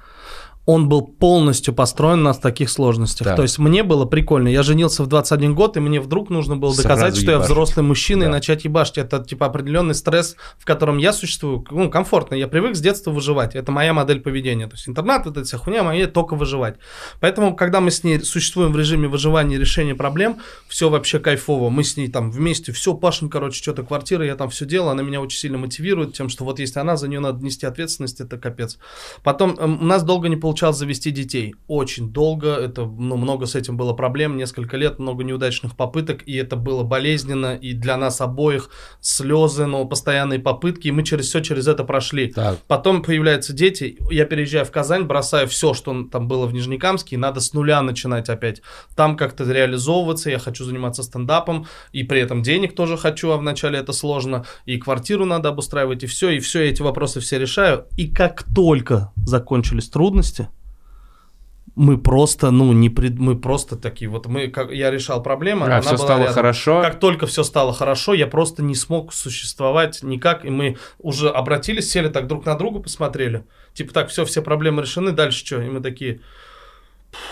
Он 0.66 0.88
был 0.88 1.02
полностью 1.02 1.74
построен 1.74 2.22
на 2.22 2.34
таких 2.34 2.70
сложностях. 2.70 3.26
Так. 3.26 3.36
То 3.38 3.42
есть 3.42 3.58
мне 3.58 3.82
было 3.82 4.06
прикольно. 4.06 4.48
Я 4.50 4.62
женился 4.62 5.04
в 5.04 5.08
21 5.08 5.56
год, 5.56 5.78
и 5.78 5.80
мне 5.80 6.00
вдруг 6.00 6.30
нужно 6.30 6.58
было 6.58 6.76
доказать, 6.76 7.14
Сразу 7.16 7.22
что 7.22 7.32
я 7.32 7.40
взрослый 7.40 7.84
мужчина 7.84 8.24
и 8.24 8.26
Да. 8.28 8.32
начать 8.34 8.66
ебашить. 8.66 9.00
Это 9.00 9.24
типа 9.24 9.48
определенный 9.48 9.96
стресс, 9.96 10.36
в 10.60 10.66
котором 10.66 10.98
я 11.00 11.12
существую. 11.12 11.66
Ну, 11.72 11.90
комфортно. 11.90 12.36
Я 12.36 12.48
привык 12.48 12.76
с 12.76 12.82
детства 12.82 13.10
выживать. 13.10 13.56
Это 13.56 13.72
моя 13.72 13.94
модель 13.94 14.22
поведения. 14.22 14.68
То 14.68 14.76
есть 14.76 14.88
интернат, 14.88 15.26
эта 15.26 15.44
вся 15.44 15.58
хуйня, 15.58 15.84
моя 15.84 16.06
только 16.08 16.36
выживать. 16.36 16.76
Поэтому, 17.20 17.56
когда 17.56 17.80
мы 17.80 17.90
с 17.90 18.04
ней 18.04 18.20
существуем 18.20 18.72
в 18.72 18.78
режиме 18.78 19.08
выживания 19.08 19.56
и 19.56 19.60
решения 19.60 19.96
проблем, 19.96 20.38
все 20.68 20.90
вообще 20.90 21.18
кайфово. 21.20 21.70
Мы 21.70 21.84
с 21.84 21.98
ней 21.98 22.10
там 22.10 22.30
вместе 22.32 22.72
все 22.74 22.94
пашем, 22.94 23.30
короче, 23.30 23.58
что-то 23.62 23.82
квартира, 23.84 24.24
я 24.24 24.36
там 24.36 24.50
все 24.52 24.66
делаю. 24.66 24.92
Она 24.92 25.02
меня 25.02 25.20
очень 25.20 25.40
сильно 25.40 25.58
мотивирует 25.58 26.14
тем, 26.14 26.30
что 26.30 26.46
вот 26.46 26.60
если 26.60 26.80
она, 26.80 26.96
за 26.96 27.08
нее 27.08 27.20
надо 27.20 27.44
нести 27.44 27.66
ответственность, 27.66 28.22
это 28.22 28.38
капец. 28.38 28.78
Потом 29.24 29.56
эм, 29.58 29.82
у 29.82 29.86
нас 29.86 30.04
долго 30.04 30.30
не 30.30 30.36
получалось 30.50 30.78
завести 30.78 31.12
детей. 31.12 31.54
Очень 31.68 32.12
долго. 32.12 32.56
Это, 32.56 32.82
ну, 32.82 33.18
много 33.18 33.46
с 33.46 33.54
этим 33.54 33.78
было 33.78 33.94
проблем. 33.94 34.36
Несколько 34.36 34.78
лет, 34.78 34.98
много 34.98 35.24
неудачных 35.24 35.76
попыток. 35.76 36.24
И 36.26 36.36
это 36.36 36.56
было 36.56 36.82
болезненно. 36.84 37.56
И 37.56 37.74
для 37.74 37.98
нас 37.98 38.20
обоих 38.20 38.72
слезы, 39.00 39.68
но 39.68 39.86
постоянные 39.86 40.40
попытки. 40.40 40.88
И 40.88 40.92
мы 40.92 41.04
через 41.04 41.28
все 41.28 41.42
через 41.42 41.68
это 41.68 41.84
прошли. 41.84 42.32
Так, 42.32 42.58
Потом 42.68 43.04
появляются 43.04 43.54
дети, 43.54 43.98
я 44.10 44.26
переезжаю 44.26 44.66
в 44.66 44.72
Казань, 44.72 45.04
бросаю 45.04 45.48
все, 45.48 45.74
что 45.74 46.04
там 46.12 46.28
было 46.28 46.48
в 46.48 46.54
Нижнекамске, 46.54 47.16
и 47.16 47.20
надо 47.20 47.40
с 47.40 47.54
нуля 47.54 47.82
начинать 47.82 48.30
опять. 48.30 48.62
Там 48.96 49.18
как-то 49.18 49.44
реализовываться, 49.44 50.30
я 50.30 50.40
хочу 50.40 50.66
заниматься 50.66 51.04
стендапом, 51.04 51.68
и 51.92 52.04
при 52.04 52.22
этом 52.22 52.42
денег 52.42 52.76
тоже 52.76 52.98
хочу, 52.98 53.32
а 53.32 53.38
вначале 53.38 53.80
это 53.80 53.94
сложно, 53.94 54.46
и 54.66 54.78
квартиру 54.78 55.26
надо 55.26 55.50
обустраивать, 55.50 56.04
и 56.04 56.08
все, 56.08 56.30
и 56.30 56.40
все 56.40 56.64
эти 56.70 56.82
вопросы 56.82 57.20
все 57.20 57.38
решаю. 57.38 57.86
И 57.98 58.08
как 58.08 58.44
только 58.56 59.12
закончились 59.26 59.90
трудности, 59.90 60.49
мы 61.80 61.98
просто, 61.98 62.52
ну, 62.52 62.74
не 62.74 62.90
пред... 62.90 63.20
мы 63.20 63.40
просто 63.40 63.78
такие, 63.78 64.10
вот 64.10 64.28
мы, 64.28 64.50
как 64.50 64.70
я 64.70 64.92
решал 64.92 65.24
проблему, 65.24 65.64
а, 65.64 65.68
она 65.68 65.82
все 65.82 65.92
была 65.92 66.04
стало 66.04 66.20
рядом. 66.20 66.34
хорошо. 66.34 66.82
Как 66.82 67.00
только 67.00 67.26
все 67.26 67.44
стало 67.44 67.72
хорошо, 67.72 68.14
я 68.14 68.28
просто 68.28 68.62
не 68.62 68.76
смог 68.76 69.14
существовать 69.14 70.04
никак, 70.04 70.44
и 70.44 70.50
мы 70.50 70.76
уже 70.98 71.30
обратились, 71.30 71.90
сели 71.90 72.10
так 72.10 72.28
друг 72.28 72.46
на 72.46 72.56
друга, 72.56 72.82
посмотрели. 72.82 73.46
Типа 73.74 73.94
так, 73.94 74.10
все, 74.10 74.26
все 74.26 74.42
проблемы 74.42 74.82
решены, 74.82 75.14
дальше 75.14 75.46
что? 75.46 75.62
И 75.62 75.70
мы 75.70 75.80
такие, 75.80 76.16
«Пф, 76.16 76.24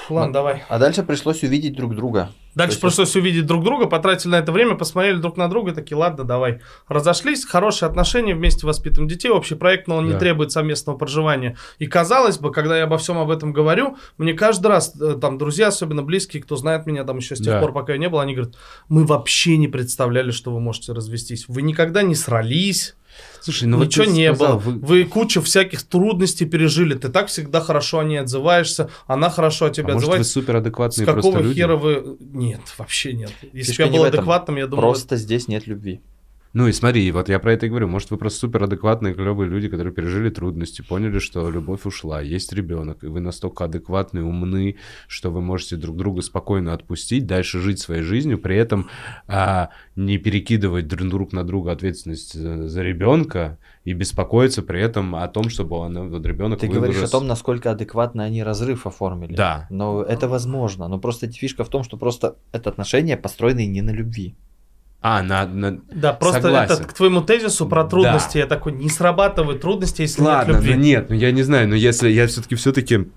ладно, 0.10 0.34
давай. 0.34 0.64
А 0.70 0.80
дальше 0.80 1.04
пришлось 1.04 1.44
увидеть 1.44 1.76
друг 1.76 1.96
друга. 1.96 2.32
Дальше 2.56 2.80
То 2.80 2.88
есть 2.88 2.98
пришлось 2.98 3.16
увидеть 3.16 3.46
друг 3.46 3.64
друга, 3.64 3.86
потратили 3.86 4.32
на 4.32 4.38
это 4.38 4.52
время, 4.52 4.74
посмотрели 4.74 5.18
друг 5.18 5.38
на 5.38 5.48
друга, 5.48 5.74
такие, 5.74 5.96
ладно, 5.96 6.24
давай. 6.24 6.62
Разошлись, 6.88 7.46
хорошие 7.46 7.88
отношения, 7.88 8.34
вместе 8.34 8.66
воспитываем 8.66 9.08
детей, 9.08 9.30
общий 9.30 9.54
проект, 9.54 9.88
но 9.88 9.98
он 9.98 10.08
Да. 10.08 10.14
не 10.14 10.20
требует 10.20 10.52
совместного 10.52 10.98
проживания. 10.98 11.56
И 11.78 11.86
казалось 11.86 12.40
бы, 12.40 12.52
когда 12.52 12.76
я 12.76 12.86
обо 12.86 12.98
всем 12.98 13.20
об 13.20 13.30
этом 13.30 13.54
говорю, 13.54 13.98
мне 14.18 14.34
каждый 14.34 14.68
раз, 14.68 15.00
э, 15.00 15.18
там, 15.22 15.38
друзья, 15.38 15.68
особенно 15.68 16.02
близкие, 16.02 16.42
кто 16.42 16.56
знает 16.56 16.88
меня 16.88 17.04
там 17.04 17.18
еще 17.18 17.36
с 17.36 17.40
тех 17.40 17.54
Да. 17.54 17.60
пор, 17.62 17.74
пока 17.74 17.94
я 17.94 18.00
не 18.00 18.10
был, 18.10 18.20
они 18.20 18.34
говорят, 18.34 18.56
мы 18.90 19.06
вообще 19.06 19.58
не 19.58 19.68
представляли, 19.68 20.32
что 20.32 20.52
вы 20.52 20.60
можете 20.60 20.94
развестись. 20.94 21.46
Вы 21.48 21.62
никогда 21.62 22.02
не 22.02 22.16
срались, 22.16 22.96
Слушай, 23.42 23.66
ну 23.66 23.78
вот 23.78 23.88
ничего 23.88 24.06
ты 24.06 24.12
не 24.12 24.34
сказал, 24.34 24.60
было. 24.60 24.72
вы- 24.72 24.80
Вы... 24.80 25.06
кучу 25.06 25.42
всяких 25.42 25.84
трудностей 25.84 26.46
пережили. 26.46 26.96
Ты 26.96 27.10
так 27.10 27.28
всегда 27.28 27.62
хорошо 27.62 28.00
о 28.00 28.04
ней 28.04 28.18
отзываешься. 28.18 28.90
Она 29.06 29.30
хорошо 29.30 29.68
о 29.68 29.70
тебе 29.70 29.92
а 29.92 29.94
может, 29.94 30.08
вы 30.08 30.16
отзывается. 30.16 30.30
С 30.30 30.34
суперадекватные 30.34 31.06
какого 31.06 31.22
просто 31.22 31.40
люди? 31.40 31.62
хера 31.62 31.76
вы... 31.76 32.18
Нет, 32.20 32.62
вообще 32.78 33.14
нет. 33.14 33.32
Если 33.54 33.84
бы 33.84 33.90
я 33.90 33.98
был 33.98 34.06
адекватным, 34.06 34.58
я 34.58 34.68
думаю... 34.68 34.82
Просто 34.82 35.16
здесь 35.16 35.48
нет 35.48 35.66
любви. 35.68 36.02
Ну 36.58 36.68
и 36.68 36.72
смотри, 36.72 37.12
вот 37.12 37.30
я 37.30 37.38
про 37.38 37.54
это 37.54 37.68
и 37.68 37.70
говорю. 37.70 37.88
Может, 37.88 38.10
вы 38.10 38.18
просто 38.18 38.40
суперадекватные, 38.40 39.14
клевые 39.14 39.48
люди, 39.48 39.70
которые 39.70 39.94
пережили 39.94 40.32
трудности, 40.32 40.82
поняли, 40.82 41.20
что 41.20 41.48
любовь 41.52 41.86
ушла, 41.86 42.20
есть 42.20 42.52
ребенок, 42.52 43.04
и 43.04 43.08
вы 43.08 43.20
настолько 43.20 43.66
адекватны, 43.66 44.24
умны, 44.24 44.78
что 45.08 45.30
вы 45.30 45.42
можете 45.42 45.76
друг 45.76 45.98
друга 45.98 46.24
спокойно 46.24 46.74
отпустить, 46.74 47.28
дальше 47.28 47.60
жить 47.60 47.78
своей 47.78 48.02
жизнью, 48.02 48.40
при 48.40 48.56
этом 48.58 48.90
а, 49.28 49.70
не 49.96 50.18
перекидывать 50.18 50.88
друг 50.88 51.32
на 51.32 51.44
друга 51.44 51.74
ответственность 51.74 52.34
за, 52.34 52.68
за 52.68 52.82
ребенка 52.82 53.60
и 53.84 53.94
беспокоиться 53.94 54.64
при 54.64 54.82
этом 54.82 55.16
о 55.16 55.28
том, 55.28 55.50
чтобы 55.50 55.78
он, 55.78 56.10
вот 56.10 56.26
ребенок 56.26 56.60
Ты 56.60 56.70
говоришь 56.70 56.96
о 56.96 57.00
вырос. 57.02 57.12
том, 57.12 57.28
насколько 57.28 57.70
адекватно 57.70 58.24
они 58.24 58.42
разрыв 58.42 58.88
оформили. 58.88 59.36
Да. 59.36 59.68
Но 59.70 60.02
это 60.02 60.28
возможно. 60.28 60.88
Но 60.88 60.98
просто 60.98 61.32
фишка 61.32 61.64
в 61.64 61.70
том, 61.70 61.84
что 61.84 61.98
просто 61.98 62.36
это 62.52 62.72
отношения 62.72 63.16
построены 63.16 63.68
не 63.68 63.84
на 63.84 63.92
любви. 63.92 64.36
А, 65.02 65.22
на, 65.22 65.46
на- 65.46 65.80
Да, 65.94 66.14
просто 66.14 66.42
Согласен. 66.42 66.74
это 66.76 66.84
к 66.86 66.94
твоему 66.94 67.22
тезису 67.22 67.68
про 67.68 67.84
Да. 67.84 67.90
трудности. 67.90 68.38
Я 68.40 68.48
такой, 68.48 68.74
не 68.74 68.90
срабатывают 68.90 69.62
трудности, 69.62 70.02
если 70.02 70.22
Ладно, 70.22 70.54
нет 70.54 70.62
любви. 70.62 70.74
ну 70.76 70.82
нет, 70.82 71.10
ну 71.10 71.16
я 71.16 71.32
не 71.32 71.44
знаю, 71.44 71.68
но 71.70 71.76
если 71.76 72.10
я 72.10 72.26
все-таки 72.28 72.56
все-таки 72.56 73.08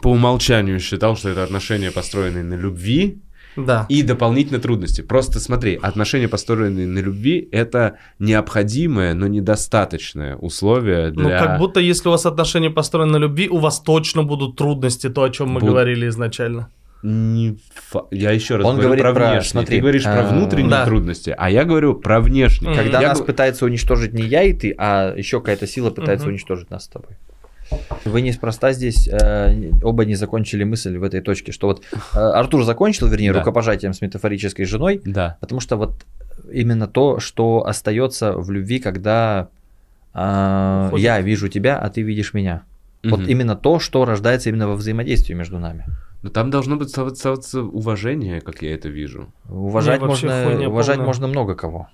по 0.00 0.08
умолчанию 0.08 0.78
считал, 0.80 1.16
что 1.16 1.28
это 1.30 1.42
отношения, 1.42 1.90
построенные 1.90 2.44
на 2.44 2.54
любви, 2.54 3.18
Да. 3.56 3.84
и 3.88 4.02
дополнительно 4.02 4.60
трудности. 4.60 5.00
Просто 5.02 5.40
смотри, 5.40 5.74
отношения, 5.82 6.28
построенные 6.28 6.86
на 6.86 7.00
любви, 7.00 7.48
это 7.50 7.96
необходимое, 8.20 9.14
но 9.14 9.26
недостаточное 9.26 10.36
условие 10.36 11.10
для... 11.10 11.22
Ну, 11.22 11.28
как 11.30 11.58
будто 11.58 11.80
если 11.80 12.08
у 12.08 12.12
вас 12.12 12.26
отношения 12.26 12.70
построены 12.70 13.12
на 13.12 13.16
любви, 13.16 13.48
у 13.48 13.58
вас 13.58 13.80
точно 13.80 14.22
будут 14.22 14.56
трудности, 14.56 15.08
то, 15.08 15.24
о 15.24 15.30
чем 15.30 15.48
мы 15.48 15.60
Буд- 15.60 15.70
говорили 15.70 16.06
изначально. 16.08 16.68
Не 17.02 17.56
фа- 17.74 18.06
Я 18.10 18.32
еще 18.32 18.56
раз 18.56 18.66
Он 18.66 18.72
говорю 18.74 18.88
говорит 18.88 19.02
про 19.04 19.14
про- 19.14 19.30
внешние. 19.32 19.50
смотри, 19.50 19.76
Ты 19.76 19.80
говоришь 19.82 20.02
про 20.02 20.20
а, 20.20 20.26
внутренние 20.26 20.70
Да. 20.70 20.84
трудности, 20.84 21.34
а 21.36 21.48
я 21.48 21.64
говорю 21.64 21.94
про 21.94 22.20
внешние. 22.20 22.74
Когда 22.74 23.00
Я 23.00 23.08
нас 23.08 23.18
гов- 23.18 23.26
пытается 23.26 23.64
уничтожить 23.66 24.12
не 24.14 24.24
я 24.24 24.42
и 24.42 24.52
ты, 24.52 24.74
а 24.78 25.14
еще 25.16 25.38
какая-то 25.40 25.66
сила 25.68 25.90
пытается 25.90 26.26
уничтожить 26.26 26.70
нас 26.70 26.84
с 26.84 26.88
тобой. 26.88 27.10
Вы 28.04 28.22
неспроста 28.22 28.72
здесь 28.72 29.06
э, 29.08 29.70
оба 29.82 30.04
не 30.06 30.14
закончили 30.16 30.64
мысль 30.64 30.96
в 30.96 31.02
этой 31.04 31.20
точке, 31.20 31.52
что 31.52 31.66
вот 31.68 31.82
э, 32.14 32.18
Артур 32.18 32.64
закончил, 32.64 33.06
вернее, 33.08 33.32
Да. 33.32 33.40
рукопожатием 33.40 33.92
с 33.92 34.00
метафорической 34.00 34.64
женой, 34.64 35.00
Да. 35.04 35.36
потому 35.40 35.60
что 35.60 35.76
вот 35.76 36.04
именно 36.50 36.86
то, 36.88 37.20
что 37.20 37.64
остается 37.66 38.32
в 38.32 38.50
любви, 38.50 38.78
когда 38.80 39.48
э, 40.14 40.90
я 40.96 41.20
вижу 41.20 41.48
тебя, 41.48 41.78
а 41.78 41.90
ты 41.90 42.02
видишь 42.02 42.32
меня. 42.34 42.62
Вот 43.04 43.20
Мгм. 43.20 43.28
именно 43.28 43.54
то, 43.54 43.78
что 43.78 44.04
рождается 44.04 44.48
именно 44.48 44.66
во 44.66 44.74
взаимодействии 44.74 45.34
между 45.34 45.58
нами. 45.58 45.84
Но 46.22 46.30
там 46.30 46.50
должно 46.50 46.76
быть 46.76 46.90
со- 46.90 47.62
уважение, 47.62 48.40
как 48.40 48.62
я 48.62 48.74
это 48.74 48.88
вижу. 48.88 49.32
Уважать 49.48 50.00
Не, 50.00 50.06
вообще 50.08 50.26
можно, 50.26 50.68
уважать 50.68 50.96
полная. 50.96 51.06
можно 51.06 51.28
много 51.28 51.54
кого. 51.54 51.88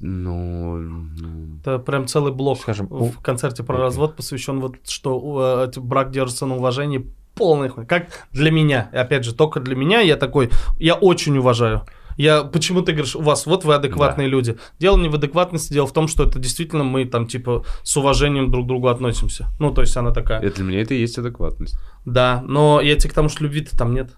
Ну, 0.00 0.76
ну, 0.76 1.56
Это 1.60 1.78
прям 1.78 2.06
целый 2.06 2.32
блок 2.32 2.58
Скажем, 2.60 2.86
в 2.88 3.02
у- 3.02 3.12
концерте 3.22 3.62
про 3.62 3.74
Окей. 3.76 3.84
развод 3.84 4.16
посвящен 4.16 4.60
вот, 4.60 4.76
что 4.86 5.68
э, 5.74 5.80
брак 5.80 6.10
держится 6.10 6.44
на 6.46 6.56
уважении 6.56 7.10
полный 7.34 7.68
хуй. 7.70 7.86
Как 7.86 8.08
для 8.32 8.50
меня, 8.50 8.90
и 8.92 8.96
опять 8.96 9.24
же, 9.24 9.34
только 9.34 9.60
для 9.60 9.74
меня 9.74 10.00
я 10.00 10.16
такой, 10.16 10.50
я 10.78 10.94
очень 10.94 11.38
уважаю. 11.38 11.82
Я, 12.16 12.44
почему 12.44 12.82
ты 12.82 12.92
говоришь, 12.92 13.14
у 13.16 13.22
вас, 13.22 13.46
вот 13.46 13.64
вы 13.64 13.74
адекватные 13.74 14.28
люди. 14.28 14.56
Дело 14.78 14.96
не 14.96 15.08
в 15.08 15.14
адекватности, 15.14 15.72
дело 15.72 15.86
в 15.86 15.92
том, 15.92 16.08
что 16.08 16.24
это 16.24 16.38
действительно 16.38 16.84
мы 16.84 17.04
там, 17.04 17.26
типа, 17.26 17.64
с 17.82 17.96
уважением 17.96 18.50
друг 18.50 18.64
к 18.64 18.68
другу 18.68 18.88
относимся. 18.88 19.48
Ну, 19.58 19.70
то 19.72 19.82
есть 19.82 19.96
она 19.96 20.12
такая, 20.12 20.40
это 20.40 20.56
для 20.56 20.64
меня 20.64 20.80
это 20.80 20.94
и 20.94 21.00
есть 21.00 21.18
адекватность. 21.18 21.76
да, 22.04 22.42
но 22.46 22.80
я 22.80 22.96
тебе 22.96 23.10
к 23.10 23.14
тому, 23.14 23.28
что 23.28 23.44
любви-то 23.44 23.76
там 23.76 23.94
нет. 23.94 24.10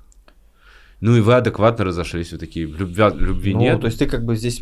Ну 1.01 1.17
и 1.17 1.21
вы 1.21 1.35
адекватно 1.35 1.85
разошлись, 1.85 2.33
вы 2.33 2.39
такие, 2.39 2.67
любви, 2.67 3.05
любви 3.15 3.55
Ну, 3.55 3.61
нет. 3.61 3.81
то 3.81 3.87
есть 3.87 3.99
ты 4.01 4.07
как 4.07 4.25
бы 4.25 4.35
здесь 4.35 4.61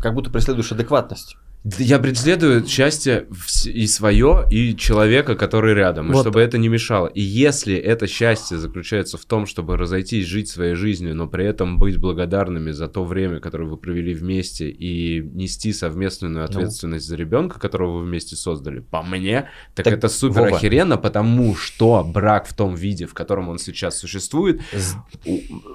как 0.00 0.14
будто 0.14 0.30
преследуешь 0.30 0.72
адекватность. 0.72 1.36
Я 1.78 1.98
преследую 1.98 2.66
счастье 2.66 3.26
и 3.64 3.86
свое, 3.86 4.46
и 4.50 4.76
человека, 4.76 5.34
который 5.34 5.72
рядом, 5.72 6.10
и 6.10 6.12
Вот. 6.12 6.20
чтобы 6.20 6.40
это 6.42 6.58
не 6.58 6.68
мешало. 6.68 7.06
И 7.06 7.22
если 7.22 7.74
это 7.74 8.06
счастье 8.06 8.58
заключается 8.58 9.16
в 9.16 9.24
том, 9.24 9.46
чтобы 9.46 9.78
разойтись, 9.78 10.26
жить 10.26 10.48
своей 10.50 10.74
жизнью, 10.74 11.14
но 11.16 11.26
при 11.26 11.46
этом 11.46 11.78
быть 11.78 11.96
благодарными 11.96 12.70
за 12.70 12.86
то 12.88 13.02
время, 13.04 13.40
которое 13.40 13.64
вы 13.64 13.78
провели 13.78 14.12
вместе, 14.12 14.68
и 14.68 15.22
нести 15.22 15.72
совместную 15.72 16.44
ответственность 16.44 17.06
за 17.06 17.16
ребенка, 17.16 17.58
которого 17.58 18.00
вы 18.00 18.04
вместе 18.04 18.36
создали, 18.36 18.80
по 18.80 19.02
мне, 19.02 19.48
так, 19.74 19.86
Так, 19.86 19.94
это 19.94 20.08
супер 20.10 20.42
Вова. 20.42 20.56
охеренно, 20.58 20.98
потому 20.98 21.56
что 21.56 22.04
брак 22.04 22.46
в 22.46 22.52
том 22.54 22.74
виде, 22.74 23.06
в 23.06 23.14
котором 23.14 23.48
он 23.48 23.58
сейчас 23.58 23.96
существует, 23.98 24.60
З- 24.74 24.96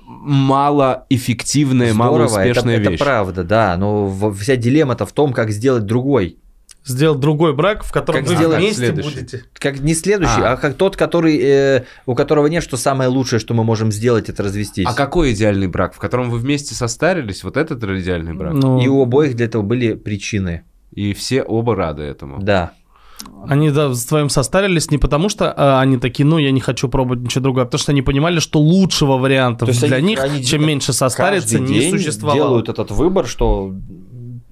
малоэффективная, 0.07 1.93
Здорово, 1.93 2.11
малоуспешная 2.27 2.75
это, 2.75 2.89
вещь. 2.91 2.95
это 2.95 3.03
правда, 3.03 3.43
да, 3.43 3.75
но 3.77 4.31
вся 4.33 4.55
дилемма-то 4.55 5.05
в 5.07 5.13
том, 5.13 5.33
как 5.33 5.49
сделать 5.49 5.78
другой. 5.85 6.37
Сделать 6.85 7.19
другой 7.19 7.53
брак, 7.53 7.83
в 7.83 7.91
котором 7.91 8.21
Как 8.21 8.29
вы 8.29 8.35
сделать 8.35 8.57
вместе 8.57 8.77
следующий? 8.87 9.09
будете. 9.19 9.43
Как 9.53 9.79
не 9.79 9.93
следующий, 9.93 10.41
А. 10.41 10.53
а, 10.53 10.57
как 10.57 10.73
тот, 10.75 10.95
который, 10.95 11.37
э, 11.37 11.83
у 12.05 12.15
которого 12.15 12.47
нет, 12.47 12.63
что 12.63 12.77
самое 12.77 13.09
лучшее, 13.09 13.39
что 13.39 13.53
мы 13.53 13.63
можем 13.63 13.91
сделать, 13.91 14.29
это 14.29 14.41
развестись. 14.43 14.87
А 14.87 14.93
какой 14.93 15.33
идеальный 15.33 15.67
брак? 15.67 15.93
В 15.93 15.97
котором 15.99 16.29
вы 16.29 16.39
вместе 16.39 16.73
состарились? 16.73 17.43
Вот 17.43 17.57
этот 17.57 17.83
идеальный 17.83 18.33
брак? 18.33 18.53
Ну, 18.53 18.79
И 18.81 18.87
у 18.87 19.03
обоих 19.03 19.35
для 19.35 19.45
этого 19.45 19.61
были 19.61 19.93
причины. 19.93 20.63
И 20.91 21.13
все 21.13 21.43
оба 21.43 21.75
рады 21.75 22.03
этому. 22.03 22.41
Да. 22.41 22.71
Они 23.47 23.69
да, 23.69 23.93
с 23.93 24.05
твоим 24.05 24.29
состарились 24.29 24.89
не 24.89 24.97
потому, 24.97 25.27
что 25.27 25.53
а, 25.55 25.81
они 25.81 25.97
такие, 25.97 26.25
ну, 26.25 26.37
я 26.37 26.51
не 26.51 26.61
хочу 26.61 26.87
пробовать 26.87 27.19
ничего 27.21 27.43
другого, 27.43 27.63
а 27.63 27.65
потому 27.65 27.79
что 27.79 27.91
они 27.91 28.01
понимали, 28.01 28.39
что 28.39 28.59
лучшего 28.59 29.17
варианта 29.17 29.65
для 29.65 29.97
они- 29.97 30.07
них, 30.07 30.19
они 30.23 30.43
чем 30.43 30.65
меньше 30.65 30.93
состариться, 30.93 31.59
не 31.59 31.91
существовало. 31.91 32.39
делают 32.39 32.69
этот 32.69 32.91
выбор, 32.91 33.27
что 33.27 33.75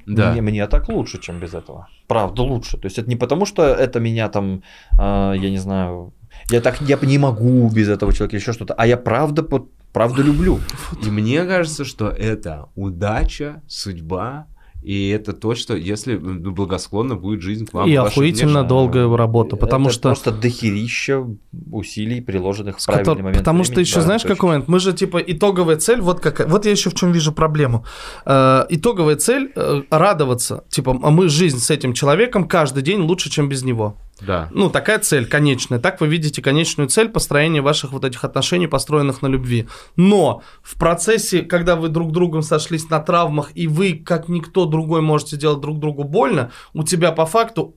Да. 0.08 0.32
мне, 0.32 0.42
мне 0.42 0.68
так 0.68 0.90
лучше, 0.90 1.20
чем 1.20 1.40
без 1.40 1.54
этого. 1.54 1.88
Правда, 2.08 2.42
лучше. 2.42 2.78
То 2.78 2.86
есть 2.86 2.98
это 2.98 3.10
не 3.10 3.18
потому, 3.18 3.46
что 3.46 3.64
это 3.64 4.00
меня 4.00 4.30
там, 4.30 4.64
а, 4.98 5.34
я 5.34 5.50
не 5.50 5.58
знаю, 5.58 6.14
я 6.50 6.62
так 6.62 6.82
я 6.82 6.98
не 7.02 7.18
могу 7.18 7.70
без 7.70 7.90
этого 7.90 8.14
человека 8.14 8.38
еще 8.38 8.54
что-то, 8.54 8.74
а 8.74 8.88
я 8.88 8.98
правда, 8.98 9.44
правда 9.92 10.22
люблю. 10.24 10.60
И 11.06 11.10
мне 11.10 11.44
кажется, 11.44 11.84
что 11.84 12.10
это 12.10 12.70
удача, 12.76 13.62
судьба, 13.68 14.48
и 14.82 15.10
это 15.10 15.34
то, 15.34 15.56
что 15.56 15.76
если 15.76 16.16
ну, 16.16 16.52
благосклонно 16.52 17.16
будет 17.16 17.41
жизнь 17.41 17.66
к 17.66 17.74
вам. 17.74 17.90
И 17.90 17.95
охуительно 17.95 18.64
долгая 18.64 19.08
работа, 19.16 19.56
потому 19.56 19.88
Это 19.88 19.94
что... 19.94 20.10
просто 20.10 20.32
дохерища 20.32 21.26
усилий, 21.72 22.22
приложенных 22.22 22.80
в 22.80 22.86
правильный 22.86 23.14
котор- 23.14 23.24
момент. 23.24 23.38
Потому 23.40 23.64
что 23.64 23.74
времени. 23.74 23.88
еще 23.88 23.95
Да, 23.95 24.02
знаешь 24.02 24.22
точно. 24.22 24.36
какой 24.36 24.49
момент? 24.49 24.68
Мы 24.68 24.80
же 24.80 24.94
типа 24.94 25.18
итоговая 25.18 25.78
цель, 25.78 26.02
вот 26.02 26.20
какая. 26.20 26.48
Вот 26.48 26.66
я 26.66 26.72
еще 26.72 26.90
в 26.90 26.94
чем 26.94 27.12
вижу 27.12 27.34
проблему. 27.34 27.86
Э, 28.26 28.66
итоговая 28.70 29.16
цель 29.16 29.52
э, 29.56 29.82
радоваться. 29.90 30.64
Типа, 30.70 30.98
а 31.02 31.12
мы 31.12 31.30
жизнь 31.30 31.60
с 31.60 31.70
этим 31.70 31.94
человеком 31.94 32.48
каждый 32.48 32.84
день 32.84 33.02
лучше, 33.02 33.30
чем 33.30 33.49
без 33.49 33.64
него. 33.64 33.98
Да. 34.22 34.49
Ну, 34.52 34.69
такая 34.69 34.99
цель 34.99 35.26
конечная. 35.26 35.80
Так 35.80 36.02
вы 36.02 36.07
видите 36.07 36.41
конечную 36.41 36.89
цель 36.89 37.10
построения 37.10 37.61
ваших 37.61 37.91
вот 37.91 38.03
этих 38.03 38.23
отношений, 38.23 38.68
построенных 38.68 39.22
на 39.22 39.27
любви. 39.27 39.68
Но 39.95 40.41
в 40.61 40.77
процессе, 40.77 41.41
когда 41.41 41.76
вы 41.76 41.89
друг 41.89 42.11
другом 42.11 42.41
сошлись 42.41 42.89
на 42.89 42.99
травмах, 42.99 43.52
и 43.56 43.68
вы, 43.68 43.94
как 43.94 44.30
никто 44.30 44.65
другой, 44.65 45.02
можете 45.02 45.38
делать 45.38 45.61
друг 45.61 45.80
другу 45.80 46.03
больно, 46.03 46.52
у 46.73 46.84
тебя 46.84 47.11
по 47.11 47.26
факту 47.26 47.76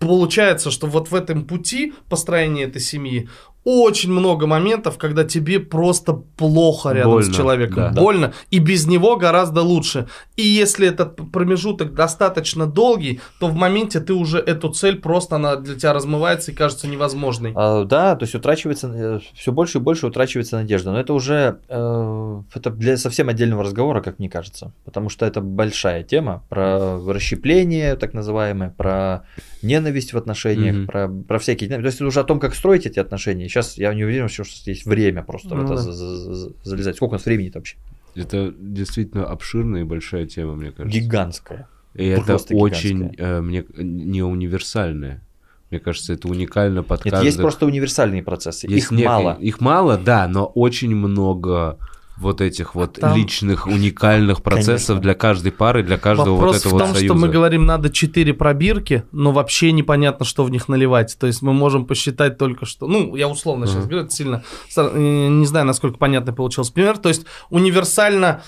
получается, 0.00 0.70
что 0.70 0.86
вот 0.86 1.10
в 1.10 1.14
этом 1.14 1.44
пути 1.44 1.92
построения 2.08 2.64
этой 2.64 2.80
семьи 2.80 3.28
очень 3.64 4.10
много 4.10 4.46
моментов, 4.46 4.96
когда 4.98 5.22
тебе 5.24 5.60
просто 5.60 6.14
плохо 6.14 6.90
рядом 6.92 7.22
с 7.22 7.26
Больно, 7.26 7.34
человеком. 7.34 7.76
да. 7.94 8.00
Больно. 8.00 8.32
И 8.50 8.58
без 8.58 8.86
него 8.86 9.16
гораздо 9.16 9.62
лучше. 9.62 10.08
И 10.36 10.42
если 10.42 10.88
этот 10.88 11.16
промежуток 11.30 11.92
достаточно 11.94 12.66
долгий, 12.66 13.20
то 13.38 13.48
в 13.48 13.54
моменте 13.54 14.00
ты 14.00 14.14
уже 14.14 14.38
эту 14.38 14.70
цель 14.70 14.98
просто 14.98 15.36
она 15.36 15.56
для 15.56 15.74
тебя 15.76 15.92
размывается 15.92 16.52
и 16.52 16.54
кажется 16.54 16.88
невозможной. 16.88 17.52
А, 17.54 17.84
да, 17.84 18.16
то 18.16 18.24
есть 18.24 18.34
утрачивается, 18.34 19.20
все 19.34 19.52
больше 19.52 19.78
и 19.78 19.80
больше 19.80 20.06
утрачивается 20.06 20.56
надежда. 20.56 20.92
Но 20.92 21.00
это 21.00 21.12
уже 21.12 21.58
э, 21.68 22.42
это 22.54 22.70
для 22.70 22.96
совсем 22.96 23.28
отдельного 23.28 23.62
разговора, 23.62 24.00
как 24.00 24.18
мне 24.18 24.30
кажется. 24.30 24.72
Потому 24.84 25.10
что 25.10 25.26
это 25.26 25.40
большая 25.42 26.02
тема 26.02 26.42
про 26.48 26.98
расщепление, 27.06 27.96
так 27.96 28.14
называемое, 28.14 28.70
про 28.76 29.24
ненависть 29.62 30.12
в 30.14 30.16
отношениях, 30.16 30.74
Мгм. 30.76 30.86
про, 30.86 31.08
про 31.08 31.38
всякие. 31.38 31.68
То 31.68 31.76
есть 31.80 31.96
это 31.96 32.06
уже 32.06 32.20
о 32.20 32.24
том, 32.24 32.40
как 32.40 32.54
строить 32.54 32.86
эти 32.86 32.98
отношения. 32.98 33.49
Сейчас 33.50 33.76
я 33.76 33.92
не 33.92 34.04
уверен, 34.04 34.28
что 34.28 34.44
есть 34.64 34.86
время 34.86 35.22
просто 35.22 35.48
в 35.54 35.58
Ну 35.58 35.64
это 35.64 35.74
да. 35.74 35.80
за- 35.82 35.92
за- 35.92 36.34
за- 36.34 36.52
залезать. 36.64 36.96
Сколько 36.96 37.12
у 37.12 37.14
нас 37.16 37.24
времени 37.26 37.50
вообще? 37.54 37.76
Это 38.14 38.52
действительно 38.58 39.26
обширная 39.26 39.82
и 39.82 39.84
большая 39.84 40.26
тема, 40.26 40.54
мне 40.56 40.72
кажется. 40.72 40.98
Гигантская. 40.98 41.68
И 41.94 42.06
это 42.06 42.38
очень 42.50 43.14
э, 43.18 43.40
мне, 43.40 43.64
не 43.76 44.22
универсальное. 44.22 45.22
Мне 45.70 45.78
кажется, 45.78 46.12
это 46.14 46.26
уникально 46.28 46.82
под 46.82 47.04
Нет, 47.04 47.12
каждый... 47.12 47.26
есть 47.26 47.38
просто 47.38 47.66
универсальные 47.66 48.22
процессы. 48.24 48.66
Есть 48.66 48.86
Их 48.86 48.90
некие- 48.90 49.06
мало. 49.08 49.38
Их 49.40 49.60
мало, 49.60 49.96
да, 49.98 50.26
но 50.26 50.46
очень 50.46 50.94
много 50.94 51.78
вот 52.20 52.40
этих 52.40 52.74
вот 52.74 52.94
Там- 53.00 53.16
личных, 53.16 53.66
уникальных 53.66 54.42
процессов 54.42 54.86
Конечно. 54.96 55.00
для 55.02 55.14
каждой 55.14 55.52
пары, 55.52 55.82
для 55.82 55.98
каждого 55.98 56.34
Вопрос 56.34 56.56
вот 56.56 56.60
этого 56.60 56.74
в 56.74 56.78
том, 56.78 56.88
вот 56.88 56.96
что 56.96 57.08
союза. 57.08 57.14
мы 57.26 57.28
говорим, 57.28 57.66
надо 57.66 57.90
4 57.90 58.34
пробирки, 58.34 59.04
но 59.12 59.32
вообще 59.32 59.72
непонятно, 59.72 60.24
что 60.24 60.44
в 60.44 60.50
них 60.50 60.68
наливать. 60.68 61.16
То 61.18 61.26
есть 61.26 61.42
мы 61.42 61.52
можем 61.52 61.86
посчитать 61.86 62.38
только 62.38 62.66
что... 62.66 62.86
Ну, 62.86 63.16
я 63.16 63.28
условно 63.28 63.66
сейчас 63.66 63.78
Ага. 63.78 63.86
говорю, 63.88 64.04
это 64.06 64.14
сильно... 64.14 64.44
Не 64.76 65.46
знаю, 65.46 65.66
насколько 65.66 65.98
понятный 65.98 66.34
получился 66.34 66.72
пример. 66.72 66.98
То 66.98 67.08
есть 67.08 67.26
универсально 67.48 68.42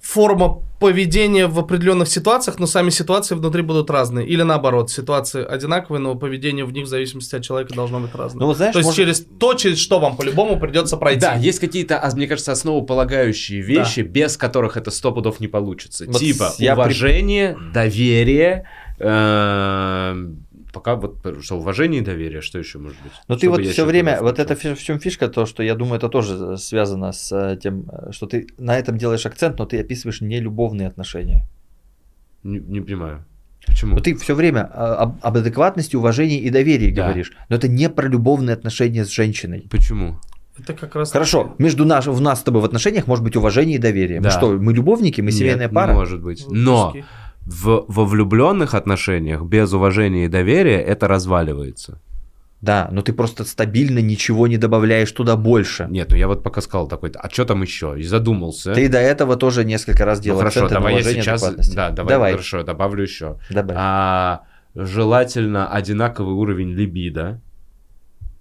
форма 0.00 0.62
поведения 0.80 1.46
в 1.46 1.58
определенных 1.58 2.08
ситуациях, 2.08 2.58
но 2.58 2.66
сами 2.66 2.88
ситуации 2.88 3.34
внутри 3.34 3.60
будут 3.60 3.90
разные. 3.90 4.26
Или 4.26 4.40
наоборот, 4.42 4.90
ситуации 4.90 5.44
одинаковые, 5.44 6.00
но 6.00 6.14
поведение 6.14 6.64
в 6.64 6.72
них 6.72 6.86
в 6.86 6.88
зависимости 6.88 7.36
от 7.36 7.42
человека 7.42 7.74
должно 7.74 8.00
быть 8.00 8.14
разное. 8.14 8.46
Ну, 8.46 8.54
знаешь, 8.54 8.72
То 8.72 8.78
есть 8.78 8.86
может- 8.86 8.96
через 8.96 9.26
то, 9.38 9.52
через 9.54 9.78
что 9.78 10.00
вам 10.00 10.16
по-любому 10.16 10.58
придется 10.58 10.96
пройти. 10.96 11.20
Да, 11.20 11.34
есть 11.34 11.58
какие-то, 11.58 11.98
а, 12.02 12.10
мне 12.16 12.26
кажется, 12.26 12.50
основополагающие 12.52 13.60
вещи, 13.60 14.00
без 14.00 14.38
которых 14.38 14.78
это 14.78 14.90
сто 14.90 15.12
пудов 15.12 15.38
не 15.38 15.48
получится. 15.48 16.06
Вот 16.06 16.16
типа 16.18 16.54
я 16.58 16.74
при- 16.74 16.80
уважение, 16.82 17.56
доверие. 17.74 18.64
эм, 18.98 20.46
Пока 20.72 20.94
вот 20.96 21.18
что 21.42 21.58
уважение 21.58 22.00
и 22.00 22.04
доверие, 22.04 22.40
что 22.40 22.58
еще 22.58 22.78
может 22.78 22.98
быть? 23.02 23.12
Но 23.28 23.34
ты 23.34 23.46
Чтобы 23.46 23.62
вот 23.62 23.66
все 23.72 23.84
время, 23.84 24.18
вот 24.20 24.38
это 24.38 24.54
в 24.54 24.82
чем 24.82 25.00
фишка, 25.00 25.28
то, 25.28 25.46
что 25.46 25.62
я 25.62 25.74
думаю, 25.74 25.96
это 25.98 26.08
тоже 26.08 26.56
связано 26.56 27.12
с 27.12 27.32
э, 27.32 27.56
тем, 27.56 27.86
э, 27.90 28.12
что 28.12 28.26
ты 28.26 28.46
на 28.58 28.78
этом 28.78 28.96
делаешь 28.98 29.26
акцент, 29.26 29.58
но 29.58 29.66
ты 29.66 29.80
описываешь 29.80 30.20
не 30.20 30.40
любовные 30.40 30.88
отношения. 30.88 31.46
Не, 32.42 32.58
не 32.58 32.80
понимаю. 32.80 33.24
Почему? 33.66 33.94
Но 33.94 34.00
ты 34.00 34.14
все 34.16 34.34
время 34.34 34.70
э, 34.72 34.78
об, 34.78 35.18
об 35.20 35.36
адекватности, 35.36 35.96
уважении 35.96 36.38
и 36.38 36.50
доверии 36.50 36.90
Да. 36.90 37.04
говоришь, 37.04 37.32
но 37.48 37.56
это 37.56 37.68
не 37.68 37.90
про 37.90 38.08
любовные 38.08 38.54
отношения 38.54 39.04
с 39.04 39.10
женщиной. 39.10 39.66
Почему? 39.70 40.18
Это 40.58 40.74
как 40.74 40.94
раз... 40.94 41.12
Хорошо, 41.12 41.54
между 41.58 41.84
наш, 41.84 42.06
в 42.06 42.20
нас 42.20 42.40
с 42.40 42.42
тобой 42.42 42.60
в 42.60 42.64
отношениях 42.64 43.06
может 43.06 43.24
быть 43.24 43.36
уважение 43.36 43.76
и 43.76 43.78
доверие. 43.78 44.18
Мы 44.18 44.24
Да. 44.24 44.30
что, 44.30 44.50
мы 44.50 44.72
любовники, 44.72 45.20
мы 45.20 45.30
семейная 45.30 45.66
Нет, 45.66 45.74
пара? 45.74 45.92
Не 45.92 45.98
может 45.98 46.22
быть. 46.22 46.44
Но 46.48 46.92
Куски. 46.92 47.04
В, 47.50 47.84
во 47.88 48.04
влюбленных 48.04 48.74
отношениях 48.74 49.42
без 49.42 49.72
уважения 49.72 50.26
и 50.26 50.28
доверия 50.28 50.80
это 50.80 51.08
разваливается. 51.08 51.98
Да, 52.60 52.88
но 52.92 53.00
ты 53.02 53.12
просто 53.12 53.44
стабильно 53.44 54.00
ничего 54.00 54.46
не 54.46 54.58
добавляешь 54.58 55.10
туда 55.10 55.36
больше. 55.36 55.86
Нет, 55.90 56.10
ну 56.10 56.16
я 56.16 56.28
вот 56.28 56.42
пока 56.42 56.60
сказал 56.60 56.88
такой, 56.88 57.10
а 57.14 57.28
что 57.30 57.46
там 57.46 57.62
еще? 57.62 57.98
И 57.98 58.02
задумался. 58.02 58.74
Ты 58.74 58.88
до 58.88 58.98
этого 58.98 59.36
тоже 59.36 59.64
несколько 59.64 60.04
раз 60.04 60.18
ну 60.18 60.24
делал 60.24 60.38
хорошо, 60.40 60.64
акценты 60.66 60.74
на 60.74 60.80
давай 60.80 61.02
я 61.02 61.02
сейчас, 61.02 61.74
да, 61.74 61.90
давай, 61.90 62.10
Давай. 62.14 62.32
хорошо, 62.32 62.62
добавлю 62.62 63.02
еще. 63.02 63.38
Добавь. 63.48 63.76
А, 63.78 64.42
желательно 64.74 65.72
одинаковый 65.72 66.34
уровень 66.34 66.72
либидо. 66.74 67.40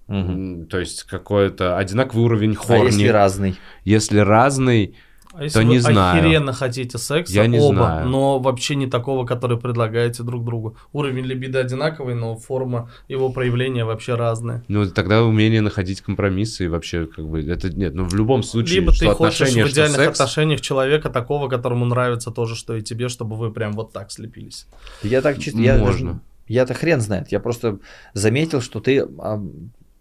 М, 0.10 0.65
то 0.65 0.80
есть 0.80 1.03
какой-то 1.03 1.77
одинаковый 1.77 2.26
уровень 2.26 2.53
А 2.53 2.61
хорни. 2.64 2.86
если 2.88 3.07
разный? 3.07 3.56
Если 3.86 4.19
разный, 4.19 4.95
А 5.34 5.43
если 5.43 5.60
то 5.60 5.65
вы 5.65 5.72
не 5.72 5.80
знаю. 5.80 6.19
охеренно 6.19 6.53
хотите 6.53 6.97
секса, 6.97 7.34
Я 7.34 7.45
не 7.45 7.60
оба, 7.60 7.76
знаю. 7.76 8.07
но 8.07 8.39
вообще 8.39 8.76
не 8.76 8.88
такого, 8.88 9.26
который 9.26 9.60
предлагаете 9.60 10.23
друг 10.23 10.43
другу. 10.43 10.76
Уровень 10.91 11.23
либидо 11.23 11.60
одинаковый, 11.60 12.15
но 12.15 12.35
форма 12.35 12.89
его 13.07 13.31
проявления 13.31 13.85
вообще 13.85 14.15
разная. 14.15 14.64
Ну, 14.68 14.89
тогда 14.89 15.23
умение 15.23 15.61
находить 15.61 16.01
компромиссы 16.01 16.65
и 16.65 16.68
вообще, 16.68 17.06
как 17.06 17.27
бы, 17.27 17.41
это 17.41 17.69
нет, 17.69 17.93
ну, 17.93 18.06
в 18.06 18.15
любом 18.15 18.41
случае, 18.41 18.80
Либо 18.80 18.91
что 18.91 19.06
ты 19.06 19.11
хочешь 19.14 19.49
в 19.49 19.51
идеальных 19.51 19.97
секс, 19.97 20.19
отношениях 20.19 20.61
человека 20.61 21.10
такого, 21.10 21.47
которому 21.47 21.85
нравится 21.85 22.31
то 22.31 22.45
же, 22.45 22.56
что 22.56 22.76
и 22.76 22.81
тебе, 22.81 23.07
чтобы 23.07 23.35
вы 23.35 23.51
прям 23.51 23.73
вот 23.73 23.93
так 23.93 24.11
слепились. 24.11 24.65
Я 25.03 25.22
так 25.22 25.38
чисто... 25.39 25.60
Я, 25.60 25.77
Можно. 25.77 26.22
Я-то 26.47 26.73
хрен 26.73 26.99
знает. 26.99 27.31
Я 27.31 27.39
просто 27.39 27.77
заметил, 28.14 28.60
что 28.61 28.80
ты 28.80 29.01
а, 29.19 29.39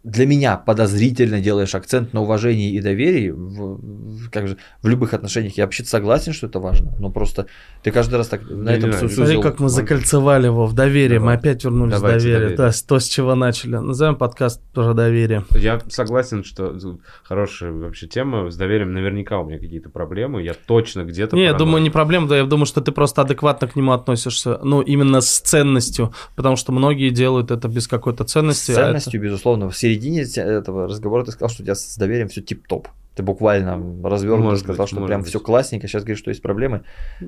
для 0.05 0.27
меня 0.27 0.57
подозрительно 0.57 1.41
делаешь 1.41 1.75
акцент 1.75 2.13
на 2.15 2.23
уважении 2.23 2.73
и 2.73 2.81
доверии. 2.81 3.31
В, 3.31 3.79
в- 4.27 4.31
как 4.31 4.49
же, 4.49 4.57
в 4.83 4.87
любых 4.89 5.13
отношениях. 5.13 5.57
Я 5.59 5.65
вообще 5.65 5.85
согласен, 5.85 6.33
что 6.33 6.47
это 6.47 6.61
важно. 6.61 6.93
Но 6.99 7.11
просто 7.11 7.47
ты 7.83 7.91
каждый 7.91 8.15
раз 8.15 8.29
так 8.29 8.49
на 8.49 8.71
Не 8.71 8.79
этом 8.79 8.93
су- 8.93 9.09
Смотри, 9.09 9.35
сузил- 9.35 9.43
как 9.43 9.59
мы 9.61 9.69
закольцевали 9.69 10.47
его 10.47 10.67
в 10.67 10.73
доверие. 10.73 11.19
Мы 11.19 11.25
Давай. 11.27 11.37
опять 11.37 11.65
вернулись 11.65 11.95
Давайте 11.95 12.19
в 12.19 12.23
доверие. 12.23 12.39
доверие. 12.39 12.57
То 12.57 12.67
есть 12.67 12.87
то, 12.87 12.99
с 12.99 13.07
чего 13.07 13.35
начали. 13.35 13.77
Назовем 13.77 14.17
подкаст 14.17 14.63
про 14.73 14.95
доверие. 14.95 15.45
Я 15.55 15.81
согласен, 15.89 16.45
что 16.45 16.79
хорошая 17.25 17.73
вообще 17.73 18.07
тема. 18.07 18.51
С 18.51 18.57
доверием 18.57 18.93
наверняка 18.93 19.39
у 19.41 19.47
меня 19.47 19.59
какие-то 19.59 19.91
проблемы. 19.91 20.43
Я 20.43 20.55
точно 20.55 21.05
где-то... 21.05 21.37
Не, 21.37 21.43
я 21.45 21.55
думаю, 21.55 21.83
не 21.83 21.91
проблема, 21.91 22.29
да, 22.29 22.37
я 22.37 22.45
думаю, 22.45 22.67
что 22.67 22.81
ты 22.81 22.93
просто 22.93 23.23
адекватно 23.23 23.67
к 23.69 23.77
нему 23.77 23.93
относишься, 23.93 24.59
ну, 24.63 24.81
именно 24.81 25.21
с 25.21 25.41
ценностью, 25.41 26.13
потому 26.37 26.57
что 26.57 26.73
многие 26.73 27.11
делают 27.11 27.51
это 27.51 27.69
без 27.69 27.89
какой-то 27.89 28.27
С 28.27 28.33
ценности. 28.33 28.71
а 28.71 28.75
это- 28.75 28.83
ценностью, 28.85 29.21
безусловно. 29.21 29.69
В 29.71 29.77
середине 29.89 30.23
этого 30.23 30.87
разговора 30.87 31.25
ты 31.25 31.33
сказал, 31.33 31.49
что 31.49 31.63
у 31.63 31.65
тебя 31.65 31.75
с 31.75 31.97
доверием 31.97 32.29
все 32.29 32.43
тип-топ. 32.43 32.89
Ты 33.15 33.23
буквально 33.23 33.75
развернуто 34.07 34.45
Может 34.51 34.65
сказал, 34.65 34.85
быть, 34.85 34.93
что 34.93 35.07
прям 35.07 35.21
быть. 35.23 35.31
все 35.31 35.41
классненько. 35.41 35.89
Сейчас 35.89 36.03
говоришь, 36.05 36.19
что 36.21 36.31
есть 36.31 36.43
проблемы. 36.43 36.83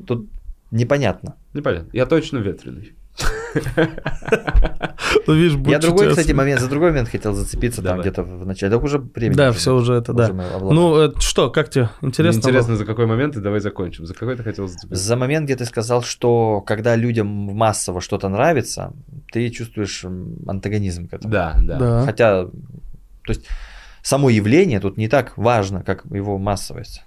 Тут 0.06 0.28
непонятно. 0.70 1.36
Непонятно. 1.52 1.88
Я 1.92 2.06
точно 2.06 2.38
ветреный. 2.38 2.94
Ну, 5.26 5.34
видишь, 5.34 5.58
Я 5.66 5.78
другой, 5.78 6.10
кстати, 6.10 6.32
момент, 6.32 6.60
за 6.60 6.68
другой 6.68 6.90
момент 6.90 7.08
хотел 7.08 7.34
зацепиться 7.34 7.82
там 7.82 8.00
где-то 8.00 8.22
в 8.22 8.46
начале. 8.46 8.72
Так 8.72 8.82
уже 8.82 8.98
времени. 8.98 9.36
Да, 9.36 9.52
все 9.52 9.74
уже 9.74 9.94
это, 9.94 10.12
да. 10.12 10.28
Ну, 10.28 10.96
э, 10.96 11.12
что, 11.18 11.50
как 11.50 11.70
тебе? 11.70 11.90
Интересно? 12.02 12.38
Интересно, 12.38 12.76
за 12.76 12.84
какой 12.84 13.06
момент, 13.06 13.36
и 13.36 13.40
давай 13.40 13.60
закончим. 13.60 14.06
За 14.06 14.14
какой 14.14 14.36
ты 14.36 14.42
хотел 14.42 14.68
зацепиться? 14.68 15.04
За 15.04 15.16
момент, 15.16 15.46
где 15.46 15.56
ты 15.56 15.64
сказал, 15.64 16.02
что 16.02 16.60
когда 16.60 16.96
людям 16.96 17.26
массово 17.26 18.00
что-то 18.00 18.28
нравится, 18.28 18.92
ты 19.32 19.48
чувствуешь 19.50 20.04
антагонизм 20.46 21.08
к 21.08 21.14
этому. 21.14 21.32
Да, 21.32 21.56
да. 21.60 22.04
Хотя, 22.04 22.44
то 22.44 22.50
есть, 23.28 23.46
само 24.02 24.30
явление 24.30 24.80
тут 24.80 24.96
не 24.96 25.08
так 25.08 25.36
важно, 25.36 25.82
как 25.82 26.04
его 26.10 26.38
массовость. 26.38 27.04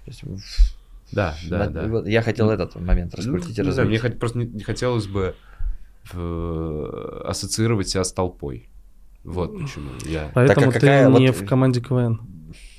Да, 1.12 1.34
да, 1.48 1.68
да. 1.68 2.08
я 2.08 2.22
хотел 2.22 2.50
этот 2.50 2.74
момент 2.74 3.14
раскрутить 3.14 3.58
и 3.58 3.62
Ну, 3.62 3.68
не 3.68 3.72
знаю, 3.72 3.88
развить. 3.88 4.02
мне 4.02 4.18
просто 4.18 4.38
не, 4.38 4.62
хотелось 4.62 5.06
бы 5.06 5.34
ассоциировать 7.24 7.88
себя 7.88 8.04
с 8.04 8.12
толпой. 8.12 8.68
Вот 9.24 9.52
почему. 9.58 9.90
Я, 10.06 10.30
Поэтому 10.34 10.66
Так, 10.66 10.76
а 10.76 10.80
какая 10.80 11.10
ты 11.12 11.18
не 11.20 11.28
вот- 11.28 11.36
в 11.36 11.46
команде 11.46 11.80
КВН. 11.80 12.20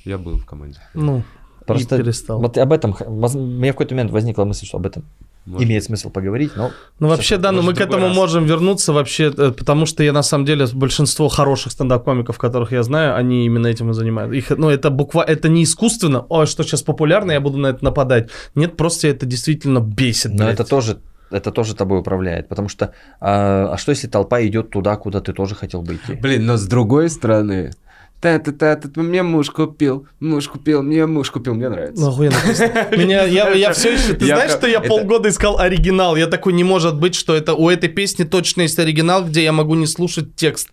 я 0.04 0.16
был 0.18 0.36
в 0.38 0.44
команде. 0.46 0.78
Ну, 0.94 1.22
Просто 1.66 1.96
и 1.96 1.98
перестал. 1.98 2.40
Вот 2.40 2.56
об 2.58 2.72
этом, 2.72 2.94
у 3.04 3.10
меня 3.38 3.72
в 3.72 3.74
какой-то 3.74 3.94
момент 3.94 4.12
возникла 4.12 4.44
мысль, 4.44 4.66
что 4.66 4.76
об 4.76 4.86
этом 4.86 5.02
Может 5.46 5.66
имеет 5.66 5.82
смысл 5.82 6.10
поговорить, 6.10 6.52
но 6.54 6.70
Ну, 7.00 7.08
вообще, 7.08 7.38
да, 7.38 7.50
но 7.50 7.62
мы 7.62 7.74
к 7.74 7.80
этому 7.80 8.06
раз. 8.06 8.14
можем 8.14 8.44
вернуться 8.44 8.92
вообще, 8.92 9.32
э, 9.36 9.50
потому 9.50 9.84
что 9.86 10.04
я, 10.04 10.12
на 10.12 10.22
самом 10.22 10.44
деле, 10.44 10.66
большинство 10.72 11.26
хороших 11.26 11.72
стендап-комиков, 11.72 12.38
которых 12.38 12.70
я 12.70 12.84
знаю, 12.84 13.16
они 13.16 13.44
именно 13.46 13.66
этим 13.66 13.90
и 13.90 13.94
занимаются. 13.94 14.36
Их, 14.36 14.50
ну, 14.56 14.68
это 14.70 14.90
буква, 14.90 15.22
это 15.22 15.48
не 15.48 15.64
искусственно, 15.64 16.24
ой, 16.28 16.46
что 16.46 16.62
сейчас 16.62 16.82
популярно, 16.82 17.32
я 17.32 17.40
буду 17.40 17.58
на 17.58 17.66
это 17.68 17.84
нападать. 17.84 18.30
Нет, 18.54 18.76
просто 18.76 19.08
это 19.08 19.26
действительно 19.26 19.80
бесит, 19.80 20.30
Но 20.30 20.44
блядь. 20.44 20.54
это 20.60 20.64
тоже, 20.64 20.98
это 21.30 21.50
тоже 21.50 21.74
тобой 21.74 22.00
управляет, 22.00 22.48
потому 22.48 22.68
что, 22.68 22.92
а, 23.20 23.70
а 23.72 23.76
что 23.76 23.90
если 23.90 24.06
толпа 24.08 24.40
идет 24.42 24.70
туда, 24.70 24.96
куда 24.96 25.20
ты 25.20 25.32
тоже 25.32 25.54
хотел 25.54 25.82
бы 25.82 25.94
идти? 25.96 26.14
Блин, 26.14 26.46
но 26.46 26.56
с 26.56 26.66
другой 26.66 27.08
стороны, 27.10 27.72
та-та-та, 28.20 28.76
та 28.76 29.00
мне 29.00 29.22
муж 29.22 29.50
купил, 29.50 30.06
муж 30.20 30.48
купил, 30.48 30.82
мне 30.82 31.06
муж 31.06 31.30
купил, 31.30 31.54
мне 31.54 31.68
нравится. 31.68 32.02
Ну, 32.02 32.08
охуенно. 32.10 32.36
просто. 32.44 32.88
Меня, 32.96 33.24
я, 33.24 33.50
я 33.50 33.72
все 33.72 33.92
еще... 33.94 34.14
Ты 34.14 34.26
Я 34.26 34.36
знаешь, 34.36 34.52
что 34.52 34.66
я 34.66 34.78
это- 34.78 34.88
полгода 34.88 35.28
искал 35.28 35.58
оригинал? 35.58 36.16
Я 36.16 36.26
такой, 36.26 36.52
не 36.52 36.64
может 36.64 36.98
быть, 36.98 37.14
что 37.14 37.34
это 37.36 37.54
у 37.54 37.68
этой 37.68 37.88
песни 37.88 38.24
точно 38.24 38.62
есть 38.62 38.78
оригинал, 38.78 39.24
где 39.24 39.42
я 39.44 39.52
могу 39.52 39.74
не 39.74 39.86
слушать 39.86 40.34
текст. 40.34 40.70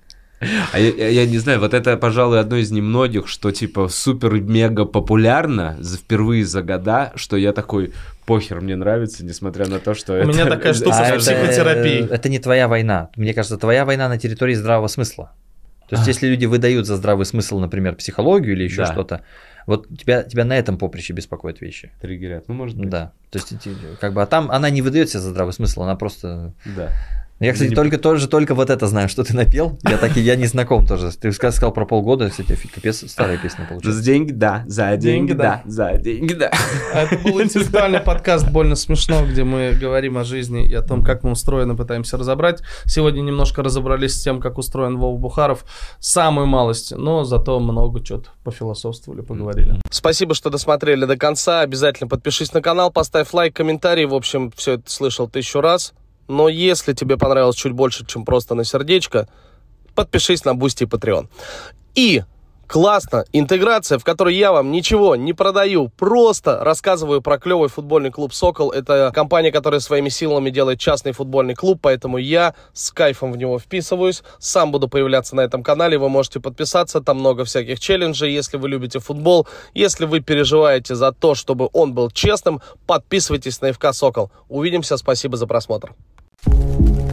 А 0.74 0.80
я, 0.80 1.08
я- 1.10 1.26
не 1.26 1.38
знаю, 1.38 1.60
вот 1.60 1.74
это, 1.74 1.96
пожалуй, 1.98 2.40
одно 2.40 2.58
из 2.58 2.70
немногих, 2.72 3.28
что 3.28 3.52
типа 3.52 3.88
супер-мега 3.88 4.86
популярно 4.86 5.78
за, 5.80 5.98
впервые 5.98 6.46
за 6.46 6.62
года, 6.62 7.14
что 7.16 7.38
я 7.38 7.54
такой, 7.54 7.94
похер, 8.26 8.60
мне 8.62 8.76
нравится, 8.76 9.24
несмотря 9.26 9.68
на 9.68 9.80
то, 9.80 9.94
что 9.94 10.14
У 10.14 10.16
это... 10.18 10.28
меня 10.28 10.46
такая 10.46 10.74
штука 10.74 10.98
А 11.00 11.20
с 11.20 11.28
это, 11.28 11.72
это 12.14 12.30
не 12.30 12.40
твоя 12.40 12.68
война. 12.68 13.10
Мне 13.16 13.34
кажется, 13.34 13.58
твоя 13.58 13.86
война 13.86 14.10
на 14.10 14.18
территории 14.18 14.54
здравого 14.54 14.88
смысла. 14.88 15.32
То 15.90 15.96
есть, 15.96 16.08
если 16.08 16.28
люди 16.28 16.46
выдают 16.46 16.88
за 16.88 16.96
здравый 16.96 17.26
смысл, 17.26 17.60
например, 17.60 17.96
психологию 17.96 18.54
или 18.56 18.64
еще 18.64 18.78
Да. 18.78 18.92
что-то, 18.92 19.22
вот 19.68 19.88
тебя, 19.98 20.24
тебя 20.24 20.44
на 20.44 20.58
этом 20.58 20.78
поприще 20.78 21.14
беспокоят 21.14 21.62
вещи. 21.62 21.92
Триггерят, 22.02 22.48
ну, 22.48 22.56
может 22.56 22.78
быть. 22.78 22.90
Да. 22.90 23.12
То 23.30 23.40
есть, 23.40 23.54
как 24.00 24.14
бы, 24.14 24.22
а 24.22 24.26
там 24.26 24.50
она 24.52 24.70
не 24.70 24.82
выдает 24.82 25.10
себе 25.10 25.20
за 25.20 25.30
здравый 25.30 25.54
смысл, 25.54 25.84
она 25.84 25.96
просто. 25.96 26.54
Да. 26.66 26.90
Я, 27.44 27.54
кстати, 27.54 27.70
Не- 27.72 27.76
только 27.76 27.98
тоже 27.98 28.28
только 28.28 28.56
вот 28.56 28.70
это 28.70 28.88
знаю, 28.88 29.10
что 29.10 29.24
ты 29.24 29.36
напел. 29.36 29.78
Я 29.84 29.98
так 29.98 30.16
и 30.18 30.22
я 30.22 30.36
не 30.36 30.46
знаком 30.46 30.86
тоже. 30.86 31.12
Ты 31.12 31.28
ска- 31.30 31.52
сказал 31.52 31.74
про 31.74 31.86
полгода, 31.86 32.30
кстати, 32.30 32.54
фи- 32.54 32.70
капец, 32.70 33.04
старая 33.10 33.38
песня 33.38 33.66
получилась. 33.68 33.98
За 33.98 34.04
деньги, 34.04 34.32
да, 34.32 34.64
за 34.66 34.96
Деньги, 34.96 35.04
деньги, 35.04 35.34
да. 35.34 35.62
да, 35.66 35.70
за 35.70 35.94
деньги, 35.98 36.34
да. 36.34 36.52
А 36.94 37.02
Это 37.02 37.18
был 37.18 37.42
интеллектуальный 37.42 38.00
подкаст 38.02 38.50
«Больно 38.50 38.76
смешно», 38.76 39.26
где 39.26 39.44
мы 39.44 39.74
говорим 39.80 40.18
о 40.18 40.24
жизни 40.24 40.66
и 40.66 40.74
о 40.74 40.82
том, 40.82 41.04
как 41.04 41.24
мы 41.24 41.32
устроены, 41.32 41.76
пытаемся 41.76 42.18
разобрать. 42.18 42.62
Сегодня 42.86 43.22
немножко 43.22 43.62
разобрались 43.62 44.14
с 44.20 44.24
тем, 44.24 44.40
как 44.40 44.58
устроен 44.58 44.98
Вова 44.98 45.18
Бухаров. 45.18 45.66
Самую 46.00 46.48
малость, 46.48 46.96
но 46.96 47.24
зато 47.26 47.60
много 47.60 48.02
чего-то 48.02 48.30
пофилософствовали, 48.44 49.22
поговорили. 49.22 49.82
Спасибо, 49.92 50.34
что 50.34 50.50
досмотрели 50.50 51.06
до 51.06 51.18
конца. 51.18 51.62
Обязательно 51.62 52.08
подпишись 52.08 52.54
на 52.54 52.62
канал, 52.62 52.92
поставь 52.92 53.34
лайк, 53.34 53.56
комментарий. 53.56 54.06
В 54.06 54.14
общем, 54.14 54.52
все 54.56 54.74
это 54.74 54.90
слышал 54.90 55.28
тысячу 55.28 55.60
раз. 55.60 55.94
Но 56.28 56.50
если 56.50 56.94
тебе 56.94 57.18
понравилось 57.18 57.56
чуть 57.56 57.74
больше, 57.74 58.06
чем 58.06 58.26
просто 58.26 58.56
на 58.56 58.64
сердечко, 58.64 59.28
подпишись 59.96 60.46
на 60.46 60.56
Boosty 60.56 60.84
и 60.84 60.88
Patreon. 60.88 61.28
И 61.96 62.24
классно, 62.66 63.26
интеграция, 63.34 64.00
в 64.00 64.04
которой 64.04 64.36
я 64.36 64.52
вам 64.52 64.72
ничего 64.72 65.16
не 65.16 65.34
продаю, 65.34 65.90
просто 65.90 66.64
рассказываю 66.64 67.22
про 67.22 67.38
клевый 67.38 67.70
футбольный 67.70 68.10
клуб 68.10 68.34
«Сокол». 68.34 68.72
Это 68.72 69.12
компания, 69.14 69.52
которая 69.52 69.80
своими 69.80 70.10
силами 70.10 70.50
делает 70.50 70.80
частный 70.80 71.12
футбольный 71.12 71.54
клуб, 71.54 71.80
поэтому 71.82 72.18
я 72.18 72.56
с 72.74 72.90
кайфом 72.92 73.32
в 73.32 73.38
него 73.38 73.60
вписываюсь. 73.60 74.24
Сам 74.40 74.72
буду 74.72 74.88
появляться 74.88 75.36
на 75.36 75.42
этом 75.42 75.62
канале, 75.62 76.00
вы 76.00 76.10
можете 76.10 76.40
подписаться, 76.40 77.02
там 77.02 77.20
много 77.20 77.46
всяких 77.46 77.80
челленджей, 77.80 78.34
если 78.34 78.58
вы 78.58 78.70
любите 78.70 78.98
футбол. 78.98 79.48
Если 79.76 80.06
вы 80.06 80.22
переживаете 80.22 80.96
за 80.96 81.12
то, 81.12 81.36
чтобы 81.36 81.70
он 81.74 81.94
был 81.94 82.10
честным, 82.10 82.62
подписывайтесь 82.88 83.62
на 83.62 83.72
ФК 83.72 83.94
«Сокол». 83.94 84.32
Увидимся, 84.50 84.98
спасибо 84.98 85.38
за 85.38 85.46
просмотр. 85.46 85.94
Thank 86.46 87.08
you. 87.08 87.13